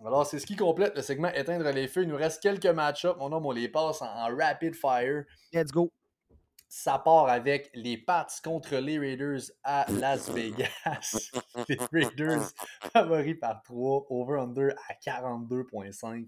Alors, 0.05 0.25
c'est 0.25 0.39
ce 0.39 0.45
qui 0.45 0.55
complète 0.55 0.95
le 0.95 1.01
segment 1.01 1.29
Éteindre 1.29 1.69
les 1.71 1.87
feux. 1.87 2.03
Il 2.03 2.09
nous 2.09 2.17
reste 2.17 2.41
quelques 2.41 2.65
match-ups. 2.65 3.17
Mon 3.17 3.31
homme, 3.31 3.45
on 3.45 3.51
les 3.51 3.67
passe 3.67 4.01
en 4.01 4.35
rapid 4.35 4.75
fire. 4.75 5.23
Let's 5.53 5.71
go. 5.71 5.91
Ça 6.69 6.99
part 6.99 7.29
avec 7.29 7.69
les 7.73 7.97
Pats 7.97 8.27
contre 8.43 8.75
les 8.77 8.99
Raiders 8.99 9.51
à 9.63 9.85
Las 9.91 10.29
Vegas. 10.29 11.31
les 11.69 11.77
Raiders 11.91 12.51
favoris 12.93 13.39
par 13.39 13.61
3, 13.63 14.07
over-under 14.09 14.71
à 14.89 14.93
42,5. 14.93 16.27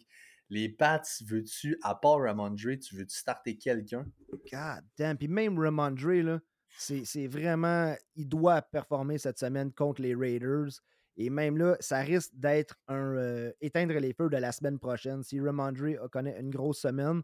Les 0.49 0.69
Pats, 0.69 1.01
veux-tu, 1.25 1.77
à 1.83 1.93
part 1.93 2.21
Ramondre, 2.21 2.77
tu 2.79 2.95
veux-tu 2.95 3.15
starter 3.15 3.57
quelqu'un? 3.57 4.05
God 4.51 4.83
damn. 4.97 5.17
Puis 5.17 5.27
même 5.27 5.59
Ramondre, 5.59 6.09
là, 6.09 6.39
c'est 6.77 7.27
vraiment. 7.27 7.95
Il 8.15 8.27
doit 8.27 8.61
performer 8.61 9.17
cette 9.17 9.37
semaine 9.37 9.71
contre 9.71 10.01
les 10.01 10.15
Raiders. 10.15 10.81
Et 11.17 11.29
même 11.29 11.57
là, 11.57 11.75
ça 11.81 11.99
risque 11.99 12.31
d'être 12.33 12.75
un 12.87 13.17
euh, 13.17 13.51
éteindre 13.59 13.93
les 13.95 14.13
feux 14.13 14.29
de 14.29 14.37
la 14.37 14.53
semaine 14.53 14.79
prochaine. 14.79 15.21
Si 15.21 15.39
Ramondre 15.39 16.09
connaît 16.09 16.39
une 16.39 16.49
grosse 16.49 16.79
semaine, 16.79 17.21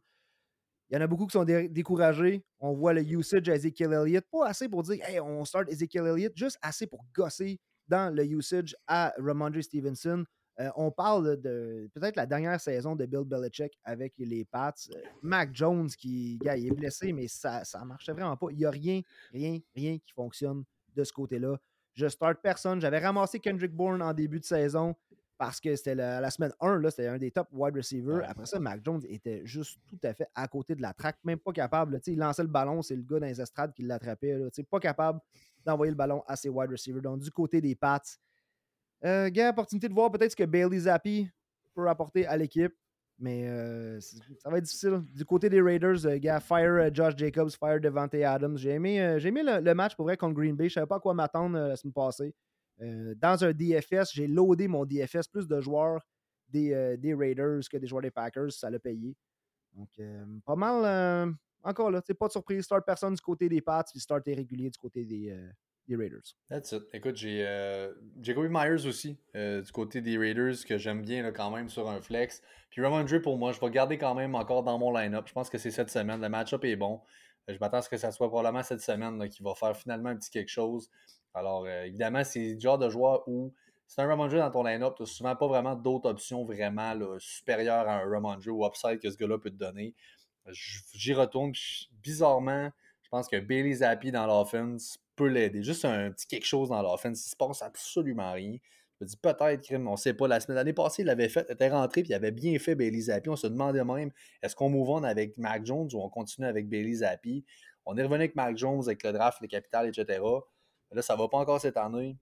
il 0.90 0.96
y 0.96 0.98
en 0.98 1.02
a 1.02 1.08
beaucoup 1.08 1.26
qui 1.26 1.34
sont 1.34 1.44
découragés. 1.44 2.44
On 2.60 2.74
voit 2.74 2.94
le 2.94 3.02
usage 3.02 3.50
à 3.50 3.56
Ezekiel 3.56 3.94
Elliott. 3.94 4.26
Pas 4.32 4.48
assez 4.48 4.70
pour 4.70 4.84
dire, 4.84 5.04
hey, 5.08 5.20
on 5.20 5.44
start 5.44 5.70
Ezekiel 5.70 6.06
Elliott, 6.06 6.34
juste 6.36 6.60
assez 6.62 6.86
pour 6.86 7.04
gosser 7.14 7.60
dans 7.88 8.14
le 8.14 8.24
usage 8.26 8.76
à 8.88 9.14
Ramondre 9.18 9.62
Stevenson. 9.62 10.24
Euh, 10.60 10.70
on 10.78 10.90
parle 10.90 11.42
de 11.42 11.90
peut-être 11.94 12.16
la 12.16 12.26
dernière 12.26 12.60
saison 12.62 12.96
de 12.96 13.06
Bill 13.06 13.26
Belichick 13.26 13.78
avec 13.84 14.14
les 14.18 14.46
Pats. 14.46 14.74
Mac 15.22 15.50
Jones, 15.54 15.90
qui 15.90 16.40
il 16.42 16.68
est 16.68 16.72
blessé, 16.72 17.12
mais 17.12 17.28
ça 17.28 17.64
ne 17.82 17.86
marchait 17.86 18.14
vraiment 18.14 18.38
pas. 18.38 18.48
Il 18.52 18.58
n'y 18.58 18.66
a 18.66 18.70
rien, 18.70 19.02
rien, 19.34 19.60
rien 19.76 19.98
qui 19.98 20.14
fonctionne 20.14 20.64
de 20.96 21.04
ce 21.04 21.12
côté-là. 21.12 21.58
Je 21.94 22.08
start 22.08 22.40
personne. 22.42 22.80
J'avais 22.80 23.00
ramassé 23.00 23.40
Kendrick 23.40 23.74
Bourne 23.74 24.02
en 24.02 24.14
début 24.14 24.40
de 24.40 24.46
saison 24.46 24.96
parce 25.38 25.60
que 25.60 25.76
c'était 25.76 25.96
la, 25.96 26.30
semaine 26.32 26.54
1, 26.60 26.90
c'était 26.90 27.08
un 27.08 27.18
des 27.18 27.32
top 27.32 27.48
wide 27.52 27.76
receivers. 27.76 28.28
Après 28.30 28.46
ça, 28.46 28.60
Mac 28.60 28.82
Jones 28.84 29.02
était 29.10 29.46
juste 29.46 29.80
tout 29.88 30.00
à 30.04 30.14
fait 30.14 30.28
à 30.34 30.48
côté 30.48 30.76
de 30.76 30.82
la 30.82 30.94
traque, 30.94 31.18
même 31.24 31.40
pas 31.40 31.52
capable. 31.52 32.00
il 32.08 32.18
lançait 32.18 32.44
le 32.44 32.50
ballon, 32.50 32.82
c'est 32.82 32.96
le 32.96 33.02
gars 33.02 33.20
dans 33.20 33.26
les 33.26 33.42
estrades 33.42 33.74
qui 33.74 33.84
l'attrapait. 33.84 34.38
Pas 34.70 34.80
capable 34.80 35.20
d'envoyer 35.66 35.92
le 35.92 35.98
ballon 35.98 36.24
à 36.28 36.36
ses 36.36 36.50
wide 36.50 36.72
receivers. 36.72 37.02
Donc, 37.02 37.20
du 37.20 37.32
côté 37.32 37.60
des 37.60 37.76
Pats, 37.76 38.02
euh, 39.04 39.30
gars, 39.30 39.50
opportunité 39.50 39.90
de 39.90 39.94
voir 39.94 40.12
peut-être 40.12 40.32
ce 40.32 40.36
que 40.36 40.44
Bailey 40.44 40.80
Zappi 40.80 41.30
peut 41.74 41.88
apporter 41.88 42.26
à 42.26 42.38
l'équipe. 42.38 42.74
Mais 43.18 43.48
euh, 43.48 44.00
ça 44.02 44.50
va 44.50 44.58
être 44.58 44.66
difficile. 44.66 45.02
Du 45.14 45.24
côté 45.24 45.50
des 45.50 45.62
Raiders, 45.62 46.06
euh, 46.06 46.18
gars, 46.18 46.40
fire 46.42 46.74
euh, 46.74 46.90
Josh 46.94 47.16
Jacobs, 47.16 47.52
fire 47.52 47.80
Devante 47.80 48.14
Adams. 48.16 48.58
J'ai 48.58 48.72
aimé, 48.72 48.98
aimé 48.98 49.42
le, 49.44 49.74
match 49.74 49.96
pour 49.96 50.06
vrai 50.06 50.18
contre 50.18 50.36
Green 50.36 50.56
Bay. 50.56 50.68
Je 50.68 50.74
savais 50.74 50.88
pas 50.88 50.98
à 50.98 51.00
quoi 51.00 51.14
m'attendre 51.14 51.58
la 51.58 51.76
semaine 51.76 51.94
passée. 51.94 52.34
Dans 52.80 53.44
un 53.44 53.54
DFS, 53.54 54.12
j'ai 54.14 54.28
loadé 54.28 54.68
mon 54.68 54.86
DFS, 54.86 55.28
plus 55.32 55.48
de 55.48 55.62
joueurs 55.62 56.06
des, 56.50 56.98
des, 56.98 57.14
Raiders 57.14 57.62
que 57.72 57.78
des 57.78 57.88
joueurs 57.88 58.02
des 58.02 58.12
Packers. 58.12 58.52
Ça 58.52 58.70
l'a 58.70 58.80
payé. 58.80 59.16
Donc, 59.74 59.90
pas 60.46 60.56
mal. 60.56 61.36
encore 61.64 61.92
là, 61.92 62.02
pas 62.02 62.28
de 62.28 62.32
surprise. 62.32 62.66
Start 62.66 62.86
personne 62.86 63.14
du 63.14 63.22
côté 63.22 63.48
des 63.48 63.62
Pats, 63.62 63.86
puis 63.90 64.00
start 64.00 64.28
irrégulier 64.28 64.70
du 64.70 64.78
côté 64.78 65.06
des, 65.06 65.34
Raiders. 65.94 66.36
That's 66.50 66.72
it. 66.72 66.84
Écoute, 66.94 67.18
j'ai 67.18 67.46
euh, 67.46 67.94
Jacoby 68.22 68.48
Myers 68.50 68.88
aussi, 68.88 69.20
euh, 69.36 69.62
du 69.62 69.72
côté 69.72 70.02
des 70.02 70.18
Raiders, 70.18 70.66
que 70.68 70.78
j'aime 70.78 71.04
bien 71.04 71.22
là, 71.22 71.32
quand 71.32 71.52
même 71.52 71.70
sur 71.70 71.90
un 71.90 72.02
flex. 72.02 72.42
Puis 72.72 72.82
Ramondre, 72.82 73.22
pour 73.22 73.38
moi, 73.38 73.52
je 73.52 73.60
vais 73.60 73.70
garder 73.70 73.98
quand 73.98 74.16
même 74.16 74.34
encore 74.34 74.64
dans 74.64 74.80
mon 74.80 74.92
line-up. 74.92 75.28
Je 75.28 75.34
pense 75.34 75.50
que 75.50 75.58
c'est 75.58 75.72
cette 75.72 75.92
semaine. 75.92 76.22
Le 76.22 76.30
match-up 76.30 76.64
est 76.66 76.76
bon. 76.76 77.02
Je 77.48 77.58
m'attends 77.60 77.78
à 77.78 77.82
ce 77.84 77.90
que 77.90 77.98
ça 77.98 78.12
soit 78.12 78.28
probablement 78.28 78.64
cette 78.64 78.82
semaine 78.82 79.30
qui 79.30 79.44
va 79.44 79.54
faire 79.54 79.78
finalement 79.78 80.10
un 80.10 80.16
petit 80.16 80.32
quelque 80.32 80.50
chose. 80.50 80.90
Alors, 81.36 81.66
euh, 81.66 81.84
évidemment, 81.84 82.24
c'est 82.24 82.54
le 82.54 82.60
genre 82.60 82.78
de 82.78 82.90
joueur 82.90 83.28
où 83.28 83.54
c'est 83.88 84.02
un 84.02 84.08
Ramondre 84.08 84.36
dans 84.36 84.50
ton 84.50 84.64
line-up, 84.64 84.96
tu 84.96 85.04
n'as 85.04 85.08
souvent 85.08 85.36
pas 85.36 85.48
vraiment 85.48 85.76
d'autres 85.76 86.10
options 86.10 86.44
vraiment 86.44 86.96
supérieures 87.20 87.88
à 87.88 88.02
un 88.02 88.10
Ramondre 88.10 88.48
ou 88.48 88.66
upside 88.66 89.00
que 89.00 89.12
ce 89.12 89.18
gars-là 89.18 89.38
peut 89.38 89.52
te 89.52 89.56
donner. 89.56 89.94
J'y 90.50 91.14
retourne. 91.14 91.52
Bizarrement, 92.02 92.72
je 93.04 93.10
pense 93.10 93.28
que 93.28 93.40
Bailey 93.40 93.74
Zappi 93.74 94.12
dans 94.12 94.26
l'offense 94.26 94.98
peut 95.16 95.28
l'aider. 95.28 95.62
Juste 95.62 95.86
un 95.86 96.12
petit 96.12 96.28
quelque 96.28 96.46
chose 96.46 96.70
dans 96.70 96.82
l'offense. 96.82 97.26
Il 97.26 97.30
se 97.30 97.36
passe 97.36 97.62
absolument 97.62 98.32
rien. 98.32 98.58
Je 99.00 99.06
me 99.06 99.10
dis 99.10 99.18
peut-être, 99.18 99.74
on 99.74 99.92
ne 99.92 99.98
sait 99.98 100.14
pas. 100.14 100.28
La 100.28 100.40
semaine 100.40 100.74
passée, 100.74 101.02
il 101.02 101.06
l'avait 101.06 101.30
fait, 101.30 101.46
il 101.50 101.54
était 101.54 101.70
rentré, 101.70 102.02
puis 102.02 102.12
il 102.12 102.16
avait 102.16 102.32
bien 102.32 102.58
fait 102.60 102.76
Bailey 102.76 103.02
Zappi. 103.02 103.30
On 103.30 103.36
se 103.36 103.48
demandait 103.48 103.84
même, 103.84 104.12
est-ce 104.42 104.56
qu'on 104.56 104.70
move 104.70 104.90
on 104.90 105.04
avec 105.04 105.38
Mac 105.38 105.66
Jones 105.66 105.90
ou 105.94 106.02
on 106.02 106.10
continue 106.10 106.48
avec 106.48 106.70
Bailey 106.70 106.94
Zappi? 106.94 107.44
On 107.86 107.98
est 107.98 108.04
revenu 108.04 108.22
avec 108.22 108.36
Mac 108.36 108.58
Jones, 108.58 108.82
avec 108.86 109.04
le 109.04 109.12
draft, 109.12 109.42
le 109.42 109.48
capital, 109.48 109.88
etc. 109.88 110.22
Là, 110.92 111.02
ça 111.02 111.16
ne 111.16 111.20
va 111.20 111.28
pas 111.28 111.38
encore 111.38 111.60
cette 111.60 111.78
année. 111.78 112.18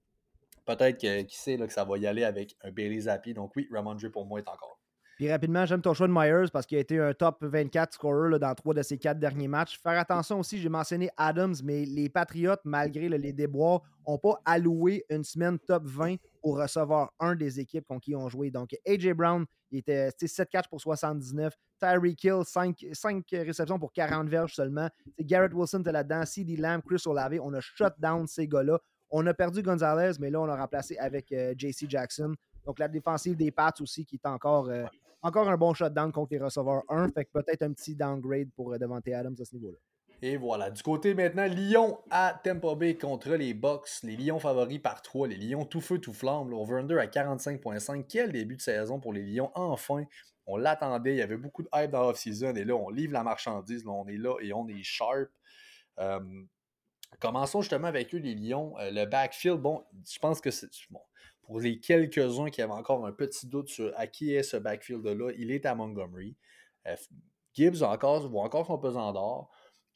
Peut-être 0.66 1.00
que, 1.00 1.22
qui 1.24 1.38
sait, 1.38 1.58
là, 1.58 1.68
que 1.68 1.74
ça 1.74 1.84
va 1.84 1.98
y 1.98 2.08
aller 2.08 2.24
avec 2.24 2.56
un 2.64 2.72
Bailey 2.72 3.02
Zappi. 3.02 3.34
Donc 3.34 3.52
oui, 3.56 3.68
Ramondre 3.72 4.10
pour 4.12 4.26
moi 4.26 4.40
est 4.40 4.48
encore. 4.48 4.80
Puis 5.18 5.32
rapidement, 5.32 5.66
j'aime 5.66 5.82
ton 5.82 5.94
choix 5.94 6.08
de 6.08 6.14
Myers 6.14 6.50
parce 6.52 6.66
qu'il 6.66 6.78
a 6.78 6.82
été 6.82 7.00
un 7.00 7.14
top 7.14 7.44
24 7.44 7.94
scorer 7.94 8.40
dans 8.40 8.56
trois 8.56 8.74
de 8.74 8.82
ses 8.82 8.98
quatre 8.98 9.20
derniers 9.20 9.48
matchs. 9.48 9.80
Faire 9.80 10.00
attention 10.00 10.40
aussi, 10.40 10.58
j'ai 10.58 10.70
mentionné 10.70 11.10
Adams, 11.18 11.56
mais 11.64 11.86
les 11.86 12.10
Patriots, 12.10 12.56
malgré 12.64 13.10
les 13.10 13.34
déboires, 13.34 13.82
n'ont 14.08 14.18
pas 14.18 14.42
alloué 14.44 15.06
une 15.10 15.24
semaine 15.24 15.60
top 15.60 15.84
20 15.86 16.16
au 16.44 16.52
recevoir 16.52 17.12
un 17.20 17.36
des 17.36 17.60
équipes 17.60 17.86
contre 17.88 18.02
qui 18.02 18.16
ont 18.16 18.28
joué. 18.28 18.52
Donc, 18.52 18.76
A.J. 18.86 19.14
Brown, 19.14 19.46
il 19.72 19.80
était 19.80 20.10
7 20.20 20.50
catch 20.50 20.68
pour 20.68 20.82
79. 20.82 21.54
Tyreek 21.80 22.24
Hill, 22.24 22.42
5, 22.46 22.86
5, 22.92 23.26
réceptions 23.32 23.80
pour 23.80 23.92
40 23.94 24.30
verges 24.30 24.54
seulement. 24.54 24.90
Garrett 25.20 25.54
Wilson 25.54 25.80
était 25.80 25.92
là-dedans. 25.92 26.26
C.D. 26.26 26.58
Lamb, 26.58 26.82
Chris 26.86 27.02
Olave. 27.06 27.40
On 27.42 27.54
a 27.54 27.62
shut 27.62 27.94
down 27.98 28.28
ces 28.28 28.48
gars-là. 28.48 28.80
On 29.10 29.26
a 29.26 29.34
perdu 29.34 29.62
Gonzalez, 29.62 30.18
mais 30.20 30.30
là, 30.30 30.42
on 30.42 30.46
l'a 30.46 30.56
remplacé 30.56 30.98
avec 30.98 31.32
euh, 31.32 31.54
J.C. 31.58 31.86
Jackson. 31.88 32.34
Donc, 32.66 32.80
la 32.80 32.88
défensive 32.88 33.36
des 33.36 33.52
Pats 33.52 33.74
aussi, 33.80 34.06
qui 34.06 34.16
est 34.16 34.28
encore, 34.28 34.70
euh, 34.70 34.86
encore 35.22 35.50
un 35.50 35.58
bon 35.58 35.74
shutdown 35.74 36.12
contre 36.12 36.34
les 36.34 36.40
receveurs 36.40 36.84
1. 36.90 37.10
Fait 37.10 37.26
que 37.26 37.32
peut-être 37.32 37.62
un 37.62 37.74
petit 37.74 37.96
downgrade 37.96 38.50
pour 38.56 38.74
euh, 38.74 38.78
Devante 38.78 39.08
Adams 39.08 39.36
à 39.40 39.46
ce 39.46 39.56
niveau-là. 39.56 39.78
Et 40.22 40.38
voilà. 40.38 40.72
Du 40.72 40.82
côté 40.84 41.14
maintenant, 41.14 41.46
Lyon 41.46 42.00
à 42.10 42.40
Tampa 42.44 42.76
Bay 42.76 42.98
contre 42.98 43.32
les 43.32 43.54
Bucks. 43.54 43.90
Les 44.04 44.16
Lions 44.16 44.40
favoris 44.40 44.80
par 44.80 45.02
3. 45.02 45.28
Les 45.28 45.36
Lions 45.36 45.66
tout 45.66 45.82
feu, 45.82 46.00
tout 46.00 46.14
flamme. 46.14 46.54
Over-under 46.54 46.98
à 47.00 47.08
45,5. 47.08 48.06
Quel 48.08 48.32
début 48.32 48.56
de 48.56 48.62
saison 48.62 49.00
pour 49.00 49.14
les 49.14 49.24
Lions. 49.24 49.52
Enfin, 49.56 50.06
on 50.46 50.58
l'attendait. 50.58 51.14
Il 51.14 51.18
y 51.18 51.22
avait 51.22 51.38
beaucoup 51.38 51.64
de 51.64 51.70
hype 51.74 51.92
dans 51.92 52.04
l'off-season. 52.04 52.56
Et 52.56 52.64
là, 52.64 52.76
on 52.76 52.90
livre 52.90 53.14
la 53.14 53.24
marchandise. 53.24 53.86
Là, 53.86 53.92
on 53.92 54.08
est 54.08 54.18
là 54.18 54.36
et 54.42 54.54
on 54.54 54.68
est 54.68 54.84
sharp. 54.84 55.30
Euh, 56.00 56.20
commençons 57.20 57.62
justement 57.62 57.88
avec 57.88 58.14
eux, 58.16 58.20
les 58.20 58.36
Lions. 58.36 58.78
Euh, 58.80 58.92
le 58.92 59.06
backfield, 59.06 59.60
bon, 59.60 59.84
je 60.10 60.20
pense 60.20 60.42
que 60.42 60.52
c'est. 60.52 60.70
Bon, 60.90 61.02
pour 61.44 61.60
les 61.60 61.80
quelques-uns 61.80 62.50
qui 62.50 62.62
avaient 62.62 62.72
encore 62.72 63.06
un 63.06 63.12
petit 63.12 63.48
doute 63.48 63.70
sur 63.70 63.92
à 63.98 64.08
qui 64.08 64.34
est 64.34 64.44
ce 64.44 64.58
backfield-là, 64.58 65.32
il 65.38 65.52
est 65.52 65.66
à 65.66 65.76
Montgomery. 65.76 66.36
Euh, 66.88 66.96
Gibbs 67.54 67.84
encore, 67.84 68.28
voit 68.28 68.44
encore 68.44 68.66
son 68.66 68.78
pesant 68.78 69.12
d'or. 69.14 69.52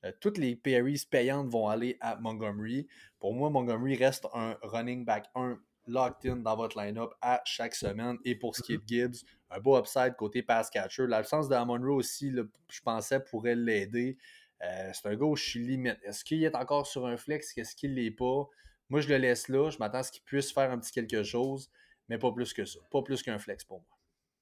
Euh, 0.06 0.12
toutes 0.22 0.38
les 0.38 0.56
Perrys 0.56 1.08
payantes 1.10 1.50
vont 1.50 1.68
aller 1.68 1.98
à 2.02 2.16
Montgomery. 2.18 2.88
Pour 3.20 3.34
moi, 3.34 3.50
Montgomery 3.50 3.96
reste 3.96 4.28
un 4.34 4.58
running 4.62 5.06
back 5.06 5.28
1 5.36 5.60
locked 5.88 6.30
in 6.30 6.38
dans 6.38 6.56
votre 6.56 6.80
line-up 6.80 7.14
à 7.22 7.42
chaque 7.46 7.74
semaine. 7.74 8.18
Et 8.26 8.36
pour 8.36 8.56
ce 8.56 8.62
qui 8.62 8.74
est 8.74 8.78
de 8.78 8.88
Gibbs, 8.88 9.24
un 9.50 9.60
beau 9.60 9.78
upside 9.78 10.16
côté 10.16 10.44
pass 10.44 10.70
catcher. 10.70 11.08
L'absence 11.08 11.50
de 11.50 11.56
Monroe 11.56 11.96
aussi, 11.96 12.34
je 12.70 12.82
pensais, 12.82 13.20
pourrait 13.20 13.56
l'aider. 13.56 14.18
Euh, 14.64 14.92
c'est 14.94 15.08
un 15.08 15.16
gauche 15.16 15.56
limite. 15.56 15.98
Est-ce 16.04 16.24
qu'il 16.24 16.44
est 16.44 16.56
encore 16.56 16.88
sur 16.88 17.06
un 17.06 17.18
flex? 17.18 17.58
Est-ce 17.58 17.76
qu'il 17.76 17.92
ne 17.92 17.96
l'est 17.96 18.12
pas? 18.12 18.48
Moi, 18.90 19.02
je 19.02 19.10
le 19.10 19.18
laisse 19.18 19.48
là. 19.50 19.70
Je 19.70 19.78
m'attends 19.78 20.00
à 20.00 20.04
ce 20.04 20.12
qu'il 20.12 20.24
puisse 20.24 20.52
faire 20.52 20.72
un 20.72 20.80
petit 20.80 20.92
quelque 20.92 21.24
chose, 21.24 21.70
mais 22.10 22.18
pas 22.18 22.32
plus 22.32 22.54
que 22.54 22.66
ça. 22.66 22.80
Pas 22.92 23.02
plus 23.02 23.22
qu'un 23.22 23.40
flex 23.40 23.64
pour 23.64 23.80
moi. 23.80 23.98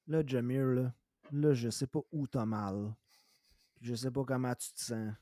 Là, 0.07 0.23
Jamir, 0.25 0.65
là, 0.65 0.93
là 1.31 1.53
je 1.53 1.69
sais 1.69 1.87
pas 1.87 2.01
où 2.11 2.27
t'as 2.27 2.45
mal. 2.45 2.93
Je 3.81 3.95
sais 3.95 4.11
pas 4.11 4.23
comment 4.23 4.53
tu 4.55 4.71
te 4.73 4.79
sens. 4.79 5.13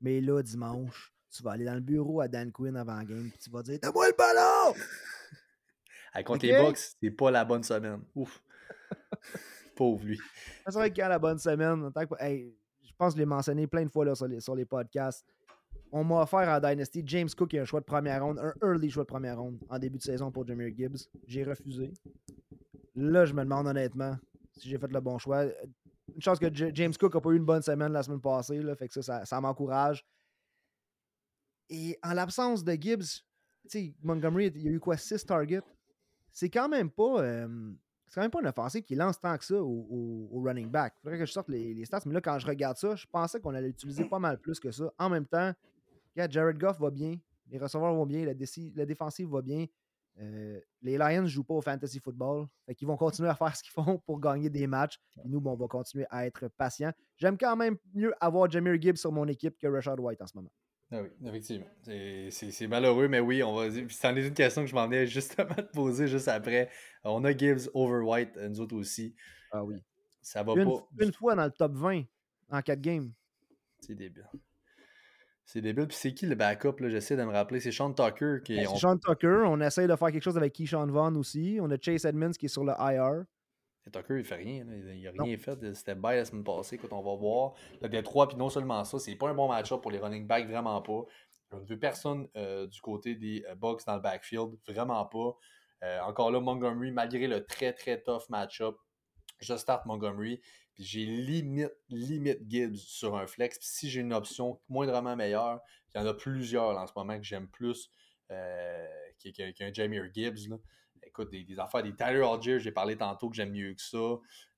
Mais 0.00 0.20
là, 0.20 0.42
dimanche, 0.42 1.12
tu 1.30 1.42
vas 1.42 1.52
aller 1.52 1.64
dans 1.64 1.74
le 1.74 1.80
bureau 1.80 2.20
à 2.20 2.28
Dan 2.28 2.50
Quinn 2.50 2.76
avant 2.76 3.02
game, 3.02 3.30
et 3.34 3.38
tu 3.38 3.50
vas 3.50 3.62
dire 3.62 3.78
Donne-moi 3.80 4.08
le 4.08 4.16
ballon 4.16 4.74
À 6.12 6.22
contre 6.22 6.44
les 6.44 6.52
Bucks, 6.52 6.78
c'est 7.00 7.10
pas 7.10 7.30
la 7.30 7.44
bonne 7.44 7.62
semaine. 7.62 8.00
Ouf. 8.16 8.42
Pauvre 9.76 10.04
lui. 10.04 10.18
C'est 10.66 10.74
vrai 10.74 10.90
qu'il 10.90 11.02
a 11.02 11.08
la 11.08 11.18
bonne 11.18 11.38
semaine? 11.38 11.88
je 11.94 12.92
pense 12.98 13.14
que 13.14 13.16
je 13.16 13.22
l'ai 13.22 13.26
mentionné 13.26 13.66
plein 13.66 13.84
de 13.84 13.90
fois 13.90 14.04
là, 14.04 14.14
sur, 14.14 14.26
les, 14.26 14.40
sur 14.40 14.56
les 14.56 14.64
podcasts. 14.64 15.24
On 15.92 16.02
m'a 16.02 16.22
offert 16.22 16.48
à 16.48 16.60
Dynasty 16.60 17.02
James 17.06 17.28
Cook 17.36 17.54
un 17.54 17.64
choix 17.64 17.80
de 17.80 17.84
première 17.84 18.24
ronde, 18.24 18.38
un 18.38 18.52
early 18.62 18.90
choix 18.90 19.04
de 19.04 19.08
première 19.08 19.38
ronde 19.38 19.58
en 19.68 19.78
début 19.78 19.98
de 19.98 20.02
saison 20.02 20.30
pour 20.30 20.46
Jameer 20.46 20.74
Gibbs. 20.76 21.08
J'ai 21.26 21.44
refusé. 21.44 21.92
Là, 22.96 23.24
je 23.24 23.32
me 23.32 23.42
demande 23.42 23.68
honnêtement 23.68 24.16
si 24.52 24.68
j'ai 24.68 24.78
fait 24.78 24.90
le 24.92 25.00
bon 25.00 25.18
choix 25.18 25.46
une 26.14 26.22
chance 26.22 26.38
que 26.38 26.52
James 26.52 26.92
Cook 26.98 27.14
n'a 27.14 27.20
pas 27.20 27.30
eu 27.30 27.36
une 27.36 27.44
bonne 27.44 27.62
semaine 27.62 27.92
la 27.92 28.02
semaine 28.02 28.20
passée. 28.20 28.62
Là, 28.62 28.74
fait 28.74 28.88
que 28.88 29.00
ça, 29.00 29.24
ça, 29.24 29.40
m'encourage. 29.40 30.04
Et 31.68 31.98
en 32.02 32.12
l'absence 32.12 32.64
de 32.64 32.72
Gibbs, 32.72 33.24
Montgomery, 34.02 34.52
il 34.54 34.68
a 34.68 34.70
eu 34.70 34.80
quoi, 34.80 34.96
6 34.96 35.24
targets? 35.24 35.62
C'est 36.32 36.50
quand 36.50 36.68
même 36.68 36.90
pas. 36.90 37.46
C'est 38.06 38.14
quand 38.14 38.22
même 38.22 38.30
pas 38.30 38.40
une 38.40 38.48
offensive 38.48 38.82
qui 38.82 38.96
lance 38.96 39.20
tant 39.20 39.38
que 39.38 39.44
ça 39.44 39.62
au, 39.62 40.42
running 40.44 40.68
back. 40.68 40.94
Il 40.98 41.02
faudrait 41.02 41.18
que 41.18 41.26
je 41.26 41.32
sorte 41.32 41.48
les, 41.48 41.84
stats, 41.84 42.00
mais 42.06 42.14
là, 42.14 42.20
quand 42.20 42.40
je 42.40 42.46
regarde 42.46 42.76
ça, 42.76 42.96
je 42.96 43.06
pensais 43.06 43.38
qu'on 43.40 43.54
allait 43.54 43.68
l'utiliser 43.68 44.04
pas 44.04 44.18
mal 44.18 44.38
plus 44.38 44.58
que 44.58 44.72
ça. 44.72 44.92
En 44.98 45.08
même 45.08 45.26
temps, 45.26 45.52
Jared 46.16 46.58
Goff 46.58 46.80
va 46.80 46.90
bien, 46.90 47.16
les 47.48 47.58
receveurs 47.58 47.94
vont 47.94 48.06
bien, 48.06 48.24
la, 48.24 48.32
la 48.74 48.86
défensive 48.86 49.28
va 49.28 49.42
bien. 49.42 49.66
Euh, 50.20 50.60
les 50.82 50.98
Lions 50.98 51.22
ne 51.22 51.26
jouent 51.26 51.44
pas 51.44 51.54
au 51.54 51.62
fantasy 51.62 51.98
football. 51.98 52.46
Fait 52.66 52.74
qu'ils 52.74 52.86
vont 52.86 52.96
continuer 52.96 53.28
à 53.30 53.34
faire 53.34 53.54
ce 53.56 53.62
qu'ils 53.62 53.72
font 53.72 53.98
pour 54.06 54.20
gagner 54.20 54.50
des 54.50 54.66
matchs. 54.66 54.98
Et 55.24 55.28
nous, 55.28 55.42
on 55.44 55.56
va 55.56 55.66
continuer 55.66 56.06
à 56.10 56.26
être 56.26 56.48
patients. 56.48 56.92
J'aime 57.16 57.38
quand 57.38 57.56
même 57.56 57.76
mieux 57.94 58.12
avoir 58.20 58.50
Jameer 58.50 58.80
Gibbs 58.80 58.96
sur 58.96 59.12
mon 59.12 59.26
équipe 59.28 59.56
que 59.58 59.66
Rashad 59.66 59.98
White 59.98 60.20
en 60.20 60.26
ce 60.26 60.36
moment. 60.36 60.52
Ah 60.92 61.02
oui, 61.02 61.08
effectivement. 61.24 61.66
C'est 61.84 62.66
malheureux, 62.66 63.06
mais 63.08 63.20
oui, 63.20 63.42
on 63.42 63.54
va. 63.54 63.68
C'en 63.90 64.16
est 64.16 64.26
une 64.26 64.34
question 64.34 64.62
que 64.62 64.68
je 64.68 64.74
m'en 64.74 64.86
venais 64.86 65.06
justement 65.06 65.54
te 65.54 65.72
poser 65.72 66.08
juste 66.08 66.28
après. 66.28 66.68
On 67.04 67.24
a 67.24 67.36
Gibbs 67.36 67.70
over 67.74 68.04
White, 68.04 68.36
nous 68.36 68.60
autres 68.60 68.76
aussi. 68.76 69.14
Ah 69.52 69.64
oui. 69.64 69.76
Ça 70.20 70.42
va 70.42 70.52
une, 70.54 70.64
pas. 70.64 70.88
Une 70.98 71.12
fois 71.12 71.34
dans 71.34 71.44
le 71.44 71.50
top 71.50 71.72
20 71.74 72.02
en 72.50 72.60
4 72.60 72.80
games. 72.80 73.12
C'est 73.80 73.94
débile. 73.94 74.28
C'est 75.52 75.60
débile. 75.60 75.88
Puis 75.88 75.96
c'est 75.96 76.14
qui 76.14 76.26
le 76.26 76.36
backup? 76.36 76.76
J'essaie 76.78 77.16
de 77.16 77.24
me 77.24 77.32
rappeler. 77.32 77.58
C'est 77.58 77.72
Sean 77.72 77.92
Tucker 77.92 78.36
qui 78.44 78.56
est. 78.56 78.66
Ben, 78.66 78.76
Sean 78.76 78.96
Tucker. 78.96 79.42
On 79.46 79.60
essaie 79.60 79.88
de 79.88 79.96
faire 79.96 80.12
quelque 80.12 80.22
chose 80.22 80.36
avec 80.36 80.52
Keyshawn 80.52 80.92
Vaughn 80.92 81.16
aussi. 81.16 81.58
On 81.60 81.68
a 81.72 81.76
Chase 81.76 82.04
Edmonds 82.04 82.30
qui 82.30 82.46
est 82.46 82.48
sur 82.48 82.62
le 82.62 82.72
IR. 82.78 83.24
Et 83.84 83.90
Tucker, 83.90 84.20
il 84.20 84.24
fait 84.24 84.36
rien. 84.36 84.64
Il 84.64 85.02
n'a 85.02 85.24
rien 85.24 85.36
fait. 85.38 85.74
C'était 85.74 85.96
bye 85.96 86.18
la 86.18 86.24
semaine 86.24 86.44
passée. 86.44 86.76
Écoute, 86.76 86.92
on 86.92 87.02
va 87.02 87.16
voir. 87.16 87.54
Le 87.82 87.88
Détroit, 87.88 88.28
puis 88.28 88.36
non 88.36 88.48
seulement 88.48 88.84
ça, 88.84 89.00
c'est 89.00 89.16
pas 89.16 89.28
un 89.28 89.34
bon 89.34 89.48
match-up 89.48 89.80
pour 89.82 89.90
les 89.90 89.98
running 89.98 90.24
backs, 90.24 90.46
vraiment 90.46 90.80
pas. 90.82 91.02
Je 91.50 91.56
ne 91.56 91.66
veux 91.66 91.78
personne 91.80 92.28
euh, 92.36 92.68
du 92.68 92.80
côté 92.80 93.16
des 93.16 93.44
euh, 93.48 93.56
Bucks 93.56 93.84
dans 93.84 93.96
le 93.96 94.02
backfield, 94.02 94.50
vraiment 94.68 95.04
pas. 95.04 95.36
Euh, 95.82 96.00
encore 96.02 96.30
là, 96.30 96.38
Montgomery, 96.38 96.92
malgré 96.92 97.26
le 97.26 97.44
très 97.44 97.72
très 97.72 98.00
tough 98.00 98.28
match-up, 98.28 98.76
je 99.40 99.56
start 99.56 99.84
Montgomery 99.86 100.40
j'ai 100.80 101.04
limite, 101.04 101.72
limite 101.90 102.40
Gibbs 102.48 102.76
sur 102.76 103.14
un 103.14 103.26
flex. 103.26 103.58
si 103.60 103.90
j'ai 103.90 104.00
une 104.00 104.14
option 104.14 104.58
moindrement 104.68 105.14
meilleure, 105.14 105.60
il 105.94 105.98
y 105.98 106.00
en 106.02 106.06
a 106.06 106.14
plusieurs 106.14 106.78
en 106.78 106.86
ce 106.86 106.92
moment 106.96 107.18
que 107.18 107.24
j'aime 107.24 107.48
plus 107.48 107.90
euh, 108.30 108.86
qu'un 109.34 109.72
Jamie 109.72 110.00
Gibbs. 110.14 110.58
Écoute, 111.02 111.30
des, 111.30 111.60
affaires, 111.60 111.82
des 111.82 111.94
Tyler 111.94 112.24
Algier, 112.24 112.60
j'ai 112.60 112.72
parlé 112.72 112.96
tantôt 112.96 113.28
que 113.28 113.36
j'aime 113.36 113.50
mieux 113.50 113.74
que 113.74 113.82
ça. 113.82 113.98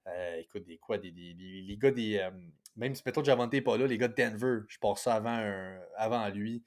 Euh, 0.06 0.36
écoute, 0.36 0.64
des 0.64 0.78
quoi, 0.78 0.98
des, 0.98 1.10
les 1.10 1.76
gars 1.76 1.90
des. 1.90 2.18
Euh, 2.18 2.30
même 2.76 2.94
si 2.94 3.02
peut-être 3.02 3.24
Javante 3.24 3.52
n'est 3.52 3.60
pas 3.60 3.76
là, 3.76 3.86
les 3.86 3.98
gars 3.98 4.08
de 4.08 4.14
Denver, 4.14 4.60
je 4.68 4.78
passe 4.78 5.02
ça 5.02 5.14
avant, 5.14 5.76
avant 5.96 6.28
lui. 6.28 6.64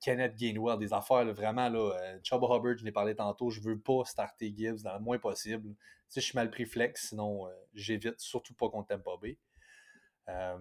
Kenneth 0.00 0.36
Gainwell, 0.36 0.78
des 0.78 0.92
affaires 0.92 1.24
vraiment 1.32 1.68
là. 1.68 1.92
Chubb 2.22 2.44
Hubbard, 2.44 2.76
je 2.76 2.84
l'ai 2.84 2.92
parlé 2.92 3.16
tantôt, 3.16 3.50
je 3.50 3.60
veux 3.60 3.80
pas 3.80 4.04
starter 4.04 4.54
Gibbs 4.56 4.82
dans 4.82 4.94
le 4.94 5.00
moins 5.00 5.18
possible 5.18 5.74
je 6.16 6.20
suis 6.20 6.36
mal 6.36 6.50
pris 6.50 6.64
flex, 6.64 7.08
sinon 7.08 7.46
euh, 7.46 7.50
j'évite, 7.74 8.18
surtout 8.20 8.54
pas 8.54 8.68
contre 8.68 8.88
Tampa 8.88 9.12
Bay. 9.20 9.38
Euh, 10.28 10.58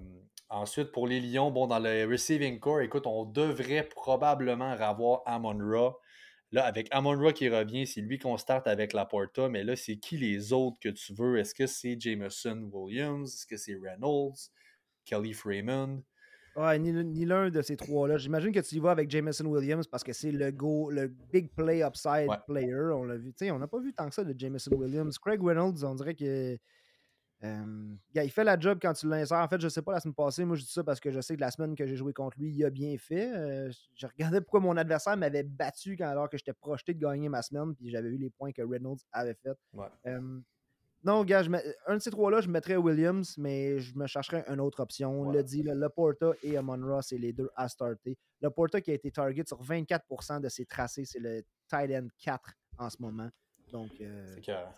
ensuite, 0.50 0.92
pour 0.92 1.08
les 1.08 1.20
Lions, 1.20 1.52
bon, 1.52 1.68
dans 1.68 1.80
le 1.80 2.06
receiving 2.06 2.60
core, 2.60 2.82
écoute, 2.82 3.08
on 3.08 3.26
devrait 3.26 3.84
probablement 3.84 4.72
avoir 4.72 5.22
Amon 5.26 5.58
Ra. 5.58 5.96
Là, 6.52 6.66
avec 6.66 6.88
Amon 6.92 7.20
Ra 7.20 7.34
qui 7.34 7.50
revient, 7.50 7.86
c'est 7.86 8.02
lui 8.02 8.18
qu'on 8.18 8.38
starte 8.38 8.68
avec 8.68 8.94
la 8.94 9.06
Porta, 9.06 9.50
mais 9.50 9.64
là, 9.64 9.76
c'est 9.76 9.98
qui 9.98 10.18
les 10.18 10.54
autres 10.54 10.80
que 10.80 10.90
tu 10.90 11.14
veux? 11.14 11.38
Est-ce 11.38 11.54
que 11.54 11.68
c'est 11.68 12.00
Jameson 12.00 12.70
Williams? 12.72 13.34
Est-ce 13.34 13.46
que 13.46 13.58
c'est 13.58 13.76
Reynolds? 13.76 14.52
Kelly 15.06 15.34
Freeman? 15.34 16.04
Ouais, 16.60 16.78
ni, 16.78 17.26
l'un 17.26 17.50
de 17.50 17.62
ces 17.62 17.78
trois-là. 17.78 18.18
J'imagine 18.18 18.52
que 18.52 18.60
tu 18.60 18.76
y 18.76 18.80
vas 18.80 18.92
avec 18.92 19.10
Jameson 19.10 19.46
Williams 19.46 19.88
parce 19.88 20.04
que 20.04 20.12
c'est 20.12 20.32
le 20.32 20.52
go, 20.52 20.90
le 20.92 21.08
big 21.08 21.50
play 21.56 21.82
upside 21.82 22.28
player. 22.48 22.92
On 22.94 23.06
l'a 23.06 23.16
vu. 23.16 23.34
sais, 23.38 23.50
on 23.52 23.60
n'a 23.60 23.68
pas 23.68 23.80
vu 23.80 23.94
tant 23.94 24.10
que 24.10 24.16
ça 24.16 24.26
de 24.26 24.38
Jameson 24.38 24.72
Williams. 24.76 25.18
Craig 25.20 25.42
Reynolds, 25.42 25.86
on 25.86 25.96
dirait 25.96 26.16
que. 26.16 26.58
Euh, 27.46 27.96
il 28.14 28.30
fait 28.30 28.44
la 28.44 28.60
job 28.60 28.80
quand 28.82 28.92
tu 28.92 29.08
l'insères. 29.08 29.38
En 29.38 29.48
fait, 29.48 29.62
je 29.62 29.70
sais 29.70 29.82
pas 29.82 29.94
la 29.94 30.02
semaine 30.02 30.14
passée. 30.14 30.44
Moi, 30.44 30.58
je 30.58 30.64
dis 30.64 30.72
ça 30.72 30.84
parce 30.84 31.00
que 31.00 31.12
je 31.12 31.22
sais 31.22 31.38
que 31.38 31.42
la 31.42 31.52
semaine 31.52 31.74
que 31.74 31.86
j'ai 31.86 31.96
joué 31.96 32.12
contre 32.12 32.38
lui, 32.38 32.52
il 32.52 32.66
a 32.66 32.70
bien 32.70 32.98
fait. 32.98 33.32
euh, 33.34 33.72
je 33.96 34.08
regardais 34.08 34.42
pourquoi 34.42 34.60
mon 34.60 34.76
adversaire 34.76 35.16
m'avait 35.16 35.44
battu 35.44 35.96
quand, 35.96 36.10
alors 36.10 36.30
que 36.30 36.38
j'étais 36.38 36.52
projeté 36.52 36.94
de 36.94 37.00
gagner 37.00 37.30
ma 37.30 37.42
semaine. 37.42 37.74
Puis 37.74 37.90
j'avais 37.90 38.10
vu 38.10 38.18
les 38.18 38.32
points 38.32 38.52
que 38.52 38.62
Reynolds 38.62 39.00
avait 39.14 39.36
fait. 39.36 39.56
Ouais. 39.72 39.88
Euh, 40.08 40.42
non, 41.04 41.24
gars, 41.24 41.44
un 41.88 41.96
de 41.96 42.02
ces 42.02 42.12
trois-là, 42.12 42.42
je 42.42 42.50
mettrais 42.50 42.76
Williams, 42.76 43.38
mais 43.38 43.80
je 43.80 43.98
me 43.98 44.06
chercherais 44.06 44.44
une 44.50 44.60
autre 44.60 44.82
option. 44.82 45.22
On 45.22 45.32
l'a 45.32 45.44
dit, 45.44 45.64
le 45.64 45.74
Laporta 45.74 46.32
et 46.44 46.58
Amon 46.58 46.80
Ross, 46.86 47.08
c'est 47.10 47.18
les 47.18 47.32
deux 47.32 47.50
à 47.56 47.70
starter. 47.70 48.18
Laporta 48.42 48.82
qui 48.82 48.92
a 48.92 48.96
été 48.96 49.10
target 49.10 49.44
sur 49.48 49.64
24% 49.64 50.42
de 50.42 50.50
ses 50.50 50.66
tracés, 50.66 51.06
c'est 51.06 51.20
le 51.20 51.44
tight 51.70 51.92
end 51.92 52.08
4 52.18 52.54
en 52.80 52.90
ce 52.90 53.02
moment. 53.02 53.30
Donc, 53.72 53.92
euh, 54.02 54.36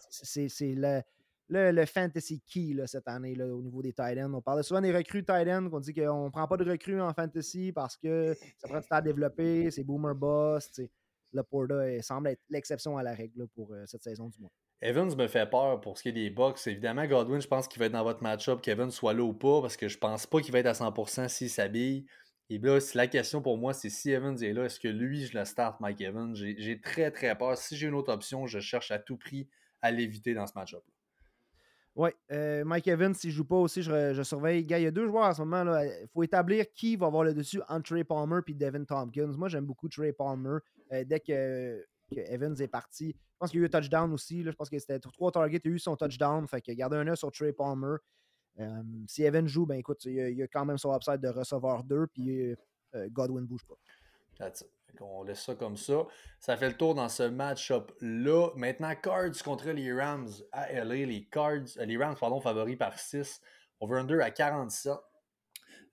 c'est 0.10 0.76
le, 0.76 1.02
le, 1.48 1.72
le, 1.72 1.86
fantasy 1.86 2.42
key 2.42 2.74
là, 2.74 2.86
cette 2.86 3.08
année 3.08 3.34
là, 3.34 3.48
au 3.48 3.62
niveau 3.62 3.82
des 3.82 3.94
tight 3.94 4.20
ends. 4.20 4.34
On 4.34 4.42
parlait 4.42 4.64
souvent 4.64 4.82
des 4.82 4.96
recrues 4.96 5.24
tight 5.24 5.48
ends, 5.48 5.70
qu'on 5.70 5.80
dit 5.80 5.94
qu'on 5.94 6.26
ne 6.26 6.30
prend 6.30 6.48
pas 6.48 6.58
de 6.58 6.70
recrues 6.70 7.02
en 7.02 7.14
fantasy 7.14 7.72
parce 7.72 7.98
que 7.98 8.36
ça 8.58 8.68
prend 8.68 8.80
du 8.80 8.88
temps 8.88 8.96
à 8.98 9.02
développer, 9.02 9.72
c'est 9.72 9.84
boomer 9.84 10.14
boss. 10.14 10.70
Laporta 11.34 12.02
semble 12.04 12.28
être 12.28 12.42
l'exception 12.50 12.98
à 12.98 13.04
la 13.04 13.16
règle 13.16 13.48
pour 13.48 13.74
euh, 13.74 13.86
cette 13.88 14.04
saison 14.04 14.28
du 14.28 14.40
mois. 14.40 14.52
Evans 14.82 15.16
me 15.16 15.28
fait 15.28 15.48
peur 15.48 15.80
pour 15.80 15.98
ce 15.98 16.04
qui 16.04 16.10
est 16.10 16.14
des 16.14 16.30
Bucks. 16.32 16.66
Évidemment, 16.66 17.06
Godwin, 17.06 17.40
je 17.40 17.48
pense 17.48 17.68
qu'il 17.68 17.80
va 17.80 17.86
être 17.86 17.92
dans 17.92 18.04
votre 18.04 18.24
match-up, 18.24 18.62
qu'Evans 18.62 18.90
soit 18.90 19.14
là 19.14 19.24
ou 19.24 19.34
pas, 19.34 19.62
parce 19.62 19.78
que 19.78 19.88
je 19.88 19.98
pense 19.98 20.26
pas 20.26 20.42
qu'il 20.42 20.52
va 20.52 20.60
être 20.60 20.66
à 20.66 20.74
100% 20.74 21.28
s'il 21.28 21.50
s'habille. 21.50 22.06
Et 22.50 22.58
là, 22.58 22.80
la 22.96 23.08
question 23.08 23.42
pour 23.42 23.58
moi, 23.58 23.74
c'est 23.74 23.90
si 23.90 24.12
Evans 24.12 24.42
est 24.44 24.54
là, 24.54 24.66
est-ce 24.66 24.80
que 24.80 24.88
lui, 24.88 25.26
je 25.26 25.38
le 25.38 25.46
start, 25.46 25.80
Mike 25.80 26.02
Evans? 26.02 26.36
J'ai 26.36 26.82
très, 26.82 27.12
très 27.12 27.38
peur. 27.38 27.58
Si 27.58 27.78
j'ai 27.78 27.88
une 27.88 27.94
autre 27.94 28.12
option, 28.12 28.48
je 28.48 28.60
cherche 28.60 28.92
à 28.92 29.00
tout 29.00 29.18
prix 29.18 29.48
à 29.82 29.92
l'éviter 29.92 30.34
dans 30.34 30.48
ce 30.48 30.54
match-up. 30.56 30.84
Oui, 31.96 32.10
euh, 32.32 32.64
Mike 32.64 32.88
Evans, 32.88 33.14
s'il 33.14 33.30
ne 33.30 33.36
joue 33.36 33.46
pas 33.46 33.58
aussi, 33.58 33.84
je, 33.84 34.24
surveille. 34.24 34.66
Gars, 34.66 34.80
il 34.80 34.84
y 34.84 34.88
a 34.88 34.92
deux 34.92 35.08
joueurs 35.08 35.26
en 35.26 35.34
ce 35.34 35.42
moment. 35.42 35.80
Il 35.80 36.08
faut 36.14 36.24
établir 36.24 36.66
qui 36.74 36.96
va 36.96 37.06
avoir 37.06 37.24
le 37.24 37.34
dessus 37.34 37.62
entre 37.70 37.90
Trey 37.90 38.04
Palmer 38.04 38.40
et 38.48 38.54
Devin 38.54 38.84
Tompkins. 38.84 39.34
Moi, 39.38 39.48
j'aime 39.48 39.66
beaucoup 39.66 39.90
Trey 39.90 40.12
Palmer. 40.12 40.58
Euh, 40.92 41.04
dès 41.06 41.20
que 41.20 41.86
Evans 42.20 42.56
est 42.60 42.68
parti. 42.68 43.16
Je 43.16 43.38
pense 43.40 43.52
qu'il 43.52 43.60
y 43.60 43.64
a 43.64 43.66
eu 43.66 43.68
un 43.68 43.70
touchdown 43.70 44.14
aussi. 44.14 44.44
Je 44.44 44.52
pense 44.52 44.70
que 44.70 44.78
c'était 44.80 45.00
trois 45.00 45.32
targets. 45.32 45.62
Il 45.64 45.72
a 45.72 45.74
eu 45.76 45.80
son 45.80 45.96
touchdown. 45.96 46.48
Fait 46.48 46.62
que 46.62 46.72
garder 46.72 46.98
un 46.98 47.08
œil 47.08 47.18
sur 47.18 47.32
Trey 47.32 47.54
Palmer. 47.54 47.96
Euh, 48.60 48.84
si 49.08 49.24
Evans 49.24 49.48
joue, 49.48 49.66
ben 49.66 49.76
écoute, 49.76 50.04
il 50.06 50.38
y, 50.38 50.44
a, 50.44 50.48
quand 50.48 50.66
même 50.66 50.78
son 50.78 50.96
upside 50.96 51.22
de 51.22 51.30
recevoir 51.30 51.84
deux. 51.84 52.08
Puis 52.08 52.56
euh, 52.96 53.08
Godwin 53.10 53.42
ne 53.42 53.48
bouge 53.48 53.66
pas. 53.66 53.76
On 55.00 55.24
laisse 55.24 55.44
ça 55.44 55.56
comme 55.56 55.78
ça. 55.78 56.06
Ça 56.40 56.58
fait 56.58 56.70
le 56.70 56.78
tour 56.78 56.96
dans 56.96 57.10
ce 57.10 57.24
match-up-là. 57.24 58.50
Maintenant, 58.56 58.94
Cards 59.02 59.42
contre 59.44 59.70
les 59.70 59.94
Rams 59.94 60.30
à 60.52 60.72
LA. 60.72 61.06
Les 61.06 61.28
Cards, 61.32 61.78
euh, 61.78 61.86
les 61.86 61.98
Rams, 61.98 62.16
pardon, 62.20 62.42
favoris 62.42 62.78
par 62.78 62.98
6. 63.00 63.42
Over-under 63.80 64.22
à 64.22 64.32
47. 64.32 64.94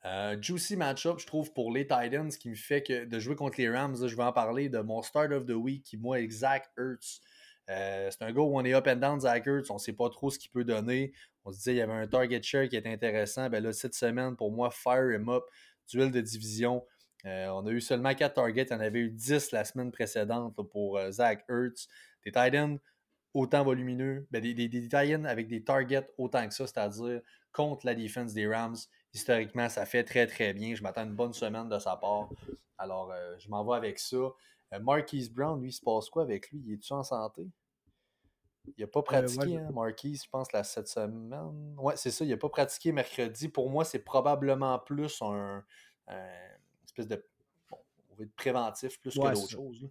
Euh, 0.08 0.40
juicy 0.40 0.76
match-up, 0.76 1.18
je 1.18 1.26
trouve, 1.26 1.52
pour 1.52 1.70
les 1.70 1.86
Titans, 1.86 2.30
qui 2.30 2.48
me 2.48 2.54
fait 2.54 2.82
que 2.82 3.04
de 3.04 3.18
jouer 3.18 3.36
contre 3.36 3.60
les 3.60 3.68
Rams, 3.68 4.08
je 4.08 4.16
vais 4.16 4.22
en 4.22 4.32
parler 4.32 4.70
de 4.70 4.78
mon 4.78 5.02
start 5.02 5.32
of 5.32 5.44
the 5.44 5.50
week, 5.50 5.82
qui, 5.84 5.98
moi, 5.98 6.20
est 6.20 6.30
Zach 6.30 6.70
Hurts. 6.78 7.20
Euh, 7.68 8.08
c'est 8.10 8.22
un 8.22 8.32
gars 8.32 8.40
où 8.40 8.58
on 8.58 8.64
est 8.64 8.72
up 8.72 8.86
and 8.86 8.96
down, 8.96 9.20
Zach 9.20 9.44
Hurts. 9.46 9.70
On 9.70 9.74
ne 9.74 9.78
sait 9.78 9.92
pas 9.92 10.08
trop 10.08 10.30
ce 10.30 10.38
qu'il 10.38 10.50
peut 10.50 10.64
donner. 10.64 11.12
On 11.44 11.52
se 11.52 11.58
disait 11.58 11.72
qu'il 11.72 11.78
y 11.78 11.82
avait 11.82 11.92
un 11.92 12.06
target 12.06 12.42
share 12.42 12.68
qui 12.68 12.76
était 12.76 12.90
intéressant. 12.90 13.50
Ben 13.50 13.62
là, 13.62 13.72
cette 13.74 13.94
semaine, 13.94 14.34
pour 14.34 14.50
moi, 14.50 14.70
fire 14.70 15.12
him 15.12 15.28
up. 15.28 15.44
Duel 15.88 16.10
de 16.10 16.22
division. 16.22 16.86
Euh, 17.26 17.48
on 17.48 17.66
a 17.66 17.70
eu 17.70 17.80
seulement 17.82 18.14
4 18.14 18.34
targets. 18.34 18.72
En 18.72 18.80
avait 18.80 19.00
eu 19.00 19.10
10 19.10 19.52
la 19.52 19.64
semaine 19.66 19.90
précédente 19.90 20.56
pour 20.70 20.98
Zach 21.10 21.44
Hurts. 21.50 21.88
Des 22.24 22.32
Titans 22.32 22.78
autant 23.34 23.62
volumineux. 23.62 24.26
Ben, 24.30 24.40
des 24.40 24.70
Titans 24.70 25.26
avec 25.26 25.48
des 25.48 25.62
targets 25.62 26.06
autant 26.16 26.46
que 26.48 26.54
ça, 26.54 26.66
c'est-à-dire 26.66 27.20
contre 27.52 27.84
la 27.84 27.94
défense 27.94 28.32
des 28.32 28.46
Rams 28.46 28.76
historiquement, 29.12 29.68
ça 29.68 29.86
fait 29.86 30.04
très, 30.04 30.26
très 30.26 30.52
bien. 30.52 30.74
Je 30.74 30.82
m'attends 30.82 31.04
une 31.04 31.14
bonne 31.14 31.32
semaine 31.32 31.68
de 31.68 31.78
sa 31.78 31.96
part. 31.96 32.28
Alors, 32.78 33.10
euh, 33.10 33.36
je 33.38 33.48
m'en 33.48 33.64
vais 33.64 33.76
avec 33.76 33.98
ça. 33.98 34.16
Euh, 34.16 34.80
Marquise 34.80 35.30
Brown, 35.30 35.60
lui, 35.60 35.70
il 35.70 35.72
se 35.72 35.80
passe 35.80 36.08
quoi 36.08 36.22
avec 36.22 36.50
lui? 36.50 36.62
Il 36.64 36.74
est-tu 36.74 36.92
en 36.92 37.02
santé? 37.02 37.48
Il 38.76 38.82
n'a 38.82 38.86
pas 38.86 39.00
euh, 39.00 39.02
pratiqué, 39.02 39.56
hein, 39.56 39.70
Marquise, 39.72 40.24
je 40.24 40.30
pense, 40.30 40.52
la, 40.52 40.62
cette 40.62 40.88
semaine. 40.88 41.74
Ouais, 41.78 41.96
c'est 41.96 42.10
ça, 42.10 42.24
il 42.24 42.30
n'a 42.30 42.36
pas 42.36 42.50
pratiqué 42.50 42.92
mercredi. 42.92 43.48
Pour 43.48 43.70
moi, 43.70 43.84
c'est 43.84 43.98
probablement 43.98 44.78
plus 44.78 45.20
un, 45.22 45.64
espèce 46.84 47.08
de 47.08 47.24
préventif 48.36 49.00
plus 49.00 49.14
que 49.14 49.20
d'autres 49.20 49.50
choses. 49.50 49.88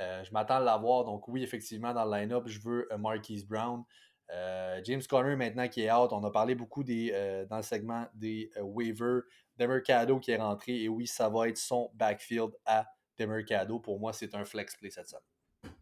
je 0.00 0.32
m'attends 0.32 0.56
à 0.56 0.60
l'avoir. 0.60 1.04
Donc, 1.04 1.28
oui, 1.28 1.42
effectivement, 1.44 1.94
dans 1.94 2.04
le 2.04 2.18
line-up, 2.18 2.44
je 2.46 2.58
veux 2.60 2.88
Marquise 2.98 3.46
Brown. 3.46 3.84
Euh, 4.30 4.80
James 4.84 5.02
Conner 5.08 5.36
maintenant 5.36 5.68
qui 5.68 5.82
est 5.82 5.90
out, 5.90 6.12
on 6.12 6.22
a 6.24 6.30
parlé 6.30 6.54
beaucoup 6.54 6.84
des, 6.84 7.10
euh, 7.14 7.46
dans 7.46 7.56
le 7.56 7.62
segment 7.62 8.06
des 8.14 8.50
euh, 8.56 8.62
waivers. 8.62 9.22
Demercado 9.56 10.20
qui 10.20 10.30
est 10.30 10.36
rentré 10.36 10.82
et 10.82 10.88
oui, 10.88 11.06
ça 11.06 11.28
va 11.28 11.48
être 11.48 11.58
son 11.58 11.90
backfield 11.94 12.50
à 12.64 12.86
Demercado. 13.18 13.80
Pour 13.80 13.98
moi, 13.98 14.12
c'est 14.12 14.34
un 14.34 14.44
flex 14.44 14.76
play 14.76 14.90
cette 14.90 15.08
semaine. 15.08 15.74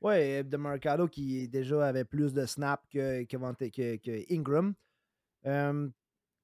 Oui, 0.00 0.44
Demercado 0.44 1.08
qui 1.08 1.48
déjà 1.48 1.88
avait 1.88 2.04
plus 2.04 2.32
de 2.32 2.46
snaps 2.46 2.84
que, 2.90 3.24
que, 3.24 3.96
que 3.96 4.34
Ingram 4.34 4.74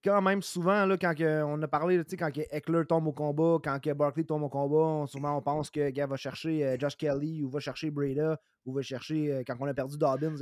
quand 0.05 0.21
même, 0.21 0.43
souvent, 0.43 0.85
là, 0.85 0.99
quand 0.99 1.15
on 1.19 1.63
a 1.63 1.69
parlé, 1.69 2.03
quand 2.19 2.31
Eckler 2.51 2.85
tombe 2.87 3.07
au 3.07 3.13
combat, 3.13 3.57
quand 3.65 3.81
Barkley 3.97 4.25
tombe 4.25 4.43
au 4.43 4.51
combat, 4.51 5.07
souvent 5.07 5.39
on 5.39 5.41
pense 5.41 5.71
que 5.71 5.89
gars 5.89 6.07
va 6.07 6.17
chercher 6.17 6.77
Josh 6.79 6.97
Kelly 6.97 7.43
ou 7.43 7.49
va 7.49 7.59
chercher 7.59 7.91
Breda 7.91 8.39
ou 8.67 8.75
va 8.75 8.83
chercher, 8.83 9.43
quand 9.47 9.57
on 9.59 9.67
a 9.67 9.73
perdu 9.73 9.97
Dobbins, 9.97 10.37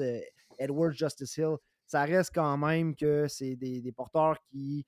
Edwards 0.58 0.92
Justice 0.92 1.36
Hill. 1.36 1.56
Ça 1.86 2.04
reste 2.04 2.32
quand 2.34 2.56
même 2.56 2.94
que 2.94 3.26
c'est 3.28 3.56
des, 3.56 3.92
porteurs 3.92 4.38
qui 4.50 4.86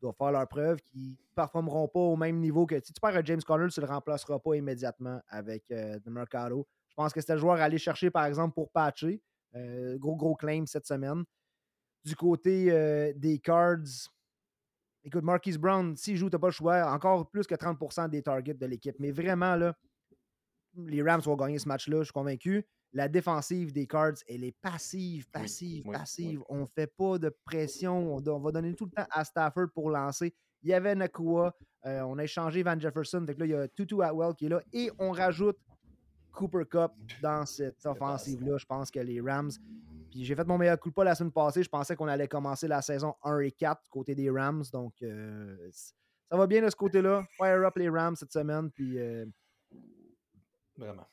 doivent 0.00 0.16
faire 0.16 0.32
leur 0.32 0.48
preuve, 0.48 0.80
qui 0.82 1.18
ne 1.20 1.34
performeront 1.34 1.88
pas 1.88 2.00
au 2.00 2.16
même 2.16 2.40
niveau 2.40 2.66
que. 2.66 2.80
Si 2.82 2.92
tu 2.92 3.00
perds 3.00 3.24
James 3.24 3.42
Conner, 3.42 3.68
tu 3.68 3.80
ne 3.80 3.86
le 3.86 3.92
remplaceras 3.92 4.38
pas 4.38 4.54
immédiatement 4.54 5.20
avec 5.28 5.66
The 5.68 6.06
Mercado. 6.06 6.66
Je 6.88 6.94
pense 6.94 7.12
que 7.12 7.20
c'était 7.20 7.34
le 7.34 7.40
joueur 7.40 7.60
à 7.60 7.64
aller 7.64 7.78
chercher, 7.78 8.10
par 8.10 8.24
exemple, 8.24 8.54
pour 8.54 8.70
patcher. 8.70 9.22
gros, 9.54 10.16
gros 10.16 10.34
claim 10.34 10.64
cette 10.66 10.86
semaine. 10.86 11.24
Du 12.04 12.16
côté 12.16 12.70
euh, 12.70 13.12
des 13.14 13.38
Cards, 13.38 14.08
écoute, 15.04 15.22
Marquise 15.22 15.58
Brown, 15.58 15.96
s'il 15.96 16.16
joue, 16.16 16.30
tu 16.30 16.36
n'as 16.36 16.40
pas 16.40 16.48
le 16.48 16.52
choix. 16.52 16.90
Encore 16.90 17.28
plus 17.30 17.46
que 17.46 17.54
30% 17.54 18.08
des 18.08 18.22
targets 18.22 18.54
de 18.54 18.66
l'équipe. 18.66 18.96
Mais 18.98 19.10
vraiment, 19.10 19.72
les 20.76 21.02
Rams 21.02 21.20
vont 21.20 21.36
gagner 21.36 21.58
ce 21.58 21.68
match-là, 21.68 21.98
je 21.98 22.04
suis 22.04 22.12
convaincu. 22.12 22.66
La 22.92 23.08
défensive 23.08 23.72
des 23.72 23.86
Cards, 23.86 24.16
elle 24.28 24.42
est 24.42 24.56
passive, 24.60 25.28
passive, 25.30 25.84
passive. 25.84 26.42
On 26.48 26.62
ne 26.62 26.66
fait 26.66 26.88
pas 26.88 27.18
de 27.18 27.34
pression. 27.44 28.14
On, 28.14 28.38
va 28.40 28.50
donner 28.50 28.74
tout 28.74 28.86
le 28.86 28.90
temps 28.90 29.06
à 29.10 29.24
Stafford 29.24 29.68
pour 29.72 29.90
lancer. 29.90 30.34
Il 30.62 30.70
y 30.70 30.74
avait 30.74 30.94
Nakua. 30.94 31.54
Euh, 31.86 32.00
on 32.02 32.18
a 32.18 32.24
échangé 32.24 32.62
Van 32.62 32.78
Jefferson. 32.78 33.24
Fait 33.26 33.38
là, 33.38 33.46
il 33.46 33.50
y 33.50 33.54
a 33.54 33.68
Tutu 33.68 34.02
Atwell 34.02 34.34
qui 34.34 34.46
est 34.46 34.48
là. 34.48 34.60
Et 34.72 34.90
on 34.98 35.12
rajoute 35.12 35.56
Cooper 36.32 36.64
Cup 36.68 36.92
dans 37.22 37.46
cette 37.46 37.84
offensive-là. 37.86 38.58
Je 38.58 38.66
pense 38.66 38.90
que 38.90 39.00
les 39.00 39.20
Rams 39.20 39.50
puis 40.10 40.24
j'ai 40.24 40.34
fait 40.34 40.46
mon 40.46 40.58
meilleur 40.58 40.78
coup 40.78 40.90
de 40.90 40.94
pas 40.94 41.04
la 41.04 41.14
semaine 41.14 41.32
passée. 41.32 41.62
Je 41.62 41.68
pensais 41.68 41.94
qu'on 41.94 42.08
allait 42.08 42.28
commencer 42.28 42.66
la 42.66 42.82
saison 42.82 43.14
1 43.22 43.40
et 43.40 43.52
4 43.52 43.82
du 43.82 43.88
côté 43.90 44.14
des 44.14 44.28
Rams. 44.28 44.64
Donc, 44.72 44.94
euh, 45.02 45.70
ça 45.72 46.36
va 46.36 46.46
bien 46.46 46.62
de 46.62 46.68
ce 46.68 46.76
côté-là. 46.76 47.24
Fire 47.36 47.64
up 47.64 47.76
les 47.76 47.88
Rams 47.88 48.16
cette 48.16 48.32
semaine. 48.32 48.70
Puis. 48.70 48.98
Euh, 48.98 49.24
Vraiment. 50.76 51.06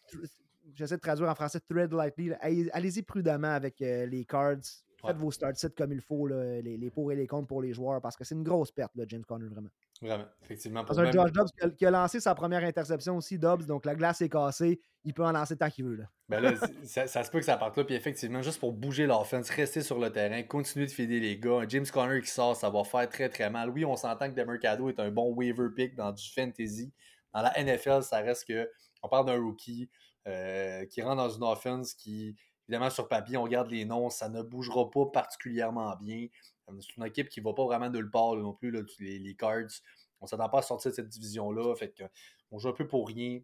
J'essaie 0.73 0.95
de 0.95 1.02
traduire 1.02 1.30
en 1.30 1.35
français 1.35 1.60
thread 1.60 1.94
lightly. 1.94 2.34
Allez-y 2.72 3.02
prudemment 3.03 3.52
avec 3.52 3.81
euh, 3.81 4.06
les 4.06 4.26
cards. 4.26 4.57
Faites 5.06 5.18
vos 5.18 5.31
start 5.31 5.56
sets 5.57 5.69
comme 5.77 5.91
il 5.91 6.02
faut, 6.02 6.27
les, 6.27 6.61
les, 6.61 6.89
pour 6.89 7.11
et 7.11 7.15
les 7.15 7.27
contre 7.27 7.48
pour 7.48 7.61
les 7.61 7.72
joueurs, 7.72 8.02
parce 8.02 8.15
que 8.15 8.23
c'est 8.23 8.34
une 8.34 8.44
grosse 8.44 8.72
perte, 8.72 8.95
là, 8.95 9.03
James 9.07 9.23
Conner, 9.23 9.48
vraiment. 9.48 9.69
Vraiment, 10.02 10.26
effectivement. 10.44 10.84
Pour 10.84 10.99
un 10.99 11.11
Josh 11.11 11.31
Dobbs 11.31 11.76
qui 11.77 11.85
a, 11.85 11.91
lancé 11.91 12.19
sa 12.19 12.34
première 12.34 12.64
interception 12.64 13.18
aussi, 13.18 13.38
Dobbs, 13.38 13.65
donc 13.65 13.85
la 13.85 13.94
glace 13.94 14.22
est 14.22 14.30
cassée, 14.30 14.80
il 15.03 15.14
peut 15.14 15.23
en 15.23 15.31
lancer 15.31 15.56
tant 15.56 15.69
qu'il 15.69 15.85
veut. 15.85 15.95
Là. 15.98 16.06
Ben 16.30 16.39
là, 16.39 16.53
ça, 16.84 17.23
se 17.23 17.30
peut 17.30 17.39
que 17.39 17.45
ça 17.45 17.57
parte 17.57 17.77
là, 17.77 17.84
puis 17.84 17.94
effectivement, 17.94 18.41
juste 18.41 18.60
pour 18.60 18.73
bouger 18.73 19.06
l'offense, 19.06 19.49
rester 19.52 19.81
sur 19.81 19.99
le 19.99 20.11
terrain, 20.11 20.41
continuer 20.44 20.88
de 20.88 20.91
fider 20.91 21.19
les 21.19 21.38
gars. 21.38 21.61
James 21.68 21.85
Conner 21.85 22.19
qui 22.22 22.31
sort, 22.31 22.56
ça 22.56 22.69
va 22.72 22.84
faire 22.84 23.07
très 23.07 23.30
très 23.30 23.52
mal. 23.52 23.69
Oui, 23.69 23.85
on 23.85 23.95
s'entend 23.95 24.30
que 24.30 24.35
Demercado 24.35 24.89
est 24.89 24.99
un 24.99 25.11
bon 25.11 25.31
waiver 25.34 25.68
pick 25.76 25.95
dans 25.95 26.11
du 26.11 26.27
fantasy. 26.34 26.91
Dans 27.34 27.41
la 27.44 27.53
NFL, 27.64 28.02
ça 28.02 28.18
reste 28.18 28.48
que 28.48 28.68
on 29.03 29.10
parle 29.10 29.27
d'un 29.27 29.39
rookie 29.39 29.89
euh, 30.28 30.86
qui 30.86 31.02
rentre 31.02 31.18
dans 31.18 31.30
une 31.30 31.44
offense 31.44 31.94
qui 31.94 32.36
Évidemment, 32.68 32.90
sur 32.90 33.08
papier, 33.08 33.38
on 33.38 33.44
regarde 33.44 33.72
les 33.72 33.86
noms, 33.86 34.10
ça 34.10 34.28
ne 34.28 34.41
bougera 34.41 34.90
pas 34.91 35.06
particulièrement 35.06 35.95
bien. 36.02 36.28
Euh, 36.70 36.74
c'est 36.82 36.98
une 36.98 37.06
équipe 37.06 37.30
qui 37.30 37.40
ne 37.40 37.45
va 37.45 37.54
pas 37.54 37.64
vraiment 37.64 37.90
de 37.90 37.99
le 37.99 38.10
part 38.10 38.36
non 38.36 38.54
plus, 38.54 38.72
les, 38.99 39.36
Cards. 39.36 39.72
On 40.20 40.26
ne 40.26 40.30
s'attend 40.30 40.49
pas 40.49 40.60
à 40.60 40.62
sortir 40.62 40.91
de 40.91 40.95
cette 40.95 41.08
division-là. 41.08 41.74
Fait 41.76 41.91
que, 41.91 42.04
on 42.52 42.60
joue 42.60 42.68
un 42.68 42.74
peu 42.74 42.86
pour 42.86 43.08
rien. 43.08 43.40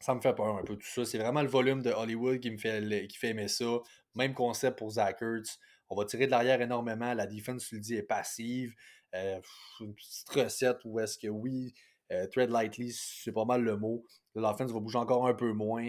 Ça 0.00 0.14
me 0.14 0.20
fait 0.20 0.34
peur 0.34 0.56
un 0.56 0.62
peu 0.62 0.76
tout 0.76 0.86
ça. 0.86 1.04
C'est 1.04 1.18
vraiment 1.18 1.42
le 1.42 1.48
volume 1.48 1.82
de 1.82 1.90
Hollywood 1.90 2.40
qui 2.40 2.50
me 2.50 2.56
fait, 2.56 3.06
qui 3.06 3.18
fait 3.18 3.28
aimer 3.28 3.48
ça. 3.48 3.80
Même 4.14 4.32
concept 4.32 4.78
pour 4.78 4.92
Zach 4.92 5.20
Ertz. 5.20 5.58
On 5.90 5.96
va 5.96 6.06
tirer 6.06 6.26
de 6.26 6.30
l'arrière 6.30 6.60
énormément. 6.62 7.12
La 7.12 7.26
défense, 7.26 7.66
tu 7.66 7.74
le 7.74 7.80
dis, 7.82 7.94
est 7.96 8.02
passive. 8.02 8.74
Euh, 9.14 9.40
une 9.80 9.94
petite 9.94 10.28
recette 10.30 10.78
où 10.84 10.98
est-ce 10.98 11.18
que 11.18 11.28
oui, 11.28 11.74
euh, 12.12 12.26
tread 12.28 12.50
lightly, 12.50 12.92
c'est 12.92 13.32
pas 13.32 13.44
mal 13.44 13.62
le 13.62 13.76
mot. 13.76 14.04
L'offense 14.34 14.70
va 14.70 14.80
bouger 14.80 14.98
encore 14.98 15.26
un 15.26 15.34
peu 15.34 15.52
moins. 15.52 15.88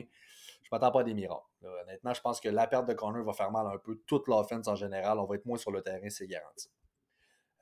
Je 0.63 0.69
m'attends 0.71 0.91
pas 0.91 1.01
à 1.01 1.03
des 1.03 1.13
miracles. 1.13 1.43
honnêtement, 1.83 2.13
je 2.13 2.21
pense 2.21 2.39
que 2.39 2.49
la 2.49 2.67
perte 2.67 2.87
de 2.87 2.93
corner 2.93 3.23
va 3.23 3.33
faire 3.33 3.51
mal 3.51 3.67
un 3.67 3.77
peu 3.77 4.01
toute 4.07 4.27
l'offense 4.27 4.67
en 4.67 4.75
général. 4.75 5.19
On 5.19 5.25
va 5.25 5.35
être 5.35 5.45
moins 5.45 5.57
sur 5.57 5.71
le 5.71 5.81
terrain, 5.81 6.09
c'est 6.09 6.27
garanti. 6.27 6.69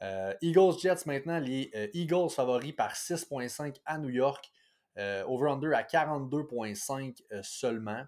Euh, 0.01 0.33
Eagles 0.41 0.79
Jets 0.79 1.05
maintenant, 1.05 1.39
les 1.39 1.71
Eagles 1.93 2.29
favoris 2.29 2.73
par 2.73 2.93
6.5 2.93 3.79
à 3.85 3.97
New 3.97 4.09
York. 4.09 4.51
Over-under 4.97 5.73
à 5.73 5.81
42.5 5.81 7.23
seulement. 7.41 8.03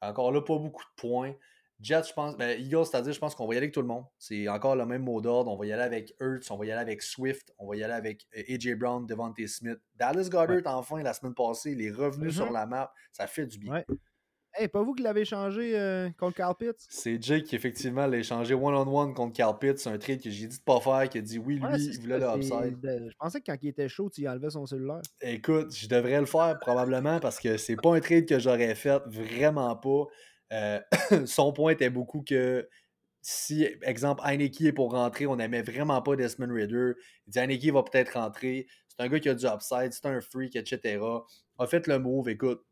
Encore 0.00 0.32
là, 0.32 0.40
pas 0.40 0.56
beaucoup 0.56 0.82
de 0.84 0.94
points. 0.96 1.34
Jets, 1.80 2.08
je 2.08 2.12
pense, 2.12 2.36
ben, 2.36 2.58
Eagles, 2.60 2.86
c'est-à-dire, 2.86 3.12
je 3.12 3.18
pense 3.18 3.34
qu'on 3.34 3.46
va 3.46 3.54
y 3.54 3.56
aller 3.56 3.64
avec 3.64 3.74
tout 3.74 3.80
le 3.80 3.86
monde. 3.86 4.04
C'est 4.18 4.48
encore 4.48 4.76
le 4.76 4.84
même 4.84 5.02
mot 5.02 5.20
d'ordre. 5.20 5.50
On 5.50 5.56
va 5.56 5.66
y 5.66 5.72
aller 5.72 5.82
avec 5.82 6.14
Hurts, 6.20 6.50
on 6.50 6.56
va 6.56 6.66
y 6.66 6.70
aller 6.70 6.80
avec 6.80 7.02
Swift, 7.02 7.52
on 7.58 7.68
va 7.68 7.76
y 7.76 7.82
aller 7.82 7.94
avec 7.94 8.26
euh, 8.36 8.42
A.J. 8.54 8.74
Brown, 8.74 9.06
Devontae 9.06 9.46
Smith. 9.46 9.78
Dallas 9.94 10.28
Goddard, 10.30 10.76
enfin, 10.76 11.02
la 11.02 11.14
semaine 11.14 11.34
passée, 11.34 11.72
il 11.72 11.82
est 11.82 11.90
revenu 11.90 12.30
sur 12.30 12.46
mm-hmm. 12.46 12.52
la 12.52 12.66
map. 12.66 12.92
Ça 13.12 13.26
fait 13.26 13.46
du 13.46 13.58
bien. 13.58 13.72
Ouais. 13.72 13.86
Hey, 14.54 14.66
pas 14.66 14.82
vous 14.82 14.94
qui 14.94 15.04
l'avez 15.04 15.24
changé 15.24 15.78
euh, 15.78 16.10
contre 16.18 16.36
Carl 16.36 16.56
Pitts? 16.56 16.84
C'est 16.88 17.22
Jake 17.22 17.44
qui, 17.44 17.54
effectivement, 17.54 18.06
l'a 18.06 18.16
échangé 18.16 18.52
one-on-one 18.52 19.14
contre 19.14 19.32
Carl 19.32 19.56
Pitts. 19.56 19.78
C'est 19.78 19.90
un 19.90 19.98
trade 19.98 20.20
que 20.20 20.28
j'ai 20.28 20.48
dit 20.48 20.58
de 20.58 20.62
pas 20.64 20.80
faire, 20.80 21.08
qui 21.08 21.18
a 21.18 21.20
dit 21.20 21.38
oui, 21.38 21.60
lui, 21.60 21.84
il 21.84 22.00
voulait 22.00 22.18
le 22.18 22.26
upside. 22.26 22.76
Je 22.82 23.16
pensais 23.16 23.40
que 23.40 23.46
quand 23.46 23.58
il 23.62 23.68
était 23.68 23.88
chaud, 23.88 24.10
il 24.18 24.28
enlevait 24.28 24.50
son 24.50 24.66
cellulaire. 24.66 25.02
Écoute, 25.20 25.72
je 25.74 25.86
devrais 25.86 26.18
le 26.18 26.26
faire 26.26 26.58
probablement 26.60 27.20
parce 27.20 27.38
que 27.38 27.56
c'est 27.56 27.76
pas 27.76 27.94
un 27.94 28.00
trade 28.00 28.26
que 28.26 28.40
j'aurais 28.40 28.74
fait, 28.74 29.00
vraiment 29.06 29.76
pas. 29.76 30.06
Euh, 30.52 30.80
son 31.26 31.52
point 31.52 31.72
était 31.72 31.90
beaucoup 31.90 32.22
que 32.22 32.68
si, 33.22 33.66
exemple, 33.82 34.22
Heineke 34.24 34.62
est 34.62 34.72
pour 34.72 34.92
rentrer, 34.92 35.26
on 35.26 35.36
n'aimait 35.36 35.62
vraiment 35.62 36.00
pas 36.02 36.16
Desmond 36.16 36.52
Ritter. 36.52 36.92
Il 37.26 37.30
dit 37.30 37.38
Heineke 37.38 37.72
va 37.72 37.82
peut-être 37.82 38.14
rentrer. 38.14 38.66
C'est 38.88 39.02
un 39.02 39.08
gars 39.08 39.20
qui 39.20 39.28
a 39.28 39.34
du 39.34 39.46
upside, 39.46 39.92
c'est 39.92 40.06
un 40.06 40.20
freak, 40.20 40.56
etc. 40.56 41.02
A 41.58 41.66
fait 41.66 41.86
le 41.86 41.98
move, 41.98 42.28
écoute. 42.28 42.62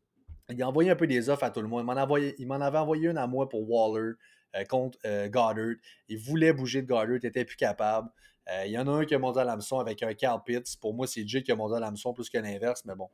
Il 0.49 0.61
a 0.63 0.67
envoyé 0.67 0.89
un 0.89 0.95
peu 0.95 1.05
des 1.05 1.29
offres 1.29 1.43
à 1.43 1.51
tout 1.51 1.61
le 1.61 1.67
monde. 1.67 1.81
Il 1.81 2.47
m'en, 2.47 2.61
avait 2.61 2.77
envoyé 2.79 3.07
une 3.07 3.17
à 3.17 3.27
moi 3.27 3.47
pour 3.47 3.69
Waller 3.69 4.13
euh, 4.55 4.63
contre 4.65 4.97
euh, 5.05 5.27
Goddard. 5.27 5.75
Il 6.07 6.17
voulait 6.17 6.53
bouger 6.53 6.81
de 6.81 6.87
Goddard, 6.87 7.17
il 7.17 7.23
n'était 7.23 7.45
plus 7.45 7.57
capable. 7.57 8.09
il 8.65 8.71
y 8.71 8.79
en 8.79 8.87
a 8.87 8.91
un 8.91 9.05
qui 9.05 9.13
a 9.13 9.19
monté 9.19 9.39
à 9.39 9.43
l'hameçon 9.43 9.77
avec 9.77 10.01
un 10.01 10.15
Carl 10.15 10.41
Pitts. 10.43 10.77
Pour 10.81 10.95
moi, 10.95 11.05
c'est 11.05 11.27
Jay 11.27 11.43
qui 11.43 11.51
a 11.51 11.55
monté 11.55 11.75
à 11.75 11.79
l'hameçon 11.79 12.13
plus 12.13 12.29
que 12.29 12.39
l'inverse, 12.39 12.83
mais 12.85 12.95
bon. 12.95 13.09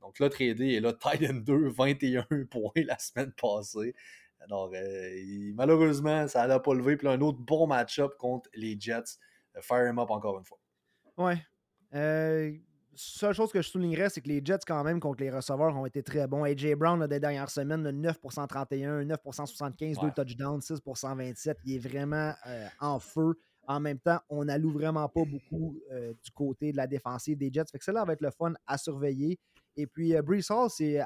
Donc 0.00 0.18
là, 0.18 0.28
tradé 0.30 0.66
et 0.66 0.80
là, 0.80 0.92
Titan 0.92 1.34
2, 1.34 1.68
21 1.68 2.26
points 2.50 2.70
la 2.76 2.98
semaine 2.98 3.32
passée. 3.32 3.94
Alors, 4.40 4.70
euh, 4.74 5.52
malheureusement, 5.54 6.28
ça 6.28 6.46
n'a 6.46 6.60
pas 6.60 6.74
levé. 6.74 6.96
Puis 6.96 7.06
là, 7.06 7.14
un 7.14 7.20
autre 7.20 7.38
bon 7.38 7.66
match-up 7.66 8.12
contre 8.18 8.48
les 8.54 8.76
Jets. 8.78 9.18
Euh, 9.56 9.60
fire 9.62 9.88
him 9.88 9.98
up 9.98 10.10
encore 10.10 10.38
une 10.38 10.44
fois. 10.44 10.58
Ouais. 11.16 11.38
Euh, 11.94 12.52
seule 12.94 13.34
chose 13.34 13.52
que 13.52 13.62
je 13.62 13.68
soulignerais, 13.68 14.08
c'est 14.08 14.20
que 14.20 14.28
les 14.28 14.42
Jets, 14.44 14.60
quand 14.66 14.82
même, 14.84 15.00
contre 15.00 15.22
les 15.22 15.30
receveurs, 15.30 15.74
ont 15.76 15.86
été 15.86 16.02
très 16.02 16.26
bons. 16.26 16.44
AJ 16.44 16.74
Brown, 16.74 17.02
a 17.02 17.08
des 17.08 17.20
dernières 17.20 17.50
semaines, 17.50 17.88
9 17.90 18.16
31, 18.48 19.04
9 19.04 19.20
75, 19.24 19.98
2 19.98 20.10
touchdowns, 20.10 20.60
6 20.60 20.80
27. 20.84 21.58
Il 21.64 21.74
est 21.74 21.78
vraiment 21.78 22.32
euh, 22.46 22.66
en 22.80 22.98
feu. 22.98 23.38
En 23.66 23.80
même 23.80 23.98
temps, 23.98 24.20
on 24.28 24.44
n'alloue 24.44 24.70
vraiment 24.70 25.08
pas 25.08 25.24
beaucoup 25.24 25.76
du 26.22 26.30
côté 26.32 26.72
de 26.72 26.76
la 26.76 26.86
défensive 26.86 27.36
des 27.36 27.50
Jets. 27.52 27.64
Fait 27.70 27.78
que 27.78 27.84
cela 27.84 28.04
va 28.04 28.12
être 28.12 28.20
le 28.20 28.30
fun 28.30 28.52
à 28.66 28.78
surveiller. 28.78 29.38
Et 29.76 29.86
puis, 29.86 30.14
euh, 30.16 30.22
Brees 30.22 30.50
Hall, 30.50 30.70
c'est 30.70 31.00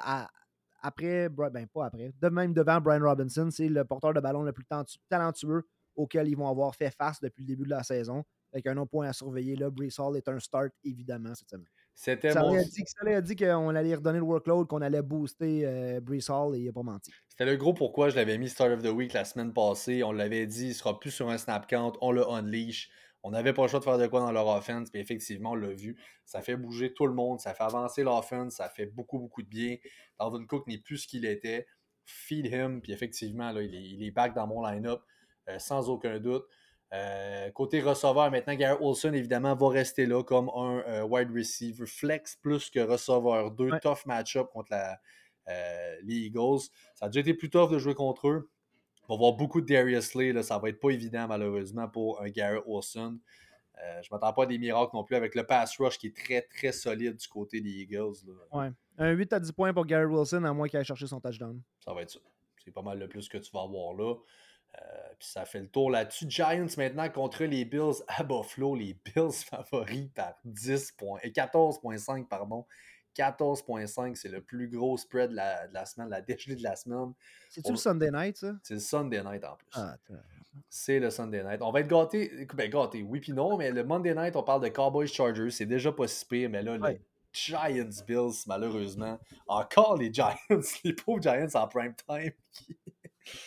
après, 0.83 1.29
ben 1.29 1.67
pas 1.67 1.87
après, 1.87 2.13
de 2.21 2.29
même 2.29 2.55
devant 2.55 2.81
Brian 2.81 3.03
Robinson, 3.03 3.49
c'est 3.51 3.69
le 3.69 3.85
porteur 3.85 4.15
de 4.15 4.21
ballon 4.21 4.43
le 4.43 4.53
plus 4.53 4.65
talentueux 5.09 5.65
auquel 5.97 6.29
ils 6.29 6.37
vont 6.37 6.49
avoir 6.49 6.75
fait 6.75 6.91
face 6.91 7.21
depuis 7.21 7.43
le 7.43 7.49
début 7.49 7.65
de 7.65 7.71
la 7.71 7.83
saison. 7.83 8.25
Avec 8.53 8.67
un 8.67 8.77
autre 8.79 8.91
point 8.91 9.09
à 9.09 9.13
surveiller, 9.13 9.57
là, 9.57 9.71
Brees 9.71 9.99
Hall 9.99 10.17
est 10.17 10.29
un 10.29 10.39
start, 10.41 10.73
évidemment, 10.85 11.35
cette 11.35 11.51
semaine. 11.51 11.67
C'était 11.95 12.31
ça, 12.31 12.41
a 12.41 12.63
dit, 12.63 12.85
ça 12.87 13.11
a 13.11 13.21
dit 13.21 13.37
qu'on 13.37 13.75
allait 13.75 13.95
redonner 13.95 14.19
le 14.19 14.25
workload, 14.25 14.67
qu'on 14.67 14.81
allait 14.81 15.03
booster 15.03 15.67
euh, 15.67 16.01
Brees 16.01 16.31
Hall 16.31 16.57
et 16.57 16.61
il 16.61 16.67
n'a 16.67 16.73
pas 16.73 16.83
menti. 16.83 17.11
C'était 17.29 17.45
le 17.45 17.57
gros 17.57 17.75
pourquoi 17.75 18.09
je 18.09 18.17
l'avais 18.17 18.39
mis 18.39 18.49
Start 18.49 18.71
of 18.71 18.83
the 18.83 18.89
Week 18.89 19.13
la 19.13 19.25
semaine 19.25 19.53
passée. 19.53 20.03
On 20.03 20.13
l'avait 20.13 20.47
dit, 20.47 20.65
il 20.65 20.69
ne 20.69 20.75
sera 20.75 20.99
plus 20.99 21.11
sur 21.11 21.29
un 21.29 21.37
snap 21.37 21.67
count, 21.67 21.93
on 22.01 22.11
le 22.11 22.27
unleash. 22.27 22.91
On 23.23 23.33
n'avait 23.33 23.53
pas 23.53 23.63
le 23.63 23.69
choix 23.69 23.81
de 23.81 23.85
faire 23.85 23.99
de 23.99 24.07
quoi 24.07 24.21
dans 24.21 24.33
leur 24.33 24.47
offense, 24.47 24.91
puis 24.91 25.01
effectivement, 25.01 25.51
on 25.51 25.55
l'a 25.55 25.75
vu. 25.75 25.99
Ça 26.25 26.41
fait 26.41 26.57
bouger 26.57 26.95
tout 26.95 27.07
le 27.07 27.13
monde, 27.13 27.39
ça 27.39 27.53
fait 27.53 27.65
avancer 27.65 28.03
l'offense, 28.03 28.55
ça 28.55 28.69
fait 28.69 28.87
beaucoup, 28.87 29.19
beaucoup 29.19 29.43
de 29.43 29.49
bien. 29.49 29.77
Dalvin 30.19 30.47
Cook 30.47 30.67
n'est 30.67 30.79
plus 30.79 30.99
ce 30.99 31.07
qu'il 31.07 31.27
était. 31.27 31.67
Feed 32.07 32.47
him, 32.47 32.81
puis 32.81 32.93
effectivement, 32.93 33.53
là, 33.53 33.63
il, 33.63 34.03
est, 34.03 34.11
back 34.11 34.35
dans 34.35 34.47
mon 34.47 34.65
line-up, 34.65 35.03
euh, 35.49 35.59
sans 35.59 35.91
aucun 35.91 36.19
doute. 36.19 36.45
Euh, 36.93 37.51
côté 37.53 37.81
receveur, 37.81 38.31
maintenant, 38.31 38.55
Garrett 38.55 38.81
Wilson, 38.81 39.13
évidemment, 39.13 39.55
va 39.55 39.69
rester 39.69 40.07
là 40.07 40.25
comme 40.25 40.51
un 40.55 40.83
euh, 40.89 41.03
wide 41.03 41.31
receiver 41.33 41.87
flex 41.87 42.37
plus 42.37 42.69
que 42.71 42.81
receveur. 42.81 43.53
Deux 43.53 43.71
tough 43.81 44.07
match-up 44.07 44.49
contre 44.53 44.73
la, 44.73 44.99
les 46.03 46.27
Eagles. 46.27 46.61
Ça 46.95 47.07
a 47.07 47.09
déjà 47.09 47.21
été 47.21 47.35
plus 47.35 47.51
tough 47.51 47.71
de 47.71 47.79
jouer 47.79 47.95
contre 47.95 48.29
eux. 48.29 48.51
On 49.09 49.15
va 49.15 49.19
voir 49.19 49.33
beaucoup 49.33 49.61
de 49.61 49.67
Darius 49.67 50.15
Lee. 50.15 50.33
Là, 50.33 50.43
ça 50.43 50.59
va 50.59 50.69
être 50.69 50.79
pas 50.79 50.91
évident, 50.91 51.27
malheureusement, 51.27 51.89
pour 51.89 52.21
un 52.23 52.29
Garrett 52.29 52.63
Wilson. 52.67 53.19
Euh, 53.83 54.03
je 54.03 54.09
ne 54.11 54.15
m'attends 54.15 54.33
pas 54.33 54.43
à 54.43 54.47
des 54.47 54.59
miracles 54.59 54.91
non 54.95 55.05
plus 55.05 55.17
avec 55.17 55.35
le 55.35 55.45
pass 55.45 55.77
rush 55.79 55.99
qui 55.99 56.09
est 56.09 56.17
très, 56.17 56.43
très 56.43 56.73
solide 56.73 57.17
du 57.17 57.29
côté 57.29 57.61
des 57.61 57.71
Eagles. 57.71 58.15
Ouais. 58.53 58.71
Un 58.99 59.11
8 59.13 59.33
à 59.33 59.41
10 59.41 59.53
points 59.53 59.73
pour 59.73 59.87
Garrett 59.87 60.09
Wilson, 60.09 60.45
à 60.45 60.53
moins 60.53 60.69
qu'il 60.69 60.79
aille 60.79 60.85
chercher 60.85 61.07
son 61.07 61.21
touchdown. 61.21 61.61
Ça 61.85 61.95
va 61.95 62.03
être 62.03 62.11
ça. 62.11 62.21
C'est 62.63 62.71
pas 62.71 62.83
mal 62.83 62.99
le 62.99 63.09
plus 63.09 63.29
que 63.29 63.39
tu 63.39 63.51
vas 63.53 63.63
avoir 63.63 63.95
là. 63.95 64.15
Euh, 64.79 64.83
puis 65.19 65.29
ça 65.29 65.45
fait 65.45 65.61
le 65.61 65.69
tour 65.69 65.91
là-dessus. 65.91 66.27
Giants 66.29 66.67
maintenant 66.77 67.09
contre 67.09 67.45
les 67.45 67.65
Bills 67.65 68.03
à 68.09 68.23
Buffalo. 68.25 68.75
Les 68.75 68.95
Bills 69.05 69.33
favoris 69.45 70.09
par 70.15 70.35
10 70.45 70.93
points. 70.93 71.21
Et 71.23 71.31
14,5 71.31 72.27
pardon. 72.27 72.67
14,5, 73.17 74.15
c'est 74.15 74.29
le 74.29 74.41
plus 74.41 74.69
gros 74.69 74.97
spread 74.97 75.31
de 75.31 75.35
la, 75.35 75.85
semaine, 75.85 76.09
la 76.09 76.21
dégelée 76.21 76.55
de 76.55 76.63
la 76.63 76.77
semaine. 76.77 77.13
C'est-tu 77.51 77.73
le 77.73 77.77
Sunday 77.77 78.11
night, 78.11 78.37
ça? 78.37 78.55
C'est 78.63 78.75
le 78.75 78.81
Sunday 78.81 79.23
night 79.23 79.45
en 79.45 79.57
plus. 79.57 79.69
Ah, 79.75 79.97
c'est 80.69 81.01
le 81.01 81.11
Sunday 81.11 81.43
night. 81.43 81.61
On 81.61 81.73
va 81.73 81.81
être 81.81 81.89
gâtés, 81.89 82.47
ben 82.55 82.71
gâtés, 82.71 83.03
oui 83.03 83.21
puis 83.21 83.33
non, 83.33 83.57
mais 83.57 83.73
le 83.73 83.85
Monday 83.85 84.15
night, 84.15 84.37
on 84.37 84.43
parle 84.43 84.63
de 84.63 84.69
Cowboys 84.69 85.09
Chargers, 85.09 85.51
c'est 85.51 85.67
déjà 85.67 85.93
pas 85.93 86.07
si 86.07 86.25
pire, 86.25 86.51
mais 86.51 86.63
là, 86.63 86.77
les 86.77 87.01
Giants 87.33 88.05
Bills, 88.07 88.45
malheureusement, 88.47 89.19
encore 89.47 89.97
les 89.97 90.13
Giants, 90.13 90.35
les 90.85 90.93
pauvres 90.93 91.23
Giants 91.23 91.49
en 91.55 91.69
prime 91.69 91.95
time. 92.07 92.33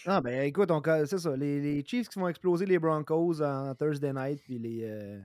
Ah, 0.05 0.21
ben 0.21 0.43
écoute, 0.43 0.69
c'est 1.05 1.17
ça, 1.17 1.35
les, 1.35 1.83
Chiefs 1.85 2.09
qui 2.09 2.19
vont 2.19 2.27
exploser 2.27 2.65
les 2.65 2.79
Broncos 2.79 3.41
en 3.41 3.73
Thursday 3.75 4.13
night, 4.13 4.41
puis 4.43 4.59
les, 4.59 4.83
euh, 4.83 5.19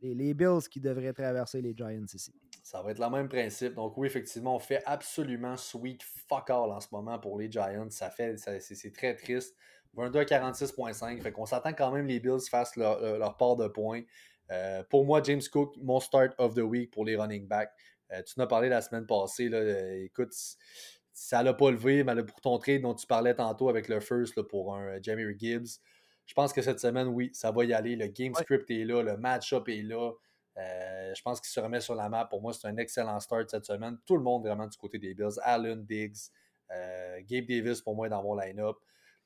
les, 0.00 0.34
Bills 0.34 0.68
qui 0.70 0.80
devraient 0.80 1.12
traverser 1.12 1.60
les 1.60 1.74
Giants 1.76 2.04
ici. 2.12 2.32
Ça 2.62 2.82
va 2.82 2.90
être 2.90 2.98
le 2.98 3.10
même 3.10 3.28
principe. 3.28 3.74
Donc 3.74 3.96
oui, 3.96 4.06
effectivement, 4.06 4.56
on 4.56 4.58
fait 4.58 4.82
absolument 4.86 5.56
sweet 5.56 6.02
fuck 6.02 6.50
all 6.50 6.70
en 6.72 6.80
ce 6.80 6.88
moment 6.92 7.18
pour 7.18 7.38
les 7.38 7.50
Giants. 7.50 7.90
Ça 7.90 8.10
fait, 8.10 8.36
c'est 8.36 8.92
très 8.92 9.14
triste. 9.14 9.54
22 9.94 10.18
à 10.20 10.24
46.5. 10.24 11.22
Fait 11.22 11.32
qu'on 11.32 11.46
s'attend 11.46 11.72
quand 11.72 11.90
même 11.90 12.06
les 12.06 12.20
Bills 12.20 12.40
fassent 12.50 12.76
leur, 12.76 13.02
euh, 13.02 13.30
part 13.38 13.56
de 13.56 13.68
points. 13.68 14.02
Euh, 14.50 14.82
pour 14.90 15.04
moi, 15.04 15.22
James 15.22 15.42
Cook, 15.50 15.74
mon 15.78 16.00
start 16.00 16.32
of 16.38 16.54
the 16.54 16.60
week 16.60 16.92
pour 16.92 17.04
les 17.04 17.16
running 17.16 17.46
backs. 17.46 17.72
Tu 18.08 18.38
en 18.38 18.44
as 18.44 18.46
parlé 18.46 18.68
la 18.68 18.82
semaine 18.82 19.04
passée. 19.04 19.48
Là, 19.48 19.94
écoute, 19.96 20.32
ça 21.16 21.42
l'a 21.42 21.54
pas 21.54 21.70
levé, 21.70 22.04
mais 22.04 22.22
pour 22.22 22.42
ton 22.42 22.58
trade 22.58 22.82
dont 22.82 22.94
tu 22.94 23.06
parlais 23.06 23.34
tantôt 23.34 23.70
avec 23.70 23.88
le 23.88 24.00
first 24.00 24.40
pour 24.42 24.76
un 24.76 25.00
Jamie 25.00 25.24
Gibbs, 25.38 25.80
je 26.26 26.34
pense 26.34 26.52
que 26.52 26.60
cette 26.60 26.78
semaine, 26.78 27.08
oui, 27.08 27.30
ça 27.32 27.50
va 27.52 27.64
y 27.64 27.72
aller. 27.72 27.96
Le 27.96 28.08
game 28.08 28.34
script 28.34 28.70
est 28.70 28.84
là, 28.84 29.02
le 29.02 29.16
match-up 29.16 29.66
est 29.70 29.82
là. 29.82 30.12
Euh, 30.58 31.14
je 31.16 31.22
pense 31.22 31.40
qu'il 31.40 31.48
se 31.48 31.58
remet 31.58 31.80
sur 31.80 31.94
la 31.94 32.10
map. 32.10 32.26
Pour 32.26 32.42
moi, 32.42 32.52
c'est 32.52 32.66
un 32.66 32.76
excellent 32.76 33.18
start 33.18 33.48
cette 33.48 33.64
semaine. 33.64 33.96
Tout 34.04 34.18
le 34.18 34.22
monde 34.22 34.42
vraiment 34.44 34.66
du 34.66 34.76
côté 34.76 34.98
des 34.98 35.14
Bills. 35.14 35.38
Allen, 35.42 35.86
Diggs, 35.86 36.18
euh, 36.70 37.20
Gabe 37.26 37.46
Davis 37.46 37.80
pour 37.80 37.96
moi 37.96 38.10
dans 38.10 38.22
mon 38.22 38.34
line-up. 38.34 38.76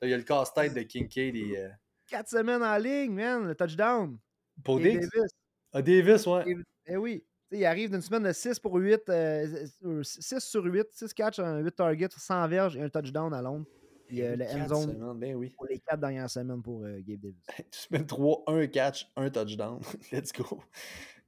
Là, 0.01 0.07
il 0.07 0.11
y 0.11 0.13
a 0.13 0.17
le 0.17 0.23
casse-tête 0.23 0.73
de 0.73 0.83
Kincaid. 0.83 1.35
Et, 1.35 1.57
euh, 1.57 1.69
Quatre 2.07 2.29
semaines 2.29 2.63
en 2.63 2.77
ligne, 2.77 3.11
man, 3.11 3.45
le 3.45 3.55
touchdown. 3.55 4.17
Pour 4.63 4.79
Diggs? 4.79 5.01
Davis. 5.13 5.31
Ah, 5.73 5.81
Davis, 5.81 6.25
ouais. 6.25 6.55
Eh 6.85 6.95
oui. 6.95 7.25
Il 7.51 7.65
arrive 7.65 7.91
d'une 7.91 8.01
semaine 8.01 8.23
de 8.23 8.31
6 8.31 8.59
pour 8.59 8.75
8, 8.75 9.11
6 10.03 10.39
sur 10.39 10.63
8, 10.63 10.87
6 10.91 11.13
catch, 11.13 11.39
8 11.39 11.75
targets, 11.75 12.09
100 12.15 12.47
verges 12.47 12.77
et 12.77 12.81
un 12.81 12.89
touchdown 12.89 13.33
à 13.33 13.41
Londres. 13.41 13.65
Puis 14.07 14.17
le 14.17 14.45
end 14.45 14.67
zone 14.67 15.19
ben 15.19 15.35
oui. 15.35 15.53
pour 15.55 15.65
les 15.67 15.79
4 15.79 15.99
dernières 15.99 16.29
semaines 16.29 16.61
pour 16.61 16.81
Gabe 16.81 17.19
Davis. 17.19 17.35
Semaine 17.71 18.05
3, 18.05 18.43
1 18.47 18.67
catch, 18.67 19.09
1 19.15 19.29
touchdown. 19.29 19.79
Let's 20.11 20.33
go. 20.33 20.61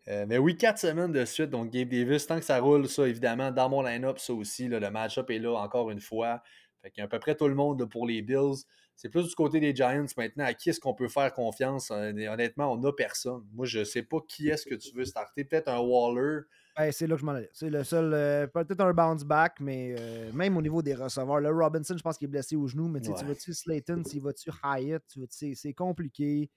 Euh, 0.10 0.26
mais 0.28 0.38
oui, 0.38 0.58
quatre 0.58 0.80
semaines 0.80 1.12
de 1.12 1.24
suite. 1.26 1.50
Donc, 1.50 1.70
Gabe 1.70 1.90
Davis, 1.90 2.28
tant 2.28 2.38
que 2.38 2.46
ça 2.46 2.60
roule, 2.60 2.88
ça, 2.90 3.08
évidemment, 3.08 3.52
dans 3.52 3.70
mon 3.70 3.82
line-up, 3.82 4.20
ça 4.20 4.34
aussi, 4.34 4.68
le 4.68 4.80
match-up 4.90 5.30
est 5.30 5.40
là 5.40 5.54
encore 5.54 5.92
une 5.92 6.02
fois. 6.02 6.42
Fait 6.82 6.92
qu'il 6.92 7.00
y 7.00 7.04
a 7.04 7.06
à 7.06 7.08
peu 7.08 7.20
près 7.20 7.36
tout 7.36 7.48
le 7.48 7.56
monde 7.56 7.86
pour 7.90 8.06
les 8.06 8.22
Bills. 8.22 8.66
C'est 8.96 9.10
plus 9.10 9.28
du 9.28 9.36
côté 9.36 9.60
des 9.60 9.76
Giants 9.76 10.06
maintenant. 10.18 10.46
À 10.46 10.54
qui 10.54 10.70
est-ce 10.70 10.80
qu'on 10.80 10.94
peut 10.94 11.08
faire 11.08 11.34
confiance? 11.34 11.92
Honnêtement, 11.92 12.72
on 12.72 12.78
n'a 12.78 12.92
personne. 12.92 13.44
Moi, 13.52 13.66
je 13.66 13.80
ne 13.80 13.84
sais 13.84 14.04
pas 14.04 14.20
qui 14.28 14.50
est-ce 14.50 14.66
que 14.66 14.76
tu 14.76 14.96
veux 14.96 15.06
starter. 15.06 15.44
Peut-être 15.44 15.68
un 15.68 15.80
Waller. 15.80 16.42
Ben, 16.78 16.92
c'est 16.92 17.06
là 17.06 17.16
que 17.16 17.22
je 17.22 17.26
m'en 17.26 17.34
allais. 17.34 17.50
C'est 17.54 17.70
le 17.70 17.84
seul. 17.84 18.14
Euh, 18.14 18.48
peut-être 18.48 18.82
un 18.82 18.94
bounce 18.94 19.24
back, 19.24 19.60
mais 19.60 19.96
euh, 19.98 20.32
même 20.34 20.58
au 20.58 20.62
niveau 20.62 20.82
des 20.82 20.96
receveurs. 20.96 21.40
Le 21.40 21.50
Robinson, 21.50 21.96
je 21.98 22.02
pense 22.02 22.18
qu'il 22.18 22.26
est 22.26 22.32
blessé 22.32 22.56
au 22.56 22.68
genou, 22.68 22.88
mais 22.88 23.02
tu 23.02 23.12
vas-tu 23.12 23.54
Slayton, 23.54 24.04
s'il 24.06 24.22
va-tu 24.22 24.50
Hyatt, 24.64 25.04
c'est 25.30 25.74
compliqué. 25.74 26.50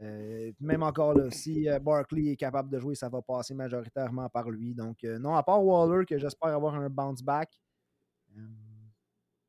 Euh, 0.00 0.52
même 0.60 0.84
encore 0.84 1.14
là, 1.14 1.28
si 1.30 1.66
Barkley 1.82 2.32
est 2.32 2.36
capable 2.36 2.70
de 2.70 2.78
jouer, 2.78 2.94
ça 2.94 3.08
va 3.08 3.20
passer 3.20 3.52
majoritairement 3.52 4.28
par 4.28 4.48
lui. 4.48 4.74
Donc, 4.74 5.02
non, 5.02 5.34
à 5.34 5.42
part 5.42 5.62
Waller, 5.62 6.04
que 6.06 6.16
j'espère 6.18 6.54
avoir 6.54 6.74
un 6.76 6.88
bounce 6.88 7.22
back. 7.22 7.60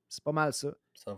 C'est 0.10 0.24
pas 0.24 0.32
mal 0.32 0.54
ça. 0.54 0.70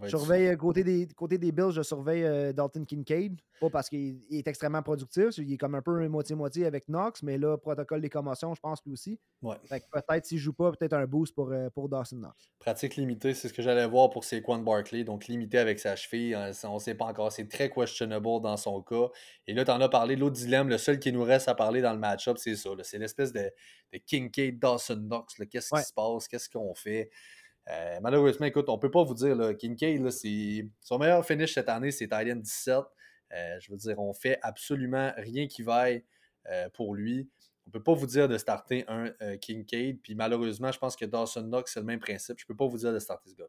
je 0.04 0.10
surveille 0.10 0.50
euh, 0.50 0.58
côté 0.58 0.84
des, 0.84 1.08
côté 1.08 1.38
des 1.38 1.54
Bills, 1.54 1.72
je 1.72 1.82
surveille 1.82 2.26
euh, 2.26 2.52
Dalton 2.52 2.86
Kincaid. 2.86 3.40
Pas 3.62 3.70
parce 3.70 3.90
qu'il 3.90 4.22
est 4.30 4.46
extrêmement 4.48 4.82
productif, 4.82 5.38
il 5.38 5.54
est 5.54 5.58
comme 5.58 5.76
un 5.76 5.82
peu 5.82 6.08
moitié-moitié 6.10 6.66
avec 6.66 6.90
Knox, 6.90 7.24
mais 7.24 7.38
là, 7.38 7.58
protocole 7.58 8.02
des 8.02 8.10
commotions, 8.10 8.54
je 8.54 8.60
pense 8.60 8.82
lui 8.86 8.92
aussi. 8.92 9.20
Ouais. 9.42 9.56
peut-être 9.70 10.26
s'il 10.26 10.40
joue 10.40 10.52
pas, 10.52 10.72
peut-être 10.72 10.94
un 10.94 11.06
boost 11.06 11.34
pour, 11.34 11.52
euh, 11.52 11.70
pour 11.70 11.88
Dawson 11.88 12.18
Knox. 12.18 12.50
Pratique 12.60 12.98
limitée, 12.98 13.34
c'est 13.34 13.48
ce 13.48 13.54
que 13.54 13.62
j'allais 13.62 13.88
voir 13.88 14.10
pour 14.10 14.26
Saquon 14.26 14.58
Barkley. 14.58 15.06
Donc 15.06 15.28
limité 15.28 15.58
avec 15.58 15.80
sa 15.80 15.96
cheville, 15.96 16.34
hein, 16.34 16.52
on 16.66 16.74
ne 16.76 16.80
sait 16.80 16.96
pas 16.96 17.06
encore. 17.06 17.32
C'est 17.32 17.48
très 17.48 17.70
questionable 17.70 18.42
dans 18.42 18.58
son 18.58 18.82
cas. 18.82 19.08
Et 19.48 19.54
là, 19.54 19.64
tu 19.64 19.72
en 19.72 19.80
as 19.80 19.90
parlé, 19.90 20.18
l'autre 20.18 20.36
dilemme, 20.36 20.68
le 20.68 20.78
seul 20.78 21.00
qui 21.00 21.14
nous 21.14 21.24
reste 21.24 21.48
à 21.48 21.56
parler 21.56 21.82
dans 21.82 21.94
le 21.94 22.00
match-up, 22.00 22.38
c'est 22.38 22.56
ça. 22.58 22.72
C'est 22.84 22.98
l'espèce 22.98 23.32
de, 23.32 23.52
de 23.94 23.98
Kincaid 24.00 24.60
Dawson 24.60 24.98
Knox. 24.98 25.36
Qu'est-ce 25.50 25.70
qui 25.74 25.84
se 25.84 25.94
passe? 25.94 26.28
Qu'est-ce 26.28 26.50
qu'on 26.50 26.76
fait? 26.76 27.10
Euh, 27.72 28.00
malheureusement, 28.02 28.46
écoute, 28.46 28.68
on 28.70 28.76
ne 28.76 28.82
peut 28.82 28.92
pas 28.92 29.04
vous 29.04 29.14
dire, 29.14 29.36
là, 29.36 29.54
Kincaid, 29.54 30.10
son 30.82 31.00
meilleur 31.00 31.26
finish 31.26 31.54
cette 31.54 31.70
année, 31.70 31.92
c'est 31.92 32.08
Thailand 32.08 32.42
17. 32.42 32.78
Euh, 33.34 33.60
je 33.60 33.72
veux 33.72 33.78
dire, 33.78 33.98
on 34.00 34.14
fait 34.14 34.40
absolument 34.42 35.12
rien 35.16 35.48
qui 35.48 35.64
vaille 35.64 36.04
euh, 36.50 36.68
pour 36.74 36.96
lui. 36.96 37.30
On 37.66 37.70
ne 37.70 37.72
peut 37.74 37.84
pas 37.84 37.94
vous 37.94 38.08
dire 38.08 38.28
de 38.28 38.38
starter 38.38 38.84
un 38.88 39.14
Kincaid. 39.38 40.02
Puis 40.02 40.16
malheureusement, 40.16 40.72
je 40.72 40.80
pense 40.80 40.96
que 40.96 41.06
Dawson 41.06 41.44
Knox, 41.44 41.74
c'est 41.74 41.80
le 41.80 41.86
même 41.86 42.00
principe. 42.00 42.38
Je 42.40 42.44
ne 42.44 42.48
peux 42.48 42.56
pas 42.56 42.68
vous 42.68 42.80
dire 42.80 42.92
de 42.92 43.00
starter 43.00 43.30
ce 43.30 43.36
gars. 43.36 43.48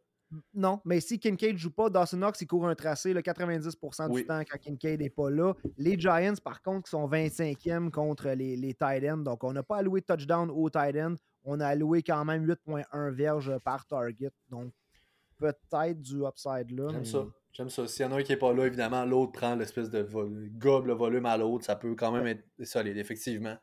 Non, 0.54 0.80
mais 0.84 1.00
si 1.00 1.18
Kincaid 1.18 1.54
ne 1.54 1.58
joue 1.58 1.72
pas, 1.72 1.90
Dawson 1.90 2.18
Knox, 2.18 2.40
il 2.40 2.46
court 2.46 2.68
un 2.68 2.74
tracé 2.74 3.12
le 3.12 3.20
90% 3.20 4.14
du 4.14 4.26
temps 4.26 4.42
quand 4.48 4.58
Kincaid 4.58 5.00
n'est 5.00 5.10
pas 5.10 5.30
là. 5.30 5.54
Les 5.76 5.98
Giants, 5.98 6.34
par 6.44 6.62
contre, 6.62 6.88
sont 6.88 7.08
25e 7.08 7.90
contre 7.90 8.28
les, 8.30 8.56
les 8.56 8.74
tight 8.74 9.04
ends. 9.10 9.18
Donc, 9.18 9.44
on 9.44 9.52
n'a 9.52 9.62
pas 9.62 9.78
alloué 9.78 10.00
de 10.02 10.06
touchdown 10.06 10.50
aux 10.50 10.70
tight 10.70 10.96
ends 10.96 11.16
on 11.44 11.60
a 11.60 11.66
alloué 11.66 12.02
quand 12.02 12.24
même 12.24 12.46
8.1 12.46 13.10
verges 13.10 13.58
par 13.64 13.86
target. 13.86 14.32
Donc, 14.50 14.72
peut-être 15.38 16.00
du 16.00 16.24
upside 16.24 16.70
là. 16.70 16.88
J'aime 16.92 17.04
ça. 17.04 17.26
J'aime 17.52 17.68
ça. 17.68 17.86
S'il 17.86 18.06
y 18.06 18.08
en 18.08 18.12
a 18.12 18.16
un 18.18 18.22
qui 18.22 18.32
n'est 18.32 18.38
pas 18.38 18.52
là, 18.52 18.66
évidemment, 18.66 19.04
l'autre 19.04 19.32
prend 19.32 19.54
l'espèce 19.54 19.90
de 19.90 20.02
gobe 20.56 20.86
le 20.86 20.94
volume 20.94 21.26
à 21.26 21.36
l'autre. 21.36 21.64
Ça 21.64 21.76
peut 21.76 21.94
quand 21.94 22.12
même 22.12 22.26
être 22.26 22.44
solide, 22.64 22.96
effectivement. 22.96 23.56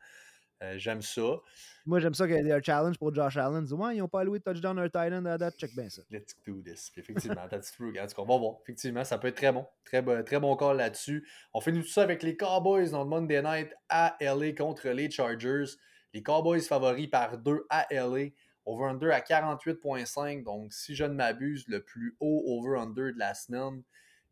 Euh, 0.62 0.74
j'aime 0.76 1.00
ça. 1.00 1.40
Moi, 1.86 2.00
j'aime 2.00 2.12
ça 2.12 2.26
qu'il 2.28 2.36
y 2.36 2.48
ait 2.48 2.52
un 2.52 2.62
challenge 2.62 2.98
pour 2.98 3.14
Josh 3.14 3.36
Allen. 3.38 3.64
Dis, 3.64 3.72
ouais, 3.72 3.96
ils 3.96 4.00
n'ont 4.00 4.08
pas 4.08 4.20
alloué 4.20 4.38
de 4.38 4.44
touchdown 4.44 4.78
à 4.78 4.82
un 4.82 4.88
tight 4.88 5.12
end 5.12 5.24
à 5.24 5.38
date. 5.38 5.56
Check 5.56 5.74
bien 5.74 5.88
ça. 5.88 6.02
Let's 6.10 6.36
do 6.46 6.60
this. 6.62 6.92
effectivement, 6.96 7.48
that's 7.48 7.72
true. 7.72 7.94
On 8.18 8.24
va 8.26 8.36
voir. 8.36 8.56
Effectivement, 8.62 9.02
ça 9.02 9.16
peut 9.16 9.28
être 9.28 9.36
très 9.36 9.52
bon. 9.52 9.66
Très, 9.84 10.02
bon, 10.02 10.22
très 10.22 10.38
bon 10.38 10.54
call 10.56 10.76
là-dessus. 10.76 11.26
On 11.54 11.60
fait 11.60 11.72
tout 11.72 11.82
ça 11.82 12.02
avec 12.02 12.22
les 12.22 12.36
Cowboys 12.36 12.90
dans 12.90 13.02
le 13.02 13.08
Monday 13.08 13.42
Night 13.42 13.74
à 13.88 14.16
LA 14.20 14.52
contre 14.52 14.88
les 14.90 15.10
Chargers. 15.10 15.64
Les 16.12 16.22
Cowboys 16.22 16.62
favoris 16.62 17.08
par 17.08 17.38
2 17.38 17.66
à 17.70 17.86
LA. 17.90 18.30
Over-under 18.66 19.10
à 19.10 19.20
48,5. 19.20 20.44
Donc, 20.44 20.72
si 20.72 20.94
je 20.94 21.04
ne 21.04 21.14
m'abuse, 21.14 21.66
le 21.66 21.82
plus 21.82 22.16
haut 22.20 22.44
over-under 22.46 23.12
de 23.12 23.18
la 23.18 23.34
semaine. 23.34 23.82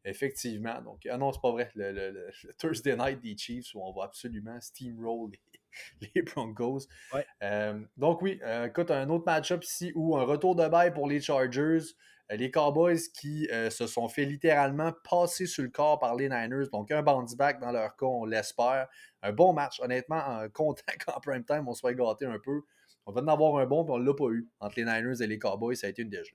Effectivement. 0.09 0.81
Donc, 0.81 1.07
ah 1.11 1.19
non, 1.19 1.33
c'est 1.33 1.41
pas 1.41 1.53
vrai. 1.53 1.71
Le, 1.75 2.31
Thursday 2.57 2.97
night 2.97 3.21
des 3.21 3.37
Chiefs 3.37 3.75
où 3.75 3.83
on 3.83 3.93
va 3.93 4.05
absolument 4.05 4.59
steamroll 4.59 5.31
les, 5.33 6.11
les 6.15 6.23
Broncos. 6.23 6.87
Euh, 7.43 7.79
donc, 7.97 8.23
oui, 8.23 8.41
euh, 8.43 8.67
écoute, 8.67 8.91
un 8.91 9.09
autre 9.11 9.25
match-up 9.27 9.63
ici 9.63 9.93
où 9.95 10.17
un 10.17 10.25
retour 10.25 10.57
de 10.57 10.67
bail 10.67 10.95
pour 10.95 11.07
les 11.07 11.21
Chargers. 11.21 11.95
Euh, 12.31 12.37
les 12.37 12.51
Cowboys 12.51 12.99
qui 13.19 13.49
se 13.71 13.87
sont 13.87 14.09
fait 14.09 14.25
littéralement 14.25 14.93
passer 15.05 15.47
sur 15.47 15.63
le 15.63 15.71
corps 15.71 15.99
par 15.99 16.15
les 16.15 16.31
Niners. 16.31 16.69
Donc, 16.73 16.91
un 16.91 17.03
bounce 17.03 17.37
back 17.37 17.61
dans 17.61 17.73
leur 17.73 17.95
cas, 17.97 18.07
on 18.07 18.25
l'espère 18.25 18.89
un 19.23 19.33
bon 19.33 19.53
match. 19.53 19.79
Honnêtement, 19.81 20.49
content 20.55 20.93
qu'en 21.05 21.21
prime 21.21 21.45
time, 21.45 21.69
on 21.69 21.75
soit 21.75 21.93
gâté 21.93 22.25
un 22.25 22.39
peu. 22.43 22.63
On 23.05 23.13
va 23.13 23.21
en 23.21 23.29
avoir 23.29 23.57
un 23.59 23.67
bon, 23.67 23.85
mais 23.85 23.93
on 23.93 23.99
ne 23.99 24.07
l'a 24.07 24.15
pas 24.15 24.31
eu. 24.31 24.49
Entre 24.61 24.77
les 24.79 24.85
Niners 24.85 25.23
et 25.23 25.27
les 25.27 25.39
Cowboys, 25.39 25.77
ça 25.77 25.87
a 25.87 25.91
été 25.91 26.01
une 26.01 26.11
déjà. 26.11 26.33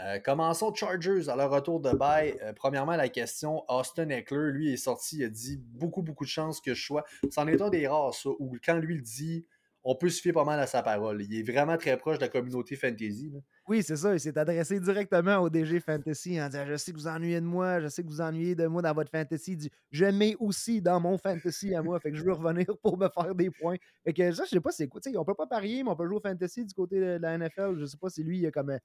Euh, 0.00 0.18
commençons 0.18 0.74
Chargers 0.74 1.28
à 1.28 1.36
leur 1.36 1.50
retour 1.50 1.80
de 1.80 1.92
bail. 1.92 2.36
Euh, 2.42 2.52
premièrement, 2.52 2.96
la 2.96 3.08
question, 3.08 3.64
Austin 3.68 4.08
Eckler, 4.08 4.50
lui, 4.50 4.72
est 4.72 4.76
sorti, 4.76 5.18
il 5.18 5.24
a 5.24 5.28
dit 5.28 5.56
beaucoup, 5.56 6.02
beaucoup 6.02 6.24
de 6.24 6.30
chances 6.30 6.60
que 6.60 6.74
je 6.74 6.84
sois. 6.84 7.04
C'en 7.30 7.46
est 7.46 7.62
un 7.62 7.70
des 7.70 7.86
rares, 7.86 8.14
ça, 8.14 8.30
où 8.40 8.56
quand 8.64 8.76
lui 8.76 8.96
le 8.96 9.02
dit, 9.02 9.46
on 9.84 9.94
peut 9.94 10.08
se 10.08 10.20
fier 10.20 10.32
pas 10.32 10.44
mal 10.44 10.58
à 10.58 10.66
sa 10.66 10.82
parole. 10.82 11.22
Il 11.22 11.38
est 11.38 11.42
vraiment 11.42 11.76
très 11.76 11.96
proche 11.98 12.16
de 12.16 12.22
la 12.22 12.28
communauté 12.28 12.74
fantasy. 12.74 13.30
Oui, 13.68 13.82
c'est 13.82 13.96
ça. 13.96 14.14
Il 14.14 14.20
s'est 14.20 14.36
adressé 14.36 14.80
directement 14.80 15.38
au 15.38 15.50
DG 15.50 15.78
Fantasy 15.78 16.40
en 16.40 16.48
disant 16.48 16.64
Je 16.66 16.76
sais 16.76 16.92
que 16.92 16.96
vous 16.96 17.06
ennuyez 17.06 17.40
de 17.40 17.46
moi, 17.46 17.80
je 17.80 17.88
sais 17.88 18.02
que 18.02 18.08
vous 18.08 18.22
ennuyez 18.22 18.54
de 18.54 18.66
moi 18.66 18.80
dans 18.80 18.94
votre 18.94 19.10
fantasy. 19.10 19.52
Il 19.52 19.56
dit 19.58 19.70
Je 19.90 20.06
mets 20.06 20.36
aussi 20.40 20.80
dans 20.80 21.00
mon 21.00 21.18
fantasy 21.18 21.74
à 21.74 21.82
moi. 21.82 21.98
Fait 22.00 22.10
que 22.10 22.16
je 22.16 22.24
veux 22.24 22.32
revenir 22.32 22.66
pour 22.82 22.96
me 22.96 23.08
faire 23.08 23.34
des 23.34 23.50
points. 23.50 23.76
Fait 24.04 24.14
que 24.14 24.32
ça, 24.32 24.44
je 24.44 24.50
sais 24.50 24.60
pas 24.60 24.70
c'est 24.70 24.88
quoi. 24.88 25.02
On 25.16 25.24
peut 25.24 25.34
pas 25.34 25.46
parier, 25.46 25.84
mais 25.84 25.90
on 25.90 25.96
peut 25.96 26.06
jouer 26.06 26.16
au 26.16 26.20
fantasy 26.20 26.64
du 26.64 26.72
côté 26.72 26.98
de 26.98 27.18
la 27.20 27.36
NFL. 27.36 27.76
Je 27.78 27.84
sais 27.84 27.98
pas 27.98 28.08
si 28.08 28.24
lui, 28.24 28.38
il 28.38 28.46
a 28.46 28.50
comme 28.50 28.76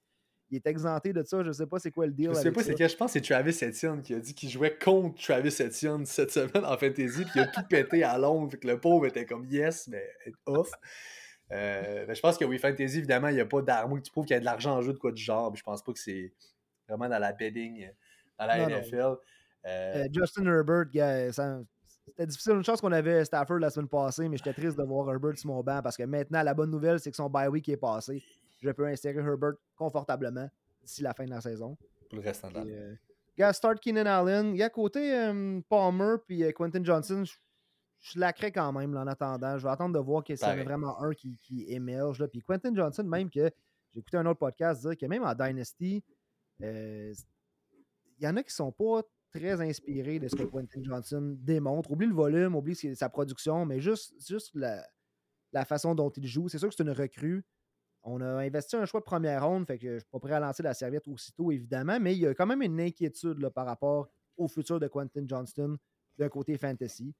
il 0.50 0.56
est 0.56 0.66
exempté 0.66 1.12
de 1.12 1.22
ça. 1.22 1.42
Je 1.44 1.52
sais 1.52 1.66
pas 1.66 1.78
c'est 1.78 1.90
quoi 1.90 2.06
le 2.06 2.12
deal. 2.12 2.30
Je 2.30 2.34
sais 2.34 2.52
pas 2.52 2.62
c'est 2.62 2.74
que 2.74 2.88
je 2.88 2.96
pense 2.96 3.12
que 3.12 3.18
c'est 3.18 3.32
Travis 3.32 3.56
Etienne 3.62 4.02
qui 4.02 4.14
a 4.14 4.18
dit 4.18 4.34
qu'il 4.34 4.48
jouait 4.48 4.76
contre 4.76 5.20
Travis 5.22 5.56
Etienne 5.60 6.04
cette 6.06 6.30
semaine 6.30 6.64
en 6.64 6.76
fantasy, 6.76 7.24
puis 7.24 7.32
il 7.36 7.40
a 7.40 7.46
tout 7.46 7.62
pété 7.68 8.02
à 8.02 8.18
Londres. 8.18 8.50
Fait 8.50 8.58
que 8.58 8.66
le 8.66 8.78
pauvre 8.78 9.06
était 9.06 9.24
comme 9.24 9.46
yes, 9.46 9.88
mais 9.88 10.04
off. 10.46 10.70
Euh, 11.52 12.06
ben, 12.06 12.14
je 12.14 12.20
pense 12.20 12.38
que 12.38 12.44
oui, 12.44 12.58
Fantasy, 12.58 12.98
évidemment, 12.98 13.28
il 13.28 13.34
n'y 13.34 13.40
a 13.40 13.46
pas 13.46 13.62
d'armes. 13.62 14.00
Tu 14.00 14.10
prouves 14.10 14.24
qu'il 14.24 14.34
y 14.34 14.36
a 14.36 14.40
de 14.40 14.44
l'argent 14.44 14.76
en 14.76 14.82
jeu 14.82 14.92
de 14.92 14.98
quoi 14.98 15.10
du 15.12 15.22
genre. 15.22 15.54
Je 15.54 15.62
pense 15.62 15.82
pas 15.82 15.92
que 15.92 15.98
c'est 15.98 16.32
vraiment 16.88 17.08
dans 17.08 17.18
la 17.18 17.32
bedding, 17.32 17.84
euh, 17.84 17.90
dans 18.38 18.46
la 18.46 18.68
NFL. 18.68 19.16
Euh, 19.66 20.08
Justin 20.12 20.46
Herbert, 20.46 20.86
c'était 22.06 22.26
difficile. 22.26 22.52
Une 22.52 22.64
chance 22.64 22.80
qu'on 22.80 22.92
avait 22.92 23.24
Stafford 23.24 23.58
la 23.58 23.70
semaine 23.70 23.88
passée, 23.88 24.28
mais 24.28 24.36
j'étais 24.36 24.52
triste 24.52 24.78
de 24.78 24.84
voir 24.84 25.10
Herbert 25.10 25.36
sur 25.38 25.48
mon 25.48 25.62
banc 25.62 25.80
parce 25.82 25.96
que 25.96 26.04
maintenant, 26.04 26.42
la 26.42 26.54
bonne 26.54 26.70
nouvelle, 26.70 27.00
c'est 27.00 27.10
que 27.10 27.16
son 27.16 27.28
bye 27.28 27.48
week 27.48 27.68
est 27.68 27.76
passé 27.76 28.22
je 28.60 28.70
peux 28.70 28.86
insérer 28.86 29.20
Herbert 29.20 29.54
confortablement 29.76 30.48
d'ici 30.82 31.02
la 31.02 31.14
fin 31.14 31.24
de 31.24 31.30
la 31.30 31.40
saison. 31.40 31.76
Pour 32.08 32.18
le 32.18 32.24
restant 32.24 32.48
de 32.50 32.54
l'année. 32.54 32.96
Euh, 33.40 33.52
start 33.52 33.80
Keenan 33.80 34.06
Allen. 34.06 34.54
Il 34.54 34.58
y 34.58 34.62
a 34.62 34.70
côté 34.70 35.14
euh, 35.14 35.60
Palmer 35.68 36.16
puis 36.26 36.44
euh, 36.44 36.52
Quentin 36.52 36.84
Johnson, 36.84 37.24
je, 37.24 38.18
la 38.18 38.32
crée 38.32 38.52
quand 38.52 38.72
même 38.72 38.96
en 38.96 39.06
attendant. 39.06 39.58
Je 39.58 39.64
vais 39.64 39.70
attendre 39.70 39.94
de 39.94 40.00
voir 40.00 40.24
qu'il 40.24 40.36
y 40.36 40.44
a 40.44 40.64
vraiment 40.64 41.00
un 41.02 41.12
qui, 41.12 41.64
émerge. 41.68 42.18
Là. 42.18 42.28
Puis 42.28 42.42
Quentin 42.42 42.74
Johnson, 42.74 43.04
même 43.04 43.30
que 43.30 43.50
j'ai 43.92 44.00
écouté 44.00 44.16
un 44.16 44.26
autre 44.26 44.38
podcast 44.38 44.82
dire 44.82 44.96
que 44.96 45.06
même 45.06 45.24
en 45.24 45.34
Dynasty, 45.34 46.02
il 46.60 47.14
y 48.20 48.26
en 48.26 48.36
a 48.36 48.42
qui 48.42 48.54
sont 48.54 48.72
pas 48.72 49.02
très 49.32 49.60
inspirés 49.60 50.18
de 50.18 50.28
ce 50.28 50.36
que 50.36 50.42
Quentin 50.42 50.82
Johnson 50.82 51.36
démontre. 51.40 51.90
Oublie 51.90 52.06
le 52.06 52.14
volume, 52.14 52.56
oublie 52.56 52.74
sa 52.74 53.08
production, 53.08 53.64
mais 53.64 53.80
juste, 53.80 54.14
juste 54.26 54.50
la, 54.54 54.84
la 55.52 55.64
façon 55.64 55.94
dont 55.94 56.10
il 56.10 56.26
joue. 56.26 56.48
C'est 56.48 56.58
sûr 56.58 56.68
que 56.68 56.74
c'est 56.74 56.82
une 56.82 56.90
recrue. 56.90 57.44
On 58.02 58.20
a 58.20 58.26
investi 58.26 58.76
un 58.76 58.86
choix 58.86 59.00
de 59.00 59.04
première 59.04 59.46
ronde, 59.46 59.66
fait 59.66 59.78
que 59.78 59.86
je 59.86 59.92
ne 59.94 59.98
suis 59.98 60.08
pas 60.08 60.18
prêt 60.18 60.32
à 60.32 60.40
lancer 60.40 60.62
la 60.62 60.74
serviette 60.74 61.06
aussitôt, 61.06 61.52
évidemment, 61.52 62.00
mais 62.00 62.14
il 62.14 62.20
y 62.20 62.26
a 62.26 62.34
quand 62.34 62.46
même 62.46 62.62
une 62.62 62.80
inquiétude 62.80 63.38
là, 63.38 63.50
par 63.50 63.66
rapport 63.66 64.08
au 64.36 64.48
futur 64.48 64.80
de 64.80 64.88
Quentin 64.88 65.24
Johnston 65.26 65.76
d'un 66.18 66.28
côté 66.28 66.56
fantasy. 66.56 67.14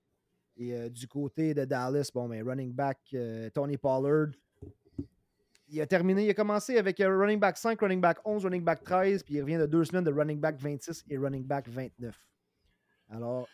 Et 0.57 0.75
euh, 0.75 0.89
du 0.89 1.07
côté 1.07 1.55
de 1.55 1.65
Dallas, 1.65 2.11
bon, 2.13 2.29
mais 2.29 2.43
running 2.43 2.73
back 2.73 2.99
euh, 3.15 3.51
Tony 3.51 3.77
Pollard, 3.77 4.29
il 5.69 5.81
a 5.81 5.87
terminé, 5.87 6.25
il 6.25 6.31
a 6.31 6.35
commencé 6.35 6.79
avec 6.79 6.99
euh, 7.01 7.17
running 7.17 7.39
back 7.39 7.57
5, 7.57 7.81
running 7.81 8.01
back 8.01 8.19
11, 8.25 8.45
running 8.45 8.65
back 8.65 8.83
13, 8.83 9.23
puis 9.23 9.35
il 9.35 9.41
revient 9.43 9.59
de 9.59 9.67
deux 9.67 9.85
semaines 9.85 10.05
de 10.05 10.13
running 10.13 10.41
back 10.41 10.57
26 10.59 11.05
et 11.09 11.17
running 11.17 11.45
back 11.45 11.69
29. 11.69 12.15
Alors, 13.11 13.49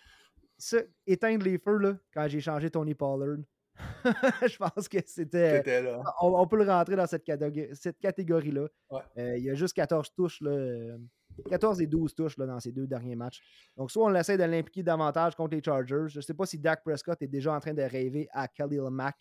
ça, 0.57 0.79
éteindre 1.07 1.45
les 1.45 1.59
feux, 1.59 1.77
là, 1.77 1.97
quand 2.13 2.27
j'ai 2.29 2.41
changé 2.41 2.71
Tony 2.71 2.95
Pollard, 2.95 3.39
je 4.05 4.57
pense 4.57 4.89
que 4.89 4.99
c'était. 5.07 5.63
On, 6.21 6.47
peut 6.47 6.57
le 6.57 6.71
rentrer 6.71 6.97
dans 6.97 7.07
cette, 7.07 7.25
catégorie-là. 7.25 8.69
Euh, 9.19 9.37
il 9.37 9.45
y 9.45 9.51
a 9.51 9.55
juste 9.55 9.75
14 9.75 10.13
touches, 10.15 10.41
là, 10.41 10.97
14 11.49 11.81
et 11.81 11.87
12 11.87 12.15
touches 12.15 12.39
là, 12.39 12.47
dans 12.47 12.61
ces 12.61 12.73
deux 12.73 12.87
derniers 12.87 13.17
matchs. 13.17 13.41
Donc, 13.77 13.91
soit 13.91 14.05
on 14.05 14.15
essaie 14.15 14.39
de 14.39 14.45
l'impliquer 14.45 14.83
davantage 14.83 15.35
contre 15.35 15.55
les 15.55 15.63
Chargers. 15.63 16.09
Je 16.09 16.19
ne 16.19 16.23
sais 16.23 16.35
pas 16.35 16.47
si 16.47 16.59
Dak 16.59 16.83
Prescott 16.83 17.21
est 17.21 17.29
déjà 17.29 17.53
en 17.53 17.61
train 17.61 17.75
de 17.75 17.83
rêver 17.83 18.29
à 18.33 18.49
Khalil 18.49 18.89
Mack 18.91 19.17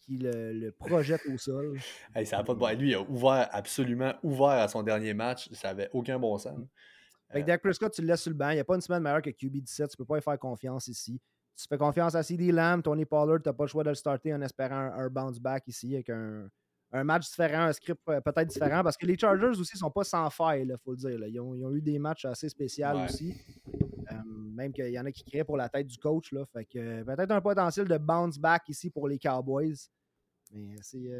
qui 0.00 0.18
le, 0.18 0.70
projette 0.70 1.22
au 1.32 1.38
sol. 1.38 1.78
ça 2.24 2.42
pas 2.42 2.54
de... 2.54 2.78
Lui, 2.78 2.90
il 2.90 2.94
a 2.94 3.00
ouvert, 3.00 3.48
absolument 3.52 4.12
ouvert 4.22 4.48
à 4.48 4.68
son 4.68 4.82
dernier 4.82 5.14
match. 5.14 5.48
Ça 5.52 5.68
n'avait 5.68 5.88
aucun 5.92 6.18
bon 6.18 6.36
sens. 6.36 6.60
Avec 7.30 7.46
Dak 7.46 7.62
Prescott, 7.62 7.92
tu 7.92 8.02
le 8.02 8.08
laisses 8.08 8.22
sur 8.22 8.30
le 8.30 8.36
banc. 8.36 8.50
Il 8.50 8.54
n'y 8.54 8.60
a 8.60 8.64
pas 8.64 8.74
une 8.74 8.82
semaine 8.82 9.02
meilleure 9.02 9.22
que 9.22 9.30
QB17. 9.30 9.76
Tu 9.76 9.82
ne 9.82 9.96
peux 9.96 10.04
pas 10.04 10.18
y 10.18 10.22
faire 10.22 10.38
confiance 10.38 10.88
ici 10.88 11.20
tu 11.56 11.66
fais 11.68 11.78
confiance 11.78 12.14
à 12.14 12.22
CD 12.22 12.50
Lamb, 12.52 12.82
Tony 12.82 13.04
Pollard, 13.04 13.42
tu 13.42 13.48
n'as 13.48 13.52
pas 13.52 13.64
le 13.64 13.68
choix 13.68 13.84
de 13.84 13.90
le 13.90 13.94
starter 13.94 14.34
en 14.34 14.42
espérant 14.42 14.92
un, 14.96 15.08
bounce 15.08 15.38
back 15.38 15.64
ici 15.68 15.94
avec 15.94 16.10
un, 16.10 16.48
match 17.04 17.28
différent, 17.28 17.62
un 17.62 17.72
script 17.72 18.00
peut-être 18.04 18.46
différent, 18.46 18.82
parce 18.82 18.96
que 18.96 19.06
les 19.06 19.18
Chargers 19.18 19.58
aussi 19.58 19.74
ne 19.74 19.78
sont 19.78 19.90
pas 19.90 20.04
sans 20.04 20.30
faille, 20.30 20.62
il 20.62 20.76
faut 20.82 20.92
le 20.92 20.96
dire. 20.96 21.26
Ils, 21.26 21.40
ont, 21.40 21.72
eu 21.72 21.82
des 21.82 21.98
matchs 21.98 22.24
assez 22.24 22.48
spéciaux 22.48 22.86
aussi. 23.04 23.34
Euh, 24.12 24.14
même 24.54 24.72
qu'il 24.72 24.90
y 24.90 24.98
en 24.98 25.04
a 25.04 25.10
qui 25.10 25.24
créent 25.24 25.44
pour 25.44 25.56
la 25.56 25.68
tête 25.68 25.86
du 25.86 25.98
coach. 25.98 26.30
Là, 26.32 26.44
fait 26.52 26.64
que 26.64 27.02
peut-être 27.02 27.30
un 27.30 27.40
potentiel 27.40 27.88
de 27.88 27.98
bounce 27.98 28.38
back 28.38 28.68
ici 28.68 28.90
pour 28.90 29.08
les 29.08 29.18
Cowboys. 29.18 29.88
Mais 30.52 30.76
c'est 30.82 31.10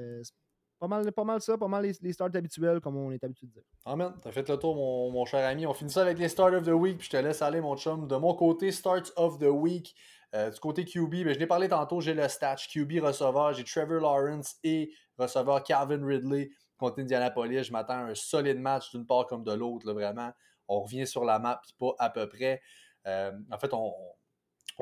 pas 0.78 0.88
mal, 0.88 1.12
pas 1.12 1.24
mal 1.24 1.40
ça, 1.40 1.56
pas 1.56 1.68
mal 1.68 1.84
les, 2.00 2.12
starts 2.12 2.34
habituels, 2.34 2.80
comme 2.80 2.96
on 2.96 3.10
est 3.10 3.22
habitué 3.22 3.46
de 3.46 3.52
dire. 3.52 3.62
Amen. 3.84 4.12
T'as 4.20 4.32
fait 4.32 4.48
le 4.48 4.56
tour, 4.56 4.76
mon, 4.76 5.24
cher 5.24 5.46
ami. 5.48 5.66
On 5.66 5.74
finit 5.74 5.90
ça 5.90 6.02
avec 6.02 6.18
les 6.18 6.28
starts 6.28 6.52
of 6.52 6.64
the 6.64 6.72
week, 6.72 6.98
puis 6.98 7.06
je 7.06 7.10
te 7.10 7.16
laisse 7.16 7.42
aller, 7.42 7.60
mon 7.60 7.76
chum. 7.76 8.06
De 8.06 8.16
mon 8.16 8.34
côté, 8.34 8.70
starts 8.70 9.12
of 9.16 9.38
the 9.38 9.48
week. 9.48 9.94
Euh, 10.34 10.50
du 10.50 10.58
côté 10.58 10.84
QB, 10.84 11.24
ben, 11.24 11.32
je 11.32 11.38
l'ai 11.38 11.46
parlé 11.46 11.68
tantôt, 11.68 12.00
j'ai 12.00 12.12
le 12.12 12.26
stat 12.28 12.56
QB 12.56 13.00
receveur, 13.00 13.52
j'ai 13.52 13.62
Trevor 13.62 14.00
Lawrence 14.00 14.56
et 14.64 14.92
receveur 15.16 15.62
Calvin 15.62 16.04
Ridley 16.04 16.50
contre 16.76 17.00
Indianapolis. 17.00 17.62
Je 17.62 17.72
m'attends 17.72 17.94
à 17.94 18.10
un 18.10 18.14
solide 18.16 18.58
match 18.58 18.90
d'une 18.90 19.06
part 19.06 19.26
comme 19.26 19.44
de 19.44 19.52
l'autre, 19.52 19.92
vraiment. 19.92 20.32
On 20.66 20.80
revient 20.80 21.06
sur 21.06 21.24
la 21.24 21.38
map, 21.38 21.62
pas 21.78 21.94
à 21.98 22.10
peu 22.10 22.28
près. 22.28 22.60
Euh, 23.06 23.32
en 23.52 23.58
fait, 23.58 23.72
on, 23.72 23.92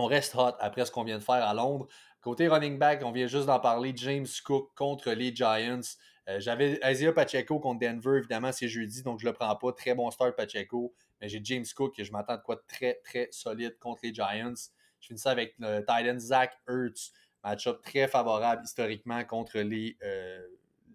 reste 0.06 0.34
hot 0.36 0.54
après 0.58 0.86
ce 0.86 0.90
qu'on 0.90 1.04
vient 1.04 1.18
de 1.18 1.22
faire 1.22 1.44
à 1.46 1.52
Londres. 1.52 1.86
Côté 2.22 2.48
running 2.48 2.78
back, 2.78 3.02
on 3.04 3.12
vient 3.12 3.26
juste 3.26 3.46
d'en 3.46 3.60
parler, 3.60 3.92
James 3.96 4.26
Cook 4.44 4.70
contre 4.74 5.10
les 5.10 5.34
Giants. 5.34 5.80
Euh, 6.28 6.40
j'avais 6.40 6.80
Isaiah 6.84 7.12
Pacheco 7.12 7.58
contre 7.58 7.80
Denver, 7.80 8.18
évidemment, 8.18 8.52
c'est 8.52 8.68
jeudi, 8.68 9.02
donc 9.02 9.18
je 9.20 9.26
le 9.26 9.32
prends 9.34 9.54
pas. 9.56 9.72
Très 9.72 9.94
bon 9.94 10.10
start 10.10 10.34
Pacheco. 10.34 10.94
Mais 11.20 11.28
j'ai 11.28 11.40
James 11.44 11.64
Cook 11.76 11.98
et 11.98 12.04
je 12.04 12.12
m'attends 12.12 12.36
de 12.36 12.42
quoi 12.42 12.56
de 12.56 12.62
très, 12.66 13.00
très 13.04 13.28
solide 13.32 13.76
contre 13.78 14.00
les 14.04 14.14
Giants. 14.14 14.54
Je 15.02 15.08
finis 15.08 15.18
ça 15.18 15.32
avec 15.32 15.54
le 15.58 15.80
Titan 15.80 16.18
Zach 16.18 16.58
Ertz. 16.68 17.12
Match-up 17.44 17.82
très 17.82 18.06
favorable 18.06 18.62
historiquement 18.64 19.22
contre 19.24 19.58
les, 19.58 19.96
euh, 20.02 20.46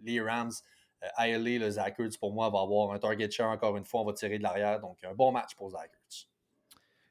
les 0.02 0.22
Rams. 0.22 0.52
Euh, 1.04 1.38
le 1.38 1.70
Zach 1.70 2.00
Ertz, 2.00 2.18
pour 2.18 2.34
moi, 2.34 2.50
va 2.50 2.62
avoir 2.62 2.92
un 2.94 3.00
target 3.00 3.30
share 3.30 3.50
encore 3.50 3.78
une 3.78 3.84
fois. 3.84 4.02
On 4.02 4.06
va 4.06 4.14
tirer 4.14 4.38
de 4.38 4.44
l'arrière. 4.44 4.80
Donc, 4.80 4.98
un 5.04 5.14
bon 5.14 5.32
match 5.32 5.56
pour 5.56 5.70
Zach 5.70 5.92
Ertz. 5.94 6.28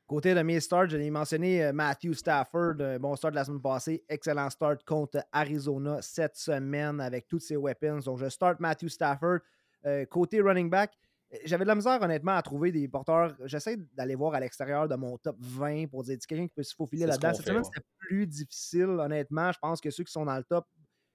Côté 0.07 0.35
de 0.35 0.43
mes 0.43 0.61
starts, 0.61 0.89
je 0.89 0.97
l'ai 0.97 1.11
mentionné 1.11 1.65
euh, 1.65 1.73
Matthew 1.73 2.13
Stafford, 2.15 2.77
bon 3.01 3.17
start 3.17 3.33
de 3.33 3.37
la 3.37 3.45
semaine 3.45 3.61
passée, 3.61 4.05
excellent 4.09 4.49
start 4.51 4.85
contre 4.85 5.25
Arizona 5.33 6.01
cette 6.01 6.37
semaine 6.37 7.01
avec 7.01 7.27
toutes 7.27 7.43
ses 7.43 7.57
weapons. 7.57 7.99
Donc 7.99 8.19
je 8.19 8.29
start 8.29 8.61
Matthew 8.61 8.89
Stafford. 8.89 9.41
Euh, 9.87 10.05
côté 10.05 10.41
running 10.41 10.69
back, 10.69 10.99
j'avais 11.45 11.65
de 11.65 11.69
la 11.69 11.75
misère 11.75 12.01
honnêtement 12.01 12.37
à 12.37 12.43
trouver 12.43 12.73
des 12.73 12.87
porteurs. 12.89 13.37
J'essaie 13.45 13.77
d'aller 13.95 14.15
voir 14.15 14.35
à 14.35 14.41
l'extérieur 14.41 14.89
de 14.89 14.95
mon 14.95 15.19
top 15.19 15.37
20 15.41 15.89
pour 15.89 16.05
dire 16.05 16.17
quelqu'un 16.27 16.47
qui 16.47 16.55
peut 16.55 16.63
se 16.63 16.75
faufiler 16.75 17.07
là-dedans. 17.07 17.35
Cette 17.35 17.47
semaine, 17.47 17.65
c'était 17.65 17.87
plus 17.99 18.27
difficile, 18.27 18.85
honnêtement. 18.85 19.51
Je 19.53 19.59
pense 19.59 19.81
que 19.81 19.91
ceux 19.91 20.05
qui 20.05 20.13
sont 20.13 20.25
dans 20.25 20.37
le 20.37 20.45
top, 20.45 20.67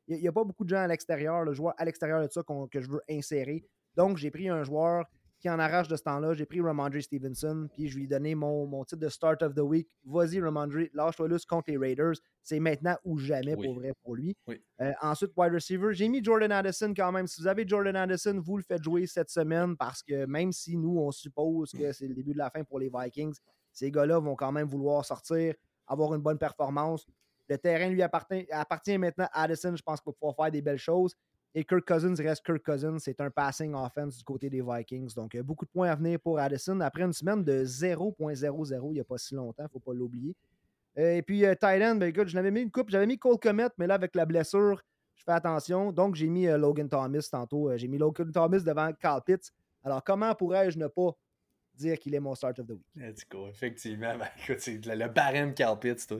il 0.07 0.19
n'y 0.19 0.27
a, 0.27 0.31
pas 0.31 0.43
beaucoup 0.43 0.65
de 0.65 0.69
gens 0.69 0.81
à 0.81 0.88
l'extérieur, 0.88 1.43
le 1.43 1.53
joueur 1.53 1.73
à 1.77 1.85
l'extérieur 1.85 2.21
de 2.21 2.31
ça 2.31 2.41
que 2.43 2.81
je 2.81 2.89
veux 2.89 3.01
insérer. 3.09 3.63
Donc, 3.95 4.17
j'ai 4.17 4.31
pris 4.31 4.49
un 4.49 4.63
joueur 4.63 5.05
qui 5.41 5.49
en 5.49 5.59
arrache 5.59 5.88
de 5.88 5.95
ce 5.95 6.03
temps-là. 6.03 6.34
J'ai 6.34 6.45
pris 6.45 6.61
Ramondre 6.61 7.01
Stevenson, 7.01 7.68
puis 7.73 7.88
je 7.89 7.97
lui 7.97 8.03
ai 8.05 8.07
donné 8.07 8.35
mon, 8.35 8.68
mon 8.68 8.85
titre 8.85 9.01
de 9.01 9.09
Start 9.09 9.41
of 9.41 9.55
the 9.55 9.59
Week. 9.59 9.89
Vas-y, 10.05 10.39
Ramondre, 10.39 10.77
lâche-toi 10.93 11.27
là 11.27 11.38
contre 11.49 11.72
les 11.72 11.77
Raiders. 11.77 12.13
C'est 12.43 12.59
maintenant 12.59 12.95
ou 13.03 13.18
jamais 13.18 13.55
pour 13.55 13.73
vrai 13.73 13.93
pour 14.03 14.15
lui. 14.15 14.38
Euh, 14.80 14.93
ensuite, 15.01 15.31
wide 15.35 15.53
receiver, 15.53 15.93
j'ai 15.93 16.07
mis 16.07 16.23
Jordan 16.23 16.51
Addison 16.51 16.93
quand 16.95 17.11
même. 17.11 17.27
Si 17.27 17.41
vous 17.41 17.47
avez 17.47 17.68
Jordan 17.68 17.95
Addison, 17.95 18.39
vous 18.39 18.57
le 18.57 18.63
faites 18.63 18.84
jouer 18.84 19.07
cette 19.07 19.30
semaine 19.30 19.76
parce 19.76 20.03
que 20.03 20.26
même 20.26 20.51
si 20.51 20.77
nous, 20.77 20.97
on 20.99 21.11
suppose 21.11 21.72
que 21.72 21.91
c'est 21.91 22.07
le 22.07 22.13
début 22.13 22.34
de 22.34 22.38
la 22.38 22.49
fin 22.49 22.63
pour 22.63 22.80
les 22.80 22.91
Vikings, 22.93 23.35
ces 23.73 23.89
gars-là 23.89 24.19
vont 24.19 24.35
quand 24.35 24.51
même 24.51 24.68
vouloir 24.68 25.03
sortir, 25.03 25.55
avoir 25.88 26.13
une 26.13 26.22
bonne 26.22 26.38
performance. 26.38 27.05
Le 27.49 27.57
terrain 27.57 27.89
lui 27.89 28.01
appartient, 28.01 28.47
appartient 28.51 28.97
maintenant 28.97 29.27
à 29.34 29.43
Addison. 29.43 29.76
Je 29.76 29.81
pense 29.81 29.99
qu'il 29.99 30.11
va 30.11 30.13
pouvoir 30.13 30.35
faire 30.35 30.51
des 30.51 30.61
belles 30.61 30.77
choses. 30.77 31.15
Et 31.53 31.65
Kirk 31.65 31.85
Cousins 31.85 32.15
reste 32.15 32.45
Kirk 32.45 32.63
Cousins. 32.63 32.97
C'est 32.99 33.19
un 33.19 33.29
passing 33.29 33.73
offense 33.73 34.17
du 34.17 34.23
côté 34.23 34.49
des 34.49 34.61
Vikings. 34.61 35.13
Donc, 35.13 35.35
euh, 35.35 35.43
beaucoup 35.43 35.65
de 35.65 35.69
points 35.71 35.89
à 35.89 35.95
venir 35.95 36.19
pour 36.19 36.39
Addison. 36.39 36.79
Après 36.79 37.03
une 37.03 37.11
semaine 37.11 37.43
de 37.43 37.65
0.00 37.65 38.89
il 38.89 38.93
n'y 38.93 38.99
a 38.99 39.03
pas 39.03 39.17
si 39.17 39.35
longtemps, 39.35 39.63
il 39.63 39.65
ne 39.65 39.69
faut 39.69 39.79
pas 39.79 39.93
l'oublier. 39.93 40.33
Euh, 40.97 41.15
et 41.15 41.21
puis, 41.21 41.45
euh, 41.45 41.53
Thailand, 41.55 41.97
ben, 41.97 42.07
écoute, 42.07 42.29
je 42.29 42.35
l'avais 42.35 42.51
mis 42.51 42.61
une 42.61 42.71
coupe. 42.71 42.89
J'avais 42.89 43.05
mis 43.05 43.17
Cole 43.17 43.37
Comet, 43.37 43.69
mais 43.77 43.87
là, 43.87 43.95
avec 43.95 44.15
la 44.15 44.25
blessure, 44.25 44.81
je 45.15 45.23
fais 45.23 45.31
attention. 45.33 45.91
Donc, 45.91 46.15
j'ai 46.15 46.27
mis 46.27 46.45
Logan 46.45 46.87
Thomas 46.87 47.27
tantôt. 47.29 47.75
j'ai 47.75 47.87
mis 47.87 47.97
Logan 47.97 48.31
Thomas 48.31 48.59
devant 48.59 48.91
Carl 48.93 49.21
Pitts. 49.25 49.51
Alors, 49.83 50.03
comment 50.03 50.33
pourrais-je 50.35 50.77
ne 50.77 50.87
pas 50.87 51.11
dire 51.75 51.99
qu'il 51.99 52.15
est 52.15 52.19
mon 52.19 52.35
start 52.35 52.59
of 52.59 52.67
the 52.67 52.71
week? 52.71 52.85
Let's 52.95 53.27
go. 53.29 53.47
Effectivement, 53.49 54.17
ben, 54.17 54.27
écoute, 54.41 54.59
c'est 54.59 54.85
le, 54.85 54.95
le 54.95 55.07
barème 55.09 55.53
Carl 55.53 55.77
Pitts, 55.79 56.07
toi. 56.07 56.19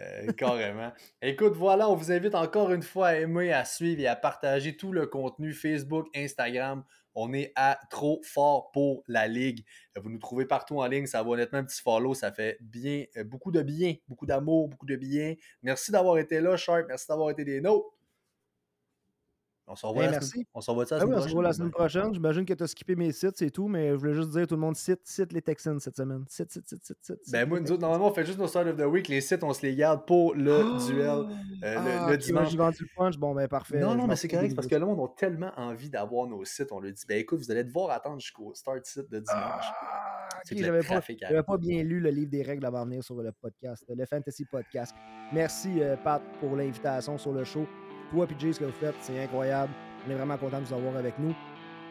Euh, 0.00 0.32
carrément. 0.32 0.92
Écoute, 1.22 1.54
voilà, 1.54 1.88
on 1.88 1.94
vous 1.94 2.12
invite 2.12 2.34
encore 2.34 2.72
une 2.72 2.82
fois 2.82 3.08
à 3.08 3.14
aimer, 3.16 3.52
à 3.52 3.64
suivre 3.64 4.00
et 4.00 4.06
à 4.06 4.16
partager 4.16 4.76
tout 4.76 4.92
le 4.92 5.06
contenu 5.06 5.52
Facebook, 5.52 6.06
Instagram. 6.14 6.84
On 7.14 7.32
est 7.32 7.52
à 7.56 7.78
trop 7.90 8.20
fort 8.22 8.70
pour 8.70 9.02
la 9.08 9.26
ligue. 9.26 9.64
Vous 10.00 10.08
nous 10.10 10.18
trouvez 10.18 10.46
partout 10.46 10.78
en 10.78 10.86
ligne. 10.86 11.06
Ça 11.06 11.22
va 11.22 11.30
honnêtement 11.30 11.58
un 11.58 11.64
petit 11.64 11.82
follow. 11.82 12.14
Ça 12.14 12.32
fait 12.32 12.56
bien, 12.60 13.04
euh, 13.16 13.24
beaucoup 13.24 13.50
de 13.50 13.62
bien, 13.62 13.94
beaucoup 14.08 14.26
d'amour, 14.26 14.68
beaucoup 14.68 14.86
de 14.86 14.96
bien. 14.96 15.34
Merci 15.62 15.90
d'avoir 15.92 16.18
été 16.18 16.40
là, 16.40 16.56
Sharp. 16.56 16.86
Merci 16.88 17.06
d'avoir 17.08 17.30
été 17.30 17.44
des 17.44 17.60
nôtres. 17.60 17.99
On 19.70 19.76
s'en 19.76 19.94
la 19.94 20.20
semaine, 20.20 20.44
on 20.52 20.74
va 20.74 20.84
ça 20.84 20.98
la, 20.98 21.42
la 21.42 21.52
semaine 21.52 21.70
prochaine. 21.70 22.12
J'imagine 22.12 22.44
que 22.44 22.54
tu 22.54 22.64
as 22.64 22.66
skippé 22.66 22.96
mes 22.96 23.12
sites, 23.12 23.36
c'est 23.36 23.50
tout, 23.50 23.68
mais 23.68 23.90
je 23.90 23.94
voulais 23.94 24.14
juste 24.14 24.30
dire 24.30 24.44
tout 24.44 24.56
le 24.56 24.60
monde 24.60 24.74
cite, 24.74 25.00
cite 25.04 25.32
les 25.32 25.42
Texans 25.42 25.78
cette 25.78 25.96
semaine. 25.96 26.24
Cite, 26.28 26.50
cite, 26.50 26.68
cite, 26.68 26.84
cite, 26.84 26.98
cite. 27.00 27.20
Ben, 27.30 27.48
moi, 27.48 27.60
nous 27.60 27.70
autres, 27.70 27.80
normalement, 27.80 28.08
on 28.08 28.12
fait 28.12 28.26
juste 28.26 28.38
nos 28.38 28.48
start 28.48 28.66
of 28.66 28.76
the 28.76 28.80
week. 28.80 29.06
Les 29.06 29.20
sites, 29.20 29.44
on 29.44 29.52
se 29.52 29.64
les 29.64 29.76
garde 29.76 30.04
pour 30.06 30.34
le 30.34 30.60
ah! 30.60 30.86
duel 30.88 31.08
euh, 31.08 31.24
le, 31.62 32.12
ah, 32.12 32.16
dimanche. 32.16 32.50
J'ai 32.50 32.56
vendu 32.56 32.78
le 32.80 32.88
punch, 32.96 33.16
bon, 33.16 33.32
ben 33.32 33.46
parfait. 33.46 33.78
Non, 33.78 33.94
non, 33.94 34.08
mais 34.08 34.16
c'est 34.16 34.26
correct 34.26 34.56
parce 34.56 34.66
que 34.66 34.74
le 34.74 34.84
monde 34.84 34.98
a 34.98 35.14
tellement 35.16 35.52
envie 35.56 35.88
d'avoir 35.88 36.26
nos 36.26 36.44
sites. 36.44 36.72
On 36.72 36.80
lui 36.80 36.92
dit, 36.92 37.04
ben 37.08 37.18
écoute, 37.18 37.38
vous 37.38 37.50
allez 37.52 37.62
devoir 37.62 37.90
attendre 37.90 38.18
jusqu'au 38.18 38.52
start 38.54 38.84
site 38.84 39.08
de 39.08 39.20
dimanche. 39.20 39.66
Ah, 39.82 40.40
J'avais 40.50 40.82
pas, 40.82 41.42
pas, 41.44 41.58
bien 41.58 41.84
lu 41.84 42.00
le 42.00 42.10
livre 42.10 42.30
des 42.30 42.42
règles 42.42 42.66
avant 42.66 42.84
de 42.84 42.90
venir 42.90 43.04
sur 43.04 43.14
le 43.14 43.30
podcast, 43.30 43.84
le 43.88 44.04
Fantasy 44.04 44.44
Podcast. 44.46 44.96
Merci, 45.32 45.80
euh, 45.80 45.96
Pat, 45.96 46.20
pour 46.40 46.56
l'invitation 46.56 47.16
sur 47.18 47.32
le 47.32 47.44
show. 47.44 47.66
Toi 48.10 48.26
et 48.28 48.40
Jay, 48.40 48.52
ce 48.52 48.60
que 48.60 48.64
vous 48.64 48.72
faites, 48.72 48.94
c'est 49.00 49.22
incroyable. 49.22 49.72
On 50.06 50.10
est 50.10 50.14
vraiment 50.14 50.36
content 50.36 50.60
de 50.60 50.64
vous 50.64 50.74
avoir 50.74 50.96
avec 50.96 51.18
nous. 51.18 51.34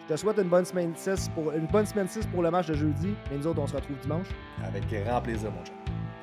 Je 0.08 0.14
te 0.14 0.20
souhaite 0.20 0.38
une 0.40 0.50
bonne 0.50 0.66
semaine 0.66 0.94
6 0.96 1.30
pour, 1.36 1.52
une 1.52 1.68
bonne 1.68 1.86
semaine 1.86 2.08
6 2.08 2.26
pour 2.28 2.42
le 2.42 2.52
match 2.52 2.68
de 2.68 2.74
jeudi. 2.74 3.14
Et 3.32 3.38
nous 3.38 3.48
autres, 3.48 3.62
on 3.62 3.68
se 3.68 3.76
retrouve 3.76 3.98
dimanche. 4.00 4.28
Avec 4.64 4.84
grand 4.90 5.22
plaisir, 5.22 5.52
mon 5.52 5.64
chat. 5.64 5.74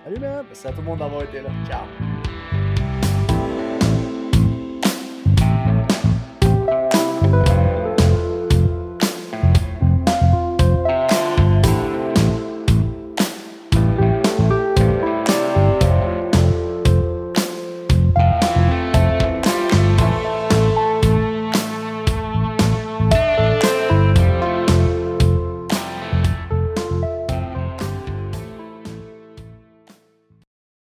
Salut, 0.04 0.20
man! 0.20 0.44
Merci 0.46 0.66
à 0.66 0.72
tout 0.72 0.78
le 0.78 0.84
monde 0.84 0.98
d'avoir 0.98 1.22
été 1.22 1.40
là. 1.40 1.50
Ciao! 1.66 2.75